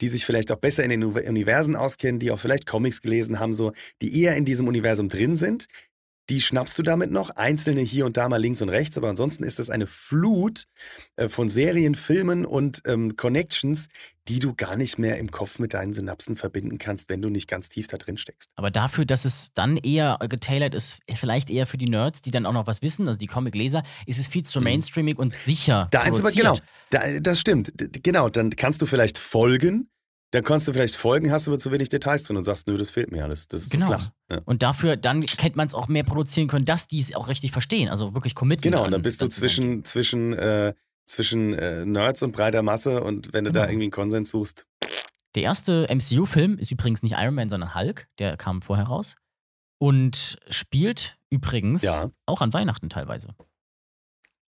die 0.00 0.08
sich 0.08 0.24
vielleicht 0.24 0.50
auch 0.52 0.56
besser 0.56 0.84
in 0.84 0.90
den 0.90 1.04
Universen 1.04 1.76
auskennen, 1.76 2.20
die 2.20 2.30
auch 2.30 2.38
vielleicht 2.38 2.66
Comics 2.66 3.02
gelesen 3.02 3.38
haben, 3.38 3.54
so, 3.54 3.72
die 4.00 4.22
eher 4.22 4.36
in 4.36 4.44
diesem 4.44 4.68
Universum 4.68 5.08
drin 5.08 5.34
sind, 5.36 5.66
die 6.30 6.40
schnappst 6.40 6.78
du 6.78 6.82
damit 6.82 7.10
noch, 7.10 7.30
einzelne 7.30 7.80
hier 7.80 8.04
und 8.06 8.16
da 8.16 8.28
mal 8.28 8.36
links 8.36 8.60
und 8.60 8.68
rechts, 8.68 8.98
aber 8.98 9.08
ansonsten 9.08 9.44
ist 9.44 9.58
das 9.58 9.70
eine 9.70 9.86
Flut 9.86 10.64
äh, 11.16 11.28
von 11.28 11.48
Serien, 11.48 11.94
Filmen 11.94 12.44
und 12.44 12.82
ähm, 12.86 13.16
Connections, 13.16 13.88
die 14.28 14.38
du 14.38 14.54
gar 14.54 14.76
nicht 14.76 14.98
mehr 14.98 15.18
im 15.18 15.30
Kopf 15.30 15.58
mit 15.58 15.72
deinen 15.72 15.94
Synapsen 15.94 16.36
verbinden 16.36 16.76
kannst, 16.76 17.08
wenn 17.08 17.22
du 17.22 17.30
nicht 17.30 17.48
ganz 17.48 17.70
tief 17.70 17.88
da 17.88 17.96
drin 17.96 18.18
steckst. 18.18 18.50
Aber 18.56 18.70
dafür, 18.70 19.06
dass 19.06 19.24
es 19.24 19.52
dann 19.54 19.78
eher 19.78 20.18
getailert 20.28 20.74
ist, 20.74 20.98
vielleicht 21.14 21.48
eher 21.48 21.66
für 21.66 21.78
die 21.78 21.88
Nerds, 21.88 22.20
die 22.20 22.30
dann 22.30 22.44
auch 22.44 22.52
noch 22.52 22.66
was 22.66 22.82
wissen, 22.82 23.08
also 23.08 23.18
die 23.18 23.26
Comic-Leser, 23.26 23.82
ist 24.04 24.18
es 24.18 24.26
viel 24.26 24.42
zu 24.42 24.60
mainstreamig 24.60 25.18
und 25.18 25.34
sicher. 25.34 25.84
Mhm. 25.84 25.88
Da 25.92 26.02
ist 26.02 26.20
aber 26.20 26.30
genau, 26.30 26.58
da, 26.90 27.20
das 27.20 27.40
stimmt. 27.40 27.72
Genau, 28.02 28.28
dann 28.28 28.50
kannst 28.50 28.82
du 28.82 28.86
vielleicht 28.86 29.16
folgen, 29.16 29.88
dann 30.32 30.44
kannst 30.44 30.68
du 30.68 30.72
vielleicht 30.72 30.94
folgen, 30.96 31.30
hast 31.32 31.48
aber 31.48 31.58
zu 31.58 31.72
wenig 31.72 31.88
Details 31.88 32.22
drin 32.24 32.36
und 32.36 32.44
sagst, 32.44 32.66
nö, 32.66 32.76
das 32.76 32.90
fehlt 32.90 33.10
mir 33.12 33.24
alles. 33.24 33.48
Das 33.48 33.62
ist 33.62 33.70
Genau. 33.70 33.86
zu 33.86 33.92
flach. 33.92 34.10
Ja. 34.30 34.40
Und 34.44 34.62
dafür, 34.62 34.96
dann 34.96 35.22
hätte 35.22 35.56
man 35.56 35.66
es 35.68 35.74
auch 35.74 35.88
mehr 35.88 36.04
produzieren 36.04 36.48
können, 36.48 36.64
dass 36.66 36.86
die 36.86 36.98
es 37.00 37.14
auch 37.14 37.28
richtig 37.28 37.52
verstehen. 37.52 37.88
Also 37.88 38.14
wirklich 38.14 38.34
Commitment. 38.34 38.62
Genau, 38.62 38.80
und 38.80 38.86
an- 38.86 38.92
dann 38.92 39.02
bist 39.02 39.22
du 39.22 39.28
zwischen, 39.28 39.84
zwischen, 39.84 40.32
äh, 40.34 40.74
zwischen 41.06 41.54
äh, 41.54 41.86
Nerds 41.86 42.22
und 42.22 42.32
breiter 42.32 42.62
Masse 42.62 43.02
und 43.02 43.32
wenn 43.32 43.44
du 43.44 43.52
da 43.52 43.60
Genau. 43.60 43.70
irgendwie 43.72 43.84
einen 43.86 43.90
Konsens 43.92 44.30
suchst. 44.30 44.66
Der 45.34 45.42
erste 45.44 45.88
MCU-Film 45.88 46.58
ist 46.58 46.70
übrigens 46.70 47.02
nicht 47.02 47.12
Iron 47.18 47.34
Man, 47.34 47.48
sondern 47.48 47.74
Hulk. 47.74 48.08
Der 48.18 48.36
kam 48.36 48.60
vorher 48.62 48.86
raus. 48.86 49.16
Und 49.80 50.38
spielt 50.50 51.16
übrigens 51.30 51.82
Ja. 51.82 52.10
auch 52.26 52.40
an 52.40 52.52
Weihnachten 52.52 52.90
teilweise. 52.90 53.28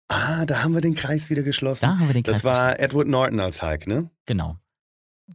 Ah, 0.08 0.44
da 0.44 0.62
haben 0.64 0.74
wir 0.74 0.80
den 0.80 0.94
Kreis 0.94 1.30
wieder 1.30 1.42
geschlossen. 1.42 1.82
Da 1.82 1.98
haben 1.98 2.08
wir 2.08 2.14
den 2.14 2.24
das 2.24 2.36
Kreis 2.42 2.44
war 2.44 2.80
Edward 2.80 3.06
Norton 3.06 3.38
als 3.40 3.62
Hulk, 3.62 3.86
ne? 3.86 4.10
Genau. 4.26 4.58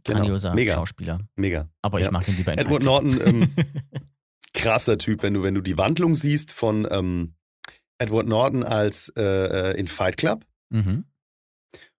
Genau. 0.04 0.18
Grandioser 0.18 0.54
Mega. 0.54 0.74
Schauspieler. 0.74 1.20
Mega. 1.36 1.68
Aber 1.82 1.98
Ja. 2.00 2.06
ich 2.06 2.12
mag 2.12 2.28
ihn 2.28 2.36
lieber 2.36 2.52
in 2.52 2.58
Edward 2.58 2.82
Norton, 2.82 3.20
ähm, 3.24 3.54
krasser 4.54 4.98
Typ, 4.98 5.22
wenn 5.22 5.34
du, 5.34 5.42
wenn 5.42 5.54
du 5.54 5.60
die 5.60 5.76
Wandlung 5.78 6.14
siehst 6.14 6.52
von 6.52 6.86
ähm, 6.90 7.34
Edward 7.98 8.26
Norton 8.26 8.62
als 8.62 9.08
äh, 9.16 9.22
äh, 9.72 9.78
in 9.78 9.88
Fight 9.88 10.16
Club 10.16 10.44
mhm. 10.70 11.04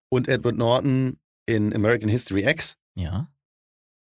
und 0.09 0.27
Edward 0.27 0.55
Norton 0.57 1.19
in 1.45 1.73
American 1.73 2.09
History 2.09 2.47
X. 2.47 2.77
Ja. 2.95 3.31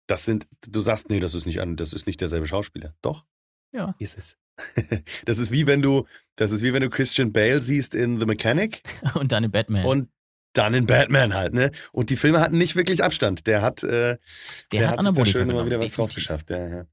Das 0.08 0.26
sind, 0.26 0.48
du 0.68 0.82
sagst, 0.82 1.10
nee, 1.10 1.20
das 1.20 1.34
ist 1.36 1.46
nicht, 1.46 1.60
das 1.76 1.94
ist 1.94 2.08
nicht 2.08 2.22
derselbe 2.22 2.48
Schauspieler. 2.48 2.96
Doch, 3.02 3.26
Ja. 3.74 3.94
ist 4.00 4.18
es. 4.18 4.38
das 5.26 5.38
ist 5.38 5.52
wie 5.52 5.68
wenn 5.68 5.82
du, 5.84 6.08
das 6.36 6.50
ist 6.52 6.64
wie 6.64 6.74
wenn 6.74 6.82
du 6.82 6.90
Christian 6.90 7.32
Bale 7.32 7.62
siehst 7.62 7.94
in 7.94 8.20
The 8.20 8.26
Mechanic 8.26 8.82
Und 9.16 9.32
dann 9.32 9.44
in 9.44 9.52
Batman. 9.52 9.86
und 9.86 10.10
dann 10.58 10.74
in 10.74 10.86
Batman 10.86 11.34
halt, 11.34 11.54
ne? 11.54 11.72
Und 11.92 12.10
die 12.10 12.16
Filme 12.16 12.40
hatten 12.40 12.58
nicht 12.58 12.76
wirklich 12.76 13.04
Abstand. 13.04 13.48
Der 13.48 13.62
hat, 13.62 13.84
äh, 13.84 14.18
der, 14.72 14.90
hat 14.90 15.02
sich 15.02 15.12
da 15.12 15.26
schön 15.26 15.50
immer 15.50 15.66
wieder 15.66 15.80
was 15.80 15.92
drauf 15.92 16.14
geschafft. 16.14 16.50
Ja, 16.50 16.68
ja. 16.68 16.86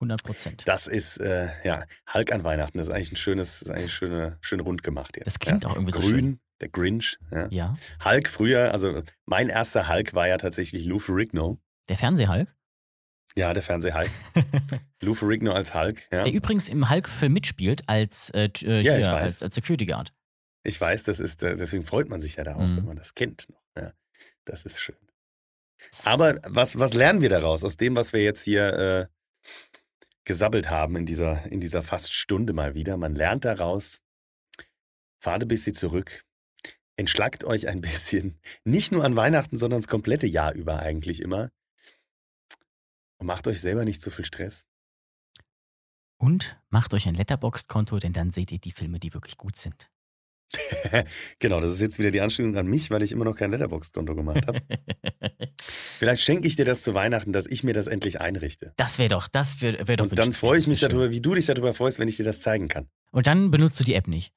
100 0.00 0.22
Prozent. 0.22 0.62
Das 0.66 0.86
ist, 0.86 1.18
äh, 1.18 1.48
ja, 1.62 1.84
Hulk 2.12 2.32
an 2.32 2.42
Weihnachten, 2.42 2.78
das 2.78 2.88
ist 2.88 2.92
eigentlich 2.92 3.12
ein 3.12 3.16
schönes, 3.16 3.62
ist 3.62 3.70
eigentlich 3.70 3.92
schön, 3.92 4.34
schön 4.40 4.60
rund 4.60 4.82
gemacht 4.82 5.16
jetzt. 5.16 5.26
Das 5.26 5.38
klingt 5.38 5.64
ja. 5.64 5.70
auch 5.70 5.74
irgendwie 5.74 5.92
so 5.92 6.00
Grün, 6.00 6.10
schön. 6.10 6.40
der 6.62 6.68
Grinch, 6.70 7.18
ja. 7.30 7.48
Ja. 7.50 7.76
Hulk 8.02 8.28
früher, 8.28 8.72
also 8.72 9.02
mein 9.26 9.50
erster 9.50 9.88
Hulk 9.88 10.14
war 10.14 10.26
ja 10.26 10.38
tatsächlich 10.38 10.86
Lou 10.86 10.98
Ferrigno. 10.98 11.60
Der 11.90 11.98
Fernsehhulk, 11.98 12.54
Ja, 13.36 13.52
der 13.52 13.62
Fernseh-Hulk. 13.62 14.10
Lou 15.02 15.12
Ferrigno 15.12 15.52
als 15.52 15.74
Hulk, 15.74 16.08
ja. 16.10 16.22
der 16.22 16.32
übrigens 16.32 16.68
im 16.70 16.88
Hulk-Film 16.88 17.34
mitspielt 17.34 17.82
als, 17.86 18.30
äh, 18.30 18.48
äh, 18.62 18.80
Ja, 18.80 18.94
hier, 18.94 19.12
als, 19.14 19.42
als 19.42 19.54
Security 19.54 19.84
Guard. 19.84 20.14
Ich 20.62 20.80
weiß, 20.80 21.04
das 21.04 21.20
ist, 21.20 21.42
äh, 21.42 21.54
deswegen 21.56 21.84
freut 21.84 22.08
man 22.08 22.20
sich 22.20 22.36
ja 22.36 22.44
darauf, 22.44 22.62
Mhm. 22.66 22.76
wenn 22.78 22.84
man 22.84 22.96
das 22.96 23.14
kennt 23.14 23.48
noch. 23.48 23.62
Ja, 23.76 23.92
das 24.44 24.64
ist 24.64 24.80
schön. 24.80 24.96
Aber 26.04 26.38
was, 26.42 26.78
was 26.78 26.92
lernen 26.92 27.22
wir 27.22 27.30
daraus, 27.30 27.64
aus 27.64 27.76
dem, 27.78 27.96
was 27.96 28.12
wir 28.12 28.22
jetzt 28.22 28.42
hier 28.42 28.72
äh, 28.74 29.06
gesabbelt 30.24 30.68
haben 30.68 30.96
in 30.96 31.06
dieser, 31.06 31.46
in 31.46 31.60
dieser 31.60 31.82
fast 31.82 32.12
Stunde 32.12 32.52
mal 32.52 32.74
wieder? 32.74 32.98
Man 32.98 33.14
lernt 33.14 33.46
daraus, 33.46 34.00
fahrt 35.20 35.42
ein 35.42 35.48
bisschen 35.48 35.74
zurück, 35.74 36.26
entschlackt 36.96 37.44
euch 37.44 37.66
ein 37.68 37.80
bisschen, 37.80 38.38
nicht 38.64 38.92
nur 38.92 39.04
an 39.04 39.16
Weihnachten, 39.16 39.56
sondern 39.56 39.80
das 39.80 39.88
komplette 39.88 40.26
Jahr 40.26 40.52
über 40.52 40.80
eigentlich 40.80 41.20
immer. 41.22 41.50
Und 43.18 43.26
macht 43.26 43.46
euch 43.46 43.60
selber 43.60 43.84
nicht 43.86 44.02
zu 44.02 44.10
viel 44.10 44.24
Stress. 44.26 44.64
Und 46.18 46.58
macht 46.68 46.92
euch 46.92 47.06
ein 47.06 47.14
Letterboxd-Konto, 47.14 47.98
denn 47.98 48.12
dann 48.12 48.30
seht 48.30 48.52
ihr 48.52 48.58
die 48.58 48.72
Filme, 48.72 48.98
die 49.00 49.14
wirklich 49.14 49.38
gut 49.38 49.56
sind. 49.56 49.90
genau, 51.38 51.60
das 51.60 51.70
ist 51.72 51.80
jetzt 51.80 51.98
wieder 51.98 52.10
die 52.10 52.20
Anspielung 52.20 52.56
an 52.56 52.66
mich, 52.66 52.90
weil 52.90 53.02
ich 53.02 53.12
immer 53.12 53.24
noch 53.24 53.36
kein 53.36 53.50
Letterbox-Konto 53.50 54.14
gemacht 54.14 54.46
habe. 54.46 54.60
Vielleicht 55.60 56.22
schenke 56.22 56.48
ich 56.48 56.56
dir 56.56 56.64
das 56.64 56.82
zu 56.82 56.94
Weihnachten, 56.94 57.32
dass 57.32 57.46
ich 57.46 57.62
mir 57.62 57.74
das 57.74 57.86
endlich 57.86 58.20
einrichte. 58.20 58.72
das 58.76 58.98
wäre 58.98 59.08
doch, 59.08 59.28
das 59.28 59.62
wäre 59.62 59.86
wär 59.86 59.96
doch 59.96 60.10
Und 60.10 60.18
dann 60.18 60.32
freue 60.32 60.58
ich 60.58 60.64
das 60.64 60.68
mich 60.68 60.78
schön. 60.80 60.88
darüber, 60.90 61.10
wie 61.10 61.20
du 61.20 61.34
dich 61.34 61.46
darüber 61.46 61.74
freust, 61.74 61.98
wenn 61.98 62.08
ich 62.08 62.16
dir 62.16 62.24
das 62.24 62.40
zeigen 62.40 62.68
kann. 62.68 62.88
Und 63.12 63.26
dann 63.26 63.50
benutzt 63.50 63.78
du 63.78 63.84
die 63.84 63.94
App 63.94 64.08
nicht. 64.08 64.32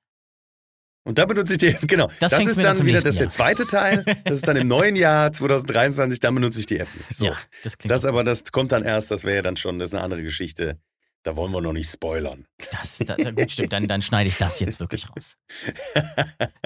Und 1.06 1.18
da 1.18 1.26
benutze 1.26 1.54
ich 1.54 1.58
die, 1.58 1.76
genau. 1.88 2.10
Das, 2.20 2.32
schenkst 2.32 2.58
ist 2.58 2.64
dann 2.64 2.78
dann 2.78 2.86
wieder 2.86 2.98
das 2.98 3.06
ist 3.06 3.20
der 3.20 3.30
zweite 3.30 3.68
Teil. 3.68 4.06
Das 4.24 4.36
ist 4.36 4.48
dann 4.48 4.56
im 4.56 4.68
neuen 4.68 4.96
Jahr 4.96 5.34
2023, 5.34 6.20
dann 6.20 6.36
benutze 6.36 6.62
ich 6.62 6.66
die 6.66 6.80
App 6.80 6.88
nicht. 6.96 7.14
So. 7.14 7.26
Ja, 7.26 7.38
das 7.64 7.78
klingt 7.78 7.92
das 7.92 8.06
aber, 8.06 8.24
das 8.24 8.44
kommt 8.52 8.72
dann 8.72 8.84
erst, 8.84 9.12
das 9.12 9.26
wäre 9.26 9.38
ja 9.38 9.42
dann 9.42 9.58
schon, 9.58 9.80
das 9.80 9.90
ist 9.90 9.96
eine 9.96 10.04
andere 10.04 10.24
Geschichte. 10.24 10.80
Da 11.24 11.36
wollen 11.36 11.54
wir 11.54 11.62
noch 11.62 11.74
nicht 11.74 11.90
spoilern. 11.90 12.46
Das, 12.72 12.98
das, 13.00 13.18
gut, 13.36 13.52
stimmt. 13.52 13.72
Dann, 13.74 13.88
dann 13.88 14.02
schneide 14.02 14.30
ich 14.30 14.38
das 14.38 14.60
jetzt 14.60 14.80
wirklich 14.80 15.10
raus. 15.10 15.38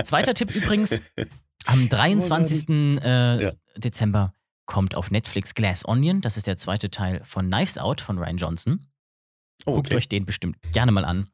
Zweiter 0.04 0.34
Tipp 0.34 0.54
übrigens: 0.56 1.02
Am 1.66 1.88
23. 1.90 2.70
Äh, 2.70 3.44
Ja. 3.44 3.52
Dezember 3.78 4.34
kommt 4.66 4.96
auf 4.96 5.12
Netflix 5.12 5.54
Glass 5.54 5.86
Onion. 5.88 6.22
Das 6.22 6.38
ist 6.38 6.48
der 6.48 6.58
zweite 6.58 6.90
Teil 6.90 7.22
von 7.24 7.48
Knives 7.48 7.78
Out 7.78 8.02
von 8.02 8.18
Ryan 8.18 8.38
Johnson. 8.38 8.88
Oh, 9.66 9.76
Guckt 9.76 9.94
euch 9.94 10.10
den 10.10 10.26
bestimmt 10.26 10.58
gerne 10.72 10.92
mal 10.92 11.06
an. 11.06 11.30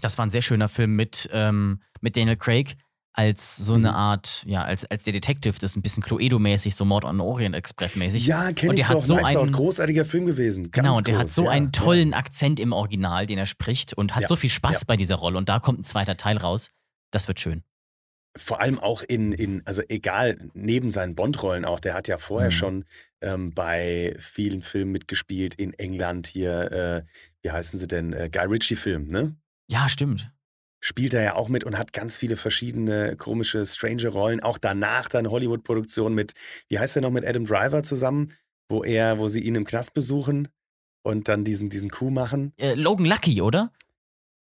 Das 0.00 0.18
war 0.18 0.26
ein 0.26 0.30
sehr 0.30 0.42
schöner 0.42 0.68
Film 0.68 0.96
mit, 0.96 1.28
ähm, 1.32 1.82
mit 2.00 2.16
Daniel 2.16 2.36
Craig 2.36 2.76
als 3.12 3.56
so 3.56 3.74
eine 3.74 3.88
Mhm. 3.90 3.94
Art, 3.96 4.44
ja, 4.46 4.62
als, 4.62 4.84
als 4.86 5.04
der 5.04 5.12
Detective. 5.12 5.54
Das 5.58 5.72
ist 5.72 5.76
ein 5.76 5.82
bisschen 5.82 6.02
Cluedo-mäßig, 6.02 6.74
so 6.74 6.84
Mord 6.84 7.04
on 7.04 7.20
Orient 7.20 7.54
Express-mäßig. 7.56 8.24
Ja, 8.26 8.52
kenne 8.52 8.74
ich 8.74 8.86
hat 8.88 8.96
doch. 8.96 9.02
so 9.02 9.16
Out, 9.18 9.24
einen- 9.24 9.52
großartiger 9.52 10.04
Film 10.04 10.26
gewesen. 10.26 10.64
Ganz 10.70 10.74
Genau, 10.74 10.96
und 10.96 11.06
der 11.06 11.18
hat 11.18 11.26
groß, 11.26 11.34
so 11.34 11.44
ja, 11.44 11.50
einen 11.50 11.66
ja. 11.66 11.72
tollen 11.72 12.14
Akzent 12.14 12.60
im 12.60 12.72
Original, 12.72 13.26
den 13.26 13.38
er 13.38 13.46
spricht 13.46 13.94
und 13.94 14.14
hat 14.14 14.22
Ja, 14.22 14.28
so 14.28 14.36
viel 14.36 14.50
Spaß 14.50 14.80
ja. 14.82 14.84
bei 14.86 14.96
dieser 14.96 15.16
Rolle. 15.16 15.38
Und 15.38 15.48
da 15.48 15.58
kommt 15.58 15.80
ein 15.80 15.84
zweiter 15.84 16.16
Teil 16.16 16.36
raus. 16.38 16.70
Das 17.10 17.26
wird 17.28 17.40
schön. 17.40 17.62
vor 18.38 18.60
allem 18.60 18.78
auch 18.78 19.02
in, 19.02 19.32
in, 19.32 19.60
also 19.66 19.82
egal, 19.88 20.38
neben 20.54 20.92
seinen 20.92 21.16
Bond-Rollen 21.16 21.64
auch, 21.64 21.80
der 21.80 21.94
hat 21.94 22.06
ja 22.06 22.16
vorher 22.16 22.50
Mhm. 22.50 22.54
schon 22.54 22.84
ähm, 23.22 23.50
bei 23.50 24.14
vielen 24.20 24.62
Filmen 24.62 24.92
mitgespielt, 24.92 25.54
in 25.56 25.74
England 25.74 26.28
hier, 26.28 26.70
äh, 26.70 27.02
wie 27.42 27.50
heißen 27.50 27.76
sie 27.80 27.88
denn, 27.88 28.12
äh, 28.12 28.30
Guy 28.32 28.44
Ritchie-Film, 28.46 29.08
ne? 29.08 29.34
Ja, 29.68 29.88
stimmt. 29.88 30.30
Spielt 30.80 31.12
er 31.12 31.22
ja 31.22 31.34
auch 31.36 31.48
mit 31.48 31.64
und 31.64 31.76
hat 31.76 31.92
ganz 31.92 32.16
viele 32.16 32.36
verschiedene 32.36 33.16
komische, 33.16 33.64
strange 33.66 34.08
Rollen. 34.08 34.40
Auch 34.40 34.58
danach 34.58 35.08
dann 35.08 35.30
Hollywood-Produktion 35.30 36.14
mit, 36.14 36.32
wie 36.68 36.78
heißt 36.78 36.96
der 36.96 37.02
noch, 37.02 37.10
mit 37.10 37.26
Adam 37.26 37.44
Driver 37.44 37.82
zusammen, 37.82 38.32
wo 38.68 38.82
er, 38.82 39.18
wo 39.18 39.28
sie 39.28 39.40
ihn 39.40 39.56
im 39.56 39.64
Knast 39.64 39.92
besuchen 39.92 40.48
und 41.02 41.28
dann 41.28 41.44
diesen, 41.44 41.68
diesen 41.68 41.90
Coup 41.90 42.10
machen. 42.10 42.52
Äh, 42.56 42.74
Logan 42.74 43.06
Lucky, 43.06 43.42
oder? 43.42 43.72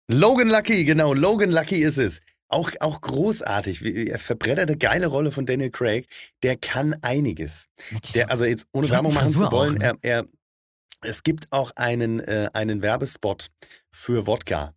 Logan 0.08 0.50
Lucky, 0.50 0.84
genau, 0.84 1.14
Logan 1.14 1.52
Lucky 1.52 1.84
ist 1.84 1.98
es. 1.98 2.22
Auch, 2.48 2.72
auch 2.82 3.00
großartig. 3.00 3.82
Er 4.10 4.20
verbrettert 4.20 4.70
eine 4.70 4.78
geile 4.78 5.08
Rolle 5.08 5.32
von 5.32 5.46
Daniel 5.46 5.72
Craig. 5.72 6.06
Der 6.44 6.58
kann 6.58 6.94
einiges. 7.02 7.70
Der, 8.14 8.30
also 8.30 8.44
jetzt 8.44 8.68
ohne 8.74 8.90
Werbung 8.90 9.14
machen 9.14 9.32
zu 9.32 9.50
wollen, 9.52 9.76
ne? 9.76 9.98
er, 10.02 10.20
er, 10.20 10.26
es 11.02 11.24
gibt 11.24 11.48
auch 11.52 11.72
einen, 11.78 12.20
äh, 12.20 12.50
einen 12.52 12.82
Werbespot 12.82 13.48
für 13.90 14.28
Wodka, 14.28 14.76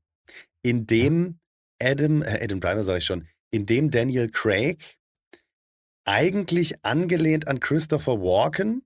in 0.63 0.87
dem 0.87 1.41
Adam, 1.81 2.23
äh, 2.23 2.41
Adam 2.43 2.61
Driver 2.61 2.83
sage 2.83 2.99
ich 2.99 3.05
schon, 3.05 3.27
in 3.51 3.67
dem 3.67 3.91
Daniel 3.91 4.29
Craig 4.31 4.97
eigentlich 6.05 6.85
angelehnt 6.85 7.49
an 7.49 7.61
Christopher 7.61 8.21
Walken, 8.21 8.83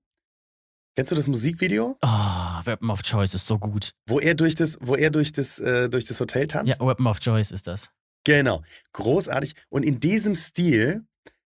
kennst 0.95 1.11
du 1.11 1.15
das 1.15 1.27
Musikvideo? 1.27 1.97
oh, 2.01 2.65
Weapon 2.65 2.89
of 2.89 3.01
Choice 3.03 3.33
ist 3.33 3.45
so 3.47 3.57
gut. 3.57 3.93
Wo 4.07 4.19
er 4.19 4.35
durch 4.35 4.55
das, 4.55 4.77
wo 4.81 4.95
er 4.95 5.11
durch 5.11 5.31
das, 5.31 5.59
äh, 5.59 5.89
durch 5.89 6.05
das 6.05 6.19
Hotel 6.19 6.47
tanzt? 6.47 6.79
Ja, 6.79 6.85
Weapon 6.85 7.07
of 7.07 7.19
Choice 7.19 7.51
ist 7.51 7.67
das. 7.67 7.89
Genau, 8.25 8.63
großartig. 8.93 9.53
Und 9.69 9.83
in 9.83 9.99
diesem 9.99 10.35
Stil 10.35 11.03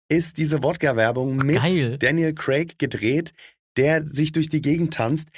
ist 0.09 0.39
diese 0.39 0.63
Wodka-Werbung 0.63 1.37
mit 1.37 1.57
geil. 1.57 1.99
Daniel 1.99 2.35
Craig 2.35 2.79
gedreht, 2.79 3.33
der 3.77 4.07
sich 4.07 4.33
durch 4.33 4.49
die 4.49 4.61
Gegend 4.61 4.95
tanzt. 4.95 5.29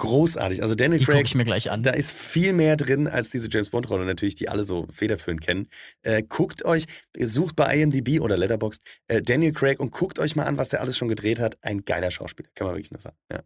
Großartig. 0.00 0.62
Also 0.62 0.74
Daniel 0.74 0.98
Die 0.98 1.04
Craig, 1.04 1.26
ich 1.26 1.34
mir 1.34 1.44
gleich 1.44 1.70
an. 1.70 1.82
da 1.82 1.90
ist 1.90 2.10
viel 2.10 2.54
mehr 2.54 2.78
drin 2.78 3.06
als 3.06 3.28
diese 3.28 3.48
James 3.50 3.68
Bond-Rolle 3.68 4.06
natürlich, 4.06 4.34
die 4.34 4.48
alle 4.48 4.64
so 4.64 4.86
federführend 4.90 5.42
kennen. 5.42 5.68
Äh, 6.00 6.22
guckt 6.22 6.64
euch, 6.64 6.86
sucht 7.18 7.54
bei 7.54 7.76
IMDb 7.76 8.18
oder 8.20 8.38
Letterboxd 8.38 8.82
äh, 9.08 9.20
Daniel 9.20 9.52
Craig 9.52 9.78
und 9.78 9.90
guckt 9.90 10.18
euch 10.18 10.36
mal 10.36 10.44
an, 10.44 10.56
was 10.56 10.70
der 10.70 10.80
alles 10.80 10.96
schon 10.96 11.08
gedreht 11.08 11.38
hat. 11.38 11.58
Ein 11.60 11.84
geiler 11.84 12.10
Schauspieler, 12.10 12.48
kann 12.54 12.66
man 12.66 12.76
wirklich 12.76 12.90
nur 12.90 13.00
sagen. 13.00 13.16
Ja. 13.30 13.42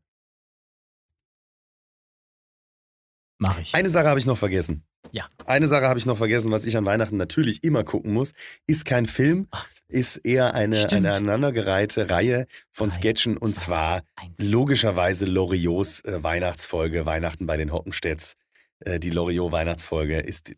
Mach 3.38 3.58
ich. 3.58 3.74
Eine 3.74 3.88
Sache 3.88 4.06
habe 4.06 4.20
ich 4.20 4.26
noch 4.26 4.38
vergessen. 4.38 4.84
Ja. 5.10 5.26
Eine 5.46 5.66
Sache 5.66 5.88
habe 5.88 5.98
ich 5.98 6.06
noch 6.06 6.16
vergessen, 6.16 6.52
was 6.52 6.66
ich 6.66 6.76
an 6.76 6.86
Weihnachten 6.86 7.16
natürlich 7.16 7.64
immer 7.64 7.82
gucken 7.82 8.12
muss. 8.12 8.32
Ist 8.68 8.84
kein 8.84 9.06
Film, 9.06 9.48
ist 9.88 10.16
eher 10.18 10.54
eine, 10.54 10.76
Stimmt. 10.76 10.92
eine 11.06 11.12
aneinandergereihte 11.12 12.08
Reihe 12.10 12.46
von 12.72 12.88
Drei, 12.90 12.96
Sketchen 12.96 13.36
und 13.36 13.54
zwei, 13.54 13.64
zwar 13.64 14.02
Eins. 14.16 14.34
logischerweise 14.38 15.26
Loriots 15.26 16.00
äh, 16.04 16.22
Weihnachtsfolge 16.22 17.06
Weihnachten 17.06 17.46
bei 17.46 17.56
den 17.56 17.72
Hoppenstedts. 17.72 18.34
äh, 18.80 18.98
die 18.98 19.10
Loriot-Weihnachtsfolge 19.10 20.18
ist, 20.20 20.52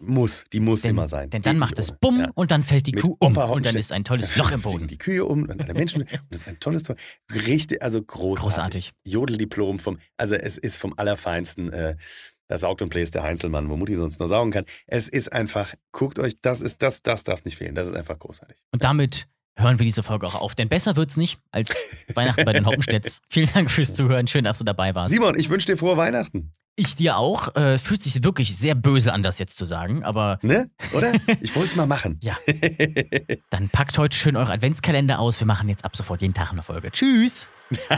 muss, 0.00 0.44
die 0.52 0.60
muss 0.60 0.82
Denn, 0.82 0.92
immer 0.92 1.08
sein. 1.08 1.28
denn 1.30 1.42
dann 1.42 1.58
macht 1.58 1.78
es 1.78 1.90
ohne. 1.90 1.98
Bumm 2.00 2.20
Ja. 2.20 2.30
und 2.34 2.50
dann 2.52 2.62
fällt 2.62 2.86
die 2.86 2.92
Mit 2.92 3.02
Kuh 3.02 3.16
um. 3.18 3.36
Und 3.36 3.66
dann 3.66 3.74
ist 3.76 3.92
ein 3.92 4.04
tolles 4.04 4.34
Loch 4.36 4.52
im 4.52 4.62
Boden. 4.62 4.86
Die 4.86 4.96
Kühe 4.98 5.24
um 5.24 5.42
und 5.42 5.60
alle 5.60 5.74
Menschen. 5.74 6.02
und 6.02 6.10
das 6.30 6.40
ist 6.42 6.48
ein 6.48 6.60
tolles 6.60 6.84
Tor. 6.84 6.94
Richtig, 7.32 7.82
also 7.82 8.00
großartig. 8.02 8.42
Großartig. 8.56 8.92
Jodeldiplom 9.04 9.78
vom, 9.80 9.98
also 10.16 10.36
es 10.36 10.56
ist 10.56 10.76
vom 10.76 10.94
Allerfeinsten. 10.96 11.72
Äh, 11.72 11.96
da 12.48 12.58
saugt 12.58 12.82
und 12.82 12.88
bläst 12.88 13.14
der 13.14 13.22
Heinzelmann, 13.22 13.68
wo 13.68 13.76
Mutti 13.76 13.94
sonst 13.94 14.18
nur 14.18 14.28
saugen 14.28 14.50
kann. 14.50 14.64
Es 14.86 15.06
ist 15.08 15.32
einfach, 15.32 15.74
guckt 15.92 16.18
euch, 16.18 16.40
das 16.40 16.60
ist, 16.60 16.82
das, 16.82 17.02
das 17.02 17.24
darf 17.24 17.44
nicht 17.44 17.56
fehlen. 17.56 17.74
Das 17.74 17.86
ist 17.86 17.94
einfach 17.94 18.18
großartig. 18.18 18.56
Und 18.72 18.82
damit 18.84 19.28
hören 19.56 19.78
wir 19.78 19.84
diese 19.84 20.02
Folge 20.02 20.26
auch 20.26 20.34
auf. 20.34 20.54
Denn 20.54 20.68
besser 20.68 20.96
wird's 20.96 21.16
nicht 21.16 21.38
als 21.50 21.70
Weihnachten 22.14 22.44
bei 22.44 22.52
den 22.52 22.66
Hoppenstedts. 22.66 23.20
Vielen 23.28 23.50
Dank 23.52 23.70
fürs 23.70 23.94
Zuhören. 23.94 24.26
Schön, 24.26 24.44
dass 24.44 24.58
du 24.58 24.64
dabei 24.64 24.94
warst. 24.94 25.10
Simon, 25.10 25.38
ich 25.38 25.50
wünsche 25.50 25.66
dir 25.66 25.76
frohe 25.76 25.96
Weihnachten. 25.96 26.52
Ich 26.76 26.94
dir 26.94 27.16
auch. 27.16 27.56
Äh, 27.56 27.76
fühlt 27.76 28.02
sich 28.04 28.22
wirklich 28.22 28.56
sehr 28.56 28.76
böse 28.76 29.12
an, 29.12 29.22
das 29.22 29.40
jetzt 29.40 29.58
zu 29.58 29.64
sagen. 29.64 30.04
Aber 30.04 30.38
Ne? 30.42 30.70
Oder? 30.94 31.12
Ich 31.40 31.54
wollte 31.56 31.70
es 31.70 31.76
mal 31.76 31.86
machen. 31.86 32.20
Ja. 32.22 32.36
dann 33.50 33.68
packt 33.68 33.98
heute 33.98 34.16
schön 34.16 34.36
eure 34.36 34.52
Adventskalender 34.52 35.18
aus. 35.18 35.40
Wir 35.40 35.46
machen 35.46 35.68
jetzt 35.68 35.84
ab 35.84 35.96
sofort 35.96 36.22
jeden 36.22 36.34
Tag 36.34 36.52
eine 36.52 36.62
Folge. 36.62 36.90
Tschüss. 36.92 37.48